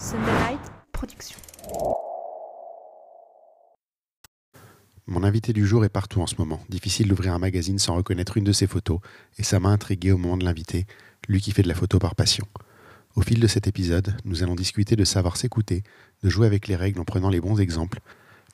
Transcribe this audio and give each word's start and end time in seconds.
Sunderlight 0.00 0.60
Production. 0.92 1.36
Mon 5.06 5.22
invité 5.22 5.52
du 5.52 5.66
jour 5.66 5.84
est 5.84 5.90
partout 5.90 6.22
en 6.22 6.26
ce 6.26 6.36
moment. 6.38 6.58
Difficile 6.70 7.06
d'ouvrir 7.06 7.34
un 7.34 7.38
magazine 7.38 7.78
sans 7.78 7.96
reconnaître 7.96 8.38
une 8.38 8.44
de 8.44 8.52
ses 8.52 8.66
photos, 8.66 9.00
et 9.36 9.42
ça 9.42 9.60
m'a 9.60 9.68
intrigué 9.68 10.10
au 10.10 10.16
moment 10.16 10.38
de 10.38 10.44
l'inviter, 10.46 10.86
lui 11.28 11.42
qui 11.42 11.52
fait 11.52 11.60
de 11.60 11.68
la 11.68 11.74
photo 11.74 11.98
par 11.98 12.14
passion. 12.14 12.46
Au 13.14 13.20
fil 13.20 13.40
de 13.40 13.46
cet 13.46 13.66
épisode, 13.66 14.16
nous 14.24 14.42
allons 14.42 14.54
discuter 14.54 14.96
de 14.96 15.04
savoir 15.04 15.36
s'écouter, 15.36 15.82
de 16.22 16.30
jouer 16.30 16.46
avec 16.46 16.66
les 16.66 16.76
règles 16.76 17.00
en 17.00 17.04
prenant 17.04 17.28
les 17.28 17.42
bons 17.42 17.60
exemples, 17.60 18.00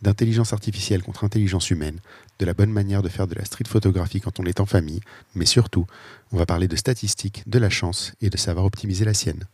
d'intelligence 0.03 0.53
artificielle 0.53 1.05
contre 1.05 1.23
intelligence 1.23 1.71
humaine, 1.71 2.01
de 2.41 2.45
la 2.45 2.55
bonne 2.55 2.73
manière 2.73 3.03
de 3.03 3.09
faire 3.09 3.29
de 3.29 3.37
la 3.37 3.45
street 3.45 3.69
photographie 3.69 4.21
quand 4.21 4.41
on 4.41 4.47
est 4.47 4.59
en 4.59 4.67
famille, 4.67 5.01
mais 5.37 5.47
surtout, 5.47 5.87
on 6.33 6.39
va 6.39 6.45
parler 6.45 6.67
de 6.67 6.75
statistiques, 6.75 7.45
de 7.47 7.61
la 7.61 7.71
chance 7.71 8.15
et 8.21 8.31
de 8.31 8.37
savoir 8.37 8.67
optimiser 8.67 9.05
la 9.05 9.15
sienne. 9.15 9.47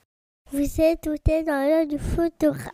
Vous 0.54 0.82
êtes 0.82 1.00
tout 1.00 1.30
est 1.30 1.44
dans 1.44 1.66
l'œil 1.66 1.86
du 1.86 1.98
photographe. 1.98 2.68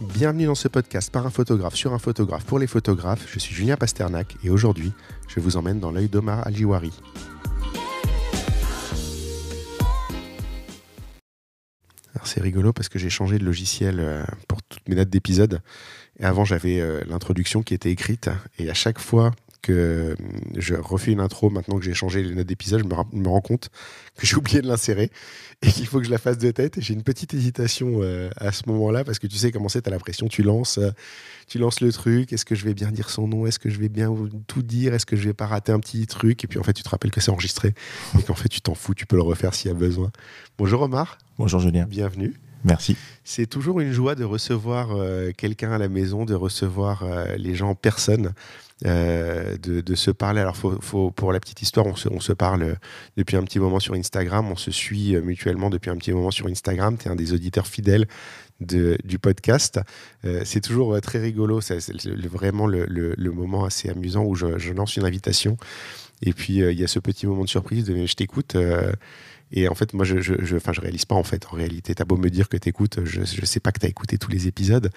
Bienvenue 0.00 0.46
dans 0.46 0.56
ce 0.56 0.66
podcast 0.66 1.12
par 1.12 1.24
un 1.24 1.30
photographe 1.30 1.76
sur 1.76 1.92
un 1.92 2.00
photographe 2.00 2.44
pour 2.44 2.58
les 2.58 2.66
photographes. 2.66 3.28
Je 3.32 3.38
suis 3.38 3.54
Julien 3.54 3.76
Pasternak 3.76 4.34
et 4.42 4.50
aujourd'hui, 4.50 4.90
je 5.28 5.38
vous 5.38 5.56
emmène 5.56 5.78
dans 5.78 5.92
l'œil 5.92 6.08
d'Omar 6.08 6.44
Aljiwari. 6.48 6.90
C'est 12.24 12.40
rigolo 12.40 12.72
parce 12.72 12.88
que 12.88 12.98
j'ai 12.98 13.10
changé 13.10 13.38
de 13.38 13.44
logiciel 13.44 14.00
euh, 14.00 14.22
pour 14.48 14.62
toutes 14.62 14.86
mes 14.88 14.94
dates 14.94 15.10
d'épisode. 15.10 15.60
Et 16.18 16.24
avant, 16.24 16.44
j'avais 16.44 16.80
euh, 16.80 17.00
l'introduction 17.08 17.62
qui 17.62 17.74
était 17.74 17.90
écrite. 17.90 18.30
Et 18.58 18.70
à 18.70 18.74
chaque 18.74 18.98
fois 18.98 19.32
que 19.62 19.72
euh, 19.72 20.14
je 20.56 20.74
refais 20.74 21.12
une 21.12 21.20
intro, 21.20 21.50
maintenant 21.50 21.78
que 21.78 21.84
j'ai 21.84 21.94
changé 21.94 22.22
les 22.22 22.34
notes 22.34 22.46
d'épisode, 22.46 22.80
je 22.80 23.18
me, 23.18 23.28
rends 23.28 23.40
compte 23.40 23.68
que 24.16 24.26
j'ai 24.26 24.36
oublié 24.36 24.62
de 24.62 24.68
l'insérer 24.68 25.10
et 25.62 25.70
qu'il 25.70 25.86
faut 25.86 25.98
que 25.98 26.06
je 26.06 26.10
la 26.10 26.18
fasse 26.18 26.38
de 26.38 26.50
tête. 26.50 26.80
J'ai 26.80 26.94
une 26.94 27.02
petite 27.02 27.34
hésitation 27.34 28.00
euh, 28.02 28.30
à 28.36 28.52
ce 28.52 28.62
moment-là 28.68 29.04
parce 29.04 29.18
que 29.18 29.26
tu 29.26 29.36
sais 29.36 29.52
comment 29.52 29.68
c'est, 29.68 29.82
tu 29.82 29.88
as 29.88 29.92
la 29.92 29.98
pression, 29.98 30.28
tu 30.28 30.42
lances, 30.42 30.78
euh, 30.78 30.90
tu 31.46 31.58
lances 31.58 31.80
le 31.80 31.92
truc. 31.92 32.32
Est-ce 32.32 32.44
que 32.44 32.54
je 32.54 32.64
vais 32.64 32.74
bien 32.74 32.90
dire 32.90 33.10
son 33.10 33.28
nom? 33.28 33.46
Est-ce 33.46 33.58
que 33.58 33.70
je 33.70 33.78
vais 33.78 33.88
bien 33.88 34.14
tout 34.46 34.62
dire? 34.62 34.94
Est-ce 34.94 35.06
que 35.06 35.16
je 35.16 35.24
vais 35.24 35.34
pas 35.34 35.46
rater 35.46 35.72
un 35.72 35.80
petit 35.80 36.06
truc? 36.06 36.44
Et 36.44 36.46
puis 36.46 36.58
en 36.58 36.62
fait, 36.62 36.72
tu 36.72 36.82
te 36.82 36.88
rappelles 36.88 37.10
que 37.10 37.20
c'est 37.20 37.30
enregistré 37.30 37.74
et 38.18 38.22
qu'en 38.22 38.34
fait, 38.34 38.48
tu 38.48 38.60
t'en 38.60 38.74
fous, 38.74 38.94
tu 38.94 39.06
peux 39.06 39.16
le 39.16 39.22
refaire 39.22 39.54
s'il 39.54 39.68
y 39.68 39.74
a 39.74 39.76
besoin. 39.76 40.10
Bonjour 40.58 40.82
Omar, 40.82 41.18
Bonjour 41.38 41.60
Julien, 41.60 41.86
bienvenue. 41.86 42.34
Merci. 42.64 42.96
C'est 43.24 43.46
toujours 43.46 43.80
une 43.80 43.92
joie 43.92 44.14
de 44.14 44.24
recevoir 44.24 44.90
euh, 44.90 45.30
quelqu'un 45.36 45.72
à 45.72 45.78
la 45.78 45.88
maison, 45.88 46.24
de 46.24 46.34
recevoir 46.34 47.04
euh, 47.04 47.36
les 47.36 47.54
gens 47.54 47.70
en 47.70 47.74
personne, 47.74 48.32
euh, 48.86 49.56
de, 49.58 49.94
se 49.94 50.10
parler. 50.10 50.40
Alors, 50.40 50.56
pour 50.56 51.32
la 51.32 51.38
petite 51.38 51.62
histoire, 51.62 51.86
on 51.86 51.94
se, 51.94 52.32
parle 52.32 52.76
depuis 53.16 53.36
un 53.36 53.44
petit 53.44 53.60
moment 53.60 53.78
sur 53.78 53.94
Instagram, 53.94 54.50
on 54.50 54.56
se 54.56 54.70
suit 54.70 55.16
mutuellement 55.20 55.70
depuis 55.70 55.90
un 55.90 55.96
petit 55.96 56.12
moment 56.12 56.30
sur 56.30 56.46
Instagram. 56.48 56.96
Tu 56.96 57.08
es 57.08 57.10
un 57.10 57.16
des 57.16 57.32
auditeurs 57.32 57.66
fidèles 57.66 58.06
du 58.60 59.18
podcast. 59.20 59.80
C'est 60.44 60.60
toujours 60.60 61.00
très 61.00 61.18
rigolo, 61.20 61.60
c'est 61.60 61.78
vraiment 62.26 62.66
le, 62.66 63.30
moment 63.30 63.64
assez 63.64 63.90
amusant 63.90 64.24
où 64.24 64.34
je, 64.34 64.72
lance 64.72 64.96
une 64.96 65.04
invitation. 65.04 65.56
Et 66.22 66.32
puis, 66.32 66.56
il 66.56 66.80
y 66.80 66.84
a 66.84 66.88
ce 66.88 66.98
petit 66.98 67.26
moment 67.26 67.44
de 67.44 67.48
surprise 67.48 67.86
je 67.86 68.14
t'écoute. 68.14 68.56
Et 69.52 69.68
en 69.68 69.74
fait, 69.74 69.94
moi, 69.94 70.04
je, 70.04 70.20
je, 70.20 70.34
je, 70.38 70.56
je 70.58 70.80
réalise 70.80 71.04
pas, 71.04 71.16
en 71.16 71.24
fait. 71.24 71.46
En 71.50 71.56
réalité, 71.56 71.94
t'as 71.94 72.04
beau 72.04 72.16
me 72.16 72.30
dire 72.30 72.48
que 72.48 72.56
t'écoutes, 72.56 73.04
je, 73.04 73.22
je 73.24 73.44
sais 73.44 73.60
pas 73.60 73.72
que 73.72 73.80
t'as 73.80 73.88
écouté 73.88 74.16
tous 74.16 74.30
les 74.30 74.46
épisodes, 74.46 74.90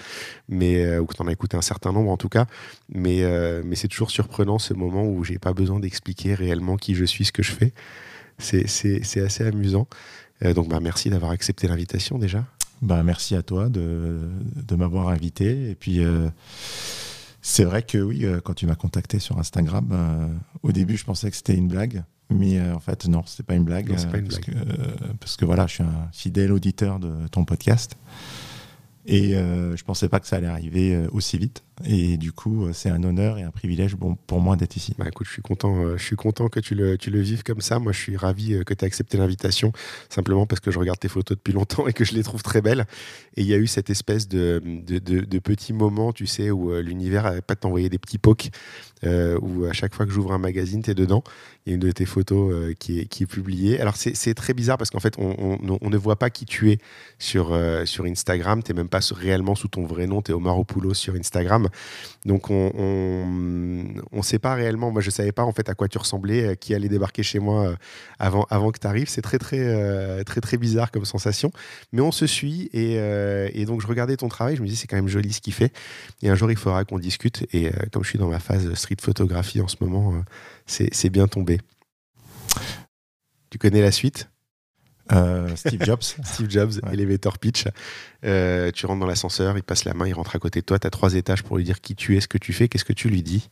mais, 0.48 0.84
euh, 0.86 1.00
ou 1.00 1.06
que 1.08 1.16
t'en 1.16 1.28
as 1.28 1.32
écouté 1.32 1.58
un 1.58 1.62
certain 1.62 1.92
nombre, 1.92 2.12
en 2.12 2.18
tout 2.18 2.30
cas. 2.30 2.46
Mais, 2.90 3.24
euh, 3.24 3.64
mais 3.66 3.76
c'est 3.76 3.88
toujours 3.88 4.12
surprenant 4.12 4.59
ce 4.59 4.74
moment 4.74 5.06
où 5.06 5.24
j'ai 5.24 5.40
pas 5.40 5.54
besoin 5.54 5.80
d'expliquer 5.80 6.36
réellement 6.36 6.78
qui 6.78 6.94
je 6.94 7.06
suis, 7.06 7.26
ce 7.26 7.31
que 7.31 7.42
je 7.42 7.52
fais. 7.52 7.74
C'est, 8.38 8.66
assez 9.22 9.44
amusant. 9.44 9.88
Euh, 10.44 10.53
donc, 10.53 10.70
bah, 10.70 10.80
merci 10.80 11.09
d'avoir 11.09 11.31
accepté 11.31 11.68
l'invitation 11.68 12.20
déjà. 12.20 12.46
Bah, 12.84 13.02
merci 13.02 13.35
à 13.35 13.41
toi 13.41 13.70
de, 13.70 14.30
de 14.56 14.75
m'avoir 14.75 15.08
invité. 15.08 15.72
Et 15.72 15.75
puis, 15.75 16.03
euh, 16.03 16.30
c'est 17.41 17.64
vrai 17.64 17.81
que 17.81 17.97
oui, 17.97 18.25
quand 18.44 18.53
tu 18.53 18.68
m'as 18.68 18.75
contacté 18.75 19.18
sur 19.18 19.40
Instagram, 19.40 20.40
au 20.62 20.72
début, 20.72 20.96
je 20.96 21.06
pensais 21.06 21.31
que 21.31 21.35
c'était 21.35 21.56
une 21.56 21.68
blague. 21.68 22.03
Mais 22.29 22.59
euh, 22.59 22.75
en 22.75 22.79
fait, 22.79 23.07
non, 23.07 23.23
c'était 23.25 23.44
pas 23.44 23.56
une 23.56 23.63
blague. 23.63 23.89
Non, 23.89 23.95
c'est 23.97 24.09
pas 24.09 24.17
euh, 24.17 24.22
une 24.22 24.28
parce, 24.28 24.39
blague. 24.41 24.56
Que, 24.56 24.72
euh, 24.72 25.13
parce 25.19 25.38
que 25.38 25.45
voilà, 25.45 25.67
je 25.67 25.73
suis 25.75 25.84
un 25.84 26.09
fidèle 26.11 26.51
auditeur 26.51 27.00
de 27.00 27.28
ton 27.28 27.45
podcast. 27.45 27.95
Et 29.06 29.35
euh, 29.35 29.75
je 29.75 29.84
pensais 29.84 30.07
pas 30.07 30.19
que 30.19 30.28
ça 30.28 30.38
allait 30.38 30.47
arriver 30.47 30.95
euh, 30.95 31.07
aussi 31.11 31.38
vite. 31.38 31.63
Et 31.86 32.16
du 32.16 32.32
coup, 32.32 32.66
euh, 32.66 32.72
c'est 32.74 32.90
un 32.90 33.04
honneur 33.04 33.38
et 33.38 33.44
un 33.44 33.52
privilège 33.52 33.98
pour 34.28 34.40
moi 34.40 34.56
d'être 34.56 34.78
ici. 34.78 34.96
Bah 34.98 35.06
écoute, 35.10 35.28
je 35.28 35.34
suis 35.34 35.42
content, 35.42 35.84
euh, 35.84 35.98
je 35.98 36.04
suis 36.04 36.16
content 36.16 36.48
que 36.48 36.62
tu 36.62 36.76
le, 36.76 36.98
tu 36.98 37.10
le 37.10 37.20
vives 37.20 37.44
comme 37.44 37.60
ça. 37.60 37.78
Moi, 37.80 37.92
je 37.92 38.00
suis 38.00 38.16
ravi 38.16 38.54
euh, 38.54 38.64
que 38.64 38.74
tu 38.74 38.86
aies 38.86 38.88
accepté 38.88 39.18
l'invitation, 39.18 39.74
simplement 40.10 40.46
parce 40.46 40.62
que 40.62 40.72
je 40.72 40.80
regarde 40.80 40.98
tes 41.00 41.10
photos 41.10 41.38
depuis 41.38 41.52
longtemps 41.54 41.86
et 41.88 41.92
que 41.94 42.06
je 42.06 42.14
les 42.14 42.24
trouve 42.24 42.42
très 42.42 42.62
belles. 42.62 42.86
Et 43.36 43.42
il 43.42 43.48
y 43.48 43.54
a 43.54 43.58
eu 43.58 43.68
cette 43.68 43.90
espèce 43.90 44.30
de, 44.30 44.62
de, 44.66 45.00
de, 45.00 45.22
de 45.26 45.40
petit 45.40 45.74
moment, 45.74 46.14
tu 46.14 46.26
sais, 46.26 46.52
où 46.52 46.74
l'univers 46.80 47.24
n'arrête 47.24 47.46
pas 47.46 47.56
de 47.56 47.60
t'envoyer 47.60 47.90
des 47.90 47.98
petits 47.98 48.18
poks, 48.18 48.50
euh, 49.04 49.38
où 49.42 49.66
à 49.66 49.74
chaque 49.74 49.94
fois 49.94 50.06
que 50.06 50.12
j'ouvre 50.14 50.32
un 50.32 50.38
magazine, 50.38 50.82
tu 50.82 50.92
es 50.92 50.96
dedans. 50.96 51.24
Il 51.66 51.70
y 51.70 51.74
a 51.74 51.76
une 51.76 51.82
de 51.82 51.92
tes 51.92 52.06
photos 52.06 52.74
qui, 52.80 53.00
est, 53.00 53.06
qui 53.06 53.24
est 53.24 53.26
publiée. 53.26 53.80
Alors, 53.80 53.96
c'est 53.96 54.34
très 54.34 54.54
bizarre 54.54 54.78
parce 54.78 54.90
qu'en 54.90 55.00
fait, 55.00 55.16
on, 55.18 55.58
on- 55.82 55.90
ne 55.90 55.98
voit 55.98 56.18
pas 56.18 56.30
qui 56.30 56.46
tu 56.46 56.72
es 56.72 56.78
sur, 57.20 57.58
sur 57.86 58.04
Instagram. 58.06 58.62
Tu 58.64 58.72
n'es 58.72 58.78
même 58.78 58.90
pas 58.90 59.00
réellement 59.14 59.56
sous 59.56 59.70
ton 59.70 59.86
vrai 59.86 60.06
nom, 60.08 60.22
tu 60.22 60.32
es 60.32 60.34
Omaropoulos 60.34 60.94
sur 60.94 61.16
Instagram. 61.16 61.70
Donc 62.25 62.50
on 62.50 62.72
on, 62.78 63.85
on 64.11 64.22
sait 64.22 64.39
pas 64.39 64.56
réellement. 64.56 64.91
Moi, 64.91 65.01
je 65.01 65.09
savais 65.09 65.31
pas 65.31 65.44
en 65.44 65.51
fait 65.51 65.69
à 65.69 65.75
quoi 65.75 65.88
tu 65.88 65.97
ressemblais, 65.97 66.44
euh, 66.44 66.56
qui 66.56 66.73
allait 66.73 66.89
débarquer 66.89 67.23
chez 67.23 67.39
moi 67.39 67.67
euh, 67.67 67.75
avant 68.19 68.72
que 68.72 68.79
tu 68.79 68.88
arrives. 68.88 69.09
C'est 69.09 69.22
très 69.22 69.39
très 69.39 69.59
euh, 69.59 70.23
très 70.23 70.41
très 70.41 70.57
bizarre 70.57 70.91
comme 70.91 71.06
sensation. 71.06 71.51
Mais 71.91 72.01
on 72.01 72.11
se 72.11 72.28
suit 72.28 72.69
et, 72.73 73.66
donc 73.66 73.81
je 73.81 73.88
regardais 73.88 74.17
ton 74.17 74.29
travail. 74.29 74.56
Je 74.56 74.61
me 74.61 74.67
dis 74.67 74.75
c'est 74.75 74.88
quand 74.88 74.95
même 74.95 75.07
joli 75.07 75.34
ce 75.34 75.41
qu'il 75.41 75.53
fait. 75.53 75.73
Et 76.22 76.29
un 76.29 76.35
jour 76.35 76.51
il 76.51 76.57
faudra 76.57 76.85
qu'on 76.85 77.00
discute. 77.00 77.45
Et 77.53 77.72
comme 77.91 78.03
je 78.03 78.09
suis 78.09 78.19
dans 78.19 78.29
ma 78.29 78.40
phase 78.40 78.73
street 78.73 78.97
photographie 79.01 79.61
en 79.61 79.67
ce 79.67 79.78
moment, 79.79 80.23
c'est 80.66 81.09
bien 81.09 81.28
tombé. 81.28 81.59
Tu 83.50 83.57
connais 83.57 83.81
la 83.81 83.91
suite? 83.91 84.29
Euh, 85.12 85.56
Steve 85.56 85.84
Jobs. 85.86 86.02
Steve 86.02 86.50
Jobs, 86.50 86.74
Ouais. 86.84 86.94
elevator 86.94 87.38
pitch. 87.38 87.66
Euh, 88.24 88.72
tu 88.72 88.86
rentres 88.86 89.02
dans 89.02 89.06
l'ascenseur, 89.06 89.58
il 89.58 89.64
passe 89.64 89.84
la 89.86 89.94
main, 89.94 90.08
il 90.08 90.14
rentre 90.14 90.36
à 90.36 90.40
côté 90.40 90.62
de 90.62 90.66
toi. 90.66 90.80
Tu 90.80 90.88
as 90.88 90.91
trois 90.91 91.14
étages 91.16 91.44
pour 91.44 91.58
lui 91.58 91.64
dire 91.64 91.81
qui 91.81 91.96
tu 91.96 92.16
es, 92.18 92.22
ce 92.22 92.28
que 92.28 92.38
tu 92.38 92.53
fais. 92.53 92.68
Qu'est-ce 92.69 92.86
que 92.86 92.94
tu 92.94 93.09
lui 93.09 93.22
dis 93.24 93.50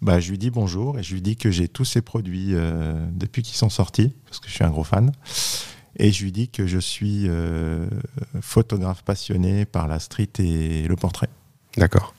Bah, 0.00 0.18
je 0.20 0.30
lui 0.30 0.38
dis 0.38 0.50
bonjour 0.50 0.98
et 0.98 1.02
je 1.02 1.12
lui 1.14 1.20
dis 1.22 1.36
que 1.36 1.50
j'ai 1.50 1.68
tous 1.68 1.84
ses 1.84 2.00
produits 2.00 2.54
euh, 2.54 2.94
depuis 3.12 3.42
qu'ils 3.42 3.56
sont 3.56 3.68
sortis, 3.70 4.14
parce 4.26 4.40
que 4.40 4.48
je 4.48 4.54
suis 4.54 4.64
un 4.64 4.70
gros 4.70 4.84
fan. 4.84 5.12
Et 5.96 6.12
je 6.12 6.22
lui 6.24 6.30
dis 6.32 6.48
que 6.48 6.66
je 6.66 6.78
suis 6.78 7.28
photographe 8.40 9.02
passionné 9.02 9.64
par 9.64 9.88
la 9.88 9.98
street 9.98 10.28
et 10.38 10.86
le 10.86 10.94
portrait. 10.96 11.28
D'accord. 11.76 12.14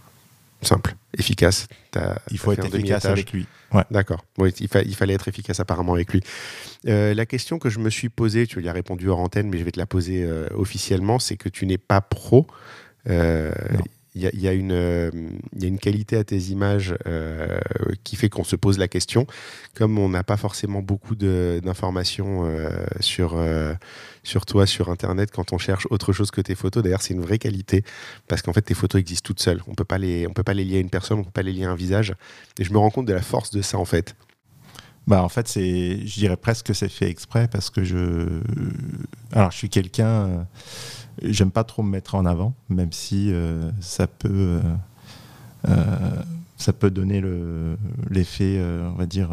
Simple, 0.62 0.96
efficace. 1.18 1.68
Il 2.32 2.38
faut 2.38 2.52
être 2.52 2.66
efficace 2.66 3.06
avec 3.06 3.32
lui. 3.32 3.46
Ouais. 3.74 3.84
D'accord. 3.92 4.26
Il, 4.60 4.68
fa- 4.68 4.82
il 4.82 4.96
fallait 4.96 5.14
être 5.14 5.28
efficace 5.28 5.60
apparemment 5.60 5.94
avec 5.94 6.12
lui. 6.12 6.22
Euh, 6.88 7.14
la 7.14 7.26
question 7.26 7.60
que 7.60 7.70
je 7.70 7.80
me 7.80 7.90
suis 7.90 8.10
posée, 8.10 8.46
tu 8.48 8.62
y 8.62 8.68
as 8.68 8.74
répondu 8.74 9.08
hors 9.10 9.20
antenne, 9.20 9.48
mais 9.50 9.58
je 9.58 9.64
vais 9.64 9.72
te 9.72 9.80
la 9.80 9.86
poser 9.86 10.24
euh, 10.24 10.48
officiellement, 10.56 11.20
c'est 11.20 11.38
que 11.38 11.50
tu 11.50 11.66
n'es 11.66 11.78
pas 11.78 12.02
pro. 12.02 12.48
Euh. 13.10 13.52
Il 14.20 14.26
euh, 14.72 15.12
y 15.58 15.66
a 15.66 15.68
une 15.68 15.80
qualité 15.80 16.18
à 16.18 16.24
tes 16.24 16.38
images 16.38 16.96
euh, 17.08 17.60
qui 18.04 18.16
fait 18.16 18.30
qu'on 18.30 18.44
se 18.44 18.56
pose 18.56 18.78
la 18.78 18.88
question. 18.88 19.26
Comme 19.76 19.98
on 19.98 20.10
n'a 20.10 20.24
pas 20.24 20.38
forcément 20.38 20.82
beaucoup 20.82 21.16
d'informations 21.16 22.46
euh, 22.46 22.70
sur, 23.00 24.46
toi, 24.46 24.66
sur 24.66 24.90
Internet, 24.90 25.32
quand 25.32 25.54
on 25.54 25.58
cherche 25.58 25.88
autre 25.90 26.14
chose 26.14 26.32
que 26.32 26.42
tes 26.42 26.56
photos, 26.56 26.84
d'ailleurs, 26.84 27.02
c'est 27.02 27.14
une 27.14 27.22
vraie 27.22 27.40
qualité 27.40 27.84
parce 28.28 28.42
qu'en 28.42 28.54
fait, 28.54 28.62
tes 28.62 28.74
photos 28.74 29.00
existent 29.00 29.28
toutes 29.28 29.42
seules. 29.42 29.62
On 29.68 29.72
on 29.72 29.76
peut 29.76 29.86
pas 30.44 30.54
les 30.54 30.66
lier 30.66 30.78
à 30.78 30.82
une 30.82 30.90
personne, 30.90 31.20
on 31.20 31.24
peut 31.24 31.32
pas 31.32 31.42
les 31.42 31.54
lier 31.54 31.64
à 31.64 31.72
un 31.72 31.76
visage. 31.76 32.14
Et 32.60 32.64
je 32.64 32.74
me 32.74 32.78
rends 32.78 32.90
compte 32.90 33.06
de 33.06 33.14
la 33.14 33.22
force 33.22 33.52
de 33.52 33.62
ça, 33.62 33.78
en 33.78 33.86
fait. 33.86 34.16
Bah, 35.08 35.24
en 35.24 35.30
fait, 35.30 35.52
je 35.56 36.20
dirais 36.20 36.38
presque 36.38 36.68
que 36.68 36.74
c'est 36.74 36.90
fait 36.90 37.10
exprès 37.10 37.48
parce 37.48 37.70
que 37.70 37.84
je. 37.84 38.42
Alors, 39.32 39.52
je 39.52 39.58
suis 39.58 39.70
quelqu'un. 39.70 40.46
J'aime 41.24 41.52
pas 41.52 41.64
trop 41.64 41.84
me 41.84 41.90
mettre 41.90 42.16
en 42.16 42.26
avant, 42.26 42.54
même 42.70 42.92
si 42.92 43.32
euh, 43.32 43.72
ça 43.82 44.08
peut. 44.08 44.30
euh, 44.64 44.76
euh, 45.68 46.22
ça 46.58 46.74
peut 46.74 46.90
donner 46.92 47.22
le- 47.22 47.78
l'effet, 48.10 48.62
on 48.62 48.94
va 48.98 49.06
dire, 49.06 49.30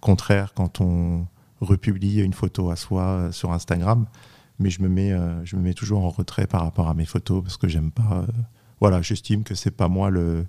contraire 0.00 0.52
quand 0.54 0.80
on 0.80 1.26
republie 1.60 2.20
une 2.20 2.32
photo 2.32 2.70
à 2.70 2.76
soi 2.76 3.28
sur 3.32 3.52
Instagram. 3.52 4.06
Mais 4.60 4.70
je 4.70 4.80
me, 4.82 4.88
mets, 4.88 5.12
je 5.42 5.56
me 5.56 5.62
mets 5.62 5.74
toujours 5.74 6.04
en 6.04 6.10
retrait 6.10 6.46
par 6.46 6.62
rapport 6.62 6.88
à 6.88 6.94
mes 6.94 7.06
photos 7.06 7.42
parce 7.42 7.56
que 7.56 7.66
j'aime 7.66 7.90
pas. 7.90 8.24
voilà, 8.80 9.02
j'estime 9.02 9.42
que 9.42 9.56
c'est 9.56 9.72
pas 9.72 9.88
moi 9.88 10.10
le. 10.10 10.46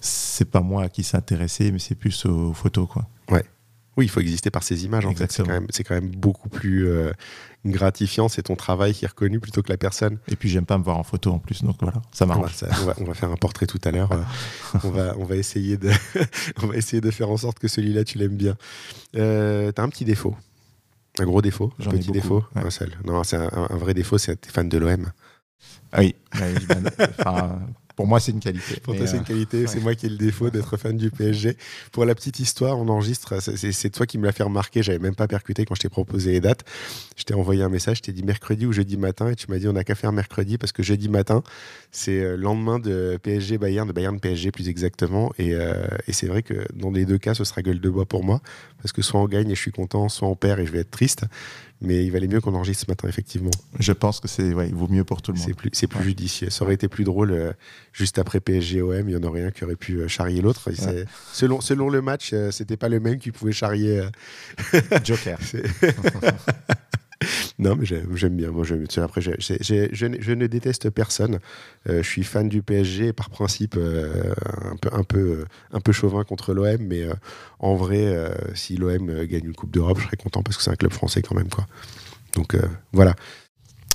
C'est 0.00 0.50
pas 0.50 0.60
moi 0.60 0.84
à 0.84 0.88
qui 0.88 1.02
s'intéresser, 1.04 1.70
mais 1.72 1.78
c'est 1.78 1.94
plus 1.94 2.24
aux 2.26 2.52
photos, 2.52 2.88
quoi. 2.88 3.06
Oui, 3.98 4.04
il 4.04 4.08
faut 4.08 4.20
exister 4.20 4.52
par 4.52 4.62
ces 4.62 4.84
images. 4.84 5.04
En 5.06 5.12
fait. 5.12 5.32
C'est, 5.32 5.42
quand 5.42 5.50
même, 5.50 5.66
c'est 5.70 5.82
quand 5.82 5.96
même 5.96 6.08
beaucoup 6.08 6.48
plus 6.48 6.86
euh, 6.86 7.10
gratifiant. 7.66 8.28
C'est 8.28 8.44
ton 8.44 8.54
travail 8.54 8.94
qui 8.94 9.04
est 9.04 9.08
reconnu 9.08 9.40
plutôt 9.40 9.60
que 9.60 9.70
la 9.70 9.76
personne. 9.76 10.18
Et 10.28 10.36
puis, 10.36 10.48
j'aime 10.48 10.66
pas 10.66 10.78
me 10.78 10.84
voir 10.84 10.98
en 10.98 11.02
photo 11.02 11.32
en 11.32 11.40
plus. 11.40 11.64
Donc 11.64 11.78
voilà, 11.80 12.00
ça 12.12 12.24
marche. 12.24 12.62
on, 12.62 12.84
va, 12.84 12.94
on, 13.00 13.04
va, 13.04 13.14
faire 13.14 13.32
un 13.32 13.36
portrait 13.36 13.66
tout 13.66 13.80
à 13.82 13.90
l'heure. 13.90 14.10
on, 14.84 14.90
va, 14.90 15.16
on, 15.18 15.24
va 15.24 15.34
essayer 15.34 15.76
de 15.76 15.90
on 16.62 16.68
va 16.68 16.76
essayer 16.76 17.00
de 17.00 17.10
faire 17.10 17.28
en 17.28 17.36
sorte 17.36 17.58
que 17.58 17.66
celui-là, 17.66 18.04
tu 18.04 18.18
l'aimes 18.18 18.36
bien. 18.36 18.56
Euh, 19.16 19.72
tu 19.72 19.80
as 19.80 19.84
un 19.84 19.88
petit 19.88 20.04
défaut. 20.04 20.36
Un 21.18 21.24
gros 21.24 21.42
défaut, 21.42 21.72
un 21.84 21.90
petit 21.90 22.12
défaut, 22.12 22.44
un 22.54 22.70
seul. 22.70 22.92
Non, 23.04 23.24
c'est 23.24 23.36
un, 23.36 23.66
vrai 23.72 23.94
défaut, 23.94 24.18
c'est 24.18 24.36
que 24.36 24.42
tu 24.42 24.50
es 24.50 24.52
fan 24.52 24.68
de 24.68 24.78
l'OM. 24.78 25.10
Ah 25.90 25.98
oui, 25.98 26.14
pour 27.98 28.06
moi, 28.06 28.20
c'est 28.20 28.30
une 28.30 28.38
qualité. 28.38 28.78
Pour 28.78 28.94
toi, 28.94 29.08
c'est 29.08 29.16
une 29.16 29.22
euh, 29.22 29.26
qualité. 29.26 29.66
C'est 29.66 29.80
moi 29.80 29.92
qui 29.96 30.06
ai 30.06 30.08
le 30.08 30.16
défaut 30.16 30.50
d'être 30.50 30.76
fan 30.76 30.96
du 30.96 31.10
PSG. 31.10 31.56
Pour 31.90 32.04
la 32.04 32.14
petite 32.14 32.38
histoire, 32.38 32.78
on 32.78 32.86
enregistre. 32.86 33.40
C'est 33.40 33.90
toi 33.90 34.06
qui 34.06 34.18
me 34.18 34.24
l'a 34.24 34.30
fait 34.30 34.44
remarquer. 34.44 34.84
J'avais 34.84 35.00
même 35.00 35.16
pas 35.16 35.26
percuté 35.26 35.64
quand 35.64 35.74
je 35.74 35.80
t'ai 35.80 35.88
proposé 35.88 36.30
les 36.30 36.40
dates. 36.40 36.62
Je 37.16 37.24
t'ai 37.24 37.34
envoyé 37.34 37.64
un 37.64 37.68
message. 37.68 37.96
Je 37.96 38.02
t'ai 38.02 38.12
dit 38.12 38.22
mercredi 38.22 38.66
ou 38.66 38.72
jeudi 38.72 38.96
matin. 38.96 39.32
Et 39.32 39.34
tu 39.34 39.50
m'as 39.50 39.58
dit 39.58 39.66
on 39.66 39.72
n'a 39.72 39.82
qu'à 39.82 39.96
faire 39.96 40.12
mercredi 40.12 40.58
parce 40.58 40.70
que 40.70 40.84
jeudi 40.84 41.08
matin, 41.08 41.42
c'est 41.90 42.20
le 42.20 42.26
euh, 42.26 42.36
lendemain 42.36 42.78
de 42.78 43.18
PSG 43.20 43.58
Bayern, 43.58 43.88
de 43.88 43.92
Bayern 43.92 44.20
PSG 44.20 44.52
plus 44.52 44.68
exactement. 44.68 45.32
Et, 45.36 45.54
euh, 45.54 45.88
et 46.06 46.12
c'est 46.12 46.28
vrai 46.28 46.44
que 46.44 46.54
dans 46.74 46.92
les 46.92 47.04
deux 47.04 47.18
cas, 47.18 47.34
ce 47.34 47.42
sera 47.42 47.62
gueule 47.62 47.80
de 47.80 47.90
bois 47.90 48.06
pour 48.06 48.22
moi. 48.22 48.40
Parce 48.80 48.92
que 48.92 49.02
soit 49.02 49.20
on 49.20 49.26
gagne 49.26 49.50
et 49.50 49.56
je 49.56 49.60
suis 49.60 49.72
content, 49.72 50.08
soit 50.08 50.28
on 50.28 50.36
perd 50.36 50.60
et 50.60 50.66
je 50.66 50.70
vais 50.70 50.78
être 50.78 50.92
triste 50.92 51.24
mais 51.80 52.04
il 52.04 52.10
valait 52.10 52.26
mieux 52.26 52.40
qu'on 52.40 52.54
enregistre 52.54 52.86
ce 52.86 52.90
matin, 52.90 53.08
effectivement. 53.08 53.50
Je 53.78 53.92
pense 53.92 54.20
que 54.20 54.28
c'est, 54.28 54.52
ouais, 54.52 54.68
il 54.68 54.74
vaut 54.74 54.88
mieux 54.88 55.04
pour 55.04 55.22
tout 55.22 55.32
le 55.32 55.38
monde. 55.38 55.46
C'est 55.46 55.54
plus, 55.54 55.70
c'est 55.72 55.86
plus 55.86 56.02
judicieux. 56.02 56.50
Ça 56.50 56.64
aurait 56.64 56.74
été 56.74 56.88
plus 56.88 57.04
drôle 57.04 57.30
euh, 57.30 57.52
juste 57.92 58.18
après 58.18 58.40
PSG-OM, 58.40 59.08
il 59.08 59.12
y 59.12 59.16
en 59.16 59.22
aurait 59.22 59.44
un 59.44 59.50
qui 59.50 59.64
aurait 59.64 59.76
pu 59.76 59.96
euh, 59.98 60.08
charrier 60.08 60.40
l'autre. 60.40 60.70
Selon, 61.32 61.60
selon 61.60 61.88
le 61.88 62.02
match, 62.02 62.30
euh, 62.32 62.50
c'était 62.50 62.76
pas 62.76 62.88
le 62.88 62.98
même 63.00 63.18
qui 63.18 63.30
pouvait 63.30 63.52
charrier. 63.52 64.02
Joker. 65.04 65.38
non, 67.58 67.76
mais 67.76 67.84
j'aime 67.86 68.36
bien. 68.36 68.50
Moi, 68.50 68.64
après, 68.98 69.20
je, 69.20 70.32
ne 70.34 70.46
déteste 70.46 70.90
personne. 70.90 71.40
Euh, 71.88 72.02
je 72.02 72.08
suis 72.08 72.24
fan 72.24 72.48
du 72.48 72.62
PSG 72.62 73.12
par 73.12 73.30
principe, 73.30 73.74
euh, 73.76 74.32
un, 74.64 74.76
peu, 74.76 74.88
un, 74.92 75.02
peu, 75.02 75.44
un 75.72 75.80
peu 75.80 75.92
chauvin 75.92 76.24
contre 76.24 76.54
l'OM, 76.54 76.78
mais 76.80 77.02
euh, 77.02 77.14
en 77.58 77.74
vrai, 77.74 78.14
si 78.54 78.76
l'OM 78.76 79.24
gagne 79.24 79.46
une 79.46 79.54
Coupe 79.54 79.72
d'Europe, 79.72 79.98
je 79.98 80.04
serais 80.04 80.16
content 80.16 80.42
parce 80.42 80.56
que 80.56 80.62
c'est 80.62 80.70
un 80.70 80.76
club 80.76 80.92
français 80.92 81.22
quand 81.22 81.34
même. 81.34 81.48
Quoi. 81.48 81.66
Donc 82.34 82.56
voilà. 82.92 83.14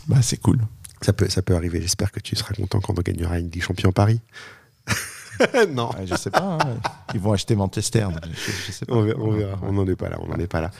Bah, 0.08 0.22
c'est 0.22 0.38
cool. 0.38 0.60
Ça 1.02 1.14
peut, 1.14 1.30
ça 1.30 1.42
peut 1.42 1.56
arriver. 1.56 1.81
J'espère 1.81 2.12
que 2.12 2.20
tu 2.20 2.36
seras 2.36 2.54
content 2.54 2.80
quand 2.81 2.98
on 2.98 3.02
gagnera 3.02 3.40
une 3.40 3.50
Ligue 3.50 3.64
Champion 3.64 3.92
Paris. 3.92 4.20
non. 5.69 5.89
je 6.06 6.15
sais 6.15 6.30
pas. 6.30 6.57
Hein. 6.62 6.77
Ils 7.13 7.19
vont 7.19 7.33
acheter 7.33 7.56
Manchester. 7.56 8.07
On 8.89 9.01
verra. 9.01 9.59
On 9.63 9.74
n'en 9.74 9.88
est 9.88 9.95
pas 9.95 10.09
là. 10.09 10.18
On 10.21 10.27
n'en 10.27 10.38
est 10.38 10.47
pas 10.47 10.62
là. 10.62 10.71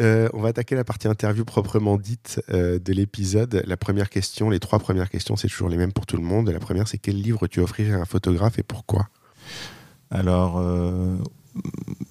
Euh, 0.00 0.28
on 0.32 0.40
va 0.40 0.48
attaquer 0.48 0.74
la 0.74 0.84
partie 0.84 1.06
interview 1.06 1.44
proprement 1.44 1.96
dite 1.96 2.42
euh, 2.50 2.78
de 2.78 2.92
l'épisode. 2.92 3.62
La 3.66 3.76
première 3.76 4.10
question, 4.10 4.50
les 4.50 4.60
trois 4.60 4.78
premières 4.78 5.08
questions, 5.08 5.36
c'est 5.36 5.48
toujours 5.48 5.68
les 5.68 5.76
mêmes 5.76 5.92
pour 5.92 6.06
tout 6.06 6.16
le 6.16 6.22
monde. 6.22 6.48
La 6.50 6.58
première, 6.58 6.88
c'est 6.88 6.98
quel 6.98 7.20
livre 7.20 7.46
tu 7.46 7.60
offrirais 7.60 7.92
à 7.92 8.00
un 8.00 8.04
photographe 8.04 8.58
et 8.58 8.62
pourquoi? 8.62 9.08
Alors, 10.10 10.58
euh, 10.58 11.16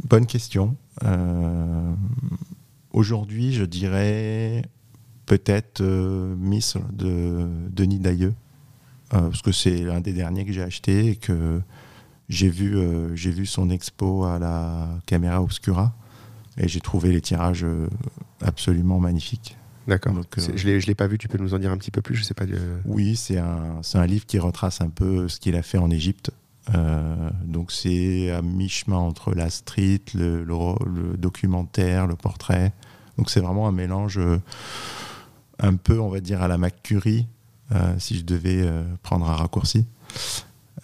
bonne 0.06 0.26
question. 0.26 0.76
Aujourd'hui, 2.92 3.54
je 3.54 3.66
dirais 3.66 4.62
peut-être 5.26 5.82
Miss 5.82 6.78
de 6.92 7.48
Denis 7.70 8.00
Dailleux, 8.00 8.34
parce 9.10 9.42
que 9.42 9.52
c'est 9.52 9.78
l'un 9.78 10.00
des 10.00 10.14
derniers 10.14 10.46
que 10.46 10.54
j'ai 10.54 10.62
acheté 10.62 11.08
et 11.08 11.16
que 11.16 11.62
j'ai 12.30 12.50
vu, 12.50 12.78
j'ai 13.16 13.32
vu 13.32 13.46
son 13.46 13.70
expo 13.70 14.24
à 14.24 14.40
la 14.40 14.88
Camera 15.06 15.42
Obscura. 15.42 15.94
Et 16.58 16.68
j'ai 16.68 16.82
trouvé 16.82 17.12
les 17.12 17.22
tirages 17.22 17.64
euh, 17.64 17.88
absolument 18.42 19.00
magnifiques. 19.00 19.58
D'accord. 19.88 20.14
Euh, 20.16 20.52
je 20.56 20.68
ne 20.68 20.80
l'ai 20.80 20.96
pas 20.96 21.08
vu, 21.08 21.18
tu 21.18 21.28
peux 21.28 21.38
nous 21.38 21.54
en 21.54 21.60
dire 21.60 21.72
un 21.72 21.78
petit 21.78 21.92
peu 21.92 22.02
plus 22.02 22.16
Je 22.16 22.24
sais 22.24 22.34
pas. 22.34 22.46
Oui, 22.86 23.16
c'est 23.16 23.38
un, 23.38 23.82
un 23.94 24.06
livre 24.06 24.26
qui 24.26 24.40
retrace 24.40 24.82
un 24.82 24.90
peu 24.90 25.28
ce 25.28 25.40
qu'il 25.40 25.56
a 25.56 25.62
fait 25.62 25.78
en 25.78 25.90
Égypte. 25.90 26.32
Euh, 26.74 27.30
donc 27.44 27.74
c'est 27.74 28.32
à 28.32 28.42
mi-chemin 28.42 28.96
entre 28.96 29.34
la 29.34 29.50
street, 29.50 30.02
le, 30.14 30.46
le, 30.46 31.18
documentaire, 31.18 32.08
le 32.08 32.16
portrait. 32.16 32.72
Donc 33.18 33.30
c'est 33.30 33.42
vraiment 33.42 33.68
un 33.68 33.74
mélange 33.74 34.20
un 35.60 35.76
peu, 35.76 36.00
on 36.00 36.10
va 36.10 36.22
dire, 36.22 36.42
à 36.42 36.48
la 36.48 36.58
McCurry, 36.58 37.28
si 37.98 38.18
je 38.18 38.24
devais 38.24 38.66
prendre 39.04 39.30
un 39.30 39.36
raccourci. 39.36 39.86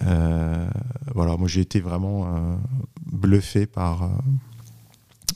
Voilà, 0.02 1.38
moi 1.38 1.48
j'ai 1.48 1.62
été 1.62 1.80
vraiment 1.80 2.60
bluffé 3.06 3.66
par 3.66 4.10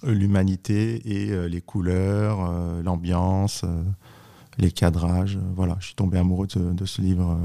l'humanité 0.03 1.01
et 1.05 1.31
euh, 1.31 1.47
les 1.47 1.61
couleurs, 1.61 2.49
euh, 2.49 2.83
l'ambiance, 2.83 3.63
euh, 3.63 3.83
les 4.57 4.71
cadrages. 4.71 5.39
voilà, 5.55 5.77
je 5.79 5.87
suis 5.87 5.95
tombé 5.95 6.17
amoureux 6.17 6.47
de, 6.47 6.85
ce 6.85 7.01
livre 7.01 7.37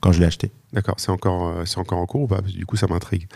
quand 0.00 0.12
je 0.12 0.20
l'ai 0.20 0.26
acheté. 0.26 0.52
D'accord, 0.72 0.96
c'est 0.98 1.10
encore, 1.10 1.66
c'est 1.66 1.78
encore 1.78 1.98
en 1.98 2.06
cours 2.06 2.22
ou 2.22 2.26
pas? 2.28 2.42
Du 2.42 2.66
coup, 2.66 2.76
ça 2.76 2.86
m'intrigue. 2.86 3.26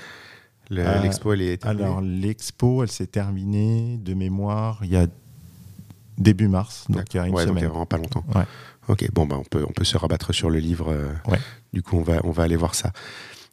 L'expo, 0.69 1.33
elle 1.33 1.43
est 1.43 1.57
terminée 1.57 1.85
Alors, 1.85 2.01
l'expo, 2.01 2.85
elle 2.85 2.91
s'est 2.91 3.09
terminée 3.09 3.99
de 3.99 4.15
mémoire 4.15 4.79
il 4.85 4.91
y 4.91 4.97
a 4.97 5.09
début 6.17 6.47
mars, 6.47 6.85
donc 6.89 7.13
il 7.13 7.17
y 7.17 7.21
a 7.21 7.27
une 7.27 7.37
semaine. 7.37 7.67
vraiment 7.67 7.87
pas 7.87 7.97
longtemps. 7.97 8.25
Ok, 8.91 9.09
bon, 9.13 9.27
bah, 9.27 9.37
on, 9.39 9.45
peut, 9.45 9.65
on 9.69 9.73
peut 9.73 9.85
se 9.85 9.97
rabattre 9.97 10.35
sur 10.35 10.51
le 10.51 10.59
livre. 10.59 10.95
Du 11.73 11.83
coup, 11.83 11.97
on 11.97 12.03
va, 12.03 12.21
on 12.25 12.31
va 12.31 12.43
aller 12.43 12.57
voir 12.57 12.75
ça. 12.75 12.93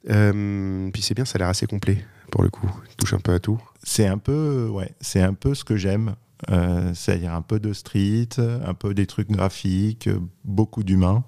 puis 0.04 1.02
c'est 1.02 1.14
bien, 1.14 1.26
ça 1.26 1.36
a 1.36 1.40
l'air 1.40 1.50
assez 1.50 1.68
complet 1.68 2.04
pour 2.32 2.44
le 2.44 2.50
coup. 2.50 2.70
Il 2.90 2.96
touche 2.96 3.14
un 3.14 3.20
peu 3.20 3.34
à 3.34 3.40
tout. 3.40 3.62
C'est 3.84 4.08
un 4.08 4.18
peu, 4.18 4.68
ouais, 4.68 4.94
c'est 5.00 5.22
un 5.22 5.34
peu 5.34 5.54
ce 5.54 5.64
que 5.64 5.78
j'aime. 5.78 6.16
Euh, 6.52 6.94
c'est-à-dire 6.94 7.34
un 7.34 7.42
peu 7.42 7.60
de 7.60 7.74
street, 7.74 8.30
un 8.38 8.74
peu 8.74 8.94
des 8.94 9.08
trucs 9.08 9.32
graphiques, 9.32 10.10
beaucoup 10.44 10.84
d'humains, 10.84 11.24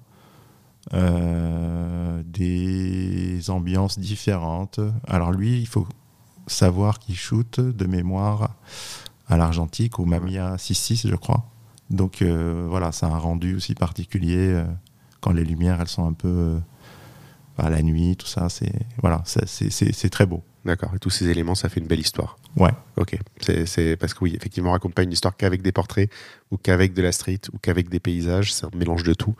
euh, 0.94 2.22
des 2.24 3.50
ambiances 3.50 3.98
différentes. 3.98 4.78
Alors 5.08 5.32
lui, 5.32 5.60
il 5.60 5.66
faut 5.66 5.86
savoir 6.46 6.98
qu'il 7.00 7.16
shoot 7.16 7.60
de 7.60 7.86
mémoire 7.86 8.56
à 9.28 9.36
l'Argentique, 9.36 9.98
au 9.98 10.04
Mamiya 10.04 10.56
6.6, 10.56 11.08
je 11.08 11.16
crois. 11.16 11.44
Donc 11.90 12.22
euh, 12.22 12.66
voilà, 12.68 12.92
ça 12.92 13.06
a 13.06 13.10
un 13.10 13.18
rendu 13.18 13.56
aussi 13.56 13.74
particulier 13.74 14.62
quand 15.20 15.32
les 15.32 15.44
lumières, 15.44 15.80
elles 15.80 15.88
sont 15.88 16.06
un 16.06 16.12
peu 16.12 16.58
à 17.58 17.68
la 17.68 17.82
nuit, 17.82 18.16
tout 18.16 18.26
ça. 18.26 18.48
C'est 18.48 18.72
voilà, 19.02 19.22
c'est 19.24 20.10
très 20.10 20.26
beau. 20.26 20.42
D'accord. 20.64 20.92
Et 20.94 20.98
tous 20.98 21.10
ces 21.10 21.28
éléments, 21.28 21.54
ça 21.54 21.68
fait 21.68 21.80
une 21.80 21.86
belle 21.86 22.00
histoire. 22.00 22.36
Ouais. 22.56 22.70
Ok. 22.96 23.16
C'est 23.40 23.96
parce 23.96 24.12
que 24.12 24.24
oui, 24.24 24.34
effectivement, 24.36 24.70
on 24.70 24.72
raconte 24.72 24.94
pas 24.94 25.02
une 25.02 25.12
histoire 25.12 25.36
qu'avec 25.36 25.62
des 25.62 25.72
portraits 25.72 26.10
ou 26.50 26.58
qu'avec 26.58 26.92
de 26.92 27.02
la 27.02 27.12
street 27.12 27.40
ou 27.52 27.58
qu'avec 27.58 27.88
des 27.88 28.00
paysages. 28.00 28.52
C'est 28.52 28.66
un 28.66 28.70
mélange 28.76 29.02
de 29.02 29.14
tout. 29.14 29.34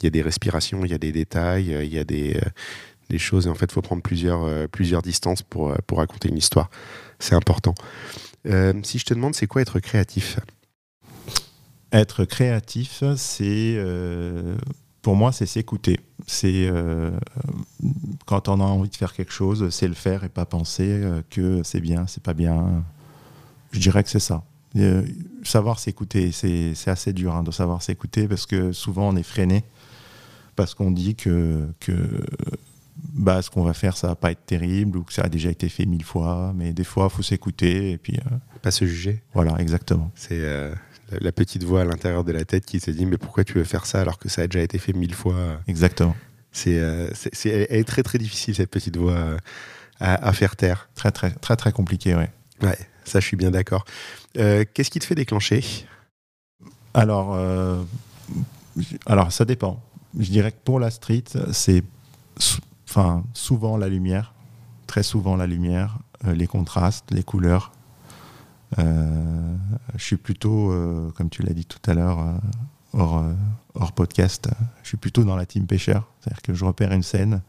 Il 0.00 0.04
y 0.04 0.06
a 0.06 0.10
des 0.10 0.22
respirations, 0.22 0.84
il 0.84 0.90
y 0.90 0.94
a 0.94 0.98
des 0.98 1.12
détails, 1.12 1.76
il 1.82 1.92
y 1.92 1.98
a 1.98 2.04
des, 2.04 2.36
euh, 2.36 2.48
des 3.10 3.18
choses. 3.18 3.46
Et 3.46 3.50
en 3.50 3.54
fait, 3.54 3.66
il 3.66 3.72
faut 3.72 3.82
prendre 3.82 4.02
plusieurs, 4.02 4.44
euh, 4.44 4.66
plusieurs 4.66 5.02
distances 5.02 5.42
pour, 5.42 5.70
euh, 5.70 5.76
pour 5.86 5.98
raconter 5.98 6.28
une 6.28 6.38
histoire. 6.38 6.70
C'est 7.18 7.34
important. 7.34 7.74
si 8.82 8.98
je 8.98 9.04
te 9.04 9.14
demande, 9.14 9.34
c'est 9.34 9.46
quoi 9.46 9.60
être 9.60 9.78
créatif? 9.78 10.38
Être 11.92 12.24
créatif, 12.24 13.02
c'est 13.16 13.76
pour 15.02 15.16
moi, 15.16 15.32
c'est 15.32 15.46
s'écouter. 15.46 15.98
C'est 16.26 16.68
euh, 16.68 17.10
quand 18.24 18.48
on 18.48 18.60
a 18.60 18.64
envie 18.64 18.88
de 18.88 18.94
faire 18.94 19.12
quelque 19.12 19.32
chose, 19.32 19.68
c'est 19.70 19.88
le 19.88 19.94
faire 19.94 20.22
et 20.22 20.28
pas 20.28 20.46
penser 20.46 20.86
euh, 20.88 21.22
que 21.28 21.62
c'est 21.64 21.80
bien, 21.80 22.06
c'est 22.06 22.22
pas 22.22 22.34
bien. 22.34 22.84
Je 23.72 23.80
dirais 23.80 24.04
que 24.04 24.10
c'est 24.10 24.20
ça. 24.20 24.44
Euh, 24.76 25.04
savoir 25.42 25.80
s'écouter, 25.80 26.30
c'est 26.32 26.88
assez 26.88 27.12
dur 27.12 27.34
hein, 27.34 27.42
de 27.42 27.50
savoir 27.50 27.82
s'écouter 27.82 28.26
parce 28.26 28.46
que 28.46 28.72
souvent 28.72 29.08
on 29.08 29.16
est 29.16 29.22
freiné 29.22 29.64
parce 30.56 30.74
qu'on 30.74 30.90
dit 30.90 31.14
que, 31.14 31.68
que 31.80 31.92
bah, 33.12 33.42
ce 33.42 33.50
qu'on 33.50 33.64
va 33.64 33.74
faire, 33.74 33.96
ça 33.96 34.06
va 34.06 34.14
pas 34.14 34.30
être 34.30 34.46
terrible 34.46 34.96
ou 34.96 35.02
que 35.02 35.12
ça 35.12 35.22
a 35.22 35.28
déjà 35.28 35.50
été 35.50 35.68
fait 35.68 35.84
mille 35.84 36.04
fois. 36.04 36.52
Mais 36.54 36.72
des 36.72 36.84
fois, 36.84 37.08
il 37.10 37.16
faut 37.16 37.22
s'écouter 37.22 37.90
et 37.90 37.98
puis. 37.98 38.20
pas 38.62 38.70
se 38.70 38.84
juger. 38.84 39.22
Voilà, 39.34 39.58
exactement. 39.58 40.10
C'est 40.14 40.40
la 41.20 41.32
petite 41.32 41.64
voix 41.64 41.82
à 41.82 41.84
l'intérieur 41.84 42.24
de 42.24 42.32
la 42.32 42.44
tête 42.44 42.64
qui 42.64 42.80
se 42.80 42.90
dit 42.90 43.06
mais 43.06 43.18
pourquoi 43.18 43.44
tu 43.44 43.54
veux 43.54 43.64
faire 43.64 43.86
ça 43.86 44.00
alors 44.00 44.18
que 44.18 44.28
ça 44.28 44.42
a 44.42 44.46
déjà 44.46 44.62
été 44.62 44.78
fait 44.78 44.92
mille 44.92 45.14
fois? 45.14 45.34
Exactement. 45.66 46.16
C'est, 46.52 46.78
euh, 46.78 47.08
c'est, 47.14 47.48
elle 47.48 47.78
est 47.78 47.84
très 47.84 48.02
très 48.02 48.18
difficile 48.18 48.54
cette 48.54 48.70
petite 48.70 48.96
voix 48.96 49.12
euh, 49.12 49.38
à, 50.00 50.32
faire 50.32 50.56
taire. 50.56 50.88
Très 50.94 51.10
très 51.10 51.30
très 51.30 51.56
très 51.56 51.72
compliqué, 51.72 52.14
ouais. 52.14 52.30
Ouais, 52.60 52.78
ça 53.04 53.20
je 53.20 53.26
suis 53.26 53.36
bien 53.36 53.50
d'accord. 53.50 53.84
Euh, 54.36 54.64
qu'est-ce 54.72 54.90
qui 54.90 54.98
te 54.98 55.04
fait 55.04 55.14
déclencher? 55.14 55.64
Alors, 56.94 57.38
alors 59.06 59.32
ça 59.32 59.44
dépend. 59.46 59.82
Je 60.18 60.30
dirais 60.30 60.52
que 60.52 60.58
pour 60.62 60.78
la 60.78 60.90
street, 60.90 61.24
c'est 61.52 61.82
enfin 62.88 63.24
souvent 63.32 63.78
la 63.78 63.88
lumière, 63.88 64.34
très 64.86 65.02
souvent 65.02 65.36
la 65.36 65.46
lumière, 65.46 65.98
les 66.26 66.46
contrastes, 66.46 67.10
les 67.10 67.22
couleurs 67.22 67.72
je 68.78 70.04
suis 70.04 70.16
plutôt, 70.16 70.72
euh, 70.72 71.10
comme 71.16 71.30
tu 71.30 71.42
l'as 71.42 71.52
dit 71.52 71.66
tout 71.66 71.78
à 71.90 71.94
l'heure, 71.94 72.18
euh, 72.94 73.34
hors, 73.74 73.92
podcast, 73.92 74.48
je 74.82 74.88
suis 74.88 74.96
plutôt 74.96 75.24
dans 75.24 75.36
la 75.36 75.46
team 75.46 75.66
pêcheur. 75.66 76.08
C'est-à-dire 76.20 76.42
que 76.42 76.54
je 76.54 76.64
repère 76.64 76.92
une 76.92 77.02
scène, 77.02 77.42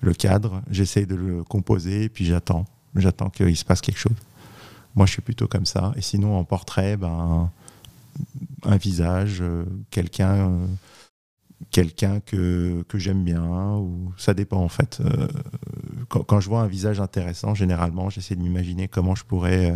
le 0.00 0.14
cadre, 0.14 0.62
j'essaye 0.70 1.06
de 1.06 1.14
le 1.14 1.44
composer, 1.44 2.08
puis 2.08 2.24
j'attends. 2.24 2.66
J'attends 2.94 3.30
qu'il 3.30 3.56
se 3.56 3.64
passe 3.64 3.80
quelque 3.80 3.98
chose. 3.98 4.16
Moi, 4.94 5.06
je 5.06 5.12
suis 5.12 5.22
plutôt 5.22 5.46
comme 5.46 5.66
ça. 5.66 5.92
Et 5.96 6.00
sinon, 6.00 6.36
en 6.36 6.44
portrait, 6.44 6.96
ben, 6.96 7.50
un 8.64 8.76
visage, 8.76 9.38
euh, 9.40 9.64
quelqu'un 9.90 10.50
euh, 10.50 10.66
quelqu'un 11.70 12.20
que, 12.20 12.84
que 12.88 12.98
j'aime 12.98 13.24
bien, 13.24 13.76
ou 13.76 14.12
ça 14.16 14.32
dépend 14.32 14.58
en 14.58 14.68
fait. 14.68 15.00
Euh, 15.00 15.28
quand, 16.08 16.40
je 16.40 16.48
vois 16.48 16.62
un 16.62 16.66
visage 16.66 17.00
intéressant, 17.00 17.54
généralement, 17.54 18.10
j'essaie 18.10 18.36
de 18.36 18.40
m'imaginer 18.40 18.88
comment 18.88 19.14
je 19.14 19.24
pourrais, 19.24 19.74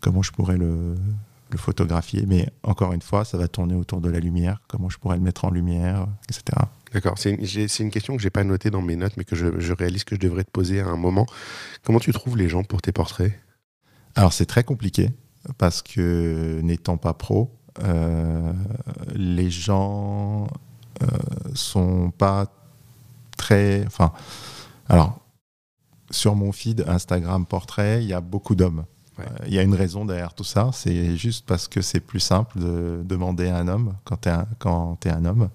comment 0.00 0.22
je 0.22 0.32
pourrais 0.32 0.56
le, 0.56 0.94
le, 1.50 1.58
photographier. 1.58 2.24
Mais 2.26 2.48
encore 2.62 2.92
une 2.92 3.02
fois, 3.02 3.24
ça 3.24 3.38
va 3.38 3.48
tourner 3.48 3.74
autour 3.74 4.00
de 4.00 4.08
la 4.08 4.20
lumière, 4.20 4.60
comment 4.68 4.88
je 4.88 4.98
pourrais 4.98 5.16
le 5.16 5.22
mettre 5.22 5.44
en 5.44 5.50
lumière, 5.50 6.06
etc. 6.28 6.44
D'accord, 6.92 7.18
c'est 7.18 7.30
une, 7.30 7.86
une, 7.86 7.90
question 7.90 8.16
que 8.16 8.22
j'ai 8.22 8.30
pas 8.30 8.42
notée 8.42 8.70
dans 8.70 8.82
mes 8.82 8.96
notes, 8.96 9.16
mais 9.16 9.24
que 9.24 9.36
je, 9.36 9.60
je, 9.60 9.72
réalise 9.72 10.04
que 10.04 10.16
je 10.16 10.20
devrais 10.20 10.42
te 10.42 10.50
poser 10.50 10.80
à 10.80 10.88
un 10.88 10.96
moment. 10.96 11.26
Comment 11.84 12.00
tu 12.00 12.12
trouves 12.12 12.36
les 12.36 12.48
gens 12.48 12.64
pour 12.64 12.82
tes 12.82 12.92
portraits? 12.92 13.32
Alors 14.16 14.32
c'est 14.32 14.46
très 14.46 14.64
compliqué, 14.64 15.10
parce 15.56 15.82
que 15.82 16.60
n'étant 16.62 16.96
pas 16.96 17.14
pro, 17.14 17.56
euh, 17.84 18.52
les 19.14 19.50
gens 19.50 20.48
euh, 21.02 21.06
sont 21.54 22.10
pas 22.10 22.46
très. 23.36 23.84
Enfin, 23.86 24.12
alors, 24.88 25.20
sur 26.10 26.34
mon 26.34 26.52
feed 26.52 26.84
Instagram 26.86 27.46
portrait, 27.46 28.02
il 28.02 28.08
y 28.08 28.12
a 28.12 28.20
beaucoup 28.20 28.54
d'hommes. 28.54 28.84
Euh, 29.20 29.44
il 29.46 29.54
y 29.54 29.58
a 29.58 29.62
une 29.62 29.74
raison 29.74 30.04
derrière 30.04 30.34
tout 30.34 30.44
ça, 30.44 30.70
c'est 30.72 31.16
juste 31.16 31.46
parce 31.46 31.68
que 31.68 31.80
c'est 31.80 32.00
plus 32.00 32.20
simple 32.20 32.58
de 32.58 33.02
demander 33.04 33.48
à 33.48 33.56
un 33.56 33.68
homme 33.68 33.94
quand 34.04 34.22
tu 34.22 34.28
es, 34.28 35.08
es, 35.08 35.12
un 35.12 35.24
homme. 35.24 35.48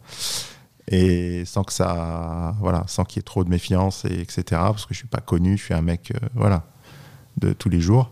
Et 0.87 1.45
sans 1.45 1.63
que 1.63 1.73
ça, 1.73 2.55
voilà, 2.59 2.83
sans 2.87 3.05
qu'il 3.05 3.17
y 3.17 3.21
ait 3.21 3.23
trop 3.23 3.43
de 3.43 3.49
méfiance, 3.49 4.05
et 4.05 4.21
etc. 4.21 4.43
Parce 4.49 4.85
que 4.85 4.93
je 4.93 4.99
suis 4.99 5.07
pas 5.07 5.21
connu, 5.21 5.57
je 5.57 5.63
suis 5.63 5.73
un 5.73 5.81
mec, 5.81 6.13
voilà, 6.35 6.63
de 7.37 7.53
tous 7.53 7.69
les 7.69 7.81
jours. 7.81 8.11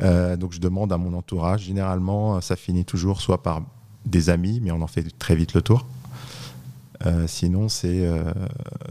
Euh, 0.00 0.36
donc 0.36 0.52
je 0.52 0.60
demande 0.60 0.92
à 0.92 0.98
mon 0.98 1.14
entourage. 1.14 1.62
Généralement, 1.62 2.40
ça 2.40 2.56
finit 2.56 2.84
toujours 2.84 3.20
soit 3.20 3.42
par 3.42 3.62
des 4.06 4.30
amis, 4.30 4.60
mais 4.62 4.70
on 4.70 4.82
en 4.82 4.86
fait 4.86 5.06
très 5.18 5.36
vite 5.36 5.54
le 5.54 5.62
tour. 5.62 5.86
Euh, 7.04 7.26
sinon, 7.26 7.68
c'est 7.68 8.06
euh, 8.06 8.32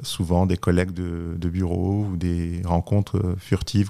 souvent 0.04 0.46
des 0.46 0.58
collègues 0.58 0.92
de, 0.92 1.50
bureau 1.50 2.08
ou 2.12 2.18
des 2.18 2.62
rencontres 2.66 3.36
furtives 3.38 3.90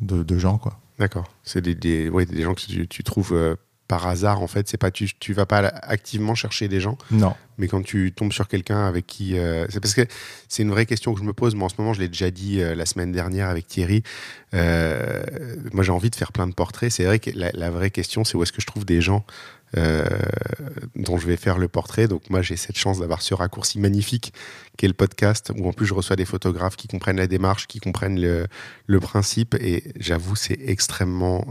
de, 0.00 0.22
de 0.22 0.38
gens. 0.38 0.60
D'accord. 1.00 1.24
C'est 1.42 1.60
des, 1.60 1.74
des, 1.74 2.10
des, 2.10 2.42
gens 2.42 2.54
que 2.54 2.60
tu, 2.60 2.86
tu 2.86 3.02
trouves 3.02 3.56
par 3.90 4.06
hasard 4.06 4.40
en 4.40 4.46
fait. 4.46 4.68
C'est 4.68 4.76
pas 4.76 4.92
tu 4.92 5.10
tu 5.18 5.32
vas 5.32 5.46
pas 5.46 5.66
activement 5.82 6.36
chercher 6.36 6.68
des 6.68 6.78
gens. 6.78 6.96
Non. 7.10 7.34
Mais 7.58 7.66
quand 7.66 7.82
tu 7.82 8.12
tombes 8.12 8.32
sur 8.32 8.46
quelqu'un 8.46 8.86
avec 8.86 9.04
qui 9.04 9.36
euh, 9.36 9.66
c'est 9.68 9.80
parce 9.80 9.94
que 9.94 10.02
c'est 10.48 10.62
une 10.62 10.70
vraie 10.70 10.86
question 10.86 11.12
que 11.12 11.18
je 11.18 11.24
me 11.24 11.32
pose. 11.32 11.56
Moi 11.56 11.66
en 11.66 11.68
ce 11.68 11.74
moment 11.76 11.92
je 11.92 11.98
l'ai 11.98 12.06
déjà 12.06 12.30
dit 12.30 12.62
euh, 12.62 12.76
la 12.76 12.86
semaine 12.86 13.10
dernière 13.10 13.48
avec 13.48 13.66
Thierry. 13.66 14.04
Euh, 14.54 15.24
moi 15.72 15.82
j'ai 15.82 15.90
envie 15.90 16.08
de 16.08 16.14
faire 16.14 16.30
plein 16.30 16.46
de 16.46 16.54
portraits. 16.54 16.92
C'est 16.92 17.04
vrai 17.04 17.18
que 17.18 17.30
la, 17.34 17.70
vraie 17.70 17.90
question 17.90 18.22
c'est 18.22 18.36
où 18.36 18.44
est-ce 18.44 18.52
que 18.52 18.60
je 18.60 18.66
trouve 18.66 18.84
des 18.84 19.00
gens? 19.00 19.24
Dont 19.74 21.16
je 21.16 21.26
vais 21.26 21.36
faire 21.36 21.58
le 21.58 21.68
portrait. 21.68 22.08
Donc 22.08 22.28
moi 22.30 22.42
j'ai 22.42 22.56
cette 22.56 22.76
chance 22.76 23.00
d'avoir 23.00 23.22
ce 23.22 23.34
raccourci 23.34 23.78
magnifique 23.78 24.32
qu'est 24.76 24.88
le 24.88 24.94
podcast 24.94 25.52
où 25.56 25.68
en 25.68 25.72
plus 25.72 25.86
je 25.86 25.94
reçois 25.94 26.16
des 26.16 26.24
photographes 26.24 26.76
qui 26.76 26.88
comprennent 26.88 27.18
la 27.18 27.26
démarche 27.26 27.66
qui 27.66 27.78
comprennent 27.78 28.20
le, 28.20 29.00
principe. 29.00 29.54
Et 29.60 29.92
j'avoue 29.98 30.36
c'est 30.36 30.58
extrêmement 30.66 31.46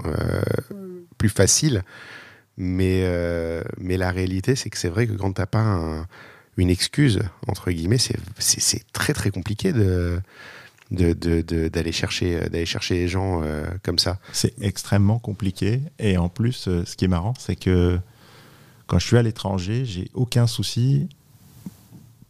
plus 1.18 1.30
facile. 1.30 1.84
Mais, 2.58 3.04
euh, 3.06 3.64
mais 3.80 3.96
la 3.96 4.12
réalité, 4.12 4.56
c'est 4.56 4.70
que 4.70 4.78
c'est 4.78 4.90
vrai 4.90 5.08
que 5.08 5.14
quand 5.14 5.32
tu 5.32 5.42
n'as 5.42 5.48
pas 5.48 6.06
une 6.58 6.70
excuse, 6.70 7.22
entre 7.48 7.72
guillemets, 7.72 7.98
c'est 7.98 8.92
très 8.92 9.14
très 9.14 9.32
compliqué 9.32 9.72
de 9.72 10.20
d'aller 10.92 11.92
chercher, 11.92 12.50
d'aller 12.50 12.66
chercher 12.66 12.96
les 12.96 13.08
gens 13.08 13.42
euh, 13.44 13.66
comme 13.84 14.00
ça. 14.00 14.20
C'est 14.32 14.54
extrêmement 14.62 15.20
compliqué. 15.20 15.82
Et 16.00 16.18
en 16.18 16.30
plus, 16.30 16.68
euh, 16.68 16.84
ce 16.86 16.96
qui 16.96 17.06
est 17.06 17.10
marrant, 17.10 17.34
c'est 17.38 17.56
que 17.56 18.00
quand 18.88 19.00
je 19.00 19.06
suis 19.06 19.18
à 19.18 19.22
l'étranger, 19.22 19.86
j'ai 19.86 20.10
aucun 20.14 20.48
souci 20.48 21.08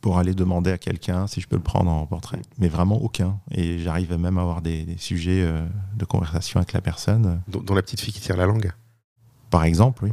pour 0.02 0.18
aller 0.18 0.34
demander 0.34 0.72
à 0.72 0.78
quelqu'un 0.78 1.28
si 1.28 1.42
je 1.42 1.48
peux 1.48 1.56
le 1.56 1.62
prendre 1.62 1.92
en 1.92 2.06
portrait. 2.06 2.42
Mais 2.58 2.70
vraiment 2.70 3.02
aucun. 3.02 3.40
Et 3.52 3.80
j'arrive 3.80 4.14
même 4.16 4.38
à 4.38 4.42
avoir 4.42 4.62
des, 4.62 4.86
sujets 4.98 5.46
de 5.96 6.06
conversation 6.06 6.60
avec 6.60 6.74
la 6.74 6.82
personne. 6.82 7.42
Dont, 7.48 7.76
la 7.76 7.82
petite 7.82 8.00
fille 8.00 8.14
qui 8.14 8.22
tire 8.22 8.38
la 8.38 8.46
langue 8.46 8.72
par 9.50 9.64
exemple, 9.64 10.06
oui. 10.06 10.12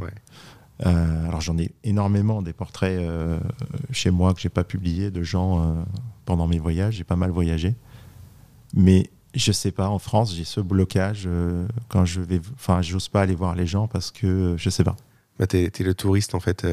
Euh, 0.85 1.27
alors 1.27 1.41
j'en 1.41 1.57
ai 1.57 1.71
énormément 1.83 2.43
des 2.43 2.53
portraits 2.53 2.99
euh, 2.99 3.39
chez 3.91 4.11
moi 4.11 4.35
que 4.35 4.39
j'ai 4.39 4.49
pas 4.49 4.63
publiés 4.63 5.09
de 5.09 5.23
gens 5.23 5.59
euh, 5.59 5.73
pendant 6.25 6.47
mes 6.47 6.59
voyages. 6.59 6.95
J'ai 6.95 7.03
pas 7.03 7.15
mal 7.15 7.31
voyagé, 7.31 7.75
mais 8.73 9.09
je 9.35 9.51
sais 9.51 9.71
pas. 9.71 9.89
En 9.89 9.99
France, 9.99 10.33
j'ai 10.35 10.43
ce 10.43 10.61
blocage 10.61 11.27
quand 11.89 12.05
je 12.05 12.21
vais. 12.21 12.41
Enfin, 12.55 12.81
j'ose 12.81 13.07
pas 13.07 13.21
aller 13.21 13.35
voir 13.35 13.55
les 13.55 13.67
gens 13.67 13.87
parce 13.87 14.11
que 14.11 14.55
je 14.57 14.69
sais 14.69 14.83
pas. 14.83 14.95
Bah, 15.37 15.45
tu 15.45 15.57
es, 15.57 15.83
le 15.83 15.93
touriste 15.93 16.33
en 16.33 16.39
fait 16.39 16.65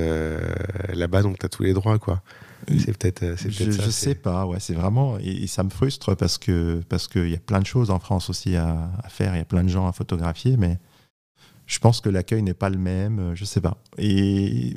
là-bas, 0.89 1.23
donc 1.23 1.39
tu 1.39 1.47
as 1.47 1.49
tous 1.49 1.63
les 1.63 1.75
droits, 1.75 1.99
quoi. 1.99 2.23
C'est 2.67 2.97
peut-être. 2.97 3.37
je, 3.37 3.71
ça, 3.71 3.83
je 3.83 3.91
sais 3.91 4.15
pas. 4.15 4.47
Ouais, 4.47 4.61
c'est 4.61 4.73
vraiment 4.73 5.19
et, 5.19 5.47
ça 5.47 5.63
me 5.63 5.71
frustre 5.71 6.15
parce 6.15 6.39
que 6.39 6.81
parce 6.89 7.09
qu'il 7.09 7.29
y 7.29 7.35
a 7.35 7.39
plein 7.39 7.61
de 7.61 7.67
choses 7.67 7.91
en 7.91 7.99
France 7.99 8.31
aussi 8.31 8.57
à, 8.57 8.91
à 9.03 9.09
faire. 9.11 9.35
Il 9.35 9.39
y 9.39 9.43
a 9.43 9.45
plein 9.45 9.65
de 9.65 9.69
gens 9.69 9.87
à 9.87 9.93
photographier, 9.93 10.57
mais 10.57 10.79
je 11.67 11.79
pense 11.79 12.01
que 12.01 12.09
l'accueil 12.09 12.43
n'est 12.43 12.55
pas 12.55 12.69
le 12.69 12.79
même, 12.79 13.19
euh, 13.19 13.35
je 13.35 13.45
sais 13.45 13.61
pas. 13.61 13.79
Et 13.99 14.75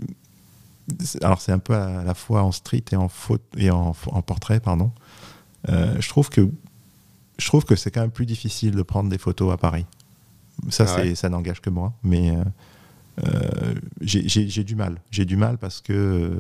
alors 1.21 1.41
c'est 1.41 1.51
un 1.51 1.59
peu 1.59 1.75
à 1.75 2.03
la 2.03 2.13
fois 2.13 2.43
en 2.43 2.51
street 2.51 2.85
et 2.91 2.95
en 2.95 3.09
faute 3.09 3.43
et 3.57 3.69
en, 3.71 3.93
portrait, 4.25 4.59
pardon. 4.59 4.91
Euh, 5.69 5.99
je 5.99 6.07
trouve 6.07 6.29
que 6.29 6.49
je 7.37 7.47
trouve 7.47 7.65
que 7.65 7.75
c'est 7.75 7.91
quand 7.91 8.01
même 8.01 8.11
plus 8.11 8.25
difficile 8.25 8.71
de 8.71 8.81
prendre 8.81 9.09
des 9.09 9.17
photos 9.17 9.53
à 9.53 9.57
Paris. 9.57 9.85
Ça, 10.69 10.85
ah 10.87 11.15
ça 11.15 11.29
n'engage 11.29 11.61
que 11.61 11.69
moi, 11.69 11.93
mais 12.03 12.33
euh, 13.23 13.75
j'ai 14.01 14.63
du 14.63 14.75
mal. 14.75 14.99
J'ai 15.11 15.25
du 15.25 15.37
mal 15.37 15.57
parce 15.59 15.81
que 15.81 16.39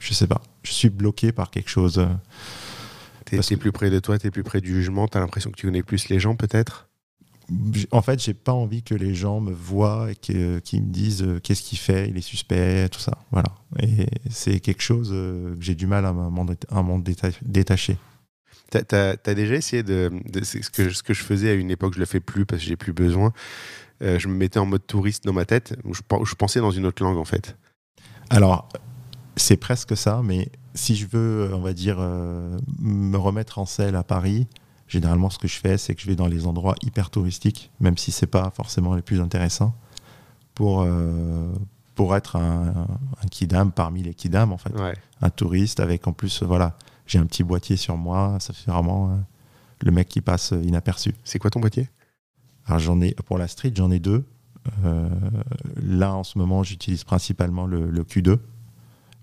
je 0.00 0.12
sais 0.12 0.26
pas. 0.26 0.42
Je 0.62 0.72
suis 0.72 0.90
bloqué 0.90 1.32
par 1.32 1.50
quelque 1.50 1.70
chose. 1.70 2.06
T'es 3.26 3.38
es 3.38 3.56
plus 3.56 3.72
près 3.72 3.90
de 3.90 3.98
toi, 3.98 4.18
t'es 4.18 4.30
plus 4.30 4.44
près 4.44 4.60
du 4.60 4.72
jugement. 4.72 5.08
T'as 5.08 5.20
l'impression 5.20 5.50
que 5.50 5.56
tu 5.56 5.66
connais 5.66 5.82
plus 5.82 6.08
les 6.08 6.20
gens, 6.20 6.36
peut-être? 6.36 6.88
En 7.90 8.02
fait, 8.02 8.22
j'ai 8.22 8.34
pas 8.34 8.52
envie 8.52 8.82
que 8.82 8.94
les 8.94 9.14
gens 9.14 9.40
me 9.40 9.52
voient 9.52 10.10
et 10.10 10.16
qu'ils 10.16 10.82
me 10.82 10.92
disent 10.92 11.22
euh, 11.22 11.40
qu'est-ce 11.40 11.62
qu'il 11.62 11.78
fait, 11.78 12.08
il 12.08 12.16
est 12.16 12.22
suspect, 12.22 12.88
tout 12.88 12.98
ça. 12.98 13.18
Voilà. 13.30 13.48
Et 13.80 14.06
c'est 14.30 14.58
quelque 14.58 14.82
chose 14.82 15.10
euh, 15.12 15.54
que 15.54 15.62
j'ai 15.62 15.76
du 15.76 15.86
mal 15.86 16.06
à 16.06 16.12
m'en 16.12 16.98
détacher. 16.98 17.98
Tu 18.70 18.78
as, 18.94 19.34
déjà 19.34 19.54
essayé 19.54 19.82
de. 19.82 20.10
ce, 20.42 20.70
que, 20.70 20.90
ce 20.90 21.02
que 21.02 21.14
je 21.14 21.22
faisais 21.22 21.50
à 21.50 21.54
une 21.54 21.70
époque, 21.70 21.94
je 21.94 22.00
le 22.00 22.06
fais 22.06 22.20
plus 22.20 22.46
parce 22.46 22.62
que 22.62 22.68
j'ai 22.68 22.76
plus 22.76 22.92
besoin. 22.92 23.32
Euh, 24.02 24.18
je 24.18 24.28
me 24.28 24.34
mettais 24.34 24.58
en 24.58 24.66
mode 24.66 24.86
touriste 24.86 25.24
dans 25.24 25.32
ma 25.32 25.44
tête, 25.44 25.76
où 25.84 25.94
je, 25.94 26.02
je 26.24 26.34
pensais 26.34 26.60
dans 26.60 26.70
une 26.70 26.84
autre 26.86 27.02
langue 27.02 27.16
en 27.16 27.24
fait. 27.24 27.56
Alors, 28.28 28.68
c'est 29.36 29.56
presque 29.56 29.96
ça, 29.96 30.20
mais 30.22 30.50
si 30.74 30.96
je 30.96 31.06
veux, 31.06 31.50
on 31.54 31.60
va 31.60 31.72
dire, 31.72 31.98
me 31.98 33.16
remettre 33.16 33.58
en 33.58 33.66
selle 33.66 33.96
à 33.96 34.02
Paris, 34.02 34.46
Généralement, 34.88 35.30
ce 35.30 35.38
que 35.38 35.48
je 35.48 35.58
fais, 35.58 35.78
c'est 35.78 35.94
que 35.94 36.00
je 36.00 36.06
vais 36.06 36.14
dans 36.14 36.28
les 36.28 36.46
endroits 36.46 36.76
hyper 36.82 37.10
touristiques, 37.10 37.72
même 37.80 37.98
si 37.98 38.12
c'est 38.12 38.28
pas 38.28 38.50
forcément 38.50 38.94
les 38.94 39.02
plus 39.02 39.20
intéressants, 39.20 39.74
pour, 40.54 40.82
euh, 40.82 41.52
pour 41.96 42.14
être 42.14 42.36
un, 42.36 42.86
un, 43.22 43.26
kidam 43.28 43.72
parmi 43.72 44.02
les 44.02 44.14
kidam, 44.14 44.52
en 44.52 44.58
fait. 44.58 44.72
Un 45.20 45.30
touriste 45.30 45.80
avec 45.80 46.06
en 46.06 46.12
plus, 46.12 46.42
voilà, 46.44 46.76
j'ai 47.06 47.18
un 47.18 47.26
petit 47.26 47.44
boîtier 47.44 47.76
sur 47.76 47.96
moi, 47.96 48.36
ça 48.40 48.52
fait 48.52 48.70
vraiment 48.70 49.10
euh, 49.10 49.14
le 49.82 49.90
mec 49.90 50.08
qui 50.08 50.20
passe 50.20 50.52
inaperçu. 50.62 51.14
C'est 51.24 51.38
quoi 51.38 51.50
ton 51.50 51.60
boîtier? 51.60 51.88
Alors, 52.66 52.78
j'en 52.78 53.00
ai, 53.00 53.14
pour 53.14 53.38
la 53.38 53.48
street, 53.48 53.72
j'en 53.74 53.90
ai 53.90 54.00
deux. 54.00 54.24
Euh, 54.84 55.08
là, 55.76 56.14
en 56.14 56.24
ce 56.24 56.38
moment, 56.38 56.62
j'utilise 56.62 57.04
principalement 57.04 57.66
le, 57.66 57.88
le, 57.90 58.02
Q2. 58.02 58.38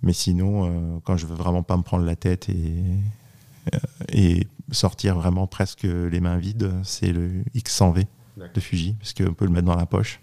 Mais 0.01 0.13
sinon, 0.13 0.99
quand 1.05 1.15
je 1.15 1.25
veux 1.25 1.35
vraiment 1.35 1.63
pas 1.63 1.77
me 1.77 1.81
prendre 1.81 2.05
la 2.05 2.17
tête 2.17 2.49
et, 2.49 2.83
et 4.11 4.47
sortir 4.71 5.15
vraiment 5.15 5.47
presque 5.47 5.83
les 5.83 6.19
mains 6.19 6.37
vides, 6.37 6.71
c'est 6.83 7.11
le 7.11 7.43
X100V 7.55 8.05
de 8.53 8.59
Fuji, 8.59 8.95
parce 8.99 9.13
qu'on 9.13 9.33
peut 9.33 9.45
le 9.45 9.51
mettre 9.51 9.67
dans 9.67 9.75
la 9.75 9.85
poche. 9.85 10.19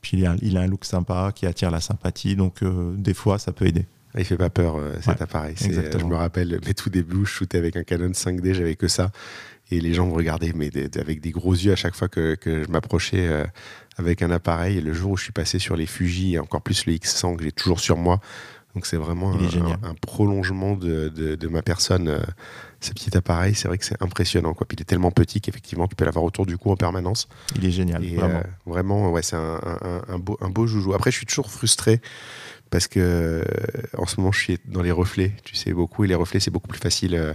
Puis 0.00 0.18
il 0.18 0.26
a, 0.26 0.36
il 0.42 0.56
a 0.56 0.60
un 0.60 0.66
look 0.66 0.84
sympa 0.84 1.32
qui 1.34 1.46
attire 1.46 1.70
la 1.70 1.80
sympathie, 1.80 2.36
donc 2.36 2.62
euh, 2.62 2.94
des 2.96 3.14
fois 3.14 3.38
ça 3.38 3.52
peut 3.52 3.66
aider. 3.66 3.86
Il 4.16 4.24
fait 4.24 4.36
pas 4.36 4.50
peur 4.50 4.76
euh, 4.76 4.94
cet 5.02 5.20
appareil. 5.20 5.54
je 5.58 6.04
me 6.04 6.14
rappelle 6.14 6.58
mes 6.66 6.74
tout 6.74 6.90
débuts, 6.90 7.24
je 7.24 7.30
shootais 7.30 7.58
avec 7.58 7.76
un 7.76 7.82
Canon 7.82 8.10
5D, 8.10 8.54
j'avais 8.54 8.76
que 8.76 8.88
ça. 8.88 9.10
Et 9.70 9.80
les 9.80 9.94
gens 9.94 10.06
me 10.06 10.14
regardaient 10.14 10.52
mais 10.54 10.70
avec 10.98 11.20
des 11.20 11.32
gros 11.32 11.52
yeux 11.52 11.72
à 11.72 11.76
chaque 11.76 11.96
fois 11.96 12.08
que, 12.08 12.36
que 12.36 12.62
je 12.62 12.68
m'approchais 12.68 13.26
euh, 13.26 13.44
avec 13.96 14.22
un 14.22 14.30
appareil. 14.30 14.78
Et 14.78 14.80
le 14.80 14.92
jour 14.92 15.12
où 15.12 15.16
je 15.16 15.24
suis 15.24 15.32
passé 15.32 15.58
sur 15.58 15.76
les 15.76 15.86
Fuji, 15.86 16.34
et 16.34 16.38
encore 16.38 16.62
plus 16.62 16.86
le 16.86 16.92
X100 16.94 17.36
que 17.36 17.42
j'ai 17.42 17.52
toujours 17.52 17.80
sur 17.80 17.96
moi, 17.96 18.20
donc 18.76 18.84
c'est 18.84 18.98
vraiment 18.98 19.32
un, 19.32 19.94
prolongement 19.94 20.76
de, 20.76 21.08
de, 21.08 21.48
ma 21.48 21.62
personne, 21.62 22.08
euh, 22.08 22.20
ce 22.80 22.90
petit 22.90 23.16
appareil. 23.16 23.54
C'est 23.54 23.68
vrai 23.68 23.78
que 23.78 23.86
c'est 23.86 24.00
impressionnant. 24.02 24.52
Quoi. 24.52 24.66
Puis 24.68 24.76
il 24.76 24.82
est 24.82 24.84
tellement 24.84 25.10
petit 25.10 25.40
qu'effectivement, 25.40 25.88
tu 25.88 25.96
peux 25.96 26.04
l'avoir 26.04 26.26
autour 26.26 26.44
du 26.44 26.58
cou 26.58 26.70
en 26.70 26.76
permanence. 26.76 27.26
Il 27.56 27.64
est 27.64 27.70
génial. 27.70 28.04
vraiment. 28.04 28.34
Euh, 28.34 28.42
vraiment, 28.66 29.10
ouais, 29.10 29.22
c'est 29.22 29.36
un, 29.36 29.58
un, 30.08 30.18
beau, 30.18 30.36
un 30.42 30.50
beau 30.50 30.66
joujou. 30.66 30.92
Après, 30.92 31.10
je 31.10 31.16
suis 31.16 31.24
toujours 31.24 31.50
frustré 31.50 32.02
parce 32.70 32.88
que 32.88 32.98
euh, 33.00 33.44
en 33.96 34.06
ce 34.06 34.20
moment 34.20 34.32
je 34.32 34.40
suis 34.40 34.58
dans 34.66 34.82
les 34.82 34.90
reflets, 34.90 35.32
tu 35.44 35.54
sais 35.54 35.72
beaucoup, 35.72 36.04
et 36.04 36.08
les 36.08 36.14
reflets 36.14 36.40
c'est 36.40 36.50
beaucoup 36.50 36.68
plus 36.68 36.78
facile 36.80 37.14
euh, 37.14 37.32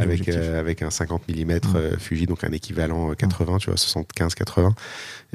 avec, 0.00 0.20
euh, 0.36 0.60
avec 0.60 0.82
un 0.82 0.90
50 0.90 1.28
mm 1.28 1.44
Mm. 1.44 1.60
euh, 1.76 1.96
Fuji, 1.98 2.26
donc 2.26 2.44
un 2.44 2.52
équivalent 2.52 3.10
euh, 3.10 3.14
80, 3.14 3.58
tu 3.58 3.66
vois, 3.70 3.76
75-80. 3.76 4.72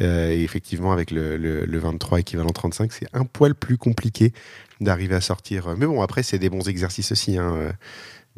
Euh, 0.02 0.32
et 0.32 0.42
effectivement, 0.44 0.92
avec 0.92 1.12
le, 1.12 1.38
le- 1.38 1.66
le 1.66 1.80
23 1.80 2.20
équivalent 2.20 2.50
35, 2.50 2.92
c'est 2.94 3.08
un 3.14 3.26
poil 3.26 3.54
plus 3.56 3.78
compliqué 3.78 4.34
d'arriver 4.82 5.16
à 5.16 5.22
sortir. 5.22 5.76
Mais 5.78 5.86
bon, 5.86 6.02
après, 6.02 6.24
c'est 6.24 6.40
des 6.40 6.50
bons 6.50 6.68
exercices 6.70 7.12
aussi. 7.12 7.38
hein, 7.38 7.72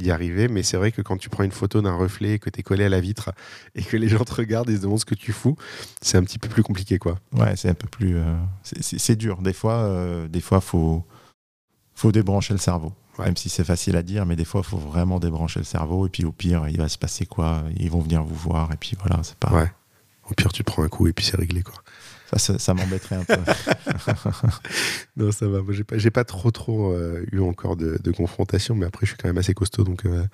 d'y 0.01 0.11
arriver, 0.11 0.47
mais 0.47 0.63
c'est 0.63 0.77
vrai 0.77 0.91
que 0.91 1.01
quand 1.01 1.17
tu 1.17 1.29
prends 1.29 1.43
une 1.43 1.51
photo 1.51 1.81
d'un 1.81 1.95
reflet, 1.95 2.39
que 2.39 2.49
tu 2.49 2.59
es 2.59 2.63
collé 2.63 2.83
à 2.85 2.89
la 2.89 2.99
vitre 2.99 3.31
et 3.75 3.81
que 3.83 3.97
les 3.97 4.09
gens 4.09 4.23
te 4.23 4.33
regardent 4.33 4.69
et 4.69 4.75
se 4.77 4.81
demandent 4.81 4.99
ce 4.99 5.05
que 5.05 5.15
tu 5.15 5.31
fous, 5.33 5.55
c'est 6.01 6.17
un 6.17 6.23
petit 6.23 6.39
peu 6.39 6.49
plus 6.49 6.63
compliqué 6.63 6.97
quoi. 6.99 7.17
Ouais, 7.33 7.55
c'est 7.55 7.69
un 7.69 7.73
peu 7.73 7.87
plus. 7.87 8.15
euh, 8.17 8.35
c'est- 8.63 9.15
dur. 9.15 9.41
Des 9.41 9.53
fois, 9.53 9.75
euh, 9.83 10.27
des 10.27 10.41
fois, 10.41 10.61
faut 10.61 11.05
faut 11.95 12.11
débrancher 12.11 12.53
le 12.53 12.59
cerveau. 12.59 12.93
Ouais. 13.19 13.25
Même 13.25 13.37
si 13.37 13.49
c'est 13.49 13.63
facile 13.65 13.95
à 13.97 14.03
dire, 14.03 14.25
mais 14.25 14.35
des 14.35 14.45
fois, 14.45 14.61
il 14.63 14.67
faut 14.69 14.77
vraiment 14.77 15.19
débrancher 15.19 15.59
le 15.59 15.65
cerveau. 15.65 16.07
Et 16.07 16.09
puis, 16.09 16.23
au 16.25 16.31
pire, 16.31 16.67
il 16.69 16.77
va 16.77 16.87
se 16.89 16.97
passer 16.97 17.25
quoi? 17.25 17.63
Ils 17.75 17.91
vont 17.91 17.99
venir 17.99 18.23
vous 18.23 18.35
voir. 18.35 18.71
Et 18.71 18.77
puis 18.77 18.95
voilà, 18.99 19.21
c'est 19.23 19.35
pas. 19.37 19.51
Ouais. 19.53 19.71
Au 20.29 20.33
pire, 20.33 20.51
tu 20.53 20.63
te 20.63 20.71
prends 20.71 20.83
un 20.83 20.87
coup 20.87 21.07
et 21.07 21.13
puis 21.13 21.25
c'est 21.25 21.35
réglé 21.35 21.61
quoi. 21.61 21.75
Ça, 22.37 22.73
m'embêterait 22.73 23.17
un 23.17 23.23
peu. 23.23 23.35
Non, 25.17 25.31
ça 25.31 25.47
va. 25.47 25.61
Moi, 25.61 25.73
j'ai 25.73 26.11
pas, 26.11 26.23
trop, 26.23 26.51
trop 26.51 26.93
euh, 26.93 27.25
eu 27.31 27.39
encore 27.41 27.75
de, 27.75 28.11
confrontation, 28.11 28.75
mais 28.75 28.85
après, 28.85 29.05
je 29.05 29.11
suis 29.11 29.17
quand 29.17 29.27
même 29.27 29.37
assez 29.37 29.53
costaud, 29.53 29.83
donc 29.83 30.05
euh, 30.05 30.25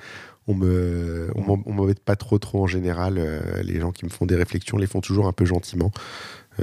on 0.47 0.53
me, 0.53 1.31
on 1.35 1.73
m'embête 1.73 1.99
pas 1.99 2.15
trop, 2.15 2.37
trop 2.37 2.63
en 2.63 2.67
général. 2.67 3.15
Euh, 3.17 3.63
les 3.63 3.79
gens 3.79 3.91
qui 3.91 4.05
me 4.05 4.09
font 4.09 4.25
des 4.25 4.35
réflexions 4.35 4.77
les 4.77 4.87
font 4.87 5.01
toujours 5.01 5.27
un 5.27 5.33
peu 5.33 5.45
gentiment, 5.45 5.91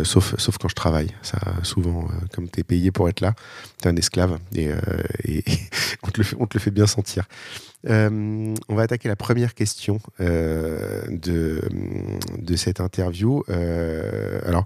sauf, 0.05 0.37
sauf 0.39 0.59
quand 0.59 0.69
je 0.69 0.75
travaille. 0.75 1.09
Ça, 1.23 1.39
souvent, 1.63 2.09
comme 2.33 2.49
tu 2.49 2.61
es 2.61 2.65
payé 2.65 2.93
pour 2.93 3.09
être 3.09 3.21
là, 3.21 3.35
tu 3.83 3.89
es 3.89 3.91
un 3.91 3.97
esclave 3.97 4.39
et, 4.55 4.71
et 5.25 5.45
on, 6.05 6.11
te 6.11 6.19
le 6.19 6.25
fait, 6.25 6.37
on 6.39 6.47
te 6.47 6.57
le 6.57 6.61
fait 6.61 6.71
bien 6.71 6.87
sentir. 6.87 7.25
On 7.87 8.55
va 8.71 8.83
attaquer 8.83 9.09
la 9.09 9.17
première 9.17 9.55
question 9.55 9.99
de, 10.21 11.61
de 12.39 12.57
cette 12.57 12.81
interview. 12.81 13.43
Alors, 13.49 14.65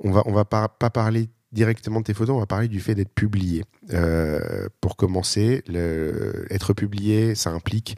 on 0.00 0.10
va, 0.10 0.22
on 0.26 0.32
va 0.32 0.44
pas, 0.44 0.68
parler 0.68 1.28
directement 1.52 2.00
de 2.00 2.04
tes 2.04 2.14
photos, 2.14 2.36
on 2.36 2.38
va 2.38 2.46
parler 2.46 2.68
du 2.68 2.80
fait 2.80 2.94
d'être 2.94 3.12
publié. 3.12 3.64
Euh, 3.92 4.68
pour 4.80 4.96
commencer, 4.96 5.64
être 6.50 6.74
publié, 6.74 7.34
ça 7.34 7.50
implique 7.50 7.96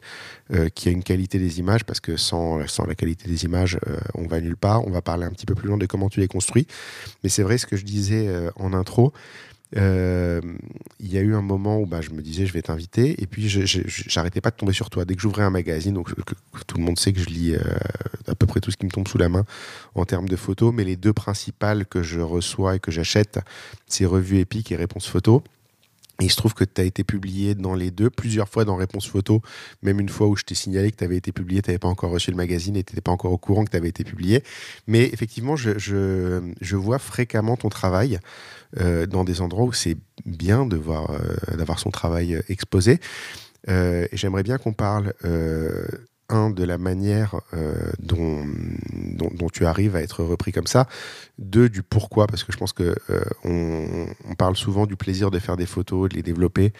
euh, 0.51 0.69
qu'il 0.69 0.91
y 0.91 0.93
a 0.93 0.97
une 0.97 1.03
qualité 1.03 1.37
des 1.39 1.59
images, 1.59 1.83
parce 1.83 1.99
que 1.99 2.17
sans, 2.17 2.67
sans 2.67 2.85
la 2.85 2.95
qualité 2.95 3.29
des 3.29 3.45
images, 3.45 3.77
euh, 3.87 3.97
on 4.15 4.27
va 4.27 4.41
nulle 4.41 4.57
part. 4.57 4.85
On 4.87 4.91
va 4.91 5.01
parler 5.01 5.25
un 5.25 5.31
petit 5.31 5.45
peu 5.45 5.55
plus 5.55 5.67
loin 5.67 5.77
de 5.77 5.85
comment 5.85 6.09
tu 6.09 6.19
les 6.19 6.27
construis. 6.27 6.67
Mais 7.23 7.29
c'est 7.29 7.43
vrai 7.43 7.57
ce 7.57 7.65
que 7.65 7.77
je 7.77 7.85
disais 7.85 8.27
euh, 8.27 8.49
en 8.55 8.73
intro. 8.73 9.13
Euh, 9.77 10.41
Il 10.99 11.11
y 11.11 11.17
a 11.17 11.21
eu 11.21 11.33
un 11.35 11.41
moment 11.41 11.79
où 11.79 11.85
bah, 11.85 12.01
je 12.01 12.11
me 12.11 12.21
disais 12.21 12.45
je 12.45 12.53
vais 12.53 12.61
t'inviter. 12.61 13.21
Et 13.21 13.27
puis 13.27 13.47
j'arrêtais 13.47 14.41
pas 14.41 14.51
de 14.51 14.55
tomber 14.55 14.73
sur 14.73 14.89
toi. 14.89 15.05
Dès 15.05 15.15
que 15.15 15.21
j'ouvrais 15.21 15.43
un 15.43 15.49
magazine 15.49 15.93
donc 15.93 16.13
tout 16.67 16.77
le 16.77 16.83
monde 16.83 16.99
sait 16.99 17.13
que 17.13 17.19
je 17.19 17.29
lis 17.29 17.55
euh, 17.55 17.59
à 18.27 18.35
peu 18.35 18.45
près 18.45 18.59
tout 18.59 18.71
ce 18.71 18.77
qui 18.77 18.85
me 18.85 18.91
tombe 18.91 19.07
sous 19.07 19.17
la 19.17 19.29
main 19.29 19.45
en 19.95 20.05
termes 20.05 20.29
de 20.29 20.35
photos. 20.35 20.73
Mais 20.73 20.83
les 20.83 20.95
deux 20.95 21.13
principales 21.13 21.85
que 21.85 22.03
je 22.03 22.19
reçois 22.19 22.75
et 22.75 22.79
que 22.79 22.91
j'achète 22.91 23.39
c'est 23.87 24.05
Revue 24.05 24.39
Épique 24.39 24.71
et 24.71 24.75
Réponse 24.75 25.07
Photo 25.07 25.43
il 26.21 26.29
se 26.31 26.35
trouve 26.35 26.53
que 26.53 26.63
tu 26.63 26.79
as 26.79 26.83
été 26.83 27.03
publié 27.03 27.55
dans 27.55 27.73
les 27.73 27.91
deux, 27.91 28.09
plusieurs 28.09 28.47
fois 28.47 28.65
dans 28.65 28.75
Réponse 28.75 29.07
Photo, 29.07 29.41
même 29.81 29.99
une 29.99 30.09
fois 30.09 30.27
où 30.27 30.35
je 30.35 30.43
t'ai 30.43 30.55
signalé 30.55 30.91
que 30.91 30.97
tu 30.97 31.03
avais 31.03 31.17
été 31.17 31.31
publié, 31.31 31.61
tu 31.61 31.69
n'avais 31.69 31.79
pas 31.79 31.87
encore 31.87 32.11
reçu 32.11 32.29
le 32.31 32.37
magazine 32.37 32.75
et 32.75 32.83
tu 32.83 32.93
n'étais 32.93 33.01
pas 33.01 33.11
encore 33.11 33.31
au 33.31 33.37
courant 33.37 33.65
que 33.65 33.71
tu 33.71 33.77
avais 33.77 33.89
été 33.89 34.03
publié. 34.03 34.43
Mais 34.87 35.05
effectivement, 35.11 35.55
je, 35.55 35.77
je- 35.79 36.75
vois 36.75 36.99
fréquemment 36.99 37.57
ton 37.57 37.69
travail 37.69 38.19
euh, 38.79 39.05
dans 39.07 39.23
des 39.23 39.41
endroits 39.41 39.65
où 39.65 39.73
c'est 39.73 39.97
bien 40.25 40.67
euh, 41.11 41.55
d'avoir 41.57 41.79
son 41.79 41.89
travail 41.89 42.35
euh, 42.35 42.41
exposé. 42.49 42.99
J'aimerais 44.11 44.43
bien 44.43 44.57
qu'on 44.57 44.73
parle, 44.73 45.13
de 46.33 46.63
la 46.63 46.77
manière 46.79 47.35
euh, 47.53 47.91
dont, 47.99 48.43
tu 49.51 49.65
arrives 49.65 49.95
à 49.95 50.01
être 50.01 50.23
repris 50.23 50.51
comme 50.51 50.65
ça, 50.65 50.87
deux, 51.37 51.69
du 51.69 51.83
pourquoi, 51.83 52.25
parce 52.25 52.43
que 52.43 52.51
je 52.51 52.57
pense 52.57 52.73
que 52.73 52.95
euh, 53.09 53.23
on, 53.43 54.35
parle 54.35 54.55
souvent 54.55 54.87
du 54.87 54.95
plaisir 54.95 55.29
de 55.29 55.37
faire 55.37 55.57
des 55.57 55.67
photos, 55.67 56.09
de 56.09 56.15
les 56.15 56.23
développer, 56.23 56.73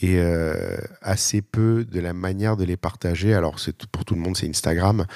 et 0.00 0.18
euh, 0.18 0.76
assez 1.00 1.42
peu 1.42 1.84
de 1.84 1.98
la 2.00 2.12
manière 2.12 2.56
de 2.56 2.64
les 2.64 2.76
partager. 2.76 3.34
Alors, 3.34 3.58
c'est 3.58 3.86
pour 3.86 4.04
tout 4.04 4.14
le 4.14 4.20
monde, 4.20 4.36
c'est 4.36 4.48
Instagram. 4.48 5.06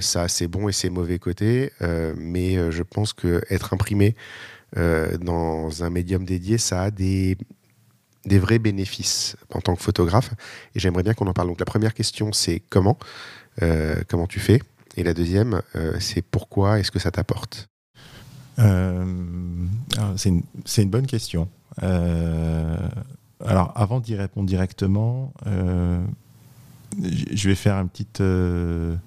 Ça 0.00 0.22
a 0.22 0.28
ses 0.28 0.48
bons 0.48 0.68
et 0.68 0.72
ses 0.72 0.90
mauvais 0.90 1.18
côtés, 1.18 1.70
mais 2.16 2.72
je 2.72 2.82
pense 2.82 3.12
que 3.12 3.42
être 3.50 3.72
imprimé 3.72 4.16
dans 4.74 5.84
un 5.84 5.90
médium 5.90 6.24
dédié, 6.24 6.58
ça 6.58 6.82
a 6.82 6.90
des, 6.90 7.36
des 8.26 8.38
vrais 8.38 8.58
bénéfices 8.58 9.36
en 9.52 9.60
tant 9.60 9.74
que 9.76 9.82
photographe. 9.82 10.30
Et 10.74 10.80
j'aimerais 10.80 11.02
bien 11.02 11.14
qu'on 11.14 11.26
en 11.26 11.32
parle. 11.32 11.48
Donc, 11.48 11.60
la 11.60 11.66
première 11.66 11.94
question, 11.94 12.32
c'est 12.32 12.60
comment 12.70 12.98
Euh, 13.62 13.96
Comment 14.08 14.26
tu 14.26 14.40
fais? 14.40 14.60
Et 14.96 15.04
la 15.04 15.14
deuxième, 15.14 15.60
euh, 15.76 15.96
c'est 16.00 16.22
pourquoi 16.22 16.80
Est-ce 16.80 16.90
que 16.90 16.98
ça 16.98 17.10
t'apporte? 17.10 17.68
Euh, 18.58 19.04
alors, 19.96 20.12
c'est 20.16 20.28
une, 20.30 20.42
une 20.78 20.90
bonne 20.90 21.06
question. 21.06 21.48
Alors, 21.80 23.72
avant 23.74 24.00
d'y 24.00 24.16
répondre 24.16 24.48
directement, 24.48 25.32
je 25.46 27.48
vais 27.48 27.54
faire 27.56 27.76
une 27.76 27.88
petite, 27.88 28.20
une 28.20 29.00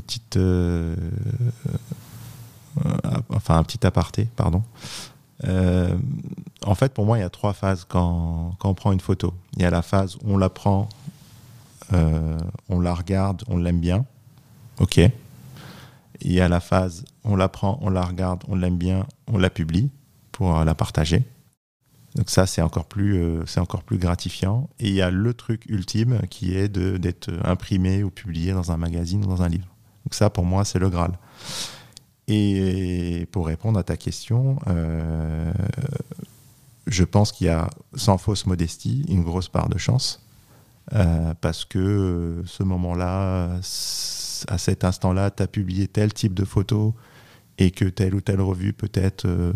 petite, 0.00 0.36
enfin 3.30 3.58
un 3.58 3.62
petit 3.62 3.86
aparté, 3.86 4.26
pardon. 4.36 4.62
Euh, 5.44 5.96
en 6.64 6.74
fait, 6.74 6.92
pour 6.94 7.06
moi, 7.06 7.18
il 7.18 7.22
y 7.22 7.24
a 7.24 7.30
trois 7.30 7.52
phases 7.52 7.84
quand, 7.88 8.54
quand 8.58 8.70
on 8.70 8.74
prend 8.74 8.92
une 8.92 9.00
photo. 9.00 9.34
Il 9.56 9.62
y 9.62 9.64
a 9.64 9.70
la 9.70 9.82
phase 9.82 10.16
où 10.16 10.34
on 10.34 10.38
la 10.38 10.50
prend, 10.50 10.88
euh, 11.92 12.38
on 12.68 12.80
la 12.80 12.94
regarde, 12.94 13.42
on 13.48 13.58
l'aime 13.58 13.80
bien, 13.80 14.04
ok. 14.78 15.00
Il 16.20 16.32
y 16.32 16.40
a 16.40 16.48
la 16.48 16.60
phase, 16.60 17.04
on 17.24 17.36
la 17.36 17.48
prend, 17.48 17.78
on 17.82 17.90
la 17.90 18.02
regarde, 18.02 18.44
on 18.48 18.54
l'aime 18.54 18.78
bien, 18.78 19.06
on 19.26 19.38
la 19.38 19.50
publie 19.50 19.90
pour 20.32 20.64
la 20.64 20.74
partager. 20.74 21.24
Donc 22.14 22.30
ça, 22.30 22.46
c'est 22.46 22.62
encore 22.62 22.84
plus, 22.84 23.16
euh, 23.16 23.44
encore 23.56 23.82
plus 23.82 23.98
gratifiant. 23.98 24.68
Et 24.78 24.88
il 24.88 24.94
y 24.94 25.02
a 25.02 25.10
le 25.10 25.34
truc 25.34 25.64
ultime 25.68 26.20
qui 26.30 26.56
est 26.56 26.68
d'être 26.68 27.30
imprimé 27.44 28.04
ou 28.04 28.10
publié 28.10 28.52
dans 28.52 28.70
un 28.70 28.76
magazine 28.76 29.24
ou 29.24 29.28
dans 29.28 29.42
un 29.42 29.48
livre. 29.48 29.66
Donc 30.04 30.14
ça, 30.14 30.30
pour 30.30 30.44
moi, 30.44 30.64
c'est 30.64 30.78
le 30.78 30.88
Graal. 30.90 31.12
Et 32.28 33.28
pour 33.32 33.46
répondre 33.46 33.78
à 33.78 33.82
ta 33.82 33.96
question, 33.96 34.58
euh, 34.66 35.52
je 36.86 37.04
pense 37.04 37.32
qu'il 37.32 37.48
y 37.48 37.50
a, 37.50 37.68
sans 37.94 38.18
fausse 38.18 38.46
modestie, 38.46 39.04
une 39.08 39.22
grosse 39.22 39.48
part 39.48 39.68
de 39.68 39.78
chance. 39.78 40.20
Euh, 40.94 41.34
parce 41.40 41.64
que 41.64 42.42
ce 42.46 42.62
moment-là, 42.62 43.58
à 44.48 44.58
cet 44.58 44.84
instant-là, 44.84 45.30
tu 45.30 45.42
as 45.42 45.46
publié 45.46 45.88
tel 45.88 46.12
type 46.12 46.34
de 46.34 46.44
photo 46.44 46.94
et 47.58 47.70
que 47.70 47.84
telle 47.84 48.14
ou 48.14 48.20
telle 48.20 48.40
revue, 48.40 48.72
peut-être 48.72 49.26
euh, 49.26 49.52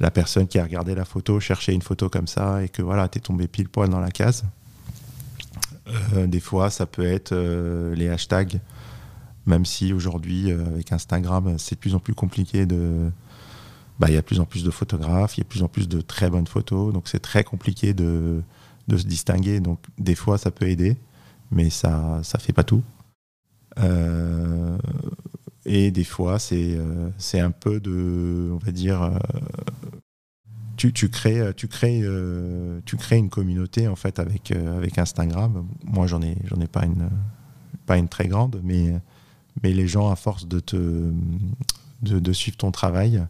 la 0.00 0.10
personne 0.10 0.46
qui 0.46 0.58
a 0.58 0.64
regardé 0.64 0.94
la 0.94 1.04
photo 1.04 1.40
cherchait 1.40 1.72
une 1.72 1.82
photo 1.82 2.08
comme 2.08 2.26
ça 2.26 2.62
et 2.62 2.68
que 2.68 2.82
voilà, 2.82 3.08
tu 3.08 3.18
es 3.18 3.20
tombé 3.20 3.48
pile 3.48 3.68
poil 3.68 3.88
dans 3.88 4.00
la 4.00 4.10
case. 4.10 4.44
Des 6.16 6.40
fois, 6.40 6.70
ça 6.70 6.86
peut 6.86 7.04
être 7.04 7.34
les 7.94 8.08
hashtags, 8.08 8.58
même 9.46 9.64
si 9.64 9.92
aujourd'hui, 9.92 10.50
euh, 10.50 10.66
avec 10.66 10.92
Instagram, 10.92 11.56
c'est 11.58 11.76
de 11.76 11.80
plus 11.80 11.94
en 11.94 12.00
plus 12.00 12.14
compliqué 12.14 12.66
de. 12.66 13.10
bah, 13.98 14.08
Il 14.08 14.14
y 14.14 14.16
a 14.16 14.20
de 14.20 14.26
plus 14.26 14.40
en 14.40 14.46
plus 14.46 14.64
de 14.64 14.70
photographes, 14.70 15.36
il 15.36 15.40
y 15.40 15.42
a 15.42 15.44
de 15.44 15.48
plus 15.48 15.62
en 15.62 15.68
plus 15.68 15.88
de 15.88 16.00
très 16.00 16.30
bonnes 16.30 16.46
photos, 16.46 16.92
donc 16.92 17.08
c'est 17.08 17.20
très 17.20 17.44
compliqué 17.44 17.94
de, 17.94 18.42
de 18.88 18.96
se 18.96 19.06
distinguer. 19.06 19.60
Donc, 19.60 19.80
des 19.98 20.14
fois, 20.14 20.38
ça 20.38 20.50
peut 20.50 20.68
aider, 20.68 20.96
mais 21.50 21.70
ça 21.70 22.20
ça 22.22 22.38
fait 22.38 22.52
pas 22.52 22.64
tout. 22.64 22.82
Euh, 23.78 24.78
et 25.64 25.90
des 25.90 26.04
fois, 26.04 26.38
c'est 26.38 26.76
euh, 26.76 27.10
un 27.34 27.50
peu 27.50 27.80
de, 27.80 28.50
on 28.52 28.58
va 28.58 28.72
dire, 28.72 29.02
euh, 29.02 29.18
tu, 30.76 30.92
tu 30.92 31.08
crées, 31.08 31.52
tu 31.56 31.68
crées, 31.68 32.02
tu 32.84 32.96
crées 32.96 33.16
une 33.16 33.30
communauté 33.30 33.88
en 33.88 33.96
fait 33.96 34.18
avec 34.18 34.50
avec 34.50 34.98
Instagram. 34.98 35.66
Moi, 35.84 36.06
j'en 36.06 36.20
ai 36.22 36.32
ai 36.32 36.66
pas 36.66 36.84
une 36.84 37.08
pas 37.86 37.96
une 37.96 38.08
très 38.08 38.28
grande, 38.28 38.60
mais 38.64 38.94
mais 39.62 39.72
les 39.72 39.86
gens 39.86 40.10
à 40.10 40.16
force 40.16 40.46
de 40.46 40.60
te 40.60 41.12
de, 42.02 42.32
suivre 42.32 42.56
ton 42.58 42.70
travail, 42.70 43.24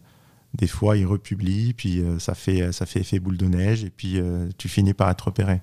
des 0.53 0.67
fois 0.67 0.97
ils 0.97 1.05
republient, 1.05 1.73
puis 1.73 2.01
euh, 2.01 2.19
ça 2.19 2.35
fait 2.35 2.71
ça 2.71 2.85
fait 2.85 2.99
effet 3.01 3.19
boule 3.19 3.37
de 3.37 3.47
neige, 3.47 3.83
et 3.83 3.89
puis 3.89 4.19
euh, 4.19 4.49
tu 4.57 4.67
finis 4.67 4.93
par 4.93 5.09
être 5.09 5.25
repéré. 5.25 5.61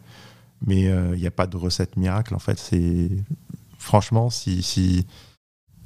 Mais 0.64 0.82
il 0.82 1.18
n'y 1.18 1.26
a 1.26 1.32
pas 1.32 1.48
de 1.48 1.56
recette 1.56 1.96
miracle 1.96 2.34
en 2.34 2.38
fait. 2.38 2.58
C'est 2.58 3.10
franchement 3.78 4.30
si 4.30 4.62
si 4.62 5.06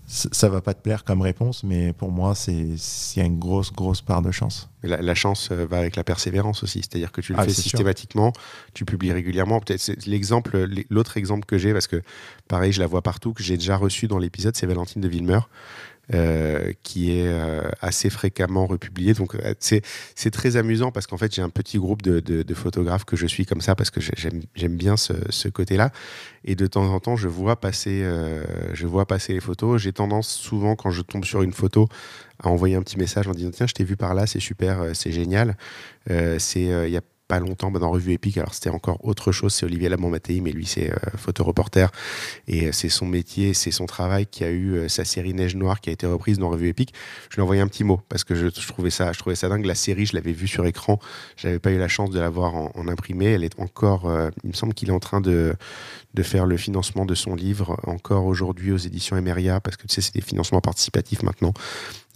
ça 0.09 0.49
va 0.49 0.61
pas 0.61 0.73
te 0.73 0.81
plaire 0.81 1.03
comme 1.03 1.21
réponse, 1.21 1.64
mais 1.64 1.92
pour 1.92 2.12
moi, 2.12 2.35
c'est 2.37 2.53
il 2.53 2.79
y 3.16 3.21
a 3.21 3.25
une 3.25 3.38
grosse, 3.40 3.73
grosse 3.73 4.03
part 4.03 4.23
de 4.23 4.31
chance. 4.31 4.71
La, 4.85 5.03
la 5.03 5.14
chance 5.16 5.49
euh, 5.51 5.66
va 5.66 5.79
avec 5.79 5.97
la 5.97 6.05
persévérance 6.05 6.62
aussi, 6.62 6.79
c'est-à-dire 6.79 7.11
que 7.11 7.21
tu 7.21 7.33
le 7.33 7.38
Ah, 7.40 7.45
fais 7.45 7.51
sûr. 7.53 7.64
systématiquement, 7.64 8.33
tu 8.73 8.85
publies 8.85 9.11
régulièrement. 9.12 9.59
Peut-être 9.61 10.07
l'exemple, 10.07 10.69
l'autre 10.90 11.16
exemple 11.16 11.45
que 11.45 11.59
j'ai, 11.59 11.73
parce 11.73 11.88
que 11.88 12.03
pareil, 12.47 12.71
je 12.73 12.81
la 12.81 12.87
vois 12.87 13.03
partout, 13.03 13.33
que 13.33 13.42
j'ai 13.42 13.57
déjà 13.57 13.77
reçu 13.77 14.07
dans 14.07 14.19
l'épisode, 14.19 14.55
c'est 14.57 14.66
Valentine 14.66 15.03
de 15.03 15.09
Villemeur, 15.09 15.49
euh, 16.14 16.73
qui 16.83 17.19
est 17.19 17.27
euh, 17.27 17.69
assez 17.81 18.11
fréquemment 18.11 18.66
republié. 18.66 19.12
Donc 19.14 19.35
euh, 19.35 19.55
c'est 19.61 20.31
très 20.31 20.57
amusant 20.57 20.92
parce 20.92 21.07
qu'en 21.07 21.16
fait 21.16 21.35
j'ai 21.35 21.42
un 21.42 21.49
petit 21.49 21.79
groupe 21.79 22.03
de, 22.03 22.21
de- 22.21 22.55
photographes 22.55 23.05
que 23.05 23.16
je 23.16 23.27
suis 23.27 23.45
comme 23.45 23.61
ça 23.61 23.75
parce 23.75 23.90
que 23.90 24.01
j'ai- 24.01 24.12
j'aime 24.55 24.77
bien 24.77 24.97
ce, 24.97 25.12
ce 25.31 25.49
côté-là. 25.49 25.90
Et 26.45 26.55
de 26.55 26.66
temps 26.66 26.85
en 26.92 27.01
temps 27.01 27.16
je 27.16 27.29
vois 27.29 27.57
passer 27.61 28.05
je 28.73 28.87
vois 28.87 29.07
passer 29.07 29.33
les 29.33 29.40
photos. 29.40 29.83
J'ai 29.83 29.92
tendance 29.92 30.29
souvent 30.29 30.77
quand 30.77 30.90
je 30.90 31.03
tombe 31.03 31.25
sur 31.25 31.42
une 31.42 31.53
photo 31.53 31.88
à 32.42 32.49
envoyer 32.49 32.77
un 32.77 32.83
petit 32.83 32.99
message 32.99 33.27
en 33.29 33.33
disant 33.33 33.51
tiens 33.51 33.66
je 33.66 33.75
t'ai 33.75 33.85
vu 33.85 33.97
par 33.97 34.14
là 34.14 34.27
c'est 34.27 34.40
super 34.40 34.95
c'est 34.95 35.12
génial. 35.12 35.57
C'est 36.09 36.62
il 36.62 36.90
y 36.90 36.97
a 36.97 37.03
pas 37.29 37.41
longtemps 37.41 37.71
bah, 37.71 37.79
dans 37.79 37.91
Revue 37.91 38.12
Épique 38.12 38.39
alors 38.39 38.55
c'était 38.55 38.71
encore 38.71 39.05
autre 39.05 39.33
chose 39.33 39.53
c'est 39.53 39.67
Olivier 39.67 39.89
Lamont-Mattei 39.89 40.41
mais 40.41 40.53
lui 40.53 40.67
c'est 40.67 40.91
euh, 40.91 40.97
photoreporter 41.17 41.87
et 42.49 42.67
euh, 42.67 42.73
c'est 42.73 42.89
son 42.89 43.07
métier, 43.07 43.55
c'est 43.55 43.71
son 43.71 43.87
travail 43.87 44.27
qui 44.27 44.45
a 44.45 44.51
eu 44.51 44.75
euh, 44.75 44.89
sa 44.89 45.05
série 45.05 45.35
Neige 45.35 45.57
Noire 45.57 45.81
qui 45.81 45.91
a 45.91 45.93
été 45.93 46.07
reprise 46.07 46.39
dans 46.39 46.49
Revue 46.49 46.69
Épique. 46.69 46.93
Je 47.31 47.37
lui 47.37 47.41
ai 47.41 47.43
envoyé 47.43 47.61
un 47.61 47.69
petit 47.69 47.85
mot 47.85 48.01
parce 48.09 48.25
que 48.25 48.35
je, 48.35 48.47
trouvais 48.49 48.91
ça, 48.91 49.12
je 49.12 49.19
trouvais 49.19 49.37
ça 49.37 49.49
dingue. 49.49 49.65
La 49.65 49.75
série, 49.75 50.07
je 50.07 50.15
l'avais 50.15 50.33
vue 50.33 50.47
sur 50.47 50.67
écran. 50.67 50.99
J'avais 51.37 51.59
pas 51.59 51.71
eu 51.71 51.79
la 51.79 51.89
chance 51.89 52.11
de 52.11 52.21
la 52.21 52.29
voir 52.29 52.55
en, 52.55 52.89
imprimé. 52.89 53.27
Elle 53.27 53.45
est 53.45 53.59
encore, 53.59 54.11
il 54.45 54.51
me 54.51 54.55
semble 54.55 54.75
qu'il 54.75 54.89
est 54.89 54.93
en 54.93 55.01
train 55.01 55.21
de, 55.21 55.55
de 56.15 56.23
faire 56.23 56.47
le 56.47 56.57
financement 56.57 57.05
de 57.05 57.15
son 57.15 57.35
livre 57.35 57.79
encore 57.85 58.27
aujourd'hui 58.27 58.73
aux 58.73 58.77
éditions 58.77 59.17
Emeria 59.17 59.61
parce 59.61 59.77
que 59.77 59.87
tu 59.87 59.95
sais, 59.95 60.01
c'est 60.01 60.15
des 60.15 60.21
financements 60.21 60.61
participatifs 60.61 61.23
maintenant. 61.23 61.53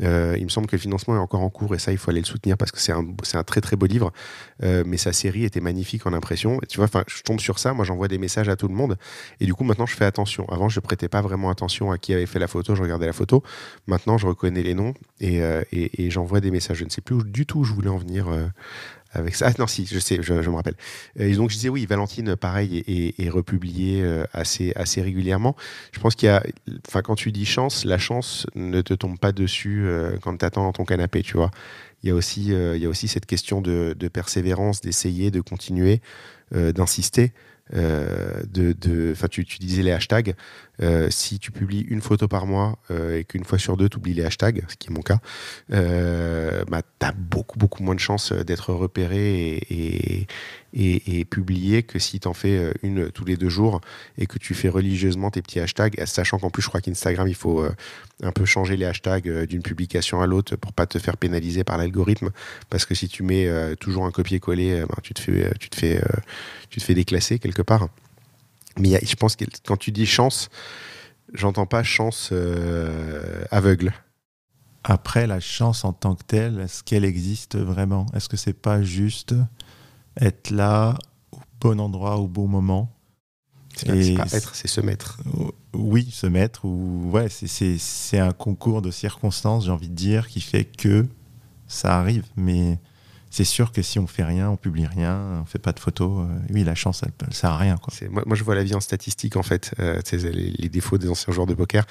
Euh, 0.02 0.34
il 0.38 0.44
me 0.44 0.48
semble 0.48 0.66
que 0.66 0.76
le 0.76 0.80
financement 0.80 1.16
est 1.16 1.18
encore 1.18 1.40
en 1.40 1.50
cours 1.50 1.74
et 1.74 1.78
ça, 1.78 1.92
il 1.92 1.98
faut 1.98 2.10
aller 2.10 2.20
le 2.20 2.26
soutenir 2.26 2.56
parce 2.56 2.72
que 2.72 2.80
c'est 2.80 2.92
un, 2.92 3.04
un 3.34 3.44
très 3.44 3.60
très 3.60 3.76
beau 3.76 3.86
livre. 3.86 4.12
Euh, 4.62 4.82
mais 4.86 4.96
sa 4.96 5.12
série 5.12 5.44
était 5.44 5.60
magnifique 5.60 6.06
en 6.06 6.12
impression. 6.12 6.58
Tu 6.68 6.78
vois, 6.78 6.88
je 7.06 7.22
tombe 7.22 7.40
sur 7.40 7.58
ça. 7.58 7.72
Moi, 7.72 7.84
j'envoie 7.84 8.08
des 8.08 8.18
messages 8.18 8.48
à 8.48 8.56
tout 8.56 8.68
le 8.68 8.74
monde. 8.74 8.96
Et 9.40 9.46
du 9.46 9.54
coup, 9.54 9.64
maintenant, 9.64 9.86
je 9.86 9.94
fais 9.94 10.04
attention. 10.04 10.48
Avant, 10.48 10.68
je 10.68 10.80
prêtais 10.80 11.08
pas 11.08 11.20
vraiment 11.20 11.50
attention 11.50 11.90
à 11.90 11.98
qui 11.98 12.12
avait 12.12 12.26
fait 12.26 12.38
la 12.38 12.48
photo. 12.48 12.74
Je 12.74 12.82
regardais 12.82 13.06
la 13.06 13.12
photo. 13.12 13.42
Maintenant, 13.86 14.18
je 14.18 14.26
reconnais 14.26 14.62
les 14.62 14.74
noms 14.74 14.94
et, 15.20 15.42
euh, 15.42 15.62
et, 15.72 16.10
j'envoie 16.10 16.40
des 16.40 16.50
messages. 16.50 16.78
Je 16.78 16.84
ne 16.84 16.90
sais 16.90 17.00
plus 17.00 17.14
où, 17.14 17.22
du 17.22 17.46
tout 17.46 17.60
où 17.60 17.64
je 17.64 17.72
voulais 17.72 17.88
en 17.88 17.98
venir 17.98 18.26
avec 19.12 19.34
ça. 19.34 19.48
Ah 19.48 19.52
non, 19.58 19.66
si, 19.66 19.86
je 19.86 19.98
sais, 19.98 20.18
je, 20.22 20.32
me 20.32 20.54
rappelle. 20.54 20.76
Et 21.16 21.34
donc, 21.34 21.50
je 21.50 21.56
disais 21.56 21.68
oui, 21.68 21.86
Valentine, 21.86 22.36
pareil, 22.36 22.84
est, 22.86 23.18
est, 23.18 23.28
republiée 23.28 24.02
euh, 24.02 24.24
assez, 24.32 24.72
assez 24.76 25.02
régulièrement. 25.02 25.56
Je 25.92 26.00
pense 26.00 26.14
qu'il 26.14 26.26
y 26.26 26.30
a, 26.30 26.42
enfin, 26.88 27.02
quand 27.02 27.16
tu 27.16 27.32
dis 27.32 27.46
chance, 27.46 27.84
la 27.84 27.98
chance 27.98 28.46
ne 28.54 28.80
te 28.80 28.94
tombe 28.94 29.18
pas 29.18 29.32
dessus 29.32 29.84
euh, 29.86 30.16
quand 30.22 30.36
tu 30.36 30.44
attends 30.44 30.62
dans 30.62 30.72
ton 30.72 30.84
canapé, 30.84 31.22
tu 31.22 31.36
vois. 31.36 31.50
Il 32.02 32.08
y 32.08 32.12
a 32.12 32.14
aussi, 32.14 32.52
euh, 32.52 32.76
il 32.76 32.82
y 32.82 32.86
a 32.86 32.88
aussi 32.88 33.08
cette 33.08 33.26
question 33.26 33.60
de, 33.60 33.94
persévérance, 34.12 34.80
d'essayer, 34.80 35.30
de 35.30 35.40
continuer, 35.40 36.00
euh, 36.54 36.72
d'insister. 36.72 37.32
Euh, 37.72 38.40
de, 38.50 38.72
de, 38.72 39.14
tu, 39.30 39.44
tu 39.44 39.58
disais 39.58 39.82
les 39.82 39.92
hashtags. 39.92 40.34
Euh, 40.82 41.08
si 41.10 41.38
tu 41.38 41.52
publies 41.52 41.82
une 41.82 42.00
photo 42.00 42.26
par 42.26 42.46
mois 42.46 42.78
euh, 42.90 43.18
et 43.18 43.24
qu'une 43.24 43.44
fois 43.44 43.58
sur 43.58 43.76
deux, 43.76 43.88
tu 43.88 43.98
oublies 43.98 44.14
les 44.14 44.24
hashtags, 44.24 44.64
ce 44.68 44.76
qui 44.76 44.88
est 44.88 44.92
mon 44.92 45.02
cas, 45.02 45.18
euh, 45.72 46.64
bah, 46.68 46.82
tu 46.82 47.06
as 47.06 47.12
beaucoup, 47.12 47.58
beaucoup 47.58 47.82
moins 47.82 47.94
de 47.94 48.00
chances 48.00 48.32
d'être 48.32 48.72
repéré 48.72 49.60
et, 49.70 50.26
publié 51.30 51.82
que 51.82 51.98
si 51.98 52.20
tu 52.20 52.28
en 52.28 52.32
fais 52.32 52.72
une 52.82 53.10
tous 53.10 53.24
les 53.24 53.36
deux 53.36 53.48
jours 53.48 53.80
et 54.18 54.26
que 54.26 54.38
tu 54.38 54.54
fais 54.54 54.68
religieusement 54.68 55.30
tes 55.30 55.42
petits 55.42 55.60
hashtags, 55.60 56.00
sachant 56.06 56.38
qu'en 56.38 56.50
plus, 56.50 56.62
je 56.62 56.68
crois 56.68 56.80
qu'Instagram, 56.80 57.28
il 57.28 57.34
faut 57.34 57.64
un 58.22 58.32
peu 58.32 58.44
changer 58.44 58.76
les 58.76 58.86
hashtags 58.86 59.46
d'une 59.46 59.62
publication 59.62 60.20
à 60.20 60.26
l'autre 60.26 60.56
pour 60.56 60.72
pas 60.72 60.86
te 60.86 60.98
faire 60.98 61.16
pénaliser 61.16 61.64
par 61.64 61.76
l'algorithme. 61.76 62.30
Parce 62.68 62.84
que 62.84 62.94
si 62.94 63.08
tu 63.08 63.22
mets 63.22 63.48
toujours 63.76 64.06
un 64.06 64.10
copier-coller, 64.10 64.84
ben, 64.88 64.96
tu 65.02 65.14
te 65.14 65.20
fais, 65.20 65.52
tu 65.58 65.70
te 65.70 65.76
fais, 65.76 66.00
tu 66.68 66.80
te 66.80 66.84
fais 66.84 66.94
déclasser 66.94 67.38
quelque 67.38 67.62
part. 67.62 67.88
Mais 68.80 68.96
a- 68.96 69.00
je 69.04 69.14
pense 69.16 69.36
que 69.36 69.44
quand 69.66 69.76
tu 69.76 69.92
dis 69.92 70.06
chance, 70.06 70.48
j'entends 71.32 71.66
pas 71.66 71.82
chance 71.82 72.30
euh, 72.32 73.44
aveugle. 73.50 73.92
Après, 74.82 75.26
la 75.26 75.40
chance 75.40 75.84
en 75.84 75.92
tant 75.92 76.14
que 76.14 76.24
telle, 76.24 76.58
est-ce 76.60 76.82
qu'elle 76.82 77.04
existe 77.04 77.56
vraiment? 77.56 78.06
Est-ce 78.14 78.28
que 78.28 78.36
c'est 78.38 78.54
pas 78.54 78.82
juste 78.82 79.34
être 80.20 80.50
là 80.50 80.96
au 81.32 81.38
bon 81.60 81.78
endroit 81.80 82.16
au 82.16 82.26
bon 82.26 82.48
moment? 82.48 82.90
C'est 83.76 84.14
pas, 84.16 84.24
pas 84.24 84.36
être, 84.36 84.54
c'est 84.54 84.68
se 84.68 84.80
mettre. 84.80 85.20
Oui, 85.74 86.10
se 86.10 86.26
mettre 86.26 86.64
ou 86.64 87.10
ouais, 87.12 87.28
c'est 87.28 88.18
un 88.18 88.32
concours 88.32 88.82
de 88.82 88.90
circonstances, 88.90 89.66
j'ai 89.66 89.70
envie 89.70 89.88
de 89.88 89.94
dire, 89.94 90.26
qui 90.28 90.40
fait 90.40 90.64
que 90.64 91.06
ça 91.68 91.98
arrive. 91.98 92.24
Mais 92.36 92.78
c'est 93.30 93.44
sûr 93.44 93.70
que 93.70 93.80
si 93.80 94.00
on 94.00 94.08
fait 94.08 94.24
rien, 94.24 94.50
on 94.50 94.56
publie 94.56 94.86
rien, 94.86 95.40
on 95.40 95.44
fait 95.44 95.60
pas 95.60 95.72
de 95.72 95.78
photos, 95.78 96.26
euh, 96.28 96.38
oui, 96.52 96.64
la 96.64 96.74
chance, 96.74 97.02
elle 97.04 97.32
sert 97.32 97.50
à 97.50 97.58
rien. 97.58 97.76
Moi, 98.10 98.24
je 98.34 98.42
vois 98.42 98.56
la 98.56 98.64
vie 98.64 98.74
en 98.74 98.80
statistique, 98.80 99.36
en 99.36 99.44
fait, 99.44 99.72
euh, 99.78 100.00
les, 100.12 100.68
défauts 100.68 100.98
des 100.98 101.08
anciens 101.08 101.32
joueurs 101.32 101.46
de 101.46 101.54
poker, 101.54 101.86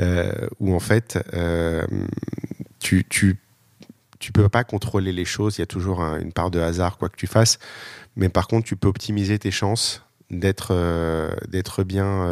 euh, 0.00 0.32
où 0.58 0.74
en 0.74 0.80
fait, 0.80 1.22
euh, 1.34 1.86
tu, 2.78 3.04
tu, 3.10 3.36
peux 4.32 4.48
pas 4.48 4.64
contrôler 4.64 5.12
les 5.12 5.26
choses, 5.26 5.58
il 5.58 5.60
y 5.60 5.62
a 5.62 5.66
toujours 5.66 6.00
un- 6.00 6.18
une 6.18 6.32
part 6.32 6.50
de 6.50 6.60
hasard, 6.60 6.96
quoi 6.96 7.10
que 7.10 7.16
tu 7.16 7.26
fasses, 7.26 7.58
mais 8.16 8.30
par 8.30 8.48
contre, 8.48 8.66
tu 8.66 8.76
peux 8.76 8.88
optimiser 8.88 9.38
tes 9.38 9.50
chances 9.50 10.02
d'être 10.30 10.72
bien. 11.84 12.26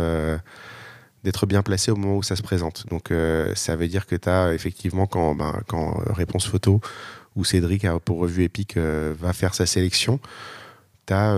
placé 1.62 1.90
au 1.90 1.96
moment 1.96 2.16
où 2.16 2.22
ça 2.22 2.36
se 2.36 2.42
présente. 2.42 2.86
Donc 2.88 3.12
ça 3.54 3.76
veut 3.76 3.88
dire 3.88 4.06
que 4.06 4.16
tu 4.16 4.28
as 4.28 4.54
effectivement 4.54 5.06
quand, 5.06 5.34
ben, 5.34 5.60
quand 5.66 6.00
Réponse 6.14 6.46
Photo 6.46 6.80
ou 7.38 7.44
Cédric 7.44 7.86
pour 8.04 8.18
Revue 8.18 8.42
Épique 8.42 8.76
euh, 8.76 9.14
va 9.16 9.32
faire 9.32 9.54
sa 9.54 9.64
sélection, 9.64 10.18
tu 11.06 11.14
as 11.14 11.34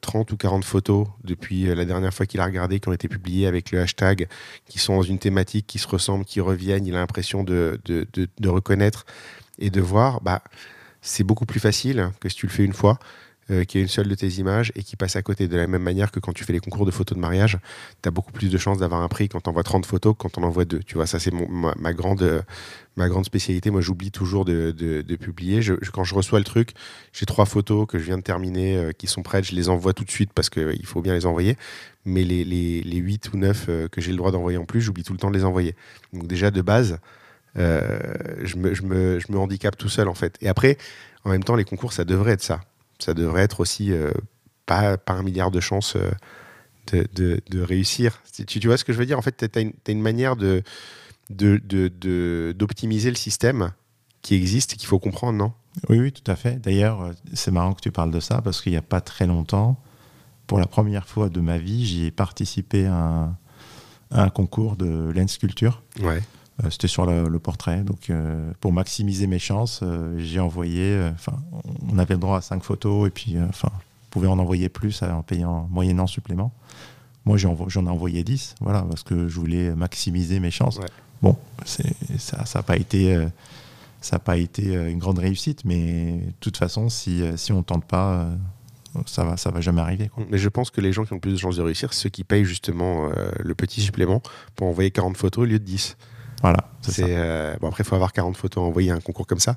30 0.00 0.32
ou 0.32 0.36
40 0.36 0.64
photos 0.64 1.06
depuis 1.22 1.68
euh, 1.68 1.74
la 1.74 1.84
dernière 1.84 2.12
fois 2.12 2.26
qu'il 2.26 2.40
a 2.40 2.44
regardé 2.44 2.80
qui 2.80 2.88
ont 2.88 2.92
été 2.92 3.08
publiées 3.08 3.46
avec 3.46 3.70
le 3.70 3.80
hashtag, 3.80 4.26
qui 4.68 4.78
sont 4.78 4.96
dans 4.96 5.02
une 5.02 5.20
thématique 5.20 5.66
qui 5.66 5.78
se 5.78 5.86
ressemble, 5.86 6.24
qui 6.24 6.40
reviennent. 6.40 6.84
Il 6.84 6.94
a 6.96 6.98
l'impression 6.98 7.44
de 7.44 7.78
reconnaître 8.44 9.06
et 9.58 9.70
de 9.70 9.80
voir. 9.80 10.20
Bah, 10.20 10.42
c'est 11.00 11.24
beaucoup 11.24 11.46
plus 11.46 11.60
facile 11.60 12.10
que 12.18 12.28
si 12.28 12.36
tu 12.36 12.46
le 12.46 12.52
fais 12.52 12.64
une 12.64 12.72
fois. 12.72 12.98
Euh, 13.50 13.64
qu'il 13.64 13.78
y 13.78 13.82
ait 13.82 13.84
une 13.84 13.90
seule 13.90 14.08
de 14.08 14.14
tes 14.14 14.28
images 14.28 14.72
et 14.74 14.82
qui 14.82 14.96
passe 14.96 15.16
à 15.16 15.22
côté. 15.22 15.48
De 15.48 15.56
la 15.56 15.66
même 15.66 15.82
manière 15.82 16.10
que 16.10 16.18
quand 16.18 16.32
tu 16.32 16.44
fais 16.44 16.54
les 16.54 16.60
concours 16.60 16.86
de 16.86 16.90
photos 16.90 17.14
de 17.14 17.20
mariage, 17.20 17.58
tu 18.02 18.08
as 18.08 18.10
beaucoup 18.10 18.32
plus 18.32 18.48
de 18.48 18.56
chances 18.56 18.78
d'avoir 18.78 19.02
un 19.02 19.08
prix 19.08 19.28
quand 19.28 19.42
tu 19.42 19.50
envoies 19.50 19.62
30 19.62 19.84
photos 19.84 20.14
que 20.14 20.18
quand 20.18 20.38
on 20.38 20.44
envoie 20.44 20.64
deux. 20.64 20.80
Tu 20.80 20.94
vois, 20.94 21.06
ça, 21.06 21.18
c'est 21.18 21.32
ma, 21.32 21.92
grande, 21.92 22.42
ma 22.96 23.08
grande 23.08 23.26
spécialité. 23.26 23.70
Moi, 23.70 23.82
j'oublie 23.82 24.10
toujours 24.10 24.46
de, 24.46 25.02
publier. 25.20 25.60
Quand 25.92 26.04
je 26.04 26.14
reçois 26.14 26.38
le 26.38 26.44
truc, 26.44 26.70
j'ai 27.12 27.26
trois 27.26 27.44
photos 27.44 27.86
que 27.86 27.98
je 27.98 28.04
viens 28.04 28.16
de 28.16 28.22
terminer 28.22 28.76
euh, 28.76 28.92
qui 28.92 29.06
sont 29.06 29.22
prêtes. 29.22 29.44
Je 29.44 29.54
les 29.54 29.68
envoie 29.68 29.92
tout 29.92 30.04
de 30.04 30.10
suite 30.10 30.32
parce 30.32 30.48
qu'il 30.48 30.86
faut 30.86 31.02
bien 31.02 31.12
les 31.12 31.26
envoyer. 31.26 31.56
Mais 32.06 32.24
les, 32.24 32.44
les, 32.44 32.80
les 32.80 32.96
8 32.96 33.30
ou 33.34 33.36
9 33.36 33.66
euh, 33.68 33.88
que 33.88 34.00
j'ai 34.00 34.10
le 34.10 34.16
droit 34.16 34.30
d'envoyer 34.30 34.56
en 34.56 34.64
plus, 34.64 34.80
j'oublie 34.80 35.04
tout 35.04 35.12
le 35.12 35.18
temps 35.18 35.30
de 35.30 35.36
les 35.36 35.44
envoyer. 35.44 35.76
Donc, 36.14 36.26
déjà, 36.26 36.50
de 36.50 36.62
base, 36.62 36.98
je, 37.56 38.56
me, 38.56 38.72
je, 38.74 38.82
je 38.82 39.32
me 39.32 39.38
handicape 39.38 39.76
tout 39.76 39.90
seul, 39.90 40.08
en 40.08 40.14
fait. 40.14 40.36
Et 40.40 40.48
après, 40.48 40.78
en 41.24 41.30
même 41.30 41.44
temps, 41.44 41.56
les 41.56 41.64
concours, 41.64 41.92
ça 41.92 42.04
devrait 42.04 42.32
être 42.32 42.42
ça. 42.42 42.62
Ça 42.98 43.14
devrait 43.14 43.42
être 43.42 43.60
aussi 43.60 43.92
euh, 43.92 44.12
pas, 44.66 44.96
pas 44.96 45.14
un 45.14 45.22
milliard 45.22 45.50
de 45.50 45.60
chances 45.60 45.96
euh, 45.96 46.10
de, 46.92 47.06
de, 47.14 47.40
de 47.50 47.60
réussir. 47.60 48.22
Tu, 48.32 48.44
tu 48.60 48.66
vois 48.66 48.76
ce 48.76 48.84
que 48.84 48.92
je 48.92 48.98
veux 48.98 49.06
dire? 49.06 49.18
En 49.18 49.22
fait, 49.22 49.48
tu 49.50 49.58
as, 49.58 49.90
une 49.92 50.02
manière 50.02 50.36
de- 50.36 50.62
d'optimiser 52.52 53.10
le 53.10 53.16
système 53.16 53.72
qui 54.22 54.34
existe 54.34 54.74
et 54.74 54.76
qu'il 54.76 54.88
faut 54.88 54.98
comprendre, 54.98 55.38
non? 55.38 55.52
Oui, 55.88 55.98
oui, 55.98 56.12
tout 56.12 56.28
à 56.30 56.36
fait. 56.36 56.60
D'ailleurs, 56.60 57.02
euh, 57.02 57.12
c'est 57.32 57.50
marrant 57.50 57.74
que 57.74 57.80
tu 57.80 57.90
parles 57.90 58.10
de 58.10 58.20
ça 58.20 58.40
parce 58.42 58.62
qu'il 58.62 58.72
n'y 58.72 58.78
a 58.78 58.82
pas 58.82 59.00
très 59.00 59.26
longtemps, 59.26 59.80
pour 60.46 60.58
la 60.58 60.66
première 60.66 61.08
fois 61.08 61.28
de 61.28 61.40
ma 61.40 61.58
vie, 61.58 61.84
j'y 61.84 62.06
ai 62.06 62.10
participé 62.10 62.86
à 62.86 62.94
un, 62.94 63.36
à 64.10 64.22
un 64.22 64.28
concours 64.28 64.76
de 64.76 65.10
lens 65.14 65.32
sculpture. 65.32 65.82
Ouais. 66.00 66.22
Euh, 66.62 66.70
C'était 66.70 66.86
sur 66.88 67.06
le, 67.06 67.28
le 67.28 67.38
portrait. 67.38 67.82
Donc, 67.82 68.10
euh, 68.10 68.52
pour 68.60 68.72
maximiser 68.72 69.26
mes 69.26 69.38
chances, 69.40 69.80
euh, 69.82 70.14
j'ai 70.18 70.38
envoyé. 70.40 71.10
Enfin, 71.14 71.36
on 71.90 71.98
avait 71.98 72.14
le 72.14 72.20
droit 72.20 72.38
à 72.38 72.40
cinq 72.42 72.62
photos 72.62 73.08
et 73.08 73.10
puis, 73.10 73.36
enfin, 73.48 73.70
on 73.74 74.10
pouvait 74.10 74.28
en 74.28 74.38
envoyer 74.38 74.68
plus 74.68 75.02
en 75.02 75.22
payant 75.22 75.66
moyennant 75.70 76.06
supplément. 76.06 76.52
Moi, 77.24 77.36
j'en 77.38 77.54
envo- 77.54 77.68
ai 77.70 77.88
envoyé 77.88 78.22
10, 78.22 78.54
voilà, 78.60 78.82
parce 78.82 79.02
que 79.02 79.28
je 79.28 79.40
voulais 79.40 79.74
maximiser 79.74 80.40
mes 80.40 80.50
chances. 80.50 80.76
Ouais. 80.78 80.86
Bon, 81.22 81.36
ça 81.64 82.44
n'a 82.54 82.62
pas 82.62 82.76
été, 82.76 83.18
ça 84.02 84.16
a 84.16 84.18
pas 84.18 84.36
été 84.36 84.74
une 84.74 84.98
grande 84.98 85.18
réussite, 85.18 85.64
mais 85.64 86.18
de 86.18 86.32
toute 86.40 86.58
façon, 86.58 86.90
si, 86.90 87.22
si 87.36 87.50
on 87.52 87.58
ne 87.58 87.62
tente 87.62 87.86
pas, 87.86 88.28
ça 89.06 89.24
va, 89.24 89.36
ça 89.38 89.50
va 89.50 89.62
jamais 89.62 89.80
arriver. 89.80 90.08
quoi. 90.08 90.22
Mais 90.30 90.36
je 90.36 90.50
pense 90.50 90.70
que 90.70 90.82
les 90.82 90.92
gens 90.92 91.04
qui 91.06 91.14
ont 91.14 91.18
plus 91.18 91.32
de 91.32 91.38
chances 91.38 91.56
de 91.56 91.62
réussir, 91.62 91.94
c'est 91.94 92.02
ceux 92.02 92.08
qui 92.10 92.24
payent 92.24 92.44
justement 92.44 93.06
euh, 93.08 93.30
le 93.40 93.54
petit 93.54 93.80
supplément 93.80 94.22
pour 94.54 94.66
envoyer 94.68 94.90
40 94.90 95.16
photos 95.16 95.42
au 95.42 95.46
lieu 95.46 95.58
de 95.58 95.64
10. 95.64 95.96
Voilà, 96.44 96.70
c'est 96.82 97.04
euh, 97.08 97.56
bon, 97.60 97.68
après, 97.68 97.82
il 97.84 97.86
faut 97.86 97.94
avoir 97.94 98.12
40 98.12 98.36
photos 98.36 98.62
à 98.62 98.66
envoyer 98.66 98.90
à 98.90 98.94
un 98.94 99.00
concours 99.00 99.26
comme 99.26 99.38
ça. 99.40 99.56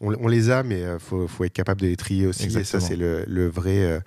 On, 0.00 0.14
on 0.20 0.28
les 0.28 0.50
a, 0.50 0.62
mais 0.62 0.80
il 0.82 0.98
faut, 1.00 1.26
faut 1.26 1.44
être 1.44 1.52
capable 1.54 1.80
de 1.80 1.86
les 1.86 1.96
trier 1.96 2.26
aussi. 2.26 2.46
Et 2.46 2.50
ça, 2.50 2.58
Exactement. 2.60 2.86
c'est 2.88 2.96
le, 2.96 3.24
le 3.26 3.48
vrai, 3.48 3.78
euh, 3.82 4.00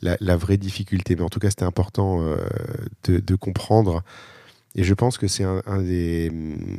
la, 0.00 0.16
la 0.20 0.36
vraie 0.36 0.56
difficulté. 0.56 1.16
Mais 1.16 1.22
en 1.22 1.28
tout 1.28 1.40
cas, 1.40 1.50
c'était 1.50 1.64
important 1.64 2.22
euh, 2.22 2.36
de, 3.04 3.18
de 3.18 3.34
comprendre. 3.34 4.02
Et 4.76 4.84
je 4.84 4.94
pense 4.94 5.18
que 5.18 5.26
c'est 5.28 5.44
un, 5.44 5.62
un 5.66 5.82
des. 5.82 6.28
hum, 6.32 6.76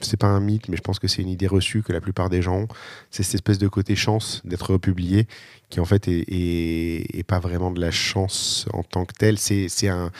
C'est 0.00 0.16
pas 0.18 0.28
un 0.28 0.40
mythe, 0.40 0.68
mais 0.68 0.76
je 0.76 0.82
pense 0.82 0.98
que 0.98 1.08
c'est 1.08 1.22
une 1.22 1.28
idée 1.30 1.48
reçue 1.48 1.82
que 1.82 1.92
la 1.94 2.00
plupart 2.00 2.28
des 2.28 2.42
gens 2.42 2.58
ont. 2.60 2.68
C'est 3.10 3.22
cette 3.22 3.36
espèce 3.36 3.58
de 3.58 3.66
côté 3.68 3.96
chance 3.96 4.42
d'être 4.44 4.76
publié, 4.78 5.26
qui 5.70 5.80
en 5.80 5.84
fait 5.86 6.06
est, 6.06 6.24
est- 6.28 7.18
est 7.18 7.24
pas 7.26 7.40
vraiment 7.40 7.70
de 7.72 7.80
la 7.80 7.90
chance 7.90 8.66
en 8.74 8.82
tant 8.82 9.04
que 9.06 9.14
telle. 9.14 9.38
C'est 9.38 9.88
un 9.88 10.12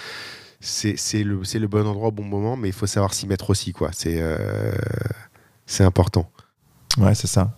c'est 0.61 1.23
le, 1.23 1.42
le 1.42 1.66
bon 1.68 1.87
endroit 1.87 2.09
au 2.09 2.12
bon 2.12 2.25
moment, 2.25 2.57
mais 2.57 2.68
il 2.68 2.75
faut 2.75 2.87
savoir 2.87 3.14
s'y 3.14 3.27
mettre 3.27 3.51
aussi. 3.51 3.73
quoi. 3.73 3.90
C'est 3.92 4.23
c'est 5.66 5.85
important. 5.85 6.31
Ouais, 6.97 7.14
c'est 7.14 7.27
ça. 7.29 7.57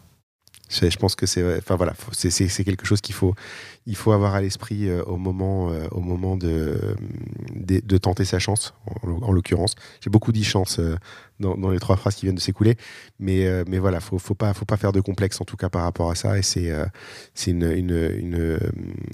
Je 0.69 0.97
pense 0.97 1.17
que 1.17 1.27
c'est, 1.27 1.59
enfin 1.59 1.75
voilà, 1.77 1.95
c'est 2.13 2.65
quelque 2.65 2.87
chose 2.87 3.01
qu'il 3.01 3.15
faut, 3.15 3.35
il 3.87 3.97
faut 3.97 4.13
avoir 4.13 4.35
à 4.35 4.41
l'esprit 4.41 4.89
euh, 4.89 5.03
au 5.05 5.17
moment, 5.17 5.71
euh, 5.71 5.87
au 5.91 6.01
moment 6.01 6.37
de, 6.37 6.79
de, 7.55 7.99
tenter 7.99 8.25
sa 8.25 8.39
chance. 8.39 8.75
En, 9.03 9.33
l'occurrence, 9.33 9.75
j'ai 10.01 10.11
beaucoup 10.11 10.33
dit 10.33 10.45
chance 10.45 10.79
euh, 10.79 10.97
dans, 11.39 11.71
les 11.71 11.79
trois 11.79 11.97
phrases 11.97 12.15
qui 12.15 12.27
viennent 12.27 12.37
de 12.37 12.41
s'écouler, 12.41 12.77
mais, 13.19 13.65
mais 13.67 13.79
voilà, 13.79 14.01
faut, 14.01 14.19
faut 14.19 14.35
pas, 14.35 14.53
faut 14.53 14.67
pas 14.67 14.77
faire 14.77 14.93
de 14.93 15.01
complexe 15.01 15.41
en 15.41 15.45
tout 15.45 15.57
cas 15.57 15.71
par 15.71 15.83
rapport 15.83 16.11
à 16.11 16.15
ça, 16.15 16.39
et 16.39 16.43
c'est, 16.43 16.71
une, 17.47 17.63
une, 17.63 18.59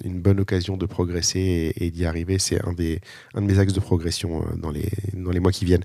une, 0.05 0.21
bonne 0.21 0.41
occasion 0.41 0.77
de 0.77 0.87
progresser 0.87 1.73
et, 1.77 1.91
d'y 1.93 2.05
arriver. 2.05 2.41
C'est 2.41 2.61
un 2.67 2.73
des, 2.73 3.01
un 3.35 3.43
de 3.43 3.47
mes 3.47 3.61
axes 3.61 3.73
de 3.73 3.81
progression 3.81 4.45
dans 4.57 4.71
les, 4.71 4.91
dans 5.15 5.31
les 5.31 5.39
mois 5.39 5.53
qui 5.53 5.65
viennent. 5.65 5.85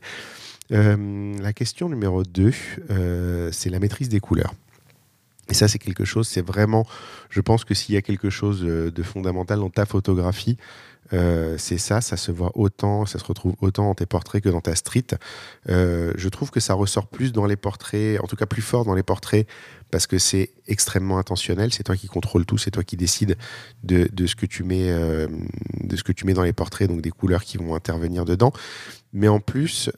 la 0.72 1.54
question 1.54 1.90
numéro 1.90 2.24
2, 2.24 2.52
c'est 3.52 3.70
la 3.70 3.80
maîtrise 3.80 4.10
des 4.10 4.20
couleurs. 4.20 4.56
Et 5.50 5.54
ça, 5.54 5.68
c'est 5.68 5.80
quelque 5.80 6.06
chose, 6.06 6.28
c'est 6.28 6.46
vraiment, 6.46 6.86
je 7.30 7.42
pense 7.42 7.66
que 7.66 7.74
s'il 7.74 7.96
y 7.96 7.98
a 7.98 8.02
quelque 8.02 8.30
chose 8.30 8.64
euh, 8.64 8.92
de 8.92 9.04
fondamental 9.04 9.60
dans 9.60 9.70
ta 9.70 9.86
photographie, 9.86 10.58
euh, 11.14 11.58
c'est 11.58 11.78
ça, 11.78 12.00
ça 12.00 12.16
se 12.16 12.32
voit 12.32 12.52
autant, 12.56 13.06
ça 13.06 13.20
se 13.20 13.26
retrouve 13.26 13.56
autant 13.60 13.88
dans 13.88 13.96
tes 13.96 14.06
portraits 14.06 14.42
que 14.42 14.48
dans 14.48 14.62
ta 14.62 14.76
street. 14.76 15.08
Euh, 15.70 16.14
je 16.16 16.30
trouve 16.30 16.52
que 16.52 16.62
ça 16.62 16.74
ressort 16.74 17.08
plus 17.08 17.34
dans 17.34 17.46
les 17.46 17.58
portraits, 17.58 18.22
en 18.22 18.28
tout 18.28 18.38
cas 18.38 18.46
plus 18.46 18.62
fort 18.62 18.86
dans 18.86 18.94
les 18.94 19.04
portraits, 19.04 19.46
parce 19.90 20.08
que 20.08 20.18
c'est 20.18 20.52
extrêmement 20.68 21.18
intentionnel. 21.18 21.74
C'est 21.74 21.84
toi 21.84 21.98
qui 21.98 22.08
contrôles 22.08 22.46
tout, 22.46 22.58
c'est 22.58 22.72
toi 22.72 22.84
qui 22.84 22.96
décides 22.96 23.36
de, 23.84 24.08
ce 24.26 24.36
que 24.38 24.46
tu 24.46 24.64
mets, 24.64 24.88
de 24.88 25.96
ce 25.98 26.04
que 26.04 26.14
tu 26.14 26.26
mets 26.26 26.34
dans 26.34 26.44
les 26.44 26.54
portraits, 26.54 26.88
donc 26.88 27.02
des 27.02 27.12
couleurs 27.12 27.44
qui 27.44 27.58
vont 27.58 27.76
intervenir 27.76 28.24
dedans. 28.24 28.54
Mais 29.12 29.28
en 29.28 29.42
plus, 29.42 29.90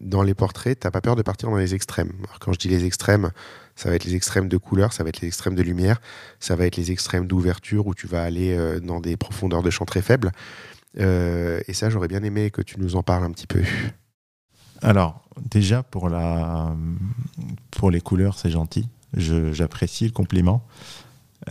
dans 0.00 0.22
les 0.24 0.34
portraits, 0.34 0.80
t'as 0.80 0.90
pas 0.90 1.00
peur 1.00 1.14
de 1.14 1.22
partir 1.22 1.48
dans 1.48 1.58
les 1.58 1.76
extrêmes. 1.76 2.10
quand 2.40 2.52
je 2.52 2.58
dis 2.58 2.68
les 2.68 2.84
extrêmes, 2.86 3.30
ça 3.78 3.90
va 3.90 3.94
être 3.94 4.04
les 4.04 4.16
extrêmes 4.16 4.48
de 4.48 4.56
couleur, 4.56 4.92
ça 4.92 5.04
va 5.04 5.10
être 5.10 5.20
les 5.20 5.28
extrêmes 5.28 5.54
de 5.54 5.62
lumière, 5.62 6.00
ça 6.40 6.56
va 6.56 6.66
être 6.66 6.74
les 6.74 6.90
extrêmes 6.90 7.28
d'ouverture 7.28 7.86
où 7.86 7.94
tu 7.94 8.08
vas 8.08 8.24
aller 8.24 8.52
euh, 8.52 8.80
dans 8.80 8.98
des 8.98 9.16
profondeurs 9.16 9.62
de 9.62 9.70
champ 9.70 9.84
très 9.84 10.02
faibles. 10.02 10.32
Euh, 10.98 11.60
et 11.68 11.74
ça, 11.74 11.88
j'aurais 11.88 12.08
bien 12.08 12.24
aimé 12.24 12.50
que 12.50 12.60
tu 12.60 12.80
nous 12.80 12.96
en 12.96 13.04
parles 13.04 13.22
un 13.22 13.30
petit 13.30 13.46
peu. 13.46 13.62
Alors, 14.82 15.24
déjà, 15.48 15.84
pour, 15.84 16.08
la... 16.08 16.74
pour 17.70 17.92
les 17.92 18.00
couleurs, 18.00 18.36
c'est 18.36 18.50
gentil. 18.50 18.88
J'apprécie 19.16 20.06
le 20.06 20.12
compliment. 20.12 20.66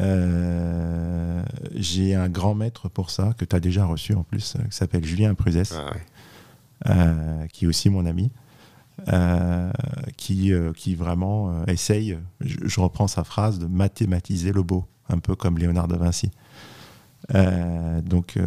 Euh, 0.02 1.42
j'ai 1.76 2.14
un 2.14 2.28
grand 2.28 2.56
maître 2.56 2.90
pour 2.90 3.10
ça, 3.10 3.34
que 3.38 3.46
tu 3.46 3.56
as 3.56 3.62
déjà 3.62 3.86
reçu 3.86 4.14
en 4.14 4.24
plus, 4.24 4.58
qui 4.70 4.76
s'appelle 4.76 5.06
Julien 5.06 5.34
Pruzès, 5.34 5.74
ah 6.84 7.14
qui 7.54 7.64
est 7.64 7.68
aussi 7.70 7.90
mon 7.90 8.06
ami. 8.06 8.32
Euh, 9.14 9.72
qui, 10.18 10.52
euh, 10.52 10.74
qui 10.74 10.96
vraiment 10.96 11.52
euh, 11.52 11.66
essaye, 11.68 12.18
je, 12.42 12.80
reprends 12.80 13.08
sa 13.08 13.24
phrase, 13.24 13.60
de 13.60 13.68
mathématiser 13.68 14.52
le 14.52 14.64
beau, 14.64 14.86
un 15.08 15.20
peu 15.20 15.36
comme 15.36 15.60
Léonard 15.60 15.88
de 15.88 15.96
Vinci. 15.96 16.32
donc, 18.04 18.40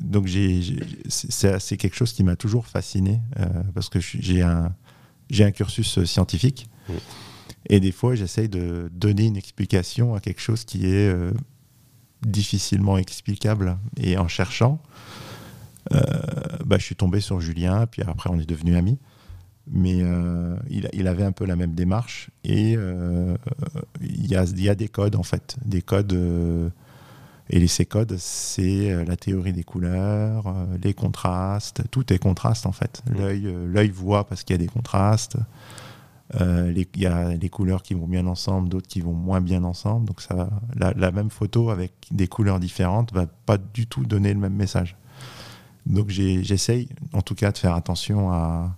donc 0.00 0.28
c'est 1.08 1.76
quelque 1.76 1.94
chose 1.94 2.12
qui 2.12 2.24
m'a 2.24 2.36
toujours 2.36 2.66
fasciné 2.66 3.20
parce 3.74 3.88
que 3.88 4.00
j'ai 4.00 4.42
un, 4.42 4.72
un 5.38 5.50
cursus 5.50 6.04
scientifique 6.04 6.68
mmh. 6.88 6.92
et 7.66 7.80
des 7.80 7.92
fois 7.92 8.14
j'essaye 8.14 8.48
de 8.48 8.90
donner 8.92 9.26
une 9.26 9.36
explication 9.36 10.14
à 10.14 10.20
quelque 10.20 10.40
chose 10.40 10.64
qui 10.64 10.86
est 10.86 11.14
difficilement 12.22 12.98
explicable 12.98 13.78
et 13.96 14.16
en 14.16 14.28
cherchant, 14.28 14.80
bah, 15.90 16.78
je 16.78 16.84
suis 16.84 16.96
tombé 16.96 17.20
sur 17.20 17.40
Julien, 17.40 17.86
puis 17.86 18.02
après 18.02 18.30
on 18.30 18.38
est 18.40 18.48
devenus 18.48 18.76
amis 18.76 18.98
mais 19.70 20.00
euh, 20.02 20.56
il, 20.68 21.08
avait 21.08 21.24
un 21.24 21.32
peu 21.32 21.44
la 21.44 21.56
même 21.56 21.74
démarche 21.74 22.30
et 22.44 22.74
euh, 22.76 23.36
il, 24.00 24.26
y 24.26 24.36
a, 24.68 24.74
des 24.74 24.88
codes 24.88 25.16
en 25.16 25.22
fait, 25.22 25.56
des 25.64 25.82
codes 25.82 26.12
euh, 26.12 26.70
et 27.50 27.66
ces 27.66 27.86
codes 27.86 28.16
c'est 28.18 29.04
la 29.04 29.16
théorie 29.16 29.52
des 29.52 29.64
couleurs, 29.64 30.54
les 30.82 30.94
contrastes, 30.94 31.82
tout 31.90 32.12
est 32.12 32.18
contraste 32.18 32.66
en 32.66 32.72
fait. 32.72 33.02
L'œil, 33.10 33.54
l'œil 33.66 33.90
voit 33.90 34.26
parce 34.26 34.42
qu'il 34.42 34.54
y 34.54 34.58
a 34.58 34.62
des 34.62 34.68
contrastes. 34.68 35.36
il 36.38 36.86
y 36.96 37.06
a 37.06 37.36
des 37.36 37.48
couleurs 37.48 37.82
qui 37.82 37.94
vont 37.94 38.06
bien 38.06 38.26
ensemble, 38.26 38.68
d'autres 38.68 38.88
qui 38.88 39.00
vont 39.00 39.14
moins 39.14 39.40
bien 39.40 39.64
ensemble. 39.64 40.06
Donc 40.06 40.20
ça, 40.20 40.50
la, 40.76 40.92
la, 40.92 41.10
même 41.10 41.30
photo 41.30 41.70
avec 41.70 41.92
des 42.10 42.28
couleurs 42.28 42.60
différentes 42.60 43.14
va 43.14 43.26
pas 43.26 43.56
du 43.56 43.86
tout 43.86 44.04
donner 44.04 44.34
le 44.34 44.40
même 44.40 44.54
message. 44.54 44.96
Donc 45.86 46.10
j'essaye 46.10 46.90
en 47.14 47.22
tout 47.22 47.34
cas 47.34 47.50
de 47.50 47.56
faire 47.56 47.74
attention 47.74 48.30
à, 48.30 48.76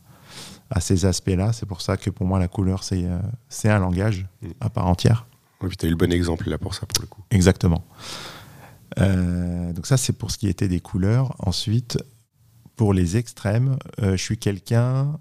à 0.71 0.81
ces 0.81 1.05
aspects-là. 1.05 1.53
C'est 1.53 1.67
pour 1.67 1.81
ça 1.81 1.97
que 1.97 2.11
pour 2.11 2.27
moi, 2.27 2.39
la 2.39 2.49
couleur, 2.49 2.83
c'est 2.85 3.05
euh, 3.05 3.19
un 3.65 3.79
langage 3.79 4.27
mm. 4.43 4.49
à 4.61 4.71
part 4.71 4.87
entière. 4.87 5.27
Oui, 5.63 5.71
tu 5.77 5.85
as 5.85 5.89
eu 5.89 5.93
le 5.93 5.97
bon 5.97 6.13
exemple 6.13 6.49
là 6.49 6.59
pour 6.59 6.75
ça, 6.75 6.87
pour 6.87 7.03
le 7.03 7.07
coup. 7.07 7.23
Exactement. 7.31 7.85
Euh, 8.99 9.73
donc 9.73 9.87
ça, 9.87 9.97
c'est 9.97 10.15
pour 10.15 10.31
ce 10.31 10.39
qui 10.39 10.49
était 10.49 10.69
des 10.69 10.81
couleurs. 10.81 11.35
Ensuite, 11.39 11.99
pour 12.77 12.95
les 12.95 13.17
extrêmes, 13.17 13.77
euh, 14.01 14.13
je 14.13 14.23
suis 14.23 14.39
quelqu'un 14.39 15.19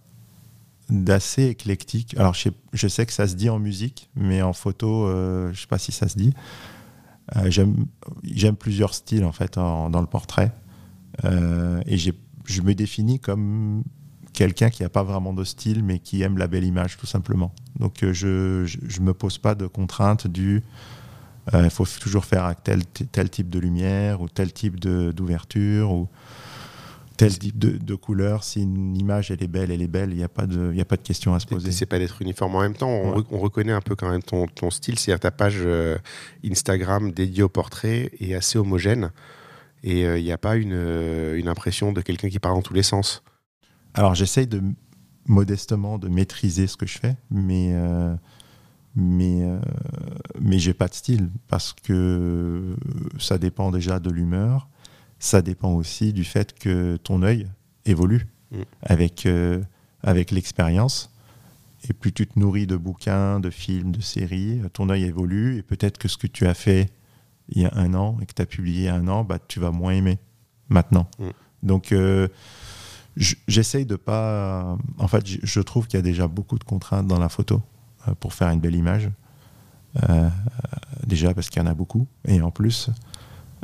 d'assez 0.90 1.48
éclectique. 1.48 2.16
Alors, 2.18 2.34
je 2.34 2.44
sais, 2.44 2.52
je 2.74 2.88
sais, 2.88 3.06
que 3.06 3.14
ça 3.14 3.28
se 3.28 3.36
dit 3.36 3.50
en 3.50 3.60
musique, 3.60 4.10
mais 4.16 4.42
en 4.42 4.54
photo, 4.54 5.08
je 5.08 5.50
ne 5.50 5.54
sais 5.54 5.68
pas 5.68 5.78
si 5.78 5.92
ça 5.92 6.08
se 6.08 6.18
dit. 6.18 6.34
J'aime 7.46 8.56
plusieurs 8.58 8.96
styles, 8.96 9.24
en 9.24 9.32
fait, 9.32 9.54
dans 9.54 10.02
le 10.02 10.08
portrait. 10.08 10.52
et 11.24 11.98
je 11.98 12.62
me 12.64 12.74
définis 12.74 13.20
comme 13.20 13.84
quelqu'un 14.40 14.70
qui 14.70 14.84
n'a 14.84 14.90
pas 14.90 15.04
vraiment 15.04 15.34
de 15.34 15.44
style, 15.44 15.84
mais 15.84 16.00
qui 16.00 16.22
aime 16.22 16.38
la 16.38 16.48
belle 16.48 16.64
image, 16.64 16.96
tout 16.96 17.06
simplement. 17.06 17.54
Donc 17.78 18.04
euh, 18.04 18.14
je 18.14 19.02
ne 19.02 19.06
me 19.06 19.14
pose 19.14 19.38
pas 19.38 19.54
de 19.54 19.68
contraintes 19.68 20.28
du 20.28 20.64
euh, 21.54 21.64
il 21.66 21.70
faut 21.70 21.86
toujours 21.86 22.24
faire 22.24 22.56
tel, 22.64 22.86
tel 22.86 23.30
type 23.30 23.50
de 23.50 23.60
lumière, 23.60 24.22
ou 24.22 24.30
tel 24.30 24.54
type 24.54 24.80
d'ouverture, 24.80 25.92
ou 25.92 26.08
tel 27.18 27.38
type 27.38 27.60
de, 27.60 27.96
couleur. 27.96 28.46
Si 28.46 28.62
une 28.62 28.96
image 28.96 29.30
elle 29.30 29.44
est 29.44 29.48
belle, 29.48 29.72
elle 29.72 29.82
est 29.82 29.90
belle, 29.90 30.12
il 30.12 30.18
n'y 30.18 30.24
a, 30.24 30.30
pas 30.30 30.48
de, 30.48 30.74
a 30.80 30.86
pas 30.86 30.96
de 30.96 31.02
question 31.02 31.34
à 31.34 31.42
se 31.42 31.46
poser. 31.46 31.74
C'est 31.74 31.86
pas 31.86 32.00
d'être 32.00 32.22
uniforme 32.22 32.56
en 32.56 32.62
même 32.62 32.76
temps. 32.76 32.92
On, 33.32 33.40
reconnaît 33.40 33.74
un 33.74 33.82
peu 33.82 33.96
quand 33.96 34.10
même 34.10 34.24
ton, 34.24 34.48
ton 34.48 34.70
style. 34.70 34.98
C'est-à-dire 34.98 35.20
ta 35.20 35.32
page 35.32 35.58
euh, 35.58 35.98
Instagram 36.50 37.12
dédiée 37.12 37.44
au 37.44 37.50
portrait 37.50 38.12
est 38.22 38.36
assez 38.36 38.58
homogène. 38.58 39.12
Et 39.84 40.04
il 40.04 40.24
n'y 40.24 40.32
a 40.32 40.38
pas 40.38 40.56
une, 40.56 40.80
une 41.36 41.50
impression 41.50 41.92
de 41.92 42.00
quelqu'un 42.00 42.30
qui 42.30 42.40
part 42.40 42.54
dans 42.54 42.62
tous 42.62 42.74
les 42.74 42.84
sens. 42.84 43.22
Alors 43.94 44.16
j'essaye 44.16 44.48
de 44.48 44.62
modestement 45.30 45.98
de 45.98 46.10
maîtriser 46.10 46.68
ce 46.68 46.76
que 46.76 46.86
je 46.86 46.98
fais, 46.98 47.16
mais 47.32 47.70
euh, 47.74 48.14
mais 48.96 49.44
euh, 49.44 49.60
mais 50.40 50.60
j'ai 50.60 50.74
pas 50.74 50.88
de 50.88 50.94
style 50.94 51.30
parce 51.48 51.74
que 51.74 52.76
ça 53.20 53.38
dépend 53.38 53.72
déjà 53.72 54.00
de 54.00 54.10
l'humeur, 54.10 54.68
ça 55.20 55.42
dépend 55.42 55.72
aussi 55.74 56.12
du 56.12 56.24
fait 56.24 56.58
que 56.58 56.98
ton 56.98 57.22
œil 57.22 57.48
évolue 57.86 58.28
mm. 58.52 58.58
avec 58.82 59.26
euh, 59.26 59.62
avec 60.04 60.32
l'expérience. 60.32 61.14
Et 61.88 61.94
plus 61.94 62.12
tu 62.12 62.28
te 62.28 62.38
nourris 62.38 62.68
de 62.68 62.76
bouquins, 62.76 63.40
de 63.40 63.50
films, 63.50 63.94
de 63.94 64.02
séries, 64.02 64.60
ton 64.74 64.90
œil 64.90 65.06
évolue 65.06 65.58
et 65.58 65.62
peut-être 65.62 65.98
que 65.98 66.10
ce 66.10 66.18
que 66.18 66.28
tu 66.28 66.46
as 66.46 66.54
fait 66.54 66.90
il 67.48 67.62
y 67.62 67.66
a 67.66 67.72
un 67.74 67.94
an 67.94 68.18
et 68.22 68.26
que 68.26 68.34
tu 68.34 68.42
as 68.42 68.46
publié 68.46 68.80
il 68.80 68.86
y 68.86 68.88
a 68.90 68.96
un 68.96 69.08
an, 69.08 69.24
bah, 69.24 69.40
tu 69.48 69.62
vas 69.62 69.72
moins 69.72 69.94
aimer 69.94 70.20
maintenant. 70.68 71.10
Mm. 71.20 71.30
Donc 71.64 71.94
J'essaye 73.20 73.86
de 73.86 73.98
pas. 73.98 74.78
En 74.98 75.08
fait, 75.10 75.26
je 75.28 75.60
trouve 75.60 75.88
qu'il 75.88 75.98
y 75.98 76.00
a 76.00 76.04
déjà 76.04 76.28
beaucoup 76.28 76.58
de 76.58 76.64
contraintes 76.64 77.06
dans 77.06 77.20
la 77.20 77.28
photo 77.28 77.62
euh, 78.08 78.14
pour 78.18 78.34
faire 78.34 78.50
une 78.50 78.62
belle 78.62 78.76
image. 78.76 79.10
Euh, 80.10 80.30
déjà 81.06 81.34
parce 81.34 81.50
qu'il 81.50 81.62
y 81.62 81.66
en 81.66 81.68
a 81.68 81.74
beaucoup. 81.74 82.08
Et 82.26 82.42
en 82.42 82.52
plus, 82.52 82.90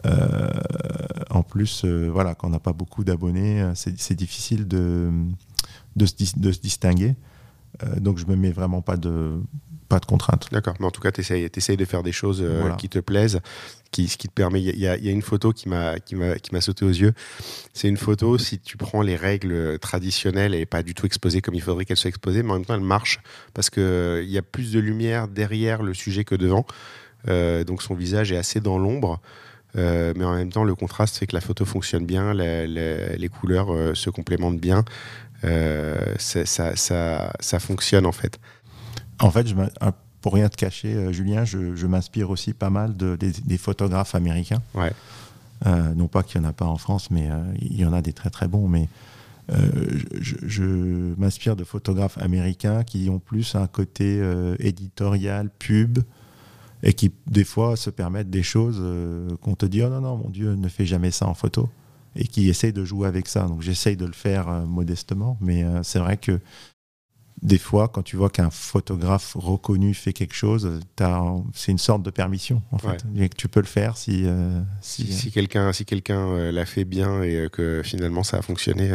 euh, 0.05 0.49
en 1.29 1.41
plus 1.41 1.85
voilà, 1.85 2.35
quand 2.35 2.47
on 2.47 2.51
n'a 2.51 2.59
pas 2.59 2.73
beaucoup 2.73 3.05
d'abonnés, 3.05 3.71
c'est 3.75 4.15
difficile 4.15 4.67
de, 4.67 5.09
se, 6.05 6.37
de, 6.37 6.51
se, 6.51 6.59
distinguer. 6.59 7.15
donc 7.97 8.17
je 8.17 8.25
me 8.25 8.35
mets 8.35 8.51
vraiment 8.51 8.81
pas 8.81 8.97
de, 8.97 9.39
pas 9.95 10.01
de 10.01 10.05
contraintes. 10.05 10.49
D'accord, 10.51 10.75
mais 10.81 10.85
en 10.85 10.91
tout 10.91 10.99
cas, 10.99 11.13
tu 11.13 11.21
essayes, 11.21 11.77
de 11.77 11.85
faire 11.85 12.03
des 12.03 12.11
choses 12.11 12.41
euh, 12.43 12.69
qui 12.71 12.89
te 12.89 12.99
plaisent, 12.99 13.39
qui, 13.91 14.09
ce 14.09 14.17
qui 14.17 14.27
te 14.27 14.33
permet. 14.33 14.61
Il 14.61 14.77
y, 14.77 14.87
a 14.87 14.97
une 14.97 15.21
photo 15.21 15.53
qui 15.53 15.69
m'a 15.69 15.95
sauté 16.59 16.83
aux 16.83 16.89
yeux. 16.89 17.13
C'est 17.73 17.87
une 17.87 17.95
photo, 17.95 18.37
si 18.37 18.59
tu 18.59 18.75
prends 18.75 19.01
les 19.01 19.15
règles 19.15 19.79
traditionnelles, 19.79 20.53
elle 20.53 20.59
n'est 20.59 20.65
pas 20.65 20.83
du 20.83 20.93
tout 20.93 21.05
exposée 21.05 21.39
comme 21.41 21.55
il 21.55 21.61
faudrait 21.61 21.85
qu'elle 21.85 21.95
soit 21.95 22.09
exposée, 22.09 22.43
mais 22.43 22.51
en 22.51 22.55
même 22.55 22.65
temps, 22.65 22.75
elle 22.75 22.81
marche 22.81 23.21
parce 23.53 23.69
qu'il 23.69 23.83
euh, 23.83 24.23
y 24.23 24.37
a 24.37 24.41
plus 24.41 24.73
de 24.73 24.79
lumière 24.79 25.29
derrière 25.29 25.81
le 25.81 25.93
sujet 25.93 26.25
que 26.25 26.35
devant. 26.35 26.65
Euh, 27.29 27.63
donc 27.63 27.81
son 27.81 27.95
visage 27.95 28.33
est 28.33 28.37
assez 28.37 28.59
dans 28.59 28.77
l'ombre. 28.77 29.21
mais 29.75 30.25
en 30.25 30.35
même 30.35 30.51
temps, 30.51 30.65
le 30.65 30.75
contraste 30.75 31.17
fait 31.17 31.27
que 31.27 31.35
la 31.35 31.41
photo 31.41 31.63
fonctionne 31.63 32.05
bien, 32.05 32.33
les 32.33 33.29
couleurs 33.29 33.95
se 33.95 34.09
complémentent 34.09 34.59
bien. 34.59 34.83
ça, 35.41 36.45
ça, 36.45 37.31
ça, 37.39 37.59
fonctionne 37.59 38.05
en 38.05 38.11
fait. 38.11 38.39
En 39.19 39.31
fait, 39.31 39.47
je 39.47 39.55
pour 40.21 40.33
rien 40.33 40.49
te 40.49 40.55
cacher, 40.55 40.95
euh, 40.95 41.11
Julien, 41.11 41.45
je, 41.45 41.85
m'inspire 41.85 42.31
aussi 42.31 42.53
pas 42.53 42.71
mal 42.71 42.97
de, 42.97 43.15
des, 43.15 43.57
photographes 43.57 44.15
américains. 44.15 44.61
Ouais. 44.73 44.91
non 45.95 46.07
pas 46.07 46.23
qu'il 46.23 46.41
n'y 46.41 46.47
en 46.47 46.49
a 46.49 46.53
pas 46.53 46.65
en 46.65 46.77
France, 46.77 47.11
mais 47.11 47.29
il 47.61 47.79
y 47.79 47.85
en 47.85 47.93
a 47.93 48.01
des 48.01 48.13
très 48.13 48.31
très 48.31 48.47
bons. 48.47 48.67
Mais 48.67 48.89
je, 49.49 50.35
je 50.41 50.63
m'inspire 51.19 51.55
de 51.55 51.63
photographes 51.63 52.17
américains 52.17 52.83
qui 52.83 53.07
ont 53.09 53.19
plus 53.19 53.53
un 53.53 53.67
côté 53.67 54.19
éditorial, 54.57 55.51
pub, 55.59 55.99
et 56.81 56.93
qui 56.93 57.11
des 57.27 57.43
fois 57.43 57.75
se 57.75 57.91
permettent 57.91 58.31
des 58.31 58.43
choses 58.43 58.81
qu'on 59.41 59.55
te 59.55 59.67
dit 59.67 59.83
oh 59.83 59.89
non 59.89 60.01
non 60.01 60.17
mon 60.17 60.29
Dieu 60.29 60.55
ne 60.55 60.67
fais 60.67 60.87
jamais 60.87 61.11
ça 61.11 61.27
en 61.27 61.35
photo 61.35 61.69
et 62.15 62.25
qui 62.25 62.49
essayent 62.49 62.73
de 62.73 62.83
jouer 62.83 63.07
avec 63.07 63.27
ça. 63.27 63.45
Donc 63.47 63.61
j'essaye 63.61 63.95
de 63.95 64.05
le 64.05 64.13
faire 64.13 64.47
modestement, 64.65 65.37
mais 65.39 65.63
c'est 65.83 65.99
vrai 65.99 66.17
que 66.17 66.39
des 67.45 67.59
fois, 67.59 67.87
quand 67.87 68.01
tu 68.01 68.15
vois 68.15 68.31
qu'un 68.31 68.49
photographe 68.49 69.33
reconnu 69.35 69.93
fait 69.93 70.13
quelque 70.13 70.33
chose, 70.33 70.79
c'est 71.53 71.71
une 71.71 71.77
sorte 71.77 72.01
de 72.01 72.09
permission, 72.09 72.63
en 72.71 72.79
fait. 72.79 73.05
tu 73.37 73.47
peux 73.47 73.59
le 73.59 73.67
faire 73.67 73.97
si. 73.97 74.23
Euh, 74.25 74.61
si, 74.81 75.13
si, 75.13 75.31
quelqu'un 75.31 75.71
si 75.71 75.85
quelqu'un 75.85 76.27
euh, 76.27 76.51
l'a 76.51 76.65
fait 76.65 76.85
bien 76.85 77.21
et 77.21 77.35
euh, 77.35 77.49
que 77.49 77.83
finalement 77.83 78.23
ça 78.23 78.37
a 78.37 78.41
fonctionné, 78.41 78.89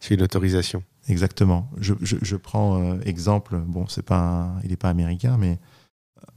c'est 0.00 0.14
une 0.14 0.22
autorisation. 0.22 0.82
Exactement. 1.08 1.70
Je, 1.78 1.94
je, 2.00 2.36
prends 2.36 2.98
exemple, 3.00 3.58
bon, 3.58 3.86
c'est 3.86 4.02
pas 4.02 4.50
il 4.64 4.70
n'est 4.70 4.76
pas 4.76 4.90
américain, 4.90 5.36
mais 5.38 5.60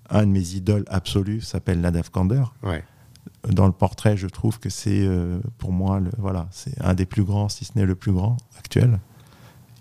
un 0.09 0.27
de 0.27 0.31
mes 0.31 0.53
idoles 0.53 0.85
absolues 0.87 1.41
s'appelle 1.41 1.81
Nadav 1.81 2.11
Kander. 2.11 2.43
Ouais. 2.61 2.83
Dans 3.49 3.65
le 3.65 3.73
portrait, 3.73 4.15
je 4.15 4.27
trouve 4.27 4.59
que 4.59 4.69
c'est, 4.69 5.07
pour 5.57 5.71
moi, 5.71 5.99
le, 5.99 6.11
voilà, 6.19 6.47
c'est 6.51 6.79
un 6.81 6.93
des 6.93 7.05
plus 7.05 7.23
grands, 7.23 7.49
si 7.49 7.65
ce 7.65 7.71
n'est 7.75 7.85
le 7.85 7.95
plus 7.95 8.11
grand 8.11 8.37
actuel. 8.59 8.99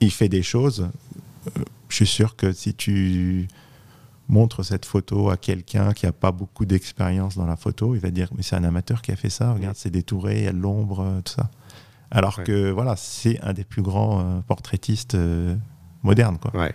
Il 0.01 0.11
fait 0.11 0.29
des 0.29 0.43
choses 0.43 0.89
je 1.89 1.95
suis 1.95 2.07
sûr 2.07 2.37
que 2.37 2.53
si 2.53 2.75
tu 2.75 3.49
montres 4.29 4.65
cette 4.65 4.85
photo 4.85 5.31
à 5.31 5.37
quelqu'un 5.37 5.93
qui 5.93 6.07
n'a 6.07 6.13
pas 6.13 6.33
beaucoup 6.33 6.65
d'expérience 6.65 7.37
dans 7.37 7.47
la 7.47 7.57
photo, 7.57 7.95
il 7.95 8.01
va 8.01 8.11
dire 8.11 8.29
mais 8.37 8.43
c'est 8.43 8.57
un 8.57 8.65
amateur 8.65 9.03
qui 9.03 9.13
a 9.13 9.17
fait 9.17 9.31
ça, 9.31 9.53
regarde 9.53 9.77
c'est 9.77 9.91
détouré, 9.91 10.39
il 10.39 10.45
y 10.45 10.49
a 10.49 10.53
de 10.53 10.59
l'ombre, 10.59 11.01
euh, 11.01 11.21
tout 11.23 11.33
ça. 11.33 11.51
Alors 12.11 12.43
que 12.45 12.71
voilà, 12.71 12.95
c'est 12.97 13.41
un 13.41 13.53
des 13.53 13.65
plus 13.65 13.83
grands 13.83 14.21
euh, 14.21 14.41
portraitistes 14.47 15.17
euh, 15.17 15.57
modernes. 16.03 16.39
Quoi. 16.39 16.55
Ouais. 16.57 16.75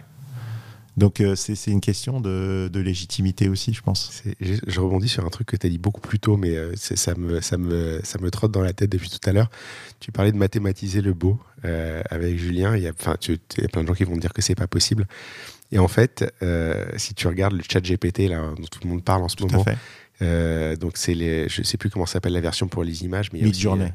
Donc 0.97 1.23
c'est 1.35 1.71
une 1.71 1.81
question 1.81 2.19
de, 2.19 2.69
légitimité 2.73 3.49
aussi, 3.49 3.73
je 3.73 3.81
pense. 3.81 4.23
Je 4.39 4.79
rebondis 4.79 5.07
sur 5.07 5.25
un 5.25 5.29
truc 5.29 5.47
que 5.47 5.55
tu 5.55 5.67
as 5.67 5.69
dit 5.69 5.77
beaucoup 5.77 6.01
plus 6.01 6.19
tôt, 6.19 6.37
mais 6.37 6.55
ça, 6.75 7.15
me, 7.15 7.41
ça, 7.41 7.57
me, 7.57 8.01
ça 8.03 8.19
me 8.19 8.29
trotte 8.29 8.51
dans 8.51 8.61
la 8.61 8.73
tête 8.73 8.91
depuis 8.91 9.09
tout 9.09 9.29
à 9.29 9.31
l'heure. 9.31 9.49
Tu 9.99 10.11
parlais 10.11 10.31
de 10.31 10.37
mathématiser 10.37 11.01
le 11.01 11.13
beau 11.13 11.39
avec 11.63 12.37
Julien. 12.37 12.75
Il 12.75 12.83
y, 12.83 12.87
a, 12.87 13.17
tu, 13.17 13.39
il 13.57 13.63
y 13.63 13.65
a 13.65 13.69
plein 13.69 13.83
de 13.83 13.87
gens 13.87 13.93
qui 13.93 14.03
vont 14.03 14.17
dire 14.17 14.33
que 14.33 14.41
c'est 14.41 14.55
pas 14.55 14.67
possible. 14.67 15.07
Et 15.71 15.79
en 15.79 15.87
fait, 15.87 16.25
si 16.97 17.13
tu 17.13 17.27
regardes 17.27 17.53
le 17.53 17.63
chat 17.67 17.81
GPT, 17.81 18.29
là, 18.29 18.53
dont 18.57 18.67
tout 18.69 18.79
le 18.83 18.89
monde 18.89 19.03
parle 19.03 19.23
en 19.23 19.29
ce 19.29 19.37
moment, 19.41 19.65
donc 20.75 20.93
c'est 20.95 21.13
les, 21.13 21.47
je 21.47 21.63
sais 21.63 21.77
plus 21.77 21.89
comment 21.89 22.05
s'appelle 22.05 22.33
la 22.33 22.41
version 22.41 22.67
pour 22.67 22.83
les 22.83 23.03
images, 23.05 23.31
mais 23.31 23.41
Midjourney. 23.41 23.93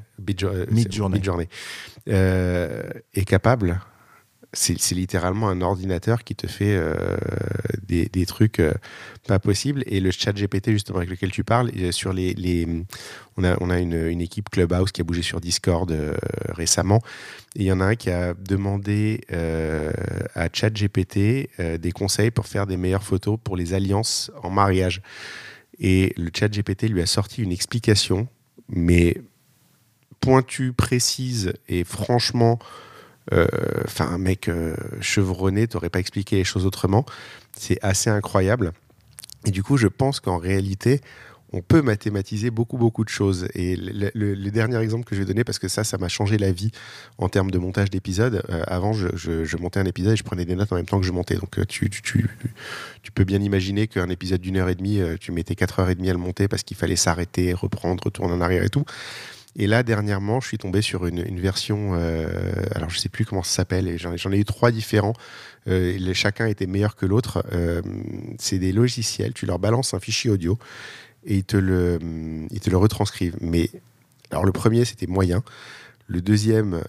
Midjourney. 0.70 1.48
est 2.06 3.24
capable 3.26 3.80
c'est 4.56 4.94
littéralement 4.94 5.48
un 5.48 5.60
ordinateur 5.60 6.24
qui 6.24 6.34
te 6.34 6.46
fait 6.46 6.74
euh, 6.74 6.94
des, 7.86 8.26
trucs 8.26 8.60
euh, 8.60 8.72
pas 9.26 9.38
possibles. 9.38 9.82
Et 9.86 10.00
le 10.00 10.10
chat 10.10 10.32
GPT, 10.32 10.70
justement, 10.70 10.98
avec 10.98 11.10
lequel 11.10 11.30
tu 11.30 11.44
parles, 11.44 11.70
sur 11.92 12.12
les, 12.12 12.66
on 13.36 13.44
a, 13.44 13.56
on 13.60 13.70
a 13.70 13.78
une, 13.78 14.20
équipe 14.20 14.48
Clubhouse 14.48 14.92
qui 14.92 15.02
a 15.02 15.04
bougé 15.04 15.22
sur 15.22 15.40
Discord 15.40 15.90
euh, 15.90 16.14
récemment. 16.48 17.02
Il 17.54 17.64
y 17.64 17.72
en 17.72 17.80
a 17.80 17.84
un 17.84 17.94
qui 17.96 18.10
a 18.10 18.34
demandé 18.34 19.20
à 20.34 20.48
chat 20.52 20.70
GPT 20.70 21.48
des 21.78 21.92
conseils 21.92 22.30
pour 22.30 22.46
faire 22.46 22.66
des 22.66 22.76
meilleures 22.76 23.02
photos 23.02 23.38
pour 23.42 23.56
les 23.56 23.74
alliances 23.74 24.30
en 24.42 24.50
mariage. 24.50 25.00
Et 25.78 26.12
le 26.16 26.30
chat 26.34 26.48
GPT 26.48 26.84
lui 26.84 27.02
a 27.02 27.06
sorti 27.06 27.42
une 27.42 27.52
explication, 27.52 28.28
mais 28.68 29.20
pointue, 30.20 30.72
précise 30.72 31.52
et 31.68 31.84
franchement 31.84 32.58
enfin, 33.32 34.06
un 34.06 34.18
mec 34.18 34.48
euh, 34.48 34.76
chevronné, 35.00 35.66
t'aurais 35.66 35.90
pas 35.90 36.00
expliqué 36.00 36.36
les 36.36 36.44
choses 36.44 36.66
autrement. 36.66 37.04
C'est 37.56 37.78
assez 37.82 38.10
incroyable. 38.10 38.72
Et 39.44 39.50
du 39.50 39.62
coup, 39.62 39.76
je 39.76 39.88
pense 39.88 40.20
qu'en 40.20 40.38
réalité, 40.38 41.00
on 41.52 41.62
peut 41.62 41.80
mathématiser 41.80 42.50
beaucoup, 42.50 42.76
beaucoup 42.76 43.04
de 43.04 43.08
choses. 43.08 43.48
Et 43.54 43.76
le, 43.76 44.50
dernier 44.50 44.78
exemple 44.78 45.04
que 45.04 45.14
je 45.14 45.20
vais 45.20 45.26
donner, 45.26 45.44
parce 45.44 45.58
que 45.58 45.68
ça, 45.68 45.84
ça 45.84 45.96
m'a 45.98 46.08
changé 46.08 46.38
la 46.38 46.50
vie 46.50 46.70
en 47.18 47.28
termes 47.28 47.50
de 47.50 47.58
montage 47.58 47.90
d'épisodes. 47.90 48.42
Euh, 48.50 48.64
avant, 48.66 48.92
je, 48.92 49.56
montais 49.56 49.80
un 49.80 49.86
épisode 49.86 50.14
et 50.14 50.16
je 50.16 50.24
prenais 50.24 50.44
des 50.44 50.56
notes 50.56 50.72
en 50.72 50.76
même 50.76 50.86
temps 50.86 51.00
que 51.00 51.06
je 51.06 51.12
montais. 51.12 51.36
Donc, 51.36 51.64
tu, 51.68 51.88
tu, 51.88 52.02
tu, 52.02 52.28
tu 53.02 53.12
peux 53.12 53.24
bien 53.24 53.40
imaginer 53.40 53.86
qu'un 53.86 54.08
épisode 54.08 54.40
d'une 54.40 54.56
heure 54.56 54.68
et 54.68 54.74
demie, 54.74 55.00
tu 55.20 55.32
mettais 55.32 55.54
quatre 55.54 55.78
heures 55.80 55.90
et 55.90 55.94
demie 55.94 56.10
à 56.10 56.12
le 56.12 56.18
monter 56.18 56.48
parce 56.48 56.62
qu'il 56.62 56.76
fallait 56.76 56.96
s'arrêter, 56.96 57.52
reprendre, 57.52 58.04
retourner 58.04 58.34
en 58.34 58.40
arrière 58.40 58.64
et 58.64 58.70
tout. 58.70 58.84
Et 59.58 59.66
là, 59.66 59.82
dernièrement, 59.82 60.40
je 60.40 60.48
suis 60.48 60.58
tombé 60.58 60.82
sur 60.82 61.06
une, 61.06 61.40
version, 61.40 61.94
euh, 61.94 62.28
alors 62.74 62.90
je 62.90 62.98
sais 62.98 63.08
plus 63.08 63.24
comment 63.24 63.42
ça 63.42 63.56
s'appelle, 63.56 63.96
j'en 63.98 64.30
ai 64.30 64.38
eu 64.38 64.44
trois 64.44 64.70
différents. 64.70 65.14
Euh, 65.66 66.12
chacun 66.12 66.46
était 66.46 66.66
meilleur 66.66 66.94
que 66.94 67.06
l'autre. 67.06 67.42
Euh, 67.52 67.80
c'est 68.38 68.58
des 68.58 68.72
logiciels, 68.72 69.32
tu 69.32 69.46
leur 69.46 69.58
balances 69.58 69.94
un 69.94 70.00
fichier 70.00 70.30
audio 70.30 70.58
et 71.24 71.36
ils 71.36 71.44
te 71.44 71.56
le, 71.56 71.98
ils 72.50 72.60
te 72.60 72.68
le 72.68 72.76
retranscrivent. 72.76 73.36
Mais 73.40 73.70
alors 74.30 74.44
le 74.44 74.52
premier, 74.52 74.84
c'était 74.84 75.06
moyen. 75.06 75.42
Le 76.06 76.20
deuxième, 76.20 76.82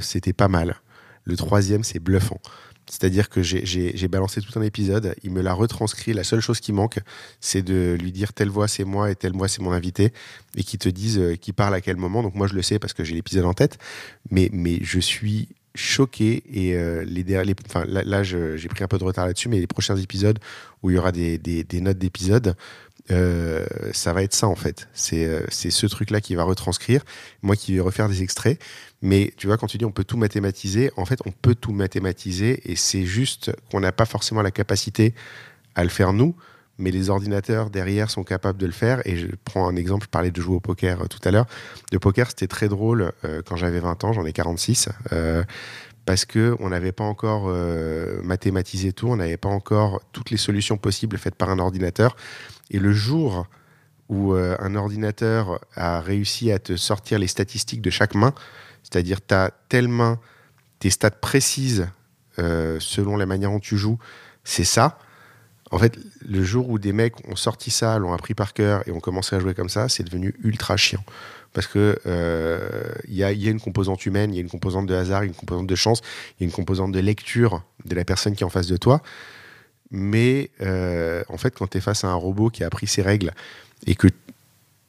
c'était 0.00 0.32
pas 0.32 0.48
mal. 0.48 0.76
Le 1.24 1.36
troisième, 1.36 1.84
c'est 1.84 2.00
bluffant. 2.00 2.40
C'est-à-dire 2.90 3.28
que 3.28 3.40
j'ai 3.42 4.08
balancé 4.08 4.40
tout 4.40 4.58
un 4.58 4.62
épisode, 4.62 5.14
il 5.22 5.30
me 5.30 5.40
l'a 5.40 5.52
retranscrit. 5.52 6.12
La 6.12 6.24
seule 6.24 6.40
chose 6.40 6.58
qui 6.60 6.72
manque, 6.72 6.98
c'est 7.40 7.62
de 7.62 7.96
lui 8.00 8.10
dire 8.10 8.32
telle 8.32 8.50
voix 8.50 8.66
c'est 8.66 8.84
moi 8.84 9.10
et 9.10 9.14
telle 9.14 9.32
voix 9.32 9.48
c'est 9.48 9.62
mon 9.62 9.72
invité, 9.72 10.12
et 10.56 10.64
qui 10.64 10.76
te 10.76 10.88
disent 10.88 11.18
euh, 11.18 11.36
qui 11.36 11.52
parle 11.52 11.74
à 11.74 11.80
quel 11.80 11.96
moment. 11.96 12.22
Donc 12.22 12.34
moi 12.34 12.48
je 12.48 12.54
le 12.54 12.62
sais 12.62 12.78
parce 12.78 12.92
que 12.92 13.04
j'ai 13.04 13.14
l'épisode 13.14 13.44
en 13.44 13.54
tête, 13.54 13.78
mais, 14.30 14.50
je 14.82 14.98
suis 14.98 15.48
choqué 15.76 16.42
et 16.52 16.74
euh, 16.74 17.04
là, 17.06 18.22
j'ai 18.24 18.68
pris 18.68 18.82
un 18.82 18.88
peu 18.88 18.98
de 18.98 19.04
retard 19.04 19.26
là-dessus, 19.26 19.48
mais 19.48 19.60
les 19.60 19.68
prochains 19.68 19.96
épisodes 19.96 20.38
où 20.82 20.90
il 20.90 20.96
y 20.96 20.98
aura 20.98 21.12
des 21.12 21.66
notes 21.80 21.98
d'épisodes, 21.98 22.56
euh, 23.10 23.66
ça 23.92 24.12
va 24.12 24.22
être 24.22 24.34
ça 24.34 24.46
en 24.46 24.54
fait. 24.54 24.88
C'est 24.94 25.48
ce 25.50 25.86
truc-là 25.86 26.20
qui 26.20 26.34
va 26.34 26.44
retranscrire, 26.44 27.02
moi 27.42 27.56
qui 27.56 27.74
vais 27.74 27.80
refaire 27.80 28.08
des 28.08 28.22
extraits. 28.22 28.60
Mais 29.02 29.32
tu 29.36 29.46
vois, 29.46 29.56
quand 29.56 29.66
tu 29.66 29.78
dis 29.78 29.84
on 29.84 29.92
peut 29.92 30.04
tout 30.04 30.18
mathématiser, 30.18 30.90
en 30.96 31.04
fait, 31.04 31.20
on 31.24 31.30
peut 31.30 31.54
tout 31.54 31.72
mathématiser 31.72 32.70
et 32.70 32.76
c'est 32.76 33.04
juste 33.04 33.52
qu'on 33.70 33.80
n'a 33.80 33.92
pas 33.92 34.04
forcément 34.04 34.42
la 34.42 34.50
capacité 34.50 35.14
à 35.74 35.84
le 35.84 35.88
faire 35.88 36.12
nous, 36.12 36.34
mais 36.80 36.90
les 36.90 37.10
ordinateurs 37.10 37.70
derrière 37.70 38.10
sont 38.10 38.24
capables 38.24 38.58
de 38.58 38.66
le 38.66 38.72
faire. 38.72 39.06
Et 39.06 39.16
je 39.16 39.28
prends 39.44 39.68
un 39.68 39.76
exemple, 39.76 40.04
je 40.04 40.10
parlais 40.10 40.30
de 40.30 40.40
jouer 40.40 40.56
au 40.56 40.60
poker 40.60 41.02
euh, 41.02 41.06
tout 41.06 41.20
à 41.24 41.30
l'heure. 41.30 41.46
Le 41.92 41.98
poker, 41.98 42.28
c'était 42.28 42.48
très 42.48 42.68
drôle 42.68 43.12
euh, 43.24 43.42
quand 43.44 43.56
j'avais 43.56 43.80
20 43.80 44.04
ans, 44.04 44.12
j'en 44.12 44.24
ai 44.24 44.32
46. 44.32 44.88
Euh, 45.12 45.44
parce 46.06 46.24
qu'on 46.24 46.68
n'avait 46.70 46.92
pas 46.92 47.04
encore 47.04 47.54
mathématisé 48.24 48.92
tout, 48.92 49.06
on 49.08 49.16
n'avait 49.16 49.36
pas 49.36 49.50
encore 49.50 50.00
toutes 50.10 50.30
les 50.30 50.38
solutions 50.38 50.76
possibles 50.76 51.16
faites 51.18 51.36
par 51.36 51.50
un 51.50 51.60
ordinateur. 51.60 52.16
Et 52.70 52.80
le 52.80 52.92
jour 52.92 53.46
où 54.08 54.32
un 54.32 54.74
ordinateur 54.74 55.60
a 55.76 56.00
réussi 56.00 56.50
à 56.50 56.58
te 56.58 56.74
sortir 56.74 57.20
les 57.20 57.28
statistiques 57.28 57.82
de 57.82 57.90
chaque 57.90 58.16
main, 58.16 58.34
c'est-à-dire, 58.82 59.24
tu 59.24 59.34
as 59.34 59.50
tellement 59.68 60.18
tes 60.78 60.90
stats 60.90 61.10
précises 61.10 61.88
euh, 62.38 62.78
selon 62.80 63.16
la 63.16 63.26
manière 63.26 63.50
dont 63.50 63.60
tu 63.60 63.76
joues, 63.76 63.98
c'est 64.44 64.64
ça. 64.64 64.98
En 65.70 65.78
fait, 65.78 65.98
le 66.26 66.42
jour 66.42 66.68
où 66.68 66.78
des 66.78 66.92
mecs 66.92 67.14
ont 67.28 67.36
sorti 67.36 67.70
ça, 67.70 67.98
l'ont 67.98 68.12
appris 68.12 68.34
par 68.34 68.54
cœur 68.54 68.86
et 68.88 68.90
ont 68.90 69.00
commencé 69.00 69.36
à 69.36 69.40
jouer 69.40 69.54
comme 69.54 69.68
ça, 69.68 69.88
c'est 69.88 70.02
devenu 70.02 70.34
ultra 70.42 70.76
chiant. 70.76 71.04
Parce 71.52 71.66
que 71.66 71.96
il 72.04 72.10
euh, 72.10 72.92
y, 73.08 73.22
a, 73.24 73.30
une 73.30 73.60
composante 73.60 74.06
humaine, 74.06 74.32
il 74.32 74.36
y 74.36 74.38
a 74.38 74.42
une 74.42 74.50
composante 74.50 74.86
de 74.86 74.94
hasard, 74.94 75.22
une 75.22 75.34
composante 75.34 75.66
de 75.66 75.74
chance, 75.74 76.00
il 76.38 76.42
y 76.42 76.44
a 76.44 76.46
une 76.46 76.52
composante 76.52 76.92
de 76.92 77.00
lecture 77.00 77.62
de 77.84 77.94
la 77.94 78.04
personne 78.04 78.34
qui 78.34 78.42
est 78.42 78.46
en 78.46 78.50
face 78.50 78.68
de 78.68 78.76
toi. 78.76 79.02
Mais 79.90 80.50
euh, 80.60 81.24
en 81.28 81.36
fait, 81.36 81.54
quand 81.56 81.68
tu 81.68 81.78
es 81.78 81.80
face 81.80 82.04
à 82.04 82.08
un 82.08 82.14
robot 82.14 82.50
qui 82.50 82.62
a 82.62 82.66
appris 82.66 82.86
ses 82.86 83.02
règles 83.02 83.32
et 83.86 83.96
que 83.96 84.08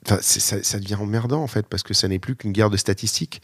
ça, 0.05 0.21
ça, 0.21 0.79
devient 0.79 0.95
emmerdant 0.95 1.43
en 1.43 1.47
fait 1.47 1.67
parce 1.67 1.83
que 1.83 1.93
ça 1.93 2.07
n'est 2.07 2.19
plus 2.19 2.35
qu'une 2.35 2.51
guerre 2.51 2.71
de 2.71 2.77
statistiques 2.77 3.41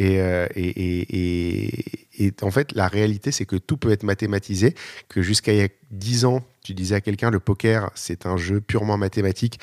euh, 0.00 0.46
et, 0.54 1.74
et, 2.18 2.32
en 2.42 2.50
fait, 2.50 2.72
la 2.72 2.88
réalité, 2.88 3.30
c'est 3.32 3.46
que 3.46 3.56
tout 3.56 3.76
peut 3.76 3.90
être 3.90 4.02
mathématisé, 4.02 4.74
que 5.08 5.22
jusqu'à 5.22 5.52
il 5.52 5.58
y 5.58 5.62
a 5.62 5.68
10 5.90 6.24
ans, 6.24 6.44
tu 6.62 6.74
disais 6.74 6.94
à 6.96 7.00
quelqu'un, 7.00 7.30
le 7.30 7.40
poker, 7.40 7.90
c'est 7.94 8.26
un 8.26 8.36
jeu 8.36 8.60
purement 8.60 8.96
mathématique. 8.96 9.60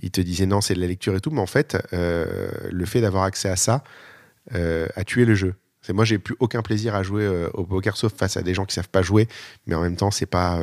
Il 0.00 0.10
te 0.10 0.20
disait 0.20 0.46
non, 0.46 0.60
c'est 0.60 0.74
de 0.74 0.80
la 0.80 0.86
lecture 0.86 1.14
et 1.14 1.20
tout. 1.20 1.30
Mais 1.30 1.40
en 1.40 1.46
fait, 1.46 1.76
euh, 1.92 2.48
le 2.70 2.86
fait 2.86 3.00
d'avoir 3.00 3.24
accès 3.24 3.48
à 3.48 3.56
ça 3.56 3.82
euh, 4.54 4.86
a 4.96 5.04
tué 5.04 5.24
le 5.24 5.34
jeu. 5.34 5.54
C'est 5.82 5.92
moi, 5.92 6.04
j'ai 6.04 6.18
plus 6.18 6.36
aucun 6.40 6.62
plaisir 6.62 6.94
à 6.94 7.02
jouer 7.02 7.26
au 7.54 7.64
poker, 7.64 7.96
sauf 7.96 8.12
face 8.12 8.36
à 8.36 8.42
des 8.42 8.52
gens 8.52 8.64
qui 8.64 8.74
savent 8.74 8.88
pas 8.88 9.02
jouer. 9.02 9.28
Mais 9.66 9.74
en 9.74 9.80
même 9.80 9.96
temps, 9.96 10.10
c'est 10.10 10.26
pas, 10.26 10.60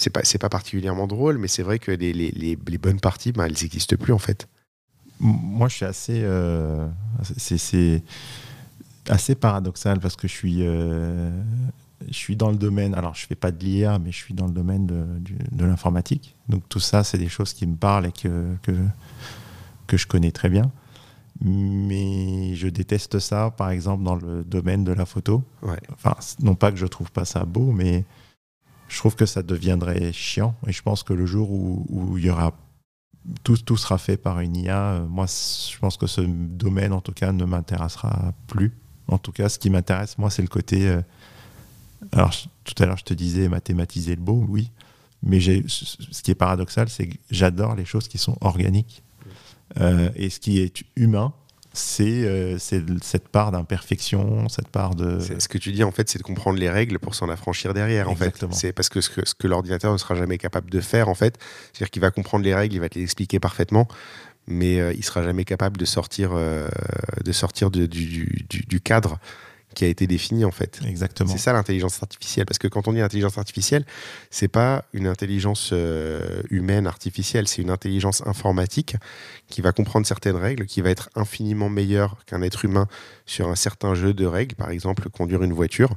c'est 0.00 0.10
pas, 0.10 0.22
pas 0.22 0.48
particulièrement 0.48 1.06
drôle. 1.06 1.38
Mais 1.38 1.48
c'est 1.48 1.62
vrai 1.62 1.78
que 1.78 1.90
les, 1.90 2.12
les, 2.12 2.30
les, 2.32 2.78
bonnes 2.78 3.00
parties, 3.00 3.32
ben, 3.32 3.44
elles 3.44 3.56
n'existent 3.62 3.96
plus 3.96 4.12
en 4.12 4.18
fait 4.18 4.48
moi, 5.20 5.68
je 5.68 5.76
suis 5.76 5.84
assez. 5.84 6.20
Euh, 6.24 6.88
c'est 7.36 8.02
assez 9.08 9.34
paradoxal 9.34 10.00
parce 10.00 10.16
que 10.16 10.26
je 10.26 10.32
suis. 10.32 10.58
Euh, 10.60 11.30
je 12.08 12.14
suis 12.14 12.34
dans 12.34 12.50
le 12.50 12.56
domaine, 12.56 12.94
alors 12.94 13.14
je 13.14 13.26
fais 13.26 13.34
pas 13.34 13.50
de 13.50 13.62
l'IA, 13.62 13.98
mais 13.98 14.10
je 14.10 14.16
suis 14.16 14.32
dans 14.32 14.46
le 14.46 14.52
domaine 14.52 14.86
de, 14.86 15.04
de 15.52 15.64
l'informatique. 15.66 16.34
Donc 16.48 16.66
tout 16.70 16.80
ça, 16.80 17.04
c'est 17.04 17.18
des 17.18 17.28
choses 17.28 17.52
qui 17.52 17.66
me 17.66 17.76
parlent 17.76 18.06
et 18.06 18.12
que, 18.12 18.54
que, 18.62 18.72
que 19.86 19.98
je 19.98 20.06
connais 20.06 20.32
très 20.32 20.48
bien. 20.48 20.72
Mais 21.42 22.54
je 22.54 22.68
déteste 22.68 23.18
ça, 23.18 23.50
par 23.50 23.68
exemple, 23.68 24.02
dans 24.02 24.14
le 24.14 24.44
domaine 24.44 24.82
de 24.82 24.92
la 24.92 25.04
photo. 25.04 25.44
Ouais. 25.62 25.78
Enfin, 25.92 26.16
non 26.40 26.54
pas 26.54 26.72
que 26.72 26.78
je 26.78 26.86
trouve 26.86 27.12
pas 27.12 27.26
ça 27.26 27.44
beau, 27.44 27.70
mais 27.70 28.04
je 28.90 28.98
trouve 28.98 29.14
que 29.14 29.24
ça 29.24 29.42
deviendrait 29.42 30.12
chiant. 30.12 30.54
Et 30.66 30.72
je 30.72 30.82
pense 30.82 31.02
que 31.02 31.14
le 31.14 31.24
jour 31.24 31.50
où, 31.50 31.86
où 31.88 32.18
il 32.18 32.26
y 32.26 32.30
aura 32.30 32.52
tout, 33.44 33.56
tout 33.56 33.76
sera 33.76 33.98
fait 33.98 34.16
par 34.16 34.40
une 34.40 34.56
IA, 34.56 34.92
euh, 34.92 35.06
moi, 35.06 35.26
je 35.26 35.78
pense 35.78 35.96
que 35.96 36.06
ce 36.06 36.20
domaine, 36.20 36.92
en 36.92 37.00
tout 37.00 37.12
cas, 37.12 37.32
ne 37.32 37.44
m'intéressera 37.44 38.32
plus. 38.48 38.72
En 39.08 39.18
tout 39.18 39.32
cas, 39.32 39.48
ce 39.48 39.58
qui 39.58 39.70
m'intéresse, 39.70 40.18
moi, 40.18 40.30
c'est 40.30 40.42
le 40.42 40.48
côté. 40.48 40.88
euh, 40.88 41.02
alors, 42.12 42.34
tout 42.64 42.82
à 42.82 42.86
l'heure, 42.86 42.98
je 42.98 43.04
te 43.04 43.14
disais 43.14 43.48
mathématiser 43.48 44.16
le 44.16 44.22
beau, 44.22 44.44
oui. 44.48 44.70
Mais 45.22 45.38
ce 45.40 46.22
qui 46.22 46.30
est 46.30 46.34
paradoxal, 46.34 46.88
c'est 46.88 47.08
que 47.08 47.16
j'adore 47.30 47.74
les 47.74 47.84
choses 47.84 48.08
qui 48.08 48.18
sont 48.18 48.38
organiques. 48.40 49.02
Euh, 49.78 50.08
et 50.16 50.30
ce 50.30 50.40
qui 50.40 50.58
est 50.58 50.82
humain, 50.96 51.32
c'est 51.80 52.24
euh, 52.24 52.56
cette 52.58 53.28
part 53.28 53.50
d'imperfection, 53.52 54.48
cette 54.48 54.68
part 54.68 54.94
de. 54.94 55.18
Ce 55.40 55.48
que 55.48 55.58
tu 55.58 55.72
dis, 55.72 55.82
en 55.84 55.90
fait, 55.90 56.08
c'est 56.08 56.18
de 56.18 56.22
comprendre 56.22 56.58
les 56.58 56.70
règles 56.70 56.98
pour 56.98 57.14
s'en 57.14 57.28
affranchir 57.28 57.74
derrière, 57.74 58.08
en 58.08 58.14
fait. 58.16 58.26
C'est 58.52 58.72
parce 58.72 58.88
que 58.88 59.00
ce 59.00 59.10
que, 59.10 59.46
l'ordinateur 59.46 59.92
ne 59.92 59.98
sera 59.98 60.14
jamais 60.14 60.38
capable 60.38 60.70
de 60.70 60.80
faire, 60.80 61.08
en 61.08 61.14
fait, 61.14 61.38
c'est-à-dire 61.72 61.90
qu'il 61.90 62.02
va 62.02 62.10
comprendre 62.10 62.44
les 62.44 62.54
règles, 62.54 62.74
il 62.74 62.80
va 62.80 62.88
te 62.88 62.96
les 62.98 63.04
expliquer 63.04 63.40
parfaitement, 63.40 63.88
mais 64.46 64.80
euh, 64.80 64.92
il 64.94 65.04
sera 65.04 65.22
jamais 65.22 65.44
capable 65.44 65.76
de 65.78 65.84
sortir, 65.84 66.30
euh, 66.34 66.68
de 67.24 67.32
sortir 67.32 67.70
de- 67.70 67.86
du, 67.86 68.04
du- 68.06 68.46
du- 68.48 68.64
du 68.66 68.80
cadre 68.80 69.18
qui 69.74 69.84
a 69.84 69.88
été 69.88 70.06
défini, 70.06 70.44
en 70.44 70.50
fait. 70.50 70.80
Exactement. 70.86 71.30
C'est 71.30 71.38
ça 71.38 71.52
l'intelligence 71.52 72.02
artificielle. 72.02 72.46
Parce 72.46 72.58
que 72.58 72.68
quand 72.68 72.88
on 72.88 72.92
dit 72.92 73.00
intelligence 73.00 73.38
artificielle, 73.38 73.84
c'est 74.30 74.48
pas 74.48 74.84
une 74.92 75.06
intelligence 75.06 75.70
euh, 75.72 76.42
humaine 76.50 76.86
artificielle, 76.86 77.48
c'est 77.48 77.62
une 77.62 77.70
intelligence 77.70 78.26
informatique 78.26 78.96
qui 79.48 79.60
va 79.60 79.72
comprendre 79.72 80.06
certaines 80.06 80.36
règles, 80.36 80.66
qui 80.66 80.80
va 80.80 80.90
être 80.90 81.10
infiniment 81.14 81.68
meilleure 81.68 82.16
qu'un 82.26 82.42
être 82.42 82.64
humain 82.64 82.88
sur 83.26 83.48
un 83.48 83.56
certain 83.56 83.94
jeu 83.94 84.14
de 84.14 84.26
règles, 84.26 84.54
par 84.54 84.70
exemple 84.70 85.08
conduire 85.10 85.42
une 85.42 85.52
voiture. 85.52 85.94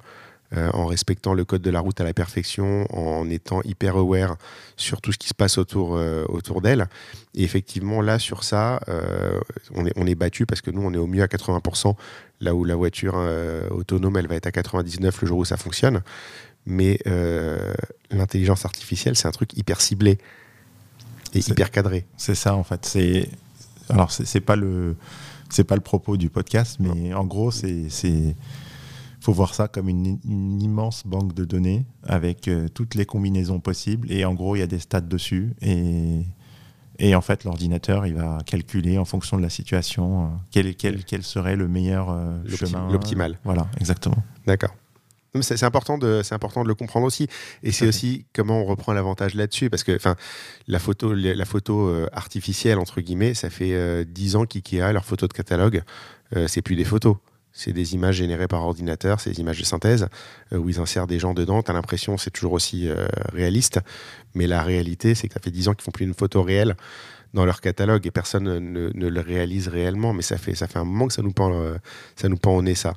Euh, 0.56 0.70
en 0.74 0.86
respectant 0.86 1.34
le 1.34 1.46
code 1.46 1.62
de 1.62 1.72
la 1.72 1.80
route 1.80 2.00
à 2.00 2.04
la 2.04 2.14
perfection, 2.14 2.86
en 2.96 3.28
étant 3.30 3.62
hyper 3.64 3.98
aware 3.98 4.38
sur 4.78 5.02
tout 5.02 5.12
ce 5.12 5.18
qui 5.18 5.28
se 5.28 5.34
passe 5.34 5.58
autour, 5.58 5.96
euh, 5.96 6.26
autour 6.30 6.62
d'elle. 6.62 6.88
Et 7.34 7.44
effectivement, 7.44 8.02
là, 8.02 8.20
sur 8.20 8.44
ça, 8.44 8.80
euh, 8.88 9.40
on 9.74 9.86
est, 9.86 9.94
on 9.96 10.06
est 10.06 10.16
battu 10.16 10.46
parce 10.46 10.62
que 10.62 10.70
nous, 10.70 10.82
on 10.82 10.94
est 10.94 10.98
au 10.98 11.08
mieux 11.08 11.24
à 11.24 11.28
80%, 11.28 11.96
là 12.42 12.54
où 12.54 12.66
la 12.66 12.76
voiture 12.76 13.16
autonome, 13.72 14.18
elle 14.18 14.28
va 14.28 14.36
être 14.36 14.48
à 14.48 14.52
99 14.52 15.22
le 15.22 15.28
jour 15.28 15.40
où 15.40 15.46
ça 15.46 15.58
fonctionne. 15.58 16.02
Mais 16.66 17.00
l'intelligence 18.12 18.66
artificielle, 18.66 19.16
c'est 19.16 19.28
un 19.28 19.32
truc 19.32 19.58
hyper 19.58 19.82
ciblé 19.82 20.18
et 21.34 21.40
hyper 21.40 21.72
cadré. 21.72 22.06
C'est 22.18 22.36
ça 22.36 22.56
en 22.56 22.64
fait. 22.64 22.86
C'est 22.86 23.30
alors 23.90 24.12
c'est 24.12 24.26
c'est 24.26 24.42
pas 24.42 24.56
le 24.56 24.96
c'est 25.50 25.64
pas 25.64 25.76
le 25.76 25.82
propos 25.82 26.18
du 26.18 26.30
podcast, 26.30 26.78
mais 26.80 27.14
en 27.14 27.26
gros 27.26 27.52
c'est 27.52 27.90
c'est 27.90 28.36
faut 29.24 29.34
voir 29.34 29.56
ça 29.56 29.68
comme 29.68 29.90
une, 29.90 30.20
une 30.26 30.62
immense 30.62 31.06
banque 31.06 31.34
de 31.34 31.46
données 31.46 31.86
avec 32.04 32.48
euh, 32.48 32.68
toutes 32.68 32.96
les 32.96 33.06
combinaisons 33.06 33.60
possibles 33.60 34.12
et 34.12 34.26
en 34.26 34.34
gros 34.34 34.56
il 34.56 34.60
y 34.60 34.64
a 34.64 34.68
des 34.68 34.80
stats 34.80 35.02
dessus 35.02 35.54
et 35.62 36.24
et 37.00 37.16
en 37.16 37.22
fait 37.22 37.44
l'ordinateur 37.44 38.06
il 38.06 38.16
va 38.16 38.38
calculer 38.46 38.98
en 38.98 39.06
fonction 39.06 39.38
de 39.38 39.42
la 39.42 39.50
situation 39.50 40.26
euh, 40.26 40.28
quel 40.52 40.76
quel 40.76 41.04
quel 41.06 41.24
serait 41.24 41.56
le 41.56 41.68
meilleur 41.68 42.10
euh, 42.10 42.38
chemin 42.48 42.92
l'optimal. 42.92 43.40
Voilà 43.44 43.68
exactement. 43.80 44.18
D'accord. 44.46 44.76
C'est 45.42 45.64
important, 45.64 45.98
de, 45.98 46.22
important 46.32 46.64
de 46.64 46.68
le 46.68 46.76
comprendre 46.76 47.08
aussi. 47.08 47.28
Et 47.64 47.72
c'est 47.72 47.88
aussi 47.88 48.26
comment 48.34 48.62
on 48.62 48.66
reprend 48.66 48.94
l'avantage 48.94 49.34
là-dessus. 49.34 49.70
Parce 49.70 49.84
que 49.84 49.98
la 50.68 50.80
photo, 50.80 51.14
la 51.14 51.46
photo 51.46 51.88
euh, 51.88 52.08
artificielle, 52.14 52.78
entre 52.78 53.02
guillemets, 53.02 53.34
ça 53.34 53.50
fait 53.50 53.74
euh, 53.74 54.06
10 54.08 54.36
ans 54.36 54.46
qu'IKEA, 54.46 54.94
leurs 54.94 55.06
photos 55.06 55.30
de 55.30 55.34
catalogue, 55.34 55.84
euh, 56.36 56.48
c'est 56.48 56.62
plus 56.62 56.76
des 56.76 56.84
photos. 56.84 57.16
C'est 57.56 57.72
des 57.72 57.94
images 57.94 58.16
générées 58.16 58.48
par 58.48 58.64
ordinateur, 58.64 59.20
c'est 59.20 59.30
des 59.30 59.40
images 59.40 59.60
de 59.60 59.64
synthèse, 59.64 60.08
euh, 60.52 60.58
où 60.58 60.70
ils 60.70 60.80
insèrent 60.80 61.06
des 61.06 61.20
gens 61.20 61.36
dedans. 61.36 61.62
Tu 61.62 61.70
as 61.70 61.74
l'impression 61.76 62.18
c'est 62.18 62.32
toujours 62.32 62.54
aussi 62.54 62.90
euh, 62.90 63.06
réaliste. 63.32 63.80
Mais 64.34 64.48
la 64.48 64.64
réalité, 64.64 65.14
c'est 65.14 65.28
que 65.28 65.36
ça 65.36 65.40
fait 65.40 65.52
10 65.52 65.68
ans 65.68 65.74
qu'ils 65.76 65.84
font 65.84 65.92
plus 65.92 66.06
une 66.06 66.16
photo 66.16 66.42
réelle 66.42 66.76
dans 67.36 67.46
leur 67.46 67.62
catalogue 67.62 68.06
et 68.08 68.12
personne 68.12 68.46
ne, 68.46 68.90
ne 68.92 69.08
le 69.08 69.22
réalise 69.22 69.68
réellement. 69.68 70.14
Mais 70.14 70.24
ça 70.24 70.38
fait, 70.38 70.56
ça 70.56 70.68
fait 70.68 70.80
un 70.80 70.84
moment 70.84 71.08
que 71.08 71.14
ça 71.14 71.22
nous 71.22 71.32
pend, 71.32 71.54
euh, 71.54 71.76
ça 72.16 72.28
nous 72.28 72.38
pend 72.38 72.56
au 72.56 72.64
nez, 72.64 72.76
ça. 72.76 72.96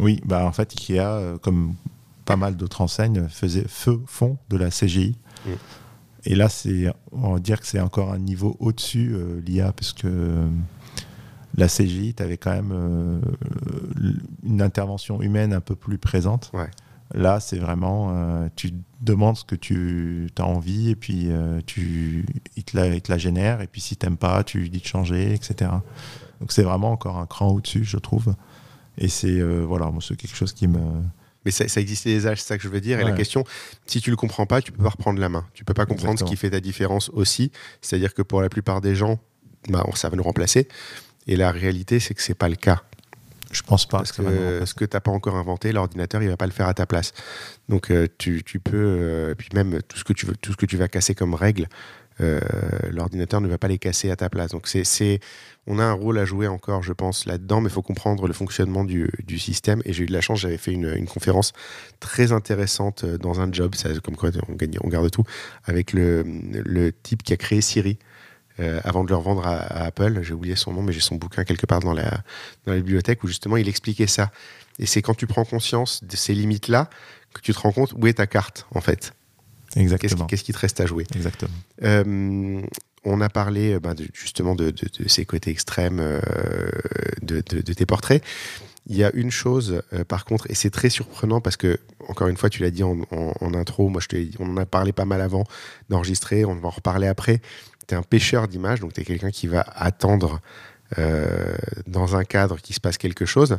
Oui, 0.00 0.20
bah 0.24 0.46
en 0.46 0.52
fait 0.52 0.72
Ikea 0.72 1.38
comme 1.42 1.74
pas 2.24 2.36
mal 2.36 2.56
d'autres 2.56 2.82
enseignes 2.82 3.26
faisait 3.28 3.64
feu 3.66 4.00
font 4.06 4.38
de 4.48 4.56
la 4.56 4.70
CGI. 4.70 5.16
Et 6.24 6.34
là 6.36 6.48
c'est 6.48 6.86
on 7.10 7.32
va 7.32 7.40
dire 7.40 7.60
que 7.60 7.66
c'est 7.66 7.80
encore 7.80 8.12
un 8.12 8.18
niveau 8.18 8.56
au-dessus 8.60 9.16
l'IA 9.44 9.72
parce 9.72 9.92
que 9.92 10.46
la 11.56 11.68
CGI 11.68 12.14
tu 12.14 12.22
avais 12.22 12.38
quand 12.38 12.52
même 12.52 12.72
euh, 12.72 13.20
une 14.42 14.62
intervention 14.62 15.20
humaine 15.22 15.52
un 15.52 15.60
peu 15.60 15.74
plus 15.74 15.98
présente. 15.98 16.50
Ouais. 16.54 16.70
Là, 17.14 17.40
c'est 17.40 17.58
vraiment 17.58 18.10
euh, 18.12 18.48
tu 18.56 18.72
demandes 19.02 19.36
ce 19.36 19.44
que 19.44 19.54
tu 19.54 20.28
as 20.38 20.46
envie 20.46 20.88
et 20.88 20.96
puis 20.96 21.26
euh, 21.28 21.60
tu 21.66 22.24
il 22.56 22.64
te, 22.64 22.76
la, 22.76 22.86
il 22.88 23.02
te 23.02 23.12
la 23.12 23.18
génère 23.18 23.60
et 23.60 23.66
puis 23.66 23.82
si 23.82 23.96
t'aimes 23.96 24.16
pas, 24.16 24.42
tu 24.44 24.58
lui 24.58 24.70
dis 24.70 24.80
de 24.80 24.86
changer, 24.86 25.34
etc. 25.34 25.70
Donc 26.40 26.52
c'est 26.52 26.62
vraiment 26.62 26.90
encore 26.90 27.18
un 27.18 27.26
cran 27.26 27.48
au-dessus, 27.48 27.84
je 27.84 27.98
trouve. 27.98 28.34
Et 28.96 29.08
c'est 29.08 29.42
voilà, 29.62 29.90
c'est 30.00 30.16
quelque 30.16 30.36
chose 30.36 30.52
qui 30.52 30.68
me. 30.68 30.80
Mais 31.44 31.50
ça, 31.50 31.66
ça 31.66 31.80
existait 31.80 32.10
des 32.10 32.26
âges, 32.26 32.40
c'est 32.40 32.48
ça 32.48 32.56
que 32.56 32.62
je 32.62 32.68
veux 32.68 32.80
dire. 32.80 33.00
Et 33.00 33.04
la 33.04 33.12
question, 33.12 33.42
si 33.86 34.00
tu 34.00 34.10
le 34.10 34.16
comprends 34.16 34.46
pas, 34.46 34.62
tu 34.62 34.70
peux 34.70 34.82
pas 34.82 34.90
reprendre 34.90 35.18
la 35.18 35.28
main. 35.28 35.44
Tu 35.54 35.64
peux 35.64 35.74
pas 35.74 35.86
comprendre 35.86 36.12
Exactement. 36.12 36.28
ce 36.28 36.32
qui 36.32 36.36
fait 36.36 36.50
ta 36.50 36.60
différence 36.60 37.08
aussi. 37.10 37.50
C'est-à-dire 37.80 38.14
que 38.14 38.22
pour 38.22 38.40
la 38.42 38.48
plupart 38.48 38.80
des 38.80 38.94
gens, 38.94 39.18
bah, 39.68 39.84
ça 39.94 40.08
va 40.08 40.16
nous 40.16 40.22
remplacer. 40.22 40.68
Et 41.26 41.36
la 41.36 41.50
réalité, 41.50 42.00
c'est 42.00 42.14
que 42.14 42.22
c'est 42.22 42.34
pas 42.34 42.48
le 42.48 42.56
cas. 42.56 42.82
Je 43.52 43.62
pense 43.62 43.86
pas. 43.86 43.98
Parce 43.98 44.12
que 44.12 44.64
ce 44.64 44.74
que 44.74 44.84
t'as 44.84 45.00
pas 45.00 45.10
encore 45.10 45.36
inventé, 45.36 45.72
l'ordinateur, 45.72 46.22
il 46.22 46.28
va 46.28 46.36
pas 46.36 46.46
le 46.46 46.52
faire 46.52 46.68
à 46.68 46.74
ta 46.74 46.86
place. 46.86 47.12
Donc 47.68 47.90
euh, 47.90 48.08
tu, 48.18 48.42
tu 48.44 48.60
peux, 48.60 48.76
euh, 48.76 49.34
puis 49.34 49.50
même 49.54 49.82
tout 49.82 49.98
ce 49.98 50.04
que 50.04 50.14
tu 50.14 50.24
veux, 50.26 50.34
tout 50.36 50.52
ce 50.52 50.56
que 50.56 50.66
tu 50.66 50.78
vas 50.78 50.88
casser 50.88 51.14
comme 51.14 51.34
règle, 51.34 51.68
euh, 52.20 52.40
l'ordinateur 52.90 53.40
ne 53.40 53.48
va 53.48 53.58
pas 53.58 53.68
les 53.68 53.78
casser 53.78 54.10
à 54.10 54.16
ta 54.16 54.28
place. 54.28 54.50
Donc 54.50 54.68
c'est, 54.68 54.84
c'est, 54.84 55.20
on 55.66 55.78
a 55.78 55.84
un 55.84 55.92
rôle 55.92 56.18
à 56.18 56.24
jouer 56.24 56.46
encore, 56.46 56.82
je 56.82 56.92
pense, 56.92 57.26
là-dedans, 57.26 57.60
mais 57.60 57.68
il 57.68 57.72
faut 57.72 57.82
comprendre 57.82 58.26
le 58.26 58.32
fonctionnement 58.32 58.84
du, 58.84 59.10
du 59.26 59.38
système. 59.38 59.82
Et 59.84 59.92
j'ai 59.92 60.04
eu 60.04 60.06
de 60.06 60.12
la 60.12 60.20
chance, 60.20 60.40
j'avais 60.40 60.58
fait 60.58 60.72
une, 60.72 60.92
une 60.96 61.06
conférence 61.06 61.52
très 62.00 62.32
intéressante 62.32 63.04
euh, 63.04 63.18
dans 63.18 63.40
un 63.40 63.52
job, 63.52 63.74
ça, 63.74 63.88
comme 64.02 64.16
quoi 64.16 64.30
on, 64.48 64.54
gagne, 64.54 64.76
on 64.82 64.88
garde 64.88 65.10
tout, 65.10 65.24
avec 65.64 65.92
le, 65.92 66.24
le 66.24 66.92
type 66.92 67.22
qui 67.22 67.32
a 67.32 67.36
créé 67.36 67.60
Siri. 67.60 67.98
Euh, 68.60 68.80
avant 68.84 69.04
de 69.04 69.10
le 69.10 69.16
revendre 69.16 69.46
à, 69.46 69.56
à 69.58 69.84
Apple, 69.86 70.20
j'ai 70.22 70.34
oublié 70.34 70.56
son 70.56 70.72
nom, 70.72 70.82
mais 70.82 70.92
j'ai 70.92 71.00
son 71.00 71.16
bouquin 71.16 71.44
quelque 71.44 71.66
part 71.66 71.80
dans 71.80 71.92
la, 71.92 72.10
dans 72.66 72.72
la 72.72 72.76
bibliothèque 72.76 73.22
où 73.24 73.26
justement 73.28 73.56
il 73.56 73.68
expliquait 73.68 74.06
ça. 74.06 74.30
Et 74.78 74.86
c'est 74.86 75.02
quand 75.02 75.14
tu 75.14 75.26
prends 75.26 75.44
conscience 75.44 76.02
de 76.04 76.16
ces 76.16 76.34
limites-là 76.34 76.88
que 77.34 77.40
tu 77.40 77.52
te 77.54 77.58
rends 77.58 77.72
compte 77.72 77.92
où 77.96 78.06
est 78.06 78.14
ta 78.14 78.26
carte, 78.26 78.66
en 78.74 78.80
fait. 78.80 79.12
Qu'est-ce 79.72 79.74
qui, 79.74 79.80
Exactement. 79.80 80.26
qu'est-ce 80.26 80.44
qui 80.44 80.52
te 80.52 80.58
reste 80.58 80.80
à 80.80 80.86
jouer 80.86 81.06
Exactement. 81.14 81.50
Euh, 81.82 82.60
On 83.04 83.20
a 83.20 83.28
parlé 83.28 83.72
euh, 83.74 83.80
ben, 83.80 83.94
de- 83.94 84.06
justement 84.12 84.54
de, 84.54 84.70
de- 84.70 85.02
de 85.02 85.08
ces 85.08 85.24
côtés 85.24 85.50
extrêmes 85.50 85.98
euh, 86.00 86.20
de, 87.22 87.40
tes 87.40 87.86
portraits. 87.86 88.22
Il 88.88 88.96
y 88.96 89.04
a 89.04 89.10
une 89.14 89.30
chose, 89.30 89.82
euh, 89.92 90.04
par 90.04 90.24
contre, 90.24 90.50
et 90.50 90.54
c'est 90.54 90.70
très 90.70 90.90
surprenant 90.90 91.40
parce 91.40 91.56
que, 91.56 91.78
encore 92.08 92.28
une 92.28 92.36
fois, 92.36 92.50
tu 92.50 92.62
l'as 92.62 92.70
dit 92.70 92.82
en, 92.82 92.98
en- 93.12 93.32
en 93.40 93.54
intro, 93.54 93.88
moi 93.88 94.00
je 94.00 94.16
on 94.40 94.50
en 94.50 94.56
a 94.56 94.66
parlé 94.66 94.92
pas 94.92 95.04
mal 95.04 95.20
avant 95.20 95.44
d'enregistrer, 95.88 96.44
on 96.44 96.54
va 96.56 96.68
en 96.68 96.70
reparler 96.70 97.06
après. 97.06 97.40
Tu 97.86 97.94
es 97.94 97.98
un 97.98 98.02
pêcheur 98.02 98.48
d'images, 98.48 98.80
donc 98.80 98.92
tu 98.92 99.00
es 99.00 99.04
quelqu'un 99.04 99.30
qui 99.30 99.46
va 99.46 99.64
attendre 99.74 100.40
euh, 100.98 101.56
dans 101.86 102.16
un 102.16 102.24
cadre 102.24 102.58
qu'il 102.58 102.74
se 102.74 102.80
passe 102.80 102.98
quelque 102.98 103.24
chose. 103.24 103.58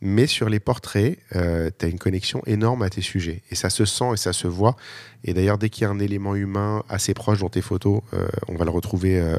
Mais 0.00 0.26
sur 0.26 0.48
les 0.48 0.60
portraits, 0.60 1.18
tu 1.32 1.38
as 1.38 1.88
une 1.88 1.98
connexion 1.98 2.40
énorme 2.46 2.82
à 2.82 2.90
tes 2.90 3.00
sujets. 3.00 3.42
Et 3.50 3.56
ça 3.56 3.68
se 3.68 3.84
sent 3.84 4.12
et 4.14 4.16
ça 4.16 4.32
se 4.32 4.46
voit. 4.46 4.76
Et 5.24 5.34
d'ailleurs, 5.34 5.58
dès 5.58 5.70
qu'il 5.70 5.82
y 5.82 5.86
a 5.86 5.90
un 5.90 5.98
élément 5.98 6.36
humain 6.36 6.84
assez 6.88 7.14
proche 7.14 7.40
dans 7.40 7.48
tes 7.48 7.62
photos, 7.62 8.02
euh, 8.14 8.28
on 8.46 8.54
va 8.54 8.64
le 8.64 8.70
retrouver 8.70 9.18
euh, 9.18 9.36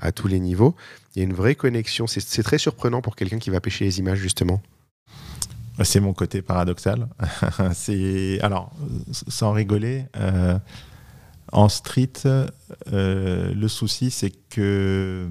à 0.00 0.10
tous 0.10 0.26
les 0.26 0.40
niveaux. 0.40 0.74
Il 1.14 1.20
y 1.20 1.22
a 1.22 1.24
une 1.24 1.34
vraie 1.34 1.54
connexion. 1.54 2.08
C'est 2.08 2.42
très 2.42 2.58
surprenant 2.58 3.02
pour 3.02 3.14
quelqu'un 3.14 3.38
qui 3.38 3.50
va 3.50 3.60
pêcher 3.60 3.84
les 3.84 4.00
images, 4.00 4.18
justement. 4.18 4.60
C'est 5.84 6.00
mon 6.00 6.12
côté 6.12 6.42
paradoxal. 6.42 7.08
c'est 7.74 8.40
alors 8.42 8.72
sans 9.12 9.52
rigoler. 9.52 10.06
En 11.52 11.68
street, 11.68 12.12
euh, 12.92 13.54
le 13.54 13.68
souci 13.68 14.10
c'est 14.10 14.30
que 14.48 15.28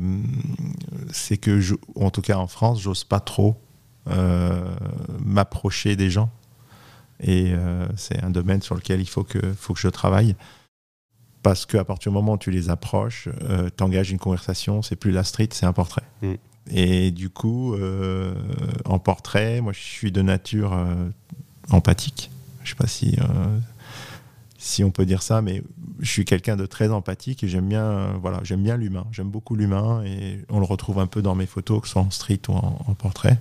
c'est 1.12 1.38
que 1.38 1.60
je- 1.60 1.76
en 1.96 2.10
tout 2.10 2.22
cas 2.22 2.38
en 2.38 2.48
France, 2.48 2.82
j'ose 2.82 3.04
pas 3.04 3.20
trop 3.20 3.62
euh, 4.08 4.76
m'approcher 5.20 5.96
des 5.96 6.10
gens. 6.10 6.30
Et 7.22 7.52
euh, 7.54 7.88
c'est 7.96 8.24
un 8.24 8.30
domaine 8.30 8.62
sur 8.62 8.76
lequel 8.76 9.02
il 9.02 9.08
faut 9.10 9.24
que, 9.24 9.40
faut 9.54 9.74
que 9.74 9.80
je 9.80 9.90
travaille. 9.90 10.36
Parce 11.44 11.66
qu'à 11.66 11.84
partir 11.84 12.12
du 12.12 12.16
moment 12.16 12.34
où 12.34 12.38
tu 12.38 12.52
les 12.52 12.70
approches, 12.70 13.30
tu 13.78 13.84
engages 13.84 14.12
une 14.12 14.20
conversation, 14.20 14.82
c'est 14.82 14.96
plus 14.98 15.12
la 15.12 15.24
street, 15.24 15.50
c'est 15.52 15.66
un 15.66 15.74
portrait. 15.74 16.04
Mm. 16.22 16.34
Et 16.72 17.12
du 17.12 17.30
coup, 17.30 17.76
en 18.86 19.00
portrait, 19.00 19.62
moi 19.62 19.72
je 19.74 19.80
suis 19.80 20.12
de 20.12 20.22
nature 20.22 20.78
empathique. 21.72 22.30
Je 22.64 22.72
sais 22.72 22.76
pas 22.76 22.88
si, 22.88 23.16
si 24.62 24.84
on 24.84 24.92
peut 24.92 25.06
dire 25.06 25.24
ça, 25.24 25.42
mais 25.42 25.64
je 26.00 26.12
suis 26.12 26.26
quelqu'un 26.26 26.56
de 26.56 26.66
très 26.66 26.90
empathique 26.90 27.44
et 27.44 27.48
j'aime 27.48 27.68
bien, 27.68 28.14
voilà, 28.22 28.42
j'aime 28.44 28.64
l'humain. 28.78 29.08
J'aime 29.12 29.30
beaucoup 29.30 29.56
l'humain 29.56 30.04
et 30.04 30.46
on 30.50 30.60
le 30.60 30.66
retrouve 30.66 31.00
un 31.00 31.08
peu 31.08 31.22
dans 31.22 31.34
mes 31.34 31.46
photos, 31.46 31.82
que 31.82 31.88
ce 31.88 31.94
soit 31.94 32.02
en 32.02 32.12
street 32.12 32.42
ou 32.50 32.54
en, 32.54 32.94
portrait. 32.94 33.40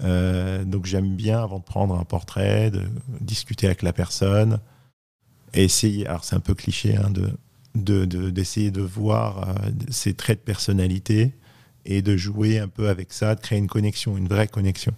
donc 0.00 0.86
j'aime 0.86 1.16
bien, 1.16 1.42
avant 1.42 1.58
de 1.58 1.64
prendre 1.64 1.98
un 1.98 2.04
portrait, 2.04 2.70
de 2.70 2.82
discuter 3.20 3.66
avec 3.66 3.82
la 3.82 3.92
personne 3.92 4.60
essayer, 5.54 6.06
alors 6.06 6.24
c'est 6.24 6.36
un 6.36 6.40
peu 6.40 6.54
cliché, 6.54 6.96
hein, 6.96 7.10
de 7.10 7.30
d'essayer 7.74 8.70
de, 8.72 8.80
voir 8.80 9.54
ses 9.90 10.14
traits 10.14 10.40
de 10.40 10.44
personnalité 10.44 11.32
et 11.84 12.02
de 12.02 12.16
jouer 12.16 12.58
un 12.58 12.68
peu 12.68 12.88
avec 12.88 13.12
ça, 13.12 13.34
de 13.34 13.40
créer 13.40 13.58
une 13.58 13.68
connexion, 13.68 14.16
une 14.16 14.26
vraie 14.26 14.48
connexion. 14.48 14.92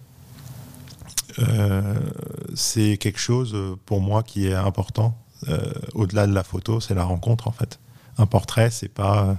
Euh, 1.39 1.95
c'est 2.55 2.97
quelque 2.97 3.19
chose 3.19 3.53
euh, 3.53 3.75
pour 3.85 4.01
moi 4.01 4.23
qui 4.23 4.47
est 4.47 4.53
important 4.53 5.17
euh, 5.17 5.30
au-delà 5.93 6.27
de 6.27 6.33
la 6.33 6.43
photo, 6.43 6.79
c'est 6.79 6.93
la 6.93 7.03
rencontre 7.03 7.47
en 7.47 7.51
fait. 7.51 7.79
Un 8.17 8.25
portrait, 8.25 8.69
c'est 8.69 8.89
pas. 8.89 9.37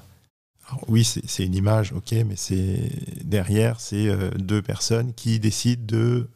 oui, 0.88 1.05
c'est 1.05 1.44
une 1.44 1.55
image, 1.55 1.92
ok, 1.92 2.12
mais 2.26 2.36
c'est 2.36 2.90
derrière, 3.24 3.80
c'est 3.80 4.09
deux 4.38 4.62
personnes 4.62 5.12
qui 5.14 5.38
décident 5.38 5.84
de 5.86 6.28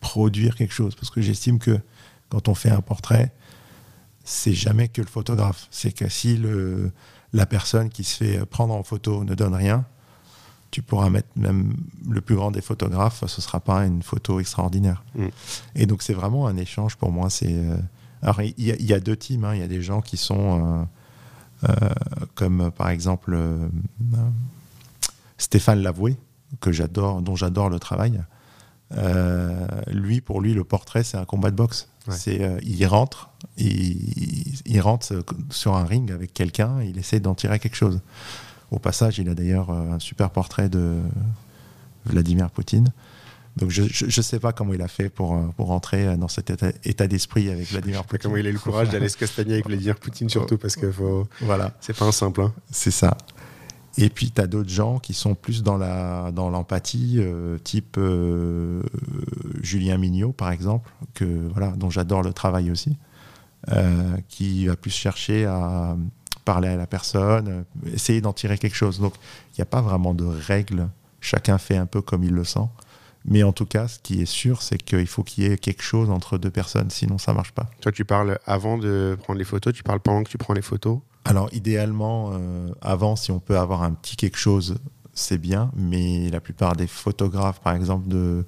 produire 0.00 0.56
quelque 0.56 0.74
chose. 0.74 0.94
Parce 0.94 1.10
que 1.10 1.20
j'estime 1.20 1.58
que 1.58 1.78
quand 2.28 2.48
on 2.48 2.54
fait 2.54 2.70
un 2.70 2.80
portrait, 2.80 3.32
c'est 4.24 4.52
jamais 4.52 4.88
que 4.88 5.00
le 5.00 5.06
photographe. 5.06 5.68
C'est 5.70 5.92
que 5.92 6.08
si 6.08 6.36
le, 6.36 6.90
la 7.32 7.46
personne 7.46 7.88
qui 7.88 8.04
se 8.04 8.16
fait 8.16 8.46
prendre 8.46 8.74
en 8.74 8.82
photo 8.82 9.24
ne 9.24 9.34
donne 9.34 9.54
rien, 9.54 9.84
tu 10.70 10.82
pourras 10.82 11.08
mettre 11.10 11.28
même 11.36 11.76
le 12.08 12.20
plus 12.20 12.34
grand 12.34 12.50
des 12.50 12.60
photographes, 12.60 13.24
ce 13.26 13.40
ne 13.40 13.42
sera 13.42 13.60
pas 13.60 13.86
une 13.86 14.02
photo 14.02 14.40
extraordinaire. 14.40 15.04
Mm. 15.14 15.26
Et 15.76 15.86
donc 15.86 16.02
c'est 16.02 16.12
vraiment 16.12 16.46
un 16.46 16.56
échange 16.56 16.96
pour 16.96 17.12
moi. 17.12 17.30
C'est 17.30 17.54
euh, 17.54 17.76
alors 18.22 18.40
il 18.42 18.54
y, 18.58 18.92
a 18.92 19.00
deux 19.00 19.16
teams. 19.16 19.44
Hein. 19.44 19.54
Il 19.54 19.60
y 19.60 19.64
a 19.64 19.68
des 19.68 19.82
gens 19.82 20.00
qui 20.00 20.16
sont 20.16 20.86
euh, 21.64 21.68
euh, 21.68 21.88
comme 22.34 22.70
par 22.70 22.90
exemple 22.90 23.38
Stéphane 25.38 25.82
Lavoué, 25.82 26.16
que 26.60 26.72
j'adore, 26.72 27.22
dont 27.22 27.36
j'adore 27.36 27.70
le 27.70 27.78
travail. 27.78 28.20
lui, 29.88 30.20
pour 30.20 30.40
lui, 30.40 30.54
le 30.54 30.64
portrait, 30.64 31.04
c'est 31.04 31.18
un 31.18 31.24
combat 31.24 31.50
de 31.50 31.56
boxe. 31.56 31.88
C'est, 32.08 32.58
il 32.62 32.86
rentre, 32.86 33.30
il, 33.56 34.54
il, 34.64 34.80
rentre 34.80 35.24
sur 35.50 35.74
un 35.74 35.84
ring 35.84 36.12
avec 36.12 36.32
quelqu'un, 36.32 36.80
il 36.80 36.98
essaie 36.98 37.18
d'en 37.18 37.34
tirer 37.34 37.58
quelque 37.58 37.74
chose. 37.74 38.00
Au 38.70 38.78
passage, 38.78 39.18
il 39.18 39.28
a 39.28 39.34
d'ailleurs 39.34 39.70
euh, 39.70 39.92
un 39.92 39.98
super 39.98 40.30
portrait 40.30 40.68
de 40.68 41.00
Vladimir 42.04 42.50
Poutine. 42.50 42.92
Donc 43.56 43.70
je 43.70 43.82
ne 44.04 44.22
sais 44.22 44.38
pas 44.38 44.52
comment 44.52 44.74
il 44.74 44.82
a 44.82 44.88
fait 44.88 45.08
pour, 45.08 45.34
euh, 45.34 45.46
pour 45.56 45.68
rentrer 45.68 46.16
dans 46.16 46.28
cet 46.28 46.50
état, 46.50 47.06
d'esprit 47.06 47.50
avec 47.50 47.70
Vladimir 47.70 48.04
Poutine. 48.04 48.22
Comment 48.22 48.36
il 48.36 48.46
a 48.46 48.50
eu 48.50 48.52
le 48.52 48.58
courage 48.58 48.90
d'aller 48.90 49.08
se 49.08 49.16
castagner 49.16 49.54
avec 49.54 49.66
Vladimir 49.66 49.96
Poutine 50.00 50.28
surtout 50.28 50.58
parce 50.58 50.76
que 50.76 50.90
faut... 50.92 51.26
voilà. 51.40 51.74
c'est 51.80 51.96
pas 51.96 52.04
un 52.04 52.12
simple. 52.12 52.42
Hein. 52.42 52.52
C'est 52.70 52.90
ça. 52.90 53.16
Et 53.98 54.10
puis 54.10 54.30
tu 54.30 54.40
as 54.42 54.46
d'autres 54.46 54.68
gens 54.68 54.98
qui 54.98 55.14
sont 55.14 55.34
plus 55.34 55.62
dans 55.62 55.78
la 55.78 56.30
dans 56.32 56.50
l'empathie, 56.50 57.16
euh, 57.18 57.56
type 57.58 57.98
Julien 59.62 59.96
Mignot 59.96 60.32
par 60.32 60.50
exemple, 60.50 60.90
que 61.14 61.24
voilà, 61.24 61.70
dont 61.70 61.88
j'adore 61.88 62.22
le 62.22 62.34
travail 62.34 62.70
aussi, 62.70 62.96
qui 64.28 64.66
va 64.66 64.76
plus 64.76 64.90
chercher 64.90 65.46
à, 65.46 65.96
parler 66.46 66.68
à 66.68 66.76
la 66.76 66.86
personne, 66.86 67.64
essayer 67.92 68.22
d'en 68.22 68.32
tirer 68.32 68.56
quelque 68.56 68.76
chose. 68.76 69.00
Donc, 69.00 69.12
il 69.52 69.60
n'y 69.60 69.62
a 69.62 69.66
pas 69.66 69.82
vraiment 69.82 70.14
de 70.14 70.24
règles. 70.24 70.88
Chacun 71.20 71.58
fait 71.58 71.76
un 71.76 71.86
peu 71.86 72.00
comme 72.00 72.24
il 72.24 72.32
le 72.32 72.44
sent. 72.44 72.68
Mais 73.28 73.42
en 73.42 73.52
tout 73.52 73.66
cas, 73.66 73.88
ce 73.88 73.98
qui 73.98 74.22
est 74.22 74.26
sûr, 74.26 74.62
c'est 74.62 74.78
qu'il 74.78 75.06
faut 75.06 75.22
qu'il 75.22 75.44
y 75.44 75.46
ait 75.46 75.58
quelque 75.58 75.82
chose 75.82 76.10
entre 76.10 76.38
deux 76.38 76.50
personnes, 76.50 76.90
sinon 76.90 77.18
ça 77.18 77.32
marche 77.32 77.52
pas. 77.52 77.68
Toi, 77.80 77.92
tu 77.92 78.04
parles 78.04 78.38
avant 78.46 78.78
de 78.78 79.16
prendre 79.22 79.38
les 79.38 79.44
photos, 79.44 79.74
tu 79.74 79.82
parles 79.82 80.00
pendant 80.00 80.22
que 80.22 80.30
tu 80.30 80.38
prends 80.38 80.54
les 80.54 80.62
photos? 80.62 81.00
Alors, 81.24 81.48
idéalement, 81.52 82.30
euh, 82.34 82.68
avant, 82.80 83.16
si 83.16 83.32
on 83.32 83.40
peut 83.40 83.58
avoir 83.58 83.82
un 83.82 83.92
petit 83.92 84.14
quelque 84.14 84.38
chose, 84.38 84.76
c'est 85.12 85.38
bien. 85.38 85.72
Mais 85.74 86.30
la 86.30 86.40
plupart 86.40 86.76
des 86.76 86.86
photographes, 86.86 87.60
par 87.60 87.74
exemple, 87.74 88.06
de, 88.06 88.46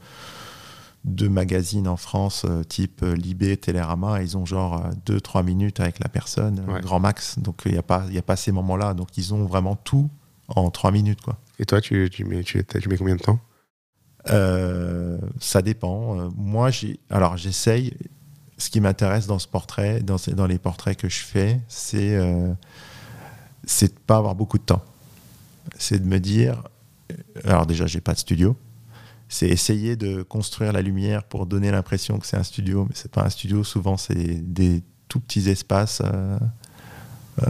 deux 1.05 1.29
magazines 1.29 1.89
en 1.89 1.97
France, 1.97 2.45
euh, 2.49 2.62
type 2.62 3.03
euh, 3.03 3.14
Libé, 3.14 3.57
Télérama, 3.57 4.22
ils 4.22 4.37
ont 4.37 4.45
genre 4.45 4.83
2-3 5.07 5.39
euh, 5.39 5.43
minutes 5.43 5.81
avec 5.81 5.99
la 6.01 6.09
personne, 6.09 6.64
grand 6.83 7.01
max. 7.01 7.39
Donc 7.39 7.62
il 7.66 7.72
n'y 7.72 7.79
a, 7.79 7.83
pas, 7.83 8.05
a 8.14 8.22
pas 8.22 8.37
ces 8.37 8.53
moments-là. 8.53 8.95
Donc 8.95 9.16
ils 9.16 9.35
ont 9.35 9.45
vraiment 9.45 9.76
tout 9.76 10.11
en 10.49 10.70
3 10.70 10.91
minutes. 10.91 11.20
Quoi. 11.20 11.39
Et 11.59 11.64
toi, 11.64 11.81
tu, 11.81 12.09
tu, 12.11 12.24
mets, 12.24 12.43
tu, 12.43 12.64
tu 12.64 12.89
mets 12.89 12.97
combien 12.97 13.16
de 13.16 13.22
temps? 13.22 13.39
Ça 14.29 15.62
dépend. 15.62 16.31
moi, 16.37 16.70
j'ai, 16.70 16.99
alors 17.11 17.37
j'essaye. 17.37 17.95
Ce 18.61 18.70
qui 18.70 18.81
m'intéresse 18.81 19.29
dans 19.29 19.39
ce 19.39 19.47
portrait, 19.47 20.01
dans, 20.01 20.47
les 20.47 20.59
portraits 20.59 20.97
que 20.97 21.09
je 21.09 21.20
fais, 21.20 21.61
c'est 21.68 22.18
c'est 23.64 23.95
de 23.95 24.01
pas 24.01 24.16
avoir 24.16 24.35
beaucoup 24.35 24.59
de 24.59 24.64
temps. 24.64 24.83
C'est 25.79 26.01
de 26.01 26.09
me 26.09 26.18
dire, 26.18 26.62
alors 27.45 27.66
déjà, 27.66 27.87
j'ai 27.87 28.01
pas 28.01 28.14
de 28.14 28.18
studio 28.18 28.57
c'est 29.29 29.49
essayer 29.49 29.97
de 29.97 30.22
construire 30.22 30.72
la 30.72 30.83
lumière 30.83 31.22
pour 31.24 31.47
donner 31.47 31.70
l'impression 31.70 32.18
que 32.18 32.26
c'est 32.26 32.37
un 32.37 32.43
studio, 32.43 32.87
mais 32.89 32.95
c'est 32.95 33.11
pas 33.11 33.22
un 33.22 33.29
studio. 33.29 33.62
Souvent, 33.62 33.97
c'est 33.97 34.14
des 34.14 34.83
tout 35.09 35.20
petits 35.20 35.51
espaces, 35.51 36.01
euh, 36.05 36.39
euh, 37.43 37.47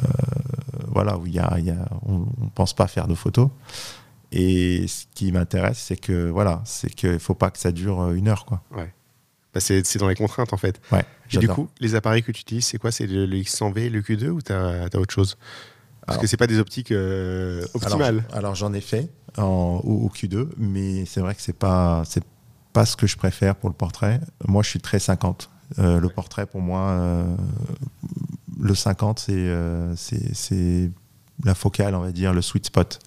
voilà, 0.88 1.16
où 1.18 1.26
y 1.26 1.38
a, 1.38 1.56
on, 2.04 2.18
ne 2.18 2.50
pense 2.54 2.74
pas 2.74 2.88
faire 2.88 3.06
de 3.06 3.14
photos. 3.14 3.48
Et 4.32 4.86
ce 4.86 5.04
qui 5.14 5.32
m'intéresse, 5.32 5.78
c'est 5.78 5.96
que 5.96 6.28
voilà, 6.28 6.62
c'est 6.64 6.94
qu'il 6.94 7.18
faut 7.18 7.34
pas 7.34 7.50
que 7.50 7.58
ça 7.58 7.72
dure 7.72 8.12
une 8.12 8.28
heure, 8.28 8.44
quoi. 8.44 8.62
Ouais. 8.70 8.92
Bah, 9.54 9.60
c'est, 9.60 9.96
dans 9.96 10.08
les 10.08 10.14
contraintes 10.14 10.52
en 10.52 10.58
fait. 10.58 10.80
Ouais. 10.92 11.04
Et 11.32 11.38
du 11.38 11.48
coup, 11.48 11.68
les 11.80 11.94
appareils 11.94 12.22
que 12.22 12.32
tu 12.32 12.42
utilises, 12.42 12.66
c'est 12.66 12.78
quoi? 12.78 12.92
C'est 12.92 13.06
le, 13.06 13.26
X100V, 13.26 13.90
le 13.90 14.02
Q2 14.02 14.28
ou 14.28 14.42
tu 14.42 14.52
as, 14.52 14.88
autre 14.94 15.14
chose? 15.14 15.36
Parce 16.06 16.18
que 16.18 16.26
c'est 16.26 16.38
pas 16.38 16.46
des 16.46 16.58
optiques 16.58 16.90
euh, 16.90 17.66
optimales. 17.74 18.24
alors 18.32 18.54
j'en 18.54 18.72
ai 18.72 18.80
fait 18.80 19.10
en, 19.36 19.82
au, 19.84 20.08
Q2, 20.08 20.48
mais 20.56 21.04
c'est 21.04 21.20
vrai 21.20 21.34
que 21.34 21.42
c'est 21.42 21.52
pas 21.52 22.02
c'est 22.06 22.24
pas 22.72 22.86
ce 22.86 22.96
que 22.96 23.06
je 23.06 23.16
préfère 23.16 23.56
pour 23.56 23.68
le 23.68 23.74
portrait. 23.74 24.20
Moi, 24.46 24.62
je 24.62 24.70
suis 24.70 24.80
très 24.80 24.98
50. 24.98 25.50
Euh, 25.78 26.00
le 26.00 26.08
portrait, 26.08 26.46
pour 26.46 26.60
moi, 26.60 26.80
euh, 26.88 27.36
le 28.58 28.74
50, 28.74 29.26
euh, 29.28 29.92
c'est 29.96 30.34
c'est 30.34 30.90
la 31.44 31.54
focale, 31.54 31.94
on 31.94 32.00
va 32.00 32.12
dire, 32.12 32.32
le 32.32 32.42
sweet 32.42 32.66
spot. 32.66 33.00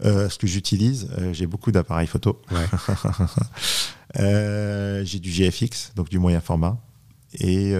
Mm. 0.00 0.28
ce 0.28 0.38
que 0.38 0.46
j'utilise, 0.46 1.08
j'ai 1.32 1.46
beaucoup 1.46 1.72
d'appareils 1.72 2.06
photo. 2.06 2.40
j'ai 4.14 5.18
du 5.18 5.30
GFX, 5.30 5.92
donc 5.94 6.08
du 6.08 6.18
moyen 6.18 6.40
format, 6.40 6.78
et 7.34 7.74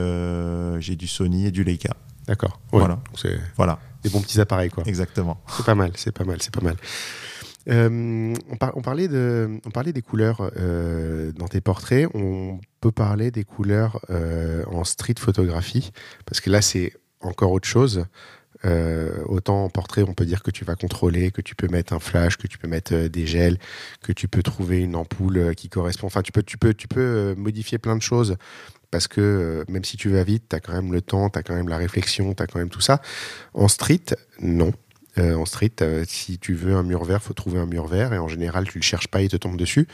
j'ai 0.80 0.96
du 0.96 1.06
Sony 1.06 1.46
et 1.46 1.50
du 1.50 1.64
Leica. 1.64 1.94
D'accord. 2.26 2.60
Voilà. 2.72 2.98
C'est 3.14 3.38
voilà. 3.56 3.78
Des 4.02 4.10
bons 4.10 4.20
petits 4.20 4.40
appareils, 4.40 4.70
quoi. 4.70 4.84
Exactement. 4.86 5.40
C'est 5.48 5.64
pas 5.64 5.74
mal, 5.74 5.92
c'est 5.94 6.12
pas 6.12 6.24
mal, 6.24 6.38
c'est 6.40 6.52
pas 6.52 6.60
mal. 6.60 6.76
Euh, 7.68 8.34
on, 8.48 8.82
parlait 8.82 9.08
de, 9.08 9.60
on 9.64 9.70
parlait 9.70 9.92
des 9.92 10.02
couleurs 10.02 10.50
euh, 10.56 11.32
dans 11.32 11.48
tes 11.48 11.60
portraits. 11.60 12.08
On 12.14 12.60
peut 12.80 12.92
parler 12.92 13.30
des 13.30 13.44
couleurs 13.44 14.00
euh, 14.10 14.64
en 14.66 14.84
street 14.84 15.16
photographie, 15.18 15.92
parce 16.26 16.40
que 16.40 16.50
là, 16.50 16.62
c'est 16.62 16.92
encore 17.20 17.50
autre 17.52 17.66
chose. 17.66 18.06
Autant 18.64 19.64
en 19.64 19.68
portrait, 19.68 20.02
on 20.02 20.14
peut 20.14 20.26
dire 20.26 20.42
que 20.42 20.50
tu 20.50 20.64
vas 20.64 20.74
contrôler, 20.74 21.30
que 21.30 21.42
tu 21.42 21.54
peux 21.54 21.68
mettre 21.68 21.92
un 21.92 22.00
flash, 22.00 22.36
que 22.36 22.46
tu 22.46 22.58
peux 22.58 22.68
mettre 22.68 22.94
des 23.08 23.26
gels, 23.26 23.58
que 24.02 24.12
tu 24.12 24.28
peux 24.28 24.42
trouver 24.42 24.80
une 24.80 24.96
ampoule 24.96 25.54
qui 25.54 25.68
correspond. 25.68 26.06
Enfin, 26.06 26.22
tu 26.22 26.32
peux, 26.32 26.42
tu 26.42 26.58
peux, 26.58 26.74
tu 26.74 26.88
peux 26.88 27.34
modifier 27.36 27.78
plein 27.78 27.96
de 27.96 28.02
choses 28.02 28.36
parce 28.90 29.08
que 29.08 29.64
même 29.68 29.84
si 29.84 29.96
tu 29.96 30.08
vas 30.08 30.24
vite, 30.24 30.44
tu 30.48 30.56
as 30.56 30.60
quand 30.60 30.72
même 30.72 30.92
le 30.92 31.02
temps, 31.02 31.28
tu 31.28 31.38
as 31.38 31.42
quand 31.42 31.54
même 31.54 31.68
la 31.68 31.76
réflexion, 31.76 32.34
tu 32.34 32.42
as 32.42 32.46
quand 32.46 32.58
même 32.58 32.70
tout 32.70 32.80
ça. 32.80 33.00
En 33.54 33.68
street, 33.68 34.14
non. 34.40 34.72
Euh, 35.18 35.34
en 35.34 35.46
street, 35.46 35.72
euh, 35.80 36.04
si 36.06 36.38
tu 36.38 36.54
veux 36.54 36.74
un 36.74 36.82
mur 36.82 37.04
vert, 37.04 37.22
faut 37.22 37.32
trouver 37.32 37.58
un 37.58 37.66
mur 37.66 37.86
vert 37.86 38.12
et 38.12 38.18
en 38.18 38.28
général, 38.28 38.68
tu 38.68 38.78
le 38.78 38.82
cherches 38.82 39.08
pas, 39.08 39.22
il 39.22 39.28
te 39.28 39.36
tombe 39.36 39.56
dessus. 39.56 39.88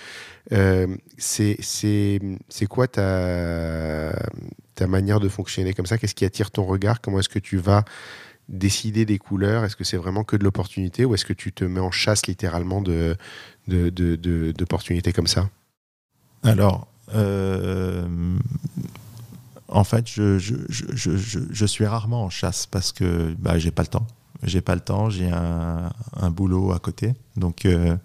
Euh, 0.53 0.89
c'est 1.17 2.19
quoi 2.69 2.89
ta, 2.89 4.13
ta 4.75 4.87
manière 4.89 5.21
de 5.21 5.29
fonctionner 5.29 5.75
comme 5.75 5.87
ça? 5.87 5.97
Qu'est-ce 5.97 6.17
qui 6.17 6.25
attire 6.25 6.51
ton 6.51 6.65
regard? 6.65 7.01
Comment 7.01 7.21
est-ce 7.21 7.29
que 7.29 7.39
tu 7.39 7.57
vas 7.57 7.85
décider 8.53 9.05
des 9.05 9.19
couleurs 9.19 9.65
Est-ce 9.65 9.77
que 9.77 9.85
c'est 9.85 9.97
vraiment 9.97 10.25
que 10.25 10.37
de 10.37 10.45
l'opportunité 10.45 11.05
ou 11.05 11.15
est-ce 11.15 11.25
que 11.25 11.33
tu 11.33 11.53
te 11.53 11.65
mets 11.65 11.81
en 11.81 11.91
chasse 11.91 12.27
littéralement 12.27 12.81
d'opportunités 12.81 15.11
de, 15.11 15.17
comme 15.17 15.27
ça? 15.27 15.51
Alors, 16.43 16.87
en 19.69 19.85
fait, 19.85 20.09
je, 20.09 20.39
je, 20.39 20.55
je, 20.69 21.41
je, 21.51 21.67
suis 21.67 21.87
rarement 21.87 22.25
en 22.25 22.31
chasse 22.31 22.67
parce 22.67 22.93
que 22.93 23.35
bah, 23.39 23.59
j'ai 23.59 23.71
pas 23.71 23.83
le 23.83 23.89
temps 23.89 24.07
j'ai 24.43 24.61
pas 24.61 24.75
le 24.75 24.81
temps, 24.81 25.11
j'ai 25.11 25.31
un, 25.31 25.93
un, 26.15 26.31
boulot 26.31 26.73
à 26.73 26.79
côté. 26.79 27.15
Donc, 27.37 27.65
euh, 27.65 27.97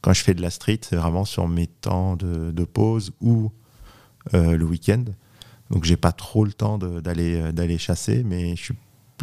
quand 0.00 0.12
je 0.12 0.22
fais 0.22 0.34
de 0.34 0.42
la 0.42 0.50
street, 0.50 0.80
c'est 0.82 0.96
vraiment 0.96 1.24
sur 1.24 1.48
mes 1.48 1.66
temps 1.66 2.16
de, 2.16 2.64
pause 2.64 3.12
ou 3.20 3.50
euh, 4.34 4.56
le 4.56 4.64
week-end. 4.64 5.04
Donc, 5.70 5.84
j'ai 5.84 5.96
pas 5.96 6.12
trop 6.12 6.44
le 6.44 6.52
temps 6.52 6.78
d'aller 6.78 7.40
euh, 7.40 7.52
d'aller 7.52 7.78
chasser, 7.78 8.22
mais 8.24 8.56
je 8.56 8.62
suis 8.62 8.74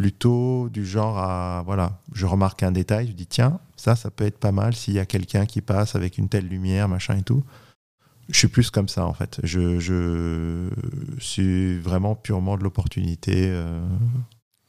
plutôt 0.02 0.68
du 0.68 0.84
genre 0.84 1.16
à 1.16 1.62
voilà, 1.64 2.00
je 2.12 2.26
remarque 2.26 2.64
un 2.64 2.72
détail, 2.72 3.06
je 3.06 3.12
dis 3.12 3.28
tiens, 3.28 3.60
ça, 3.76 3.94
ça 3.94 4.10
peut 4.10 4.24
être 4.24 4.38
pas 4.38 4.50
mal 4.50 4.74
s'il 4.74 4.94
y 4.94 4.98
a 4.98 5.06
quelqu'un 5.06 5.46
qui 5.46 5.60
passe 5.60 5.94
avec 5.94 6.18
une 6.18 6.28
telle 6.28 6.48
lumière, 6.48 6.88
machin 6.88 7.16
et 7.18 7.22
tout. 7.22 7.44
Je 8.28 8.36
suis 8.36 8.48
plus 8.48 8.68
comme 8.72 8.88
ça 8.88 9.06
en 9.06 9.12
fait. 9.12 9.38
Je, 9.44 9.78
je 9.78 10.70
suis 11.20 11.78
vraiment 11.78 12.16
purement 12.16 12.56
de 12.56 12.64
l'opportunité. 12.64 13.46
euh, 13.50 13.80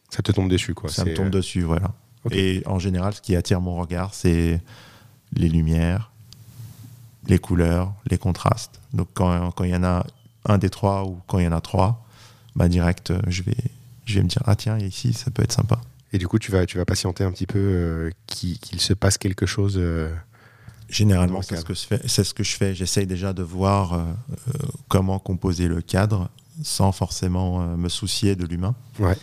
Ça 0.09 0.21
te 0.21 0.31
tombe 0.31 0.49
dessus, 0.49 0.75
quoi. 0.75 0.91
ça 0.91 1.03
me 1.03 1.15
tombe 1.15 1.27
euh, 1.27 1.39
dessus, 1.39 1.63
voilà. 1.63 1.93
Et 2.29 2.61
en 2.67 2.77
général, 2.77 3.15
ce 3.15 3.21
qui 3.21 3.35
attire 3.35 3.59
mon 3.59 3.75
regard, 3.75 4.13
c'est 4.13 4.61
les 5.35 5.49
lumières, 5.49 6.11
les 7.25 7.39
couleurs, 7.39 7.91
les 8.05 8.19
contrastes. 8.19 8.79
Donc 8.93 9.07
quand 9.15 9.49
quand 9.49 9.63
il 9.63 9.71
y 9.71 9.75
en 9.75 9.83
a 9.83 10.05
un 10.45 10.59
des 10.59 10.69
trois 10.69 11.05
ou 11.07 11.17
quand 11.25 11.39
il 11.39 11.45
y 11.45 11.47
en 11.47 11.53
a 11.53 11.61
trois, 11.61 12.05
bah 12.55 12.67
direct, 12.67 13.11
je 13.27 13.41
vais, 13.41 13.57
je 14.05 14.15
vais 14.15 14.23
me 14.23 14.27
dire 14.27 14.41
ah 14.45 14.55
tiens 14.55 14.77
ici 14.79 15.13
ça 15.13 15.31
peut 15.31 15.43
être 15.43 15.51
sympa. 15.53 15.79
Et 16.11 16.17
du 16.19 16.27
coup, 16.27 16.37
tu 16.37 16.51
vas, 16.51 16.65
tu 16.67 16.77
vas 16.77 16.85
patienter 16.85 17.23
un 17.23 17.31
petit 17.31 17.47
peu 17.47 17.57
euh, 17.59 18.09
qu'il 18.27 18.79
se 18.79 18.93
passe 18.93 19.17
quelque 19.17 19.47
chose. 19.47 19.75
euh, 19.77 20.13
Généralement, 20.89 21.41
c'est 21.41 21.55
ce 21.57 21.65
que 21.65 21.73
je 21.73 21.79
fais. 21.87 22.01
C'est 22.07 22.23
ce 22.23 22.33
que 22.35 22.43
je 22.43 22.55
fais. 22.55 22.75
J'essaye 22.75 23.07
déjà 23.07 23.33
de 23.33 23.41
voir 23.41 23.93
euh, 23.93 23.97
euh, 24.49 24.51
comment 24.89 25.17
composer 25.17 25.67
le 25.67 25.81
cadre 25.81 26.29
sans 26.61 26.91
forcément 26.91 27.65
me 27.77 27.89
soucier 27.89 28.35
de 28.35 28.45
l'humain. 28.45 28.75
Ouais. 28.99 29.17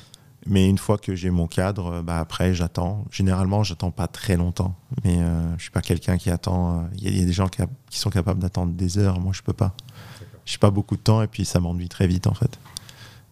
Mais 0.47 0.69
une 0.69 0.79
fois 0.79 0.99
que 0.99 1.15
j'ai 1.15 1.31
mon 1.31 1.47
cadre, 1.47 2.03
bah 2.03 2.19
après 2.19 2.55
j'attends. 2.55 3.05
Généralement, 3.13 3.63
j'attends 3.63 3.93
pas 3.93 4.09
très 4.09 4.37
longtemps. 4.37 4.75
Mais 5.05 5.19
euh, 5.19 5.57
je 5.59 5.63
suis 5.63 5.71
pas 5.71 5.83
quelqu'un 5.83 6.17
qui 6.17 6.29
attend. 6.31 6.89
Il 6.97 7.05
y, 7.05 7.07
a- 7.07 7.11
il 7.11 7.19
y 7.21 7.23
a 7.23 7.27
des 7.27 7.33
gens 7.33 7.47
qui, 7.47 7.63
a- 7.63 7.69
qui 7.89 7.99
sont 8.01 8.11
capables 8.11 8.41
d'attendre 8.41 8.73
des 8.73 8.99
heures. 8.99 9.21
Moi, 9.21 9.33
je 9.33 9.43
peux 9.43 9.53
pas. 9.53 9.75
J'ai 10.45 10.59
pas 10.59 10.71
beaucoup 10.73 10.97
de 10.97 11.03
temps 11.03 11.23
et 11.23 11.29
puis 11.29 11.45
ça 11.45 11.61
m'ennuie 11.61 11.89
très 11.89 12.09
vite 12.09 12.27
en 12.27 12.35
fait. 12.35 12.59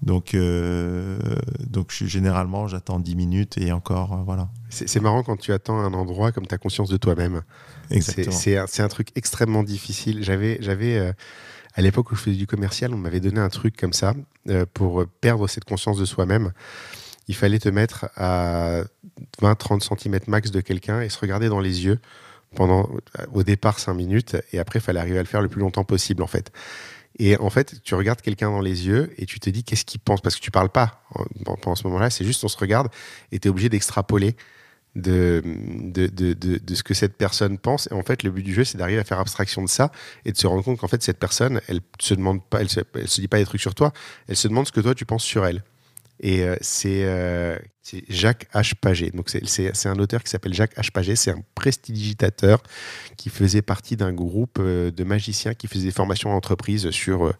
Donc, 0.02 0.34
euh, 0.34 1.18
donc 1.66 1.90
généralement, 1.90 2.68
j'attends 2.68 3.00
10 3.00 3.16
minutes 3.16 3.58
et 3.58 3.72
encore, 3.72 4.12
euh, 4.12 4.22
voilà. 4.24 4.48
C'est 4.70 5.00
marrant 5.00 5.22
quand 5.22 5.36
tu 5.36 5.52
attends 5.52 5.78
un 5.78 5.92
endroit 5.92 6.30
comme 6.30 6.46
tu 6.46 6.54
as 6.54 6.58
conscience 6.58 6.88
de 6.88 6.96
toi-même. 6.96 7.42
C'est 7.88 7.96
Exactement. 7.96 8.66
c'est 8.66 8.82
un, 8.82 8.88
truc 8.88 9.08
extrêmement 9.16 9.62
difficile. 9.62 10.22
J'avais, 10.22 10.58
j'avais 10.60 10.98
euh, 10.98 11.12
à 11.74 11.82
l'époque 11.82 12.12
où 12.12 12.14
je 12.14 12.20
faisais 12.20 12.36
du 12.36 12.46
commercial, 12.46 12.94
on 12.94 12.98
m'avait 12.98 13.20
donné 13.20 13.40
un 13.40 13.48
truc 13.48 13.76
comme 13.76 13.92
ça 13.92 14.14
euh, 14.48 14.66
pour 14.72 15.04
perdre 15.20 15.48
cette 15.48 15.64
conscience 15.64 15.98
de 15.98 16.04
soi-même. 16.04 16.52
Il 17.26 17.34
fallait 17.34 17.58
te 17.58 17.68
mettre 17.68 18.08
à 18.16 18.82
20-30 19.42 19.98
cm 20.00 20.20
max 20.28 20.50
de 20.50 20.60
quelqu'un 20.60 21.00
et 21.00 21.08
se 21.08 21.18
regarder 21.18 21.48
dans 21.48 21.60
les 21.60 21.84
yeux 21.84 21.98
pendant, 22.54 22.88
au 23.34 23.42
départ, 23.42 23.78
5 23.78 23.92
minutes. 23.94 24.36
Et 24.52 24.58
après, 24.58 24.78
il 24.78 24.82
fallait 24.82 25.00
arriver 25.00 25.18
à 25.18 25.22
le 25.22 25.28
faire 25.28 25.42
le 25.42 25.48
plus 25.48 25.60
longtemps 25.60 25.84
possible, 25.84 26.22
en 26.22 26.26
fait. 26.26 26.50
Et 27.18 27.36
en 27.38 27.50
fait, 27.50 27.82
tu 27.82 27.94
regardes 27.94 28.20
quelqu'un 28.20 28.50
dans 28.50 28.60
les 28.60 28.86
yeux 28.86 29.12
et 29.18 29.26
tu 29.26 29.40
te 29.40 29.50
dis 29.50 29.64
qu'est-ce 29.64 29.84
qu'il 29.84 30.00
pense? 30.00 30.20
Parce 30.20 30.36
que 30.36 30.40
tu 30.40 30.50
parles 30.50 30.70
pas 30.70 31.02
en- 31.14 31.56
pendant 31.56 31.74
ce 31.74 31.86
moment-là. 31.88 32.10
C'est 32.10 32.24
juste 32.24 32.44
on 32.44 32.48
se 32.48 32.56
regarde 32.58 32.88
et 33.32 33.38
tu 33.40 33.48
es 33.48 33.50
obligé 33.50 33.68
d'extrapoler 33.68 34.36
de, 34.96 35.42
de, 35.44 36.06
de, 36.06 36.32
de, 36.34 36.74
ce 36.74 36.82
que 36.82 36.94
cette 36.94 37.16
personne 37.16 37.58
pense. 37.58 37.88
Et 37.90 37.94
en 37.94 38.02
fait, 38.02 38.22
le 38.22 38.30
but 38.30 38.42
du 38.42 38.54
jeu, 38.54 38.64
c'est 38.64 38.78
d'arriver 38.78 39.00
à 39.00 39.04
faire 39.04 39.20
abstraction 39.20 39.62
de 39.62 39.68
ça 39.68 39.92
et 40.24 40.32
de 40.32 40.36
se 40.36 40.46
rendre 40.46 40.62
compte 40.64 40.78
qu'en 40.78 40.88
fait, 40.88 41.02
cette 41.02 41.18
personne, 41.18 41.60
elle 41.68 41.80
se 42.00 42.14
demande 42.14 42.42
pas, 42.44 42.60
elle 42.60 42.68
elle 42.94 43.08
se 43.08 43.20
dit 43.20 43.28
pas 43.28 43.38
des 43.38 43.44
trucs 43.44 43.60
sur 43.60 43.74
toi, 43.74 43.92
elle 44.28 44.36
se 44.36 44.48
demande 44.48 44.66
ce 44.66 44.72
que 44.72 44.80
toi 44.80 44.94
tu 44.94 45.04
penses 45.04 45.24
sur 45.24 45.46
elle. 45.46 45.62
Et 46.20 46.42
euh, 46.42 46.56
c'est 46.60 47.04
euh, 47.04 47.56
c'est 47.82 48.02
Jacques 48.08 48.48
H. 48.52 48.74
Paget. 48.74 49.10
Donc 49.10 49.30
c'est- 49.30 49.86
un 49.86 49.98
auteur 49.98 50.22
qui 50.22 50.30
s'appelle 50.30 50.52
Jacques 50.52 50.76
H. 50.76 50.90
Paget. 50.90 51.16
C'est 51.16 51.30
un 51.30 51.42
prestidigitateur 51.54 52.62
qui 53.16 53.30
faisait 53.30 53.62
partie 53.62 53.96
d'un 53.96 54.12
groupe 54.12 54.58
euh, 54.58 54.90
de 54.90 55.04
magiciens 55.04 55.54
qui 55.54 55.68
faisaient 55.68 55.86
des 55.86 55.92
formations 55.92 56.30
en 56.30 56.36
entreprise 56.36 56.90
sur 56.90 57.32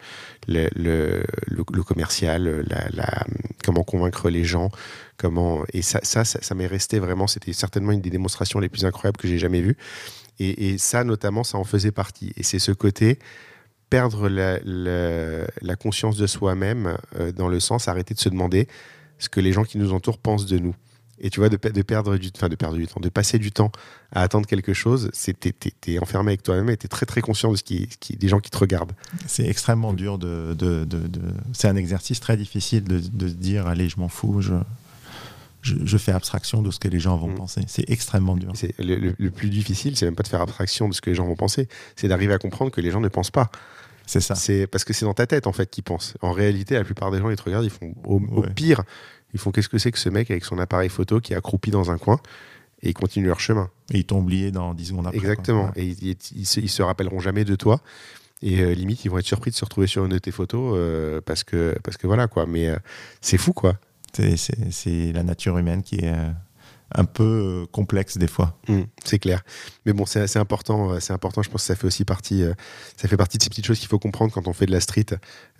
le, 0.47 1.83
commercial, 1.83 2.65
la, 2.69 3.25
comment 3.65 3.83
convaincre 3.85 4.31
les 4.31 4.45
gens, 4.45 4.71
comment 5.17 5.65
et 5.73 5.83
ça, 5.83 6.01
ça, 6.03 6.55
m'est 6.55 6.67
resté 6.67 6.99
vraiment. 6.99 7.27
C'était 7.27 7.53
certainement 7.53 7.93
une 7.93 8.01
des 8.01 8.11
démonstrations 8.11 8.61
les 8.61 8.69
plus 8.69 8.85
incroyables 8.85 9.19
que 9.19 9.29
j'ai 9.29 9.39
jamais 9.39 9.61
vues. 9.61 9.77
Et 10.41 10.79
ça, 10.79 11.03
notamment, 11.03 11.43
ça 11.43 11.59
en 11.59 11.65
faisait 11.65 11.91
partie. 11.91 12.33
Et 12.37 12.45
c'est 12.45 12.61
ce 12.61 12.71
côté 12.71 13.19
perdre 13.91 14.29
la, 14.29 14.59
la- 14.65 15.47
la 15.63 15.77
conscience 15.77 16.17
de 16.17 16.27
soi-même 16.27 16.97
euh, 17.19 17.33
dans 17.33 17.49
le 17.49 17.61
sens 17.61 17.89
arrêter 17.89 18.15
de 18.15 18.21
se 18.21 18.29
demander 18.29 18.69
ce 19.19 19.29
que 19.29 19.41
les 19.41 19.53
gens 19.53 19.65
qui 19.65 19.79
nous 19.79 19.93
entourent 19.93 20.19
pensent 20.19 20.47
de 20.47 20.59
nous. 20.59 20.75
Et 21.21 21.31
tu 21.31 21.41
vois, 21.41 21.49
de, 21.49 21.57
pe- 21.57 21.71
de 21.73 21.83
perdre 21.83 22.17
du, 22.17 22.31
enfin, 22.37 22.49
de 22.49 22.55
perdre 22.55 22.77
du 22.77 22.87
temps, 22.87 23.01
de 23.01 23.09
passer 23.09 23.41
du 23.41 23.51
temps 23.51 23.73
à 24.13 24.23
attendre 24.23 24.47
quelque 24.47 24.73
chose, 24.73 25.11
c'est 25.13 25.39
t'es, 25.41 25.51
t'es- 25.51 25.73
t'es 25.81 25.99
enfermé 25.99 26.31
avec 26.31 26.45
toi-même 26.45 26.71
et 26.71 26.77
t'es 26.77 26.87
très 26.87 27.07
très 27.07 27.21
conscient 27.23 27.51
de 27.51 27.57
ce 27.57 27.65
qui, 27.65 27.89
ce 27.91 27.97
qui, 27.99 28.17
des 28.17 28.29
gens 28.29 28.39
qui 28.39 28.51
te 28.51 28.59
regardent. 28.59 28.93
C'est 29.27 29.47
extrêmement 29.49 29.93
dur 29.95 30.19
de. 30.19 30.55
de, 30.57 30.85
de- 30.85 31.09
C'est 31.53 31.67
un 31.67 31.75
exercice 31.75 32.21
très 32.21 32.37
difficile 32.37 32.85
de, 32.85 33.01
de 33.01 33.29
se 33.29 33.35
dire 33.35 33.67
allez, 33.67 33.89
je 33.89 33.99
m'en 33.99 34.07
fous, 34.09 34.41
je, 34.43 34.55
je, 35.63 35.75
je 35.85 35.99
fais 35.99 36.13
abstraction 36.13 36.63
de 36.63 36.71
ce 36.71 36.79
que 36.79 36.87
les 36.87 37.01
gens 37.01 37.17
vont 37.17 37.31
Mm. 37.31 37.35
penser. 37.35 37.61
C'est 37.67 37.91
extrêmement 37.91 38.37
dur. 38.37 38.53
Et 38.55 38.57
c'est 38.57 38.79
le, 38.79 38.95
le- 38.95 39.15
le 39.19 39.31
plus 39.33 39.51
difficile, 39.51 39.97
c'est 39.97 40.05
même 40.05 40.15
pas 40.15 40.23
de 40.23 40.29
faire 40.29 40.41
abstraction 40.43 40.89
de 40.89 40.95
ce 40.95 41.01
que 41.01 41.11
les 41.11 41.17
gens 41.17 41.27
vont 41.27 41.35
penser, 41.37 41.67
c'est 41.97 42.07
d'arriver 42.07 42.35
à 42.35 42.39
comprendre 42.39 42.71
que 42.71 42.81
les 42.81 42.93
gens 42.93 43.01
ne 43.01 43.09
pensent 43.09 43.33
pas. 43.33 43.51
C'est 44.09 44.21
ça. 44.21 44.35
C'est 44.35 44.67
parce 44.67 44.85
que 44.85 44.93
c'est 44.93 45.05
dans 45.05 45.15
ta 45.15 45.27
tête 45.27 45.47
en 45.47 45.53
fait 45.53 45.69
qu'ils 45.71 45.85
pensent. 45.85 46.15
En 46.23 46.33
réalité, 46.33 46.75
la 46.75 46.85
plupart 46.85 47.11
des 47.11 47.19
gens 47.19 47.31
ils 47.31 47.37
te 47.37 47.43
regardent, 47.43 47.65
ils 47.67 47.71
font 47.71 47.95
au, 48.05 48.17
au 48.33 48.41
Ouais. 48.43 48.51
pire, 48.55 48.83
ils 49.35 49.39
font 49.39 49.51
qu'est-ce 49.53 49.69
que 49.69 49.79
c'est 49.79 49.93
que 49.93 49.99
ce 49.99 50.09
mec 50.09 50.31
avec 50.31 50.45
son 50.45 50.59
appareil 50.59 50.89
photo 50.89 51.21
qui 51.21 51.35
est 51.35 51.37
accroupi 51.37 51.71
dans 51.71 51.91
un 51.91 51.99
coin 51.99 52.19
et 52.83 52.89
ils 52.91 52.95
continuent 52.95 53.27
leur 53.27 53.41
chemin. 53.41 53.71
Et 53.93 53.99
ils 53.99 54.05
t'ont 54.05 54.21
oublié 54.21 54.51
dans 54.51 54.73
10 54.73 54.87
secondes 54.87 55.07
après. 55.07 55.19
Exactement. 55.19 55.71
Et 55.77 55.85
ils, 55.87 56.47
se, 56.47 56.61
ils 56.61 56.69
se 56.71 56.83
rappelleront 56.83 57.21
jamais 57.21 57.45
de 57.45 57.55
toi. 57.55 57.81
Et 58.41 58.61
euh, 58.61 58.73
limite, 58.73 59.05
ils 59.05 59.11
vont 59.11 59.19
être 59.19 59.27
surpris 59.27 59.51
de 59.51 59.57
se 59.57 59.65
retrouver 59.65 59.89
sur 59.89 60.05
une 60.05 60.13
de 60.13 60.19
tes 60.19 60.31
photos 60.31 60.75
euh, 60.77 61.21
parce 61.21 61.43
que 61.45 61.77
parce 61.83 61.97
que 61.97 62.07
voilà 62.07 62.29
quoi. 62.29 62.47
Mais 62.47 62.69
euh, 62.69 62.77
c'est 63.21 63.37
fou 63.39 63.53
quoi. 63.53 63.75
C'est- 64.15 65.13
la 65.13 65.23
nature 65.23 65.59
humaine 65.59 65.83
qui 65.83 65.97
est 65.97 66.15
un 66.95 67.05
peu 67.05 67.25
euh, 67.25 67.67
complexe 67.71 68.17
des 68.19 68.27
fois. 68.27 68.59
Mm, 68.69 68.83
c'est 69.05 69.19
clair. 69.19 69.43
Mais 69.85 69.93
bon, 69.93 70.07
c'est 70.07 70.37
important. 70.37 70.93
euh, 70.93 71.01
C'est 71.01 71.13
important. 71.13 71.43
Je 71.43 71.51
pense 71.51 71.63
que 71.63 71.67
ça 71.67 71.77
fait 71.77 71.87
aussi 71.87 72.05
partie. 72.05 72.43
euh, 72.43 72.55
ça 72.97 73.09
fait 73.09 73.17
partie 73.17 73.39
de 73.39 73.43
ces 73.43 73.51
petites 73.51 73.67
choses 73.67 73.79
qu'il 73.79 73.89
faut 73.89 73.99
comprendre 73.99 74.33
quand 74.33 74.49
on 74.49 74.53
fait 74.53 74.67
de 74.67 74.73
la 74.73 74.81
street, 74.81 75.07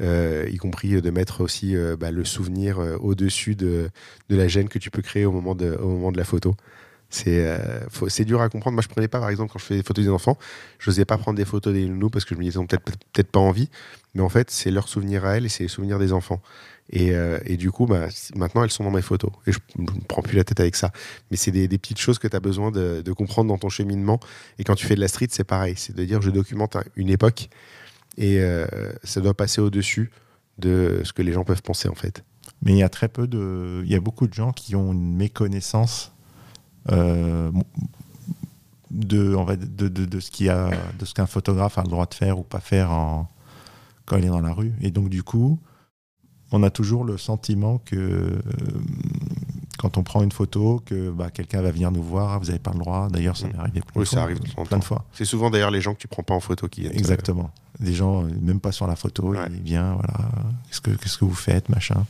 y 0.01 0.57
compris 0.57 1.01
de 1.01 1.11
mettre 1.11 1.41
aussi 1.43 1.75
bah, 1.99 2.11
le 2.11 2.25
souvenir 2.25 2.79
au-dessus 3.01 3.55
de, 3.55 3.91
de 4.29 4.37
la 4.37 4.49
gêne 4.49 4.69
que 4.69 4.79
tu 4.79 4.91
peux 4.91 5.03
créer 5.03 5.25
au 5.25 5.33
moment 5.33 5.55
de, 5.55 5.77
au 5.81 5.89
moment 5.89 6.13
de 6.13 6.19
la 6.19 6.25
photo. 6.25 6.55
C'est 7.11 8.25
dur 8.25 8.41
à 8.43 8.49
comprendre. 8.49 8.75
Moi, 8.75 8.83
je 8.83 8.89
prenais 8.89 9.09
pas, 9.09 9.21
par 9.21 9.31
exemple, 9.31 9.53
quand 9.53 9.59
je 9.59 9.65
fais 9.65 9.77
des 9.77 9.83
photos 9.83 10.05
des 10.05 10.11
enfants, 10.11 10.37
je 10.79 10.91
n'osais 10.91 11.05
pas 11.05 11.17
prendre 11.19 11.37
des 11.39 11.45
photos 11.45 11.73
des 11.73 11.87
nounous 11.87 12.11
parce 12.11 12.25
que 12.25 12.35
je 12.35 12.39
me 12.39 12.45
disais, 12.45 12.57
ils 12.57 12.61
ont 12.61 12.67
peut-être 12.67 12.85
peut-être 13.13 13.31
pas 13.31 13.41
envie. 13.41 13.71
Mais 14.15 14.23
en 14.23 14.29
fait, 14.29 14.51
c'est 14.51 14.71
leur 14.71 14.89
souvenir 14.89 15.25
à 15.25 15.37
elles 15.37 15.47
et 15.47 15.49
c'est 15.49 15.65
les 15.65 15.69
souvenirs 15.69 15.99
des 15.99 16.13
enfants. 16.13 16.41
Et, 16.91 17.13
euh, 17.13 17.39
et 17.45 17.57
du 17.57 17.71
coup, 17.71 17.87
bah, 17.87 18.09
maintenant, 18.35 18.65
elles 18.65 18.71
sont 18.71 18.85
dans 18.85 18.91
mes 18.91 19.03
photos. 19.03 19.31
Et 19.47 19.53
je 19.53 19.59
ne 19.77 19.83
me 19.85 20.01
prends 20.07 20.23
plus 20.23 20.37
la 20.37 20.45
tête 20.45 20.61
avec 20.61 20.75
ça. 20.77 20.91
Mais 21.31 21.37
c'est 21.37 21.51
des, 21.51 21.69
petites 21.69 21.99
choses 21.99 22.19
que 22.19 22.29
tu 22.29 22.37
as 22.37 22.41
besoin 22.41 22.71
de, 22.71 23.13
comprendre 23.13 23.49
dans 23.49 23.59
ton 23.59 23.69
cheminement. 23.69 24.21
Et 24.59 24.65
quand 24.65 24.75
tu 24.75 24.87
fais 24.87 24.95
de 24.95 25.01
la 25.01 25.09
street, 25.09 25.29
c'est 25.31 25.45
pareil. 25.45 25.75
C'est 25.77 25.95
de 25.95 26.05
dire, 26.05 26.23
je 26.23 26.31
documente 26.31 26.77
un- 26.77 26.85
une 26.97 27.11
époque 27.11 27.51
et 28.17 28.41
euh, 28.41 28.67
ça 29.05 29.21
doit 29.21 29.35
passer 29.35 29.61
au-dessus 29.61 30.11
de 30.59 31.03
ce 31.05 31.13
que 31.13 31.23
les 31.23 31.33
gens 31.33 31.45
peuvent 31.45 31.63
penser, 31.63 31.89
en 31.89 31.95
fait. 31.95 32.25
Mais 32.63 32.73
il 32.73 32.79
y 32.79 32.83
a 32.83 32.89
très 32.89 33.09
peu 33.09 33.29
de. 33.29 33.83
Il 33.85 33.91
y 33.91 33.95
a 33.95 34.01
beaucoup 34.01 34.27
de 34.27 34.35
gens 34.35 34.53
qui 34.53 34.75
ont 34.75 34.93
une 34.93 35.15
méconnaissance 35.15 36.13
euh, 36.91 37.53
de, 38.91 39.35
on 39.37 39.45
va, 39.45 39.57
de, 39.57 39.89
de, 39.89 40.21
ce 40.21 40.31
qu'il 40.31 40.49
a, 40.49 40.71
de 40.99 41.05
ce 41.05 41.15
qu'un 41.15 41.27
photographe 41.27 41.79
a 41.79 41.83
le 41.83 41.89
droit 41.89 42.07
de 42.07 42.15
faire 42.15 42.39
ou 42.39 42.43
pas 42.43 42.61
faire 42.61 42.89
quand 44.07 44.17
il 44.17 44.25
est 44.25 44.29
dans 44.29 44.41
la 44.41 44.53
rue. 44.53 44.73
Et 44.81 44.91
donc, 44.91 45.11
du 45.11 45.23
coup, 45.23 45.61
on 46.53 46.63
a 46.63 46.71
toujours 46.71 47.05
le 47.05 47.19
sentiment 47.19 47.79
que 47.85 47.97
euh, 47.97 48.41
quand 49.79 49.97
on 49.97 50.03
prend 50.03 50.23
une 50.23 50.33
photo, 50.33 50.83
que 50.85 51.11
bah, 51.11 51.31
quelqu'un 51.31 51.63
va 51.63 51.71
venir 51.71 51.93
nous 51.93 52.03
voir, 52.03 52.33
Ah, 52.33 52.39
vous 52.39 52.47
n'avez 52.47 52.59
pas 52.59 52.73
le 52.73 52.79
droit. 52.81 53.09
D'ailleurs, 53.09 53.37
ça 53.37 53.47
Mm. 53.47 53.51
m'est 53.53 53.59
arrivé 53.59 53.81
plein 53.81 53.93
Oui, 53.97 54.01
de 54.03 54.09
ça 54.09 54.17
fois. 54.17 54.23
arrive 54.25 54.39
temps 54.41 54.65
plein 54.65 54.79
de 54.79 54.85
fois. 54.85 55.05
C'est 55.13 55.25
souvent 55.25 55.51
d'ailleurs 55.51 55.71
les 55.71 55.81
gens 55.81 55.95
que 55.95 56.01
tu 56.01 56.09
prends 56.09 56.23
pas 56.25 56.35
en 56.35 56.41
photo 56.41 56.67
qui 56.69 56.81
viennent. 56.81 56.93
te- 56.95 56.99
Exactement. 56.99 57.51
Des 57.79 57.95
gens, 57.95 58.25
euh, 58.25 58.29
même 58.43 58.59
pas 58.61 58.73
sur 58.73 58.87
la 58.89 58.97
photo, 58.97 59.31
Ouais. 59.35 59.39
il 59.51 59.63
vient, 59.63 59.93
voilà, 59.95 60.31
qu'est-ce 60.69 60.81
que, 60.81 60.91
qu'est-ce 60.91 61.17
que 61.19 61.25
vous 61.25 61.35
faites, 61.35 61.69
machin. 61.69 62.05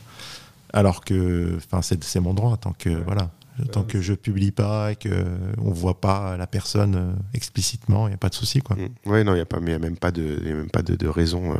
Alors 0.73 1.03
que, 1.03 1.57
c'est, 1.81 2.03
c'est 2.03 2.19
mon 2.19 2.33
droit, 2.33 2.57
tant 2.57 2.73
que, 2.77 2.89
voilà, 2.89 3.29
tant 3.65 3.83
que 3.83 4.01
je 4.01 4.13
publie 4.13 4.51
pas 4.51 4.91
et 4.91 4.95
que 4.95 5.25
on 5.57 5.71
voit 5.71 5.99
pas 6.01 6.37
la 6.37 6.47
personne 6.47 6.95
euh, 6.95 7.11
explicitement, 7.33 8.07
il 8.07 8.11
n'y 8.11 8.15
a 8.15 8.17
pas 8.17 8.29
de 8.29 8.35
souci, 8.35 8.61
quoi. 8.61 8.75
Mm. 8.75 9.09
Ouais, 9.09 9.23
non, 9.23 9.33
il 9.33 9.35
n'y 9.35 9.41
a, 9.41 9.45
pas- 9.45 9.59
mais 9.59 9.71
y 9.71 9.75
a 9.75 9.79
même 9.79 9.97
pas 9.97 10.11
de, 10.11 10.41
y 10.43 10.51
a 10.51 10.55
même 10.55 10.69
pas 10.69 10.81
de, 10.81 11.07
raison 11.07 11.55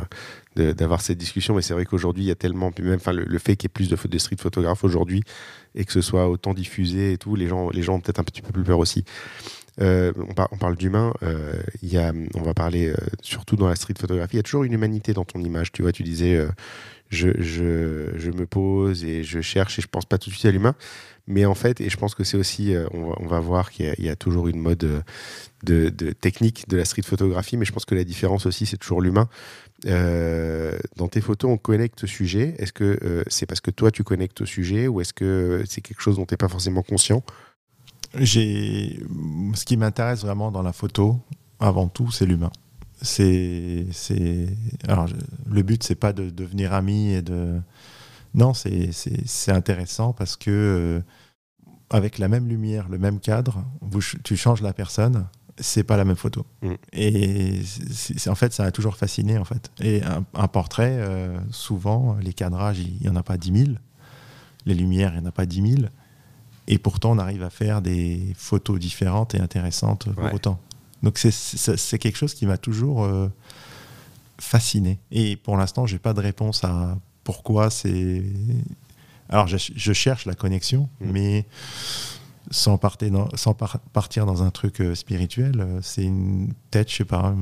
euh, 0.56 0.72
d'avoir 0.74 1.00
cette 1.00 1.18
discussion. 1.18 1.54
Mais 1.54 1.62
c'est 1.62 1.74
vrai 1.74 1.84
qu'aujourd'hui, 1.84 2.24
il 2.24 2.28
y 2.28 2.30
a 2.30 2.34
tellement. 2.34 2.70
Même, 2.80 2.98
le, 3.12 3.24
le 3.24 3.38
fait 3.38 3.56
qu'il 3.56 3.68
y 3.68 3.70
ait 3.70 3.72
plus 3.72 3.88
de, 3.88 3.96
de 4.08 4.18
street 4.18 4.36
photographes 4.38 4.84
aujourd'hui 4.84 5.22
et 5.74 5.84
que 5.84 5.92
ce 5.92 6.00
soit 6.00 6.28
autant 6.28 6.54
diffusé 6.54 7.12
et 7.12 7.18
tout, 7.18 7.36
les 7.36 7.48
gens, 7.48 7.70
les 7.70 7.82
gens 7.82 7.94
ont 7.94 8.00
peut-être 8.00 8.18
un 8.20 8.24
petit 8.24 8.42
peu 8.42 8.52
plus 8.52 8.64
peur 8.64 8.78
aussi. 8.78 9.04
Euh, 9.80 10.12
on, 10.16 10.34
par- 10.34 10.48
on 10.52 10.58
parle 10.58 10.76
d'humain, 10.76 11.14
euh, 11.22 11.54
on 12.34 12.42
va 12.42 12.54
parler 12.54 12.88
euh, 12.88 12.94
surtout 13.22 13.56
dans 13.56 13.68
la 13.68 13.76
street 13.76 13.94
photographie, 13.98 14.34
il 14.34 14.38
y 14.38 14.40
a 14.40 14.42
toujours 14.42 14.64
une 14.64 14.72
humanité 14.72 15.12
dans 15.14 15.24
ton 15.24 15.40
image. 15.40 15.72
Tu 15.72 15.82
vois, 15.82 15.92
tu 15.92 16.02
disais, 16.02 16.34
euh, 16.34 16.48
je, 17.10 18.30
me 18.30 18.46
pose 18.46 19.04
et 19.04 19.24
je 19.24 19.40
cherche 19.40 19.78
et 19.78 19.82
je 19.82 19.88
pense 19.88 20.04
pas 20.04 20.18
tout 20.18 20.30
de 20.30 20.34
suite 20.34 20.46
à 20.46 20.50
l'humain. 20.50 20.74
Mais 21.26 21.44
en 21.44 21.54
fait, 21.54 21.80
et 21.80 21.90
je 21.90 21.96
pense 21.96 22.14
que 22.14 22.24
c'est 22.24 22.36
aussi, 22.36 22.74
euh, 22.74 22.88
on, 22.92 23.26
va, 23.26 23.40
voir 23.40 23.70
qu'il 23.70 23.94
y 23.98 24.08
a- 24.08 24.16
toujours 24.16 24.48
une 24.48 24.58
mode 24.58 24.84
euh, 24.84 25.00
de, 25.62 26.12
technique 26.12 26.68
de 26.68 26.76
la 26.76 26.84
street 26.84 27.02
photographie, 27.02 27.56
mais 27.56 27.64
je 27.64 27.72
pense 27.72 27.84
que 27.84 27.94
la 27.94 28.04
différence 28.04 28.46
aussi, 28.46 28.66
c'est 28.66 28.76
toujours 28.76 29.00
l'humain. 29.00 29.28
Euh, 29.86 30.76
dans 30.96 31.08
tes 31.08 31.20
photos, 31.20 31.50
on 31.50 31.56
connecte 31.56 32.04
au 32.04 32.06
sujet. 32.06 32.54
Est-ce 32.58 32.72
que 32.72 33.24
c'est 33.28 33.46
parce 33.46 33.60
que 33.60 33.70
toi, 33.70 33.90
tu 33.90 34.02
connectes 34.02 34.40
au 34.40 34.46
sujet 34.46 34.88
ou 34.88 35.00
est-ce 35.00 35.12
que 35.12 35.62
c'est 35.66 35.80
quelque 35.80 36.02
chose 36.02 36.16
dont 36.16 36.26
tu 36.26 36.34
n'es 36.34 36.38
pas 36.38 36.48
forcément 36.48 36.82
conscient? 36.82 37.22
Ce 38.14 39.64
qui 39.64 39.76
m'intéresse 39.76 40.22
vraiment 40.22 40.50
dans 40.50 40.62
la 40.62 40.72
photo, 40.72 41.20
avant 41.60 41.88
tout, 41.88 42.10
c'est 42.10 42.26
l'humain. 42.26 42.50
C'est, 43.02 43.86
c'est, 43.92 44.48
alors, 44.86 45.06
le 45.50 45.62
but 45.62 45.82
c'est 45.82 45.94
pas 45.94 46.12
de 46.12 46.28
devenir 46.30 46.74
ami 46.74 47.12
et 47.12 47.22
de, 47.22 47.60
non, 48.34 48.52
c'est, 48.54 48.92
c'est, 48.92 49.26
c'est 49.26 49.52
intéressant 49.52 50.12
parce 50.12 50.36
que 50.36 50.50
euh, 50.50 51.00
avec 51.88 52.18
la 52.18 52.28
même 52.28 52.46
lumière, 52.48 52.88
le 52.88 52.98
même 52.98 53.18
cadre, 53.18 53.64
vous, 53.80 54.00
tu 54.22 54.36
changes 54.36 54.60
la 54.62 54.72
personne, 54.72 55.26
c'est 55.58 55.82
pas 55.82 55.96
la 55.96 56.04
même 56.04 56.16
photo. 56.16 56.46
Mm. 56.62 56.74
Et 56.92 57.60
c'est, 57.64 58.28
en 58.28 58.34
fait, 58.34 58.52
ça 58.52 58.64
a 58.64 58.70
toujours 58.70 58.96
fasciné 58.96 59.38
en 59.38 59.44
fait. 59.44 59.70
Et 59.80 60.02
un, 60.04 60.24
un 60.34 60.48
portrait, 60.48 60.96
euh, 60.98 61.38
souvent, 61.50 62.16
les 62.20 62.32
cadrages, 62.32 62.78
il 62.80 63.02
y 63.02 63.08
en 63.08 63.16
a 63.16 63.22
pas 63.22 63.36
10 63.38 63.64
000, 63.66 63.70
les 64.66 64.74
lumières, 64.74 65.12
il 65.14 65.20
y 65.20 65.22
en 65.22 65.26
a 65.26 65.32
pas 65.32 65.46
10 65.46 65.72
000. 65.76 65.88
Et 66.68 66.78
pourtant, 66.78 67.10
on 67.12 67.18
arrive 67.18 67.42
à 67.42 67.50
faire 67.50 67.82
des 67.82 68.32
photos 68.36 68.78
différentes 68.78 69.34
et 69.34 69.40
intéressantes 69.40 70.08
pour 70.12 70.24
Ouais. 70.24 70.34
autant. 70.34 70.60
Donc 71.02 71.18
c'est- 71.18 71.98
quelque 71.98 72.16
chose 72.18 72.34
qui 72.34 72.46
m'a 72.46 72.58
toujours 72.58 73.04
euh, 73.04 73.28
fasciné. 74.38 74.98
Et 75.10 75.36
pour 75.36 75.56
l'instant, 75.56 75.86
j'ai 75.86 75.98
pas 75.98 76.12
de 76.14 76.20
réponse 76.20 76.64
à 76.64 76.96
pourquoi 77.24 77.70
c'est. 77.70 78.22
Alors 79.28 79.46
je, 79.46 79.56
je 79.58 79.92
cherche 79.92 80.26
la 80.26 80.34
connexion, 80.34 80.88
Mm. 81.00 81.10
mais 81.12 81.46
sans, 82.50 82.78
partir 82.78 83.10
dans, 83.10 83.28
sans 83.36 83.54
par- 83.54 83.78
partir 83.92 84.26
dans 84.26 84.42
un 84.42 84.50
truc 84.50 84.80
euh, 84.80 84.94
spirituel, 84.94 85.60
euh, 85.60 85.78
c'est 85.82 86.02
une 86.02 86.52
tête, 86.70 86.90
je 86.90 86.96
sais 86.96 87.04
pas, 87.04 87.34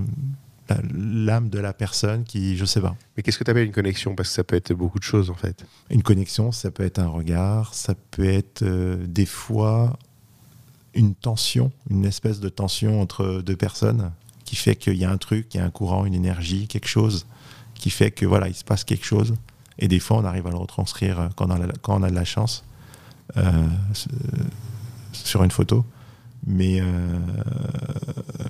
l'âme 0.92 1.48
de 1.48 1.59
la 1.59 1.72
personne 1.72 2.24
qui, 2.24 2.59
je 2.59 2.66
sais 2.66 2.80
pas. 2.82 2.94
Mais 3.16 3.22
qu'est-ce 3.22 3.38
que 3.38 3.44
tu 3.44 3.50
appelles 3.50 3.66
une 3.66 3.72
connexion? 3.72 4.14
Parce 4.14 4.28
que 4.28 4.34
ça 4.34 4.44
peut 4.44 4.56
être 4.56 4.74
beaucoup 4.74 4.98
de 4.98 5.04
choses 5.04 5.30
en 5.30 5.34
fait. 5.34 5.64
Une 5.88 6.02
connexion, 6.02 6.52
ça 6.52 6.70
peut 6.70 6.82
être 6.84 6.98
un 6.98 7.06
regard, 7.09 7.72
ça 7.72 7.94
peut 8.11 8.28
être 8.28 8.62
euh, 8.62 8.98
des 9.06 9.24
fois 9.24 9.98
une 10.99 11.14
tension, 11.14 11.70
une 11.90 12.05
espèce 12.05 12.40
de 12.40 12.49
tension 12.51 13.01
entre 13.01 13.40
deux 13.42 13.57
personnes 13.57 14.11
qui 14.44 14.57
fait 14.57 14.76
qu'il 14.76 14.94
y 14.96 15.05
a 15.05 15.11
un 15.11 15.16
truc, 15.18 15.46
il 15.55 15.59
y 15.59 15.61
a 15.61 15.64
un 15.64 15.70
courant, 15.70 16.05
une 16.05 16.14
énergie, 16.14 16.66
quelque 16.68 16.88
chose 16.88 17.26
qui 17.74 17.90
fait 17.90 18.11
que 18.11 18.26
voilà, 18.26 18.49
il 18.49 18.55
se 18.55 18.64
passe 18.64 18.82
quelque 18.84 19.05
chose. 19.07 19.34
Et 19.78 19.86
des 19.88 20.01
fois, 20.01 20.16
on 20.18 20.24
arrive 20.24 20.46
à 20.46 20.51
le 20.51 20.57
retranscrire 20.57 21.30
quand 21.36 21.46
on 21.49 21.51
a, 21.51 21.59
la- 21.59 21.72
quand 21.82 22.01
on 22.01 22.03
a 22.03 22.11
de 22.11 22.14
la 22.14 22.24
chance 22.24 22.64
euh, 23.36 23.42
euh, 23.42 24.42
sur 25.12 25.44
une 25.44 25.51
photo. 25.51 25.84
Mais, 26.46 26.80
euh, 26.80 26.84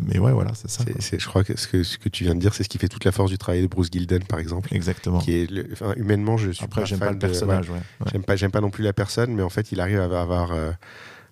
mais 0.03 0.19
ouais, 0.19 0.33
voilà, 0.33 0.53
c'est 0.55 0.71
ça. 0.71 0.85
C'est- 1.01 1.19
je 1.19 1.27
crois 1.27 1.43
que 1.45 1.59
ce, 1.59 1.67
que 1.67 1.83
ce 1.83 1.99
que 1.99 2.09
tu 2.09 2.25
viens 2.25 2.35
de 2.35 2.41
dire, 2.41 2.55
c'est 2.55 2.63
ce 2.63 2.69
qui 2.69 2.79
fait 2.79 2.89
toute 2.89 3.05
la 3.05 3.13
force 3.13 3.31
du 3.31 3.39
travail 3.39 3.63
de 3.63 3.67
Bruce 3.67 3.89
Gilden, 3.91 4.25
par 4.25 4.39
exemple. 4.39 4.75
Exactement. 4.75 5.19
Qui 5.19 5.33
est 5.35 5.51
le- 5.51 5.69
enfin, 5.73 5.95
humainement, 5.97 6.37
je 6.37 6.51
suis 6.51 6.65
Après, 6.65 6.83
pas 6.83 6.85
j'aime 6.87 6.99
pas 6.99 7.11
le 7.11 7.19
personnage. 7.19 7.69
ouais. 7.71 7.77
Ouais. 8.01 8.07
J'aime 8.13 8.25
pas, 8.25 8.37
j'aime 8.37 8.51
pas 8.51 8.61
non 8.61 8.71
plus 8.71 8.85
la 8.85 8.93
personne, 8.93 9.33
mais 9.35 9.43
en 9.43 9.49
fait, 9.49 9.73
il 9.73 9.81
arrive 9.81 10.01
à 10.01 10.21
avoir, 10.21 10.53
euh, 10.53 10.71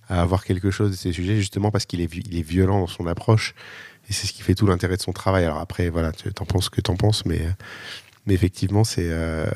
à 0.08 0.22
avoir 0.22 0.44
quelque 0.44 0.70
chose 0.70 0.90
de 0.90 0.96
ces 0.96 1.12
sujets, 1.12 1.36
justement 1.36 1.70
parce 1.70 1.86
qu'il 1.86 2.00
est, 2.00 2.42
violent 2.42 2.80
dans 2.80 2.86
son 2.86 3.06
approche. 3.06 3.54
Et 4.08 4.12
c'est 4.12 4.26
ce 4.26 4.32
qui 4.32 4.42
fait 4.42 4.54
tout 4.54 4.66
l'intérêt 4.66 4.96
de 4.96 5.02
son 5.02 5.12
travail. 5.12 5.44
Alors 5.44 5.58
après, 5.58 5.88
voilà, 5.88 6.12
tu 6.12 6.28
en 6.38 6.44
penses 6.44 6.66
ce 6.66 6.70
que 6.70 6.80
tu 6.80 6.90
en 6.90 6.96
penses, 6.96 7.24
mais, 7.26 7.40
mais 8.26 8.34
effectivement, 8.34 8.84
c'est, 8.84 9.08
euh, 9.08 9.46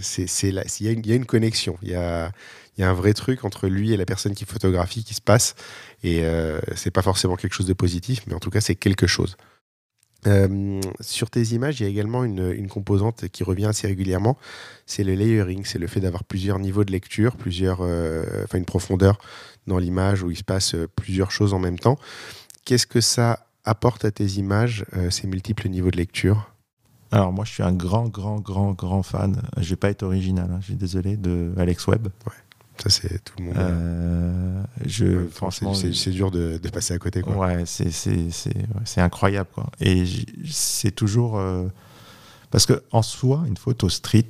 c'est, 0.00 0.26
il 0.48 0.86
y, 0.86 1.08
y 1.08 1.12
a 1.12 1.16
une 1.16 1.26
connexion. 1.26 1.76
Il 1.82 1.90
y 1.90 1.94
a, 1.94 2.30
y 2.78 2.82
a 2.82 2.90
un 2.90 2.94
vrai 2.94 3.12
truc 3.12 3.44
entre 3.44 3.68
lui 3.68 3.92
et 3.92 3.96
la 3.96 4.04
personne 4.04 4.34
qui 4.34 4.44
photographie 4.44 5.04
qui 5.04 5.14
se 5.14 5.20
passe. 5.20 5.54
Et 6.02 6.24
euh, 6.24 6.60
c'est 6.74 6.90
pas 6.90 7.02
forcément 7.02 7.36
quelque 7.36 7.54
chose 7.54 7.66
de 7.66 7.72
positif, 7.72 8.22
mais 8.26 8.34
en 8.34 8.40
tout 8.40 8.50
cas, 8.50 8.60
c'est 8.60 8.74
quelque 8.74 9.06
chose. 9.06 9.36
Euh, 10.26 10.80
sur 11.00 11.30
tes 11.30 11.42
images, 11.42 11.80
il 11.80 11.82
y 11.82 11.86
a 11.86 11.88
également 11.88 12.22
une, 12.22 12.52
une 12.52 12.68
composante 12.68 13.28
qui 13.28 13.42
revient 13.42 13.66
assez 13.66 13.88
régulièrement, 13.88 14.38
c'est 14.86 15.02
le 15.02 15.14
layering, 15.14 15.64
c'est 15.64 15.78
le 15.78 15.88
fait 15.88 16.00
d'avoir 16.00 16.22
plusieurs 16.24 16.58
niveaux 16.58 16.84
de 16.84 16.92
lecture, 16.92 17.36
plusieurs, 17.36 17.78
euh, 17.80 18.24
enfin 18.44 18.58
une 18.58 18.64
profondeur 18.64 19.18
dans 19.66 19.78
l'image 19.78 20.22
où 20.22 20.30
il 20.30 20.36
se 20.36 20.44
passe 20.44 20.74
euh, 20.74 20.86
plusieurs 20.94 21.30
choses 21.30 21.54
en 21.54 21.58
même 21.58 21.78
temps. 21.78 21.98
Qu'est-ce 22.64 22.86
que 22.86 23.00
ça 23.00 23.46
apporte 23.64 24.04
à 24.04 24.10
tes 24.10 24.26
images, 24.26 24.84
euh, 24.96 25.10
ces 25.10 25.26
multiples 25.26 25.68
niveaux 25.68 25.90
de 25.90 25.96
lecture? 25.96 26.52
Alors 27.10 27.32
moi, 27.32 27.44
je 27.44 27.52
suis 27.52 27.62
un 27.62 27.72
grand, 27.74 28.08
grand, 28.08 28.40
grand, 28.40 28.72
grand 28.72 29.02
fan. 29.02 29.42
Je 29.58 29.70
vais 29.70 29.76
pas 29.76 29.90
être 29.90 30.02
original, 30.02 30.48
hein, 30.50 30.58
je 30.60 30.66
suis 30.66 30.76
désolé, 30.76 31.16
de 31.16 31.52
Alex 31.58 31.86
Webb. 31.86 32.08
Ça, 32.82 32.90
c'est 32.90 33.22
tout 33.22 33.34
le 33.38 33.44
monde. 33.44 33.54
Euh, 33.58 34.62
je, 34.84 35.04
Ouais, 35.06 35.28
franchement, 35.28 35.72
c'est- 35.74 36.10
dur 36.10 36.30
de, 36.30 36.58
de 36.58 36.68
passer 36.68 36.94
à 36.94 36.98
côté. 36.98 37.20
Quoi. 37.22 37.36
ouais, 37.36 37.64
c'est 37.66 39.00
incroyable 39.00 39.48
quoi. 39.54 39.70
Et 39.80 40.04
c'est 40.50 40.90
toujours 40.90 41.38
euh, 41.38 41.68
parce 42.50 42.66
que 42.66 42.82
en 42.90 43.02
soi, 43.02 43.44
une 43.46 43.56
photo 43.56 43.88
street, 43.88 44.28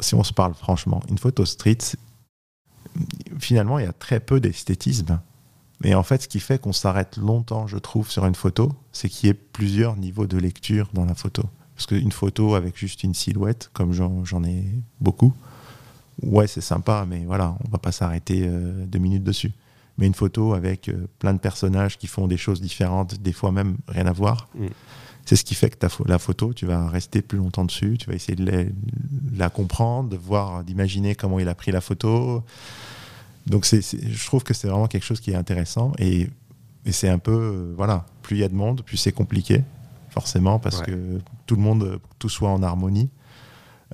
si 0.00 0.14
on 0.14 0.22
se 0.22 0.32
parle 0.34 0.54
franchement, 0.54 1.02
une 1.08 1.18
photo 1.18 1.44
street, 1.46 1.78
finalement, 3.38 3.78
il 3.78 3.84
y 3.84 3.88
a 3.88 3.92
très 3.92 4.20
peu 4.20 4.40
d'esthétisme. 4.40 5.18
Mais 5.80 5.94
en 5.94 6.02
fait, 6.02 6.22
ce 6.22 6.28
qui 6.28 6.40
fait 6.40 6.58
qu'on 6.60 6.72
s'arrête 6.72 7.16
longtemps, 7.18 7.66
je 7.66 7.76
trouve, 7.76 8.10
sur 8.10 8.24
une 8.24 8.34
photo, 8.34 8.72
c'est 8.92 9.08
qu'il 9.10 9.26
y 9.26 9.30
ait 9.30 9.34
plusieurs 9.34 9.96
niveaux 9.96 10.26
de 10.26 10.38
lecture 10.38 10.88
dans 10.94 11.04
la 11.04 11.14
photo. 11.14 11.42
Parce 11.74 11.86
qu'une 11.86 12.12
photo 12.12 12.54
avec 12.54 12.78
juste 12.78 13.02
une 13.02 13.12
silhouette, 13.12 13.70
comme 13.74 13.92
j'en 13.92 14.24
j'en 14.24 14.42
ai 14.44 14.64
beaucoup, 15.00 15.34
ouais, 16.22 16.46
c'est 16.46 16.60
sympa, 16.60 17.06
mais 17.08 17.24
voilà, 17.26 17.56
on 17.66 17.70
va 17.70 17.78
pas 17.78 17.92
s'arrêter 17.92 18.42
euh, 18.46 18.84
deux 18.86 18.98
minutes 18.98 19.24
dessus. 19.24 19.52
Mais 19.98 20.06
une 20.06 20.14
photo 20.14 20.52
avec 20.54 20.88
euh, 20.88 21.06
plein 21.18 21.32
de 21.32 21.38
personnages 21.38 21.96
qui 21.98 22.06
font 22.06 22.26
des 22.26 22.36
choses 22.36 22.60
différentes, 22.60 23.20
des 23.20 23.32
fois 23.32 23.50
même 23.52 23.76
rien 23.88 24.06
à 24.06 24.12
voir, 24.12 24.48
Mm. 24.54 24.66
c'est 25.24 25.36
ce 25.36 25.44
qui 25.44 25.54
fait 25.54 25.70
que 25.70 25.76
ta 25.76 25.88
la 26.06 26.18
photo, 26.18 26.52
tu 26.52 26.66
vas 26.66 26.88
rester 26.88 27.22
plus 27.22 27.38
longtemps 27.38 27.64
dessus, 27.64 27.96
tu 27.98 28.06
vas 28.08 28.14
essayer 28.14 28.36
de 28.36 28.44
la, 28.50 28.64
de 28.64 29.38
la 29.38 29.48
comprendre, 29.50 30.08
de 30.10 30.16
voir, 30.16 30.64
d'imaginer 30.64 31.14
comment 31.14 31.38
il 31.38 31.48
a 31.48 31.54
pris 31.54 31.72
la 31.72 31.80
photo. 31.80 32.42
Donc 33.46 33.64
c'est, 33.64 33.80
je 33.82 34.26
trouve 34.26 34.42
que 34.42 34.52
c'est 34.54 34.68
vraiment 34.68 34.86
quelque 34.88 35.04
chose 35.04 35.20
qui 35.20 35.30
est 35.30 35.36
intéressant 35.36 35.92
et, 35.98 36.28
et 36.84 36.92
c'est 36.92 37.08
un 37.08 37.18
peu, 37.18 37.32
euh, 37.32 37.74
voilà, 37.76 38.04
plus 38.22 38.36
il 38.36 38.40
y 38.40 38.44
a 38.44 38.48
de 38.48 38.54
monde, 38.54 38.82
plus 38.82 38.96
c'est 38.96 39.12
compliqué, 39.12 39.62
forcément, 40.10 40.58
parce 40.58 40.80
Ouais. 40.80 40.86
que 40.86 41.18
tout 41.46 41.54
le 41.56 41.62
monde, 41.62 42.00
tout 42.18 42.28
soit 42.28 42.50
en 42.50 42.62
harmonie. 42.62 43.08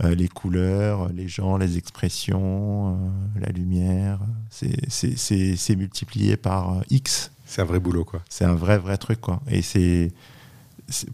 Euh, 0.03 0.15
les 0.15 0.29
couleurs, 0.29 1.11
les 1.13 1.29
gens, 1.29 1.59
les 1.59 1.77
expressions, 1.77 2.97
euh, 3.37 3.41
la 3.41 3.49
lumière, 3.53 4.21
c'est, 4.49 5.77
multiplié 5.77 6.37
par 6.39 6.79
euh, 6.79 6.83
X. 6.89 7.31
C'est 7.45 7.61
un 7.61 7.67
vrai 7.67 7.79
boulot. 7.79 8.05
quoi. 8.05 8.23
C'est 8.31 8.47
un 8.47 8.55
vrai, 8.55 8.79
vrai 8.79 8.97
truc, 8.97 9.21
quoi. 9.21 9.43
Et 9.49 9.61
c'est, 9.61 10.11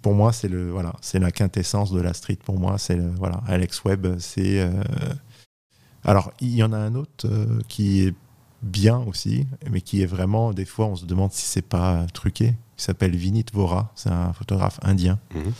pour 0.00 0.14
moi, 0.14 0.32
c'est 0.32 0.46
le, 0.48 0.70
voilà, 0.70 0.94
c'est 1.00 1.18
la 1.18 1.32
quintessence 1.32 1.90
de 1.90 2.00
la 2.00 2.14
street. 2.14 2.38
Pour 2.44 2.58
moi, 2.60 2.78
c'est 2.78 2.98
voilà, 3.16 3.42
Alex 3.48 3.82
Webb, 3.84 4.18
c'est. 4.20 4.70
Alors, 6.04 6.32
il 6.40 6.54
y 6.54 6.62
en 6.62 6.72
a 6.72 6.78
un 6.78 6.94
autre 6.94 7.28
qui 7.66 8.02
est 8.02 8.14
bien 8.62 8.98
aussi, 8.98 9.46
mais 9.70 9.80
qui 9.80 10.02
est 10.02 10.06
vraiment, 10.06 10.52
des 10.52 10.64
fois, 10.64 10.86
on 10.86 10.96
se 10.96 11.04
demande 11.04 11.32
si 11.32 11.46
c'est 11.46 11.62
pas 11.62 12.06
truqué. 12.14 12.54
Il 12.78 12.82
s'appelle 12.82 13.16
Vinit 13.16 13.44
Vora, 13.52 13.92
c'est 13.96 14.10
un 14.10 14.32
photographe 14.32 14.78
indien 14.82 15.18
Mhm. 15.34 15.52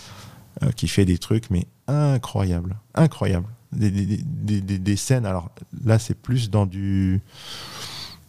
euh, 0.63 0.71
qui 0.73 0.87
fait 0.89 1.05
des 1.05 1.19
trucs, 1.19 1.51
mais 1.51 1.67
incroyables, 1.89 2.77
incroyables. 2.95 3.49
Des, 3.73 3.91
des- 3.91 4.17
des- 4.63 4.79
des- 4.79 4.97
scènes, 4.97 5.27
alors 5.27 5.51
là, 5.85 5.99
c'est 5.99 6.15
plus 6.15 6.49
dans 6.51 6.65
du 6.65 7.21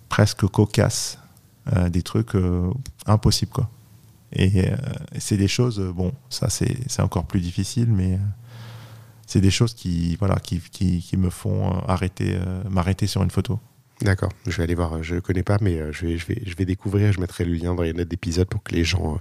presque 0.10 0.46
cocasse, 0.48 1.18
euh, 1.74 1.88
des 1.90 2.02
trucs 2.02 2.36
euh, 2.36 2.70
impossibles, 3.06 3.52
quoi. 3.52 3.70
Et 4.34 4.70
euh, 4.70 4.76
c'est 5.18 5.38
des 5.38 5.48
choses, 5.48 5.80
bon, 5.80 6.12
ça 6.30 6.50
c'est 6.50 7.00
encore 7.02 7.26
plus 7.26 7.40
difficile, 7.40 7.88
mais 7.92 8.20
c'est 9.26 9.42
des 9.42 9.50
choses 9.52 9.74
qui, 9.74 10.16
voilà, 10.18 10.36
qui, 10.36 10.60
qui, 10.60 11.00
qui 11.02 11.16
me 11.18 11.30
font 11.30 11.72
arrêter, 11.88 12.38
m'arrêter 12.70 13.08
sur 13.08 13.24
une 13.24 13.32
photo. 13.32 13.60
D'accord, 14.02 14.32
je 14.46 14.56
vais 14.58 14.64
aller 14.64 14.76
voir. 14.76 15.02
Je 15.04 15.16
ne 15.16 15.20
connais 15.20 15.44
pas, 15.44 15.58
mais 15.62 15.92
je 15.94 16.06
vais, 16.06 16.18
je, 16.18 16.26
vais, 16.28 16.42
je 16.46 16.56
vais 16.56 16.66
découvrir. 16.66 17.12
Je 17.12 17.20
mettrai 17.20 17.44
le 17.46 17.54
lien 17.54 17.74
dans 17.76 17.84
les 17.84 17.94
notes 17.94 18.08
d'épisode 18.08 18.48
pour 18.48 18.64
que 18.64 18.74
les 18.74 18.84
gens 18.84 19.20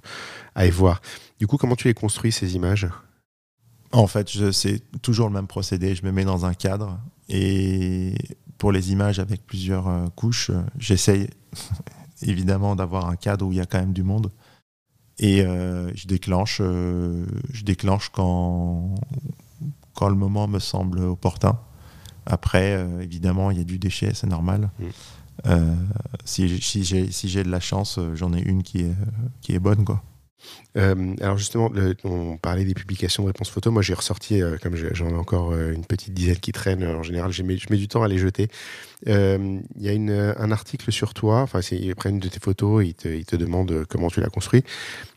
aillent 0.55 0.71
voir. 0.71 1.01
Du 1.39 1.47
coup, 1.47 1.57
comment 1.57 1.75
tu 1.77 1.89
les 1.89 1.95
construis, 1.95 2.31
ces 2.33 2.55
images? 2.55 2.87
En 3.93 4.07
fait, 4.07 4.29
c'est 4.53 4.83
toujours 5.01 5.29
le 5.29 5.35
même 5.35 5.47
procédé. 5.47 5.95
Je 5.95 6.05
me 6.05 6.13
mets 6.13 6.25
dans 6.25 6.45
un 6.45 6.55
cadre 6.55 6.99
et 7.29 8.15
pour 8.59 8.73
les 8.73 8.93
images 8.93 9.19
avec 9.19 9.47
plusieurs 9.47 9.89
euh, 9.89 10.07
couches, 10.15 10.51
euh, 10.51 10.61
j'essaye 10.79 11.29
évidemment 12.23 12.77
d'avoir 12.77 13.09
un 13.09 13.17
cadre 13.17 13.47
où 13.47 13.53
il 13.53 13.59
y 13.59 13.61
a 13.61 13.67
quand 13.67 13.79
même 13.79 13.93
du 13.93 14.03
monde. 14.03 14.31
Et 15.21 15.43
euh, 15.43 15.91
je 15.95 16.07
déclenche, 16.07 16.59
euh, 16.61 17.25
je 17.53 17.65
déclenche 17.65 18.11
quand, 18.11 18.95
quand 19.95 20.09
le 20.09 20.15
moment 20.15 20.47
me 20.47 20.59
semble 20.59 21.01
opportun. 21.01 21.59
Après, 22.27 22.87
évidemment, 23.01 23.51
il 23.51 23.57
y 23.57 23.61
a 23.63 23.65
du 23.65 23.79
déchet, 23.79 24.13
c'est 24.13 24.27
normal. 24.27 24.71
Mm. 24.79 25.55
Si 26.27 26.61
j'ai 26.85 27.11
si 27.11 27.35
de 27.35 27.49
la 27.49 27.59
chance, 27.59 27.99
j'en 28.13 28.35
ai 28.35 28.41
une 28.43 28.63
qui 28.63 28.83
est, 28.83 28.95
qui 29.41 29.55
est 29.55 29.59
bonne. 29.59 29.83
Quoi. 29.87 30.03
Euh, 30.77 31.15
alors 31.21 31.39
justement, 31.39 31.71
on 32.05 32.37
parlait 32.37 32.65
des 32.65 32.75
publications 32.75 33.23
de 33.25 33.29
réponses 33.29 33.51
photos. 33.51 33.73
Moi, 33.73 33.83
j'ai 33.83 33.95
ressorti, 33.95 34.41
euh, 34.41 34.57
comme 34.63 34.77
j'en 34.77 35.09
ai 35.09 35.15
encore 35.15 35.53
euh, 35.53 35.73
une 35.73 35.85
petite 35.85 36.15
dizaine 36.15 36.39
qui 36.39 36.53
traînent. 36.53 36.85
En 36.85 37.03
général, 37.03 37.33
j'ai 37.33 37.43
mis- 37.43 37.59
je 37.59 37.67
mets 37.71 37.77
du 37.77 37.89
temps 37.89 38.03
à 38.03 38.09
les 38.09 38.19
jeter. 38.19 38.49
Il 39.07 39.63
y 39.79 39.89
a 39.89 39.93
un 40.39 40.51
article 40.51 40.93
sur 40.93 41.15
toi. 41.15 41.43
Enfin, 41.43 41.61
ils 41.73 41.95
prennent 41.95 42.15
une 42.15 42.21
de 42.21 42.29
tes 42.29 42.41
photos, 42.41 42.85
ils 42.85 42.95
te, 42.95 43.09
ils 43.09 43.27
te 43.27 43.37
demandent 43.37 43.85
comment 43.89 44.09
tu 44.09 44.21
l'as 44.21 44.29
construit, 44.31 44.65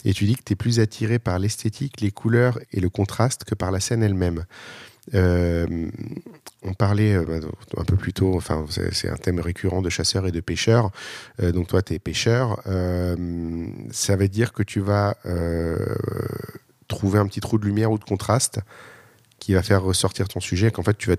et 0.05 0.13
tu 0.13 0.25
dis 0.25 0.35
que 0.35 0.43
tu 0.43 0.53
es 0.53 0.55
plus 0.55 0.79
attiré 0.79 1.19
par 1.19 1.39
l'esthétique, 1.39 2.01
les 2.01 2.11
couleurs 2.11 2.59
et 2.71 2.79
le 2.79 2.89
contraste 2.89 3.43
que 3.43 3.55
par 3.55 3.71
la 3.71 3.79
scène 3.79 4.03
elle-même. 4.03 4.45
On 6.63 6.73
parlait 6.73 7.15
euh, 7.15 7.25
bah, 7.25 7.47
un 7.77 7.83
peu 7.83 7.95
plus 7.95 8.13
tôt, 8.13 8.35
enfin, 8.35 8.65
c'est 8.69 9.09
un 9.09 9.15
thème 9.15 9.39
récurrent 9.39 9.81
de 9.81 9.89
chasseurs 9.89 10.27
et 10.27 10.31
de 10.31 10.41
pêcheurs. 10.41 10.91
Euh, 11.41 11.51
donc, 11.51 11.67
toi, 11.67 11.81
tu 11.81 11.93
es 11.93 11.99
pêcheur. 11.99 12.61
Euh, 12.67 13.67
ça 13.91 14.15
veut 14.15 14.27
dire 14.27 14.53
que 14.53 14.61
tu 14.61 14.79
vas 14.79 15.15
trouver 16.87 17.19
un 17.19 17.25
petit 17.25 17.39
trou 17.39 17.57
de 17.57 17.65
lumière 17.65 17.91
ou 17.91 17.97
de 17.97 18.03
contraste 18.03 18.59
qui 19.39 19.53
va 19.53 19.63
faire 19.63 19.81
ressortir 19.81 20.27
ton 20.27 20.39
sujet, 20.39 20.71
qu'en 20.71 20.83
fait 20.83 20.97
tu 20.97 21.09
vas 21.09 21.15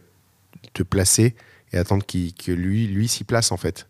te 0.74 0.82
placer 0.82 1.34
et 1.72 1.78
attendre 1.78 2.04
que 2.04 2.52
lui, 2.52 2.86
lui 2.86 3.08
s'y 3.08 3.24
place 3.24 3.50
en 3.52 3.56
fait. 3.56 3.88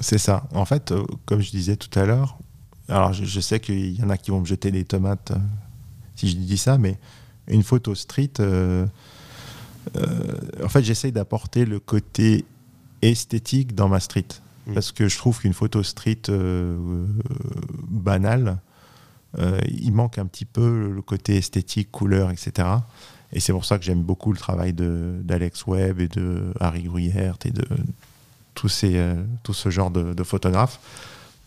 C'est 0.00 0.18
ça. 0.18 0.46
En 0.52 0.66
fait, 0.66 0.92
comme 1.24 1.40
je 1.40 1.50
disais 1.50 1.76
tout 1.76 1.98
à 1.98 2.04
l'heure, 2.04 2.38
alors 2.88 3.14
je, 3.14 3.40
sais 3.40 3.58
qu'il 3.58 3.98
y 3.98 4.02
en 4.02 4.10
a 4.10 4.18
qui 4.18 4.30
vont 4.30 4.40
me 4.40 4.46
jeter 4.46 4.70
des 4.70 4.84
tomates 4.84 5.32
si 6.14 6.28
je 6.28 6.36
dis 6.36 6.58
ça, 6.58 6.76
mais 6.76 6.98
une 7.48 7.62
photo 7.62 7.94
street, 7.94 8.34
en 10.62 10.68
fait, 10.68 10.82
j'essaye 10.82 11.12
d'apporter 11.12 11.64
le 11.64 11.80
côté 11.80 12.44
esthétique 13.02 13.74
dans 13.74 13.88
ma 13.88 14.00
street. 14.00 14.26
Mm. 14.66 14.74
Parce 14.74 14.92
que 14.92 15.08
je 15.08 15.16
trouve 15.16 15.40
qu'une 15.40 15.54
photo 15.54 15.82
street 15.82 16.22
banale, 17.88 18.58
il 19.36 19.92
manque 19.92 20.18
un 20.18 20.26
petit 20.26 20.44
peu 20.44 20.92
le 20.94 21.02
côté 21.02 21.36
esthétique, 21.36 21.90
couleur, 21.90 22.30
etc. 22.30 22.68
Et 23.32 23.40
c'est 23.40 23.52
pour 23.52 23.64
ça 23.64 23.78
que 23.78 23.84
j'aime 23.84 24.02
beaucoup 24.02 24.32
le 24.32 24.38
travail 24.38 24.72
d'Alex 24.72 25.66
Webb 25.66 26.00
et 26.00 26.08
de 26.08 26.52
Harry 26.60 26.84
Gruyère 26.84 27.36
et 27.44 27.50
de 27.50 27.66
tous 28.54 28.68
ces, 28.68 28.96
euh, 28.96 29.14
tout 29.42 29.54
ce 29.54 29.70
genre 29.70 29.90
de, 29.90 30.22
photographes. 30.24 30.80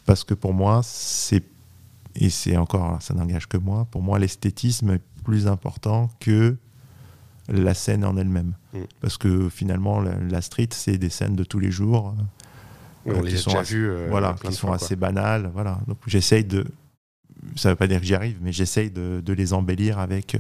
Parce 0.06 0.24
que 0.24 0.34
pour 0.34 0.54
moi, 0.54 0.82
c'est, 0.84 1.44
et 2.16 2.30
c'est 2.30 2.58
encore, 2.58 3.02
ça 3.02 3.14
n'engage 3.14 3.48
que 3.48 3.58
moi, 3.58 3.88
pour 3.90 4.02
moi, 4.02 4.20
l'esthétisme 4.20 4.92
est 4.92 5.02
plus 5.24 5.48
important 5.48 6.10
que 6.20 6.56
la 7.52 7.74
scène 7.74 8.06
en 8.06 8.18
elle-même. 8.18 8.54
Mm. 8.74 8.80
Parce 9.00 9.18
que 9.18 9.50
finalement, 9.50 10.02
la, 10.02 10.42
street, 10.42 10.70
c'est 10.72 10.98
des 10.98 11.10
scènes 11.10 11.36
de 11.36 11.44
tous 11.44 11.60
les 11.60 11.72
jours. 11.72 12.16
Euh, 13.08 13.22
qui 13.24 13.38
sont, 13.38 13.58
assez, 13.58 13.76
euh, 13.76 14.08
voilà, 14.10 14.36
qui 14.44 14.54
sont 14.54 14.72
assez 14.72 14.96
banales. 14.96 15.50
Voilà. 15.54 15.80
Donc 15.88 15.98
j'essaye 16.06 16.46
de. 16.46 16.66
Ça 17.56 17.70
ne 17.70 17.74
veut 17.74 17.78
pas 17.78 17.88
dire 17.88 18.00
que 18.00 18.06
j'y 18.06 18.14
arrive, 18.14 18.38
mais 18.42 18.52
j'essaye 18.52 18.92
de, 18.92 19.22
de, 19.26 19.34
les 19.34 19.54
embellir 19.54 19.98
avec 19.98 20.38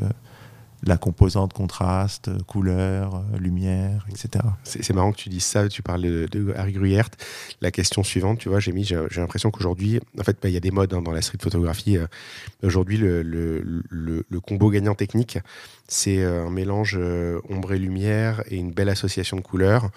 la 0.83 0.97
composante 0.97 1.53
contraste, 1.53 2.29
couleur, 2.47 3.23
lumière, 3.37 4.05
etc. 4.09 4.43
C'est 4.63 4.93
marrant 4.93 5.11
que 5.11 5.17
tu 5.17 5.29
dises 5.29 5.43
ça, 5.43 5.67
tu 5.69 5.81
parles 5.81 6.01
de, 6.01 6.53
Harry 6.55 6.73
Gruyert. 6.73 7.09
La 7.61 7.71
question 7.71 8.03
suivante, 8.03 8.39
tu 8.39 8.49
vois, 8.49 8.59
j'ai 8.59 8.71
j'ai 8.83 9.21
l'impression 9.21 9.51
qu'aujourd'hui, 9.51 9.99
en 10.19 10.23
fait, 10.23 10.37
bah, 10.41 10.49
il 10.49 10.53
y 10.53 10.57
a 10.57 10.61
des 10.61 10.71
modes 10.71 10.93
hein, 10.93 11.01
dans 11.01 11.11
la 11.11 11.21
street 11.21 11.37
photographie. 11.41 11.97
Euh, 11.97 12.07
aujourd'hui, 12.63 12.97
le, 12.97 14.23
combo 14.45 14.69
gagnant 14.69 14.95
technique, 14.95 15.37
c'est 15.87 16.19
euh, 16.19 16.45
un 16.45 16.49
mélange 16.49 16.97
euh, 16.99 17.39
ombre 17.49 17.73
et 17.73 17.79
lumière 17.79 18.43
et 18.49 18.57
une 18.57 18.71
belle 18.71 18.89
association 18.89 19.37
de 19.37 19.41
couleurs. 19.41 19.89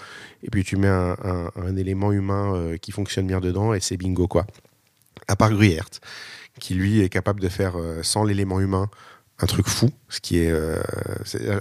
Et 0.42 0.50
puis 0.50 0.64
tu 0.64 0.76
mets 0.76 0.88
un, 0.88 1.16
un 1.56 1.76
élément 1.76 2.12
humain 2.12 2.76
qui 2.80 2.92
fonctionne 2.92 3.26
bien 3.26 3.40
dedans 3.40 3.72
et 3.74 3.80
c'est 3.80 3.96
bingo, 3.96 4.28
quoi. 4.28 4.46
À 5.28 5.36
part 5.36 5.50
Gruyert, 5.50 5.88
qui 6.60 6.74
lui 6.74 7.00
est 7.00 7.08
capable 7.08 7.40
de 7.40 7.48
faire 7.48 7.74
sans 8.02 8.24
l'élément 8.24 8.60
humain 8.60 8.90
un 9.40 9.46
truc 9.46 9.66
fou, 9.66 9.90
ce 10.08 10.20
qui 10.20 10.38
est, 10.38 10.50
euh, 10.50 10.80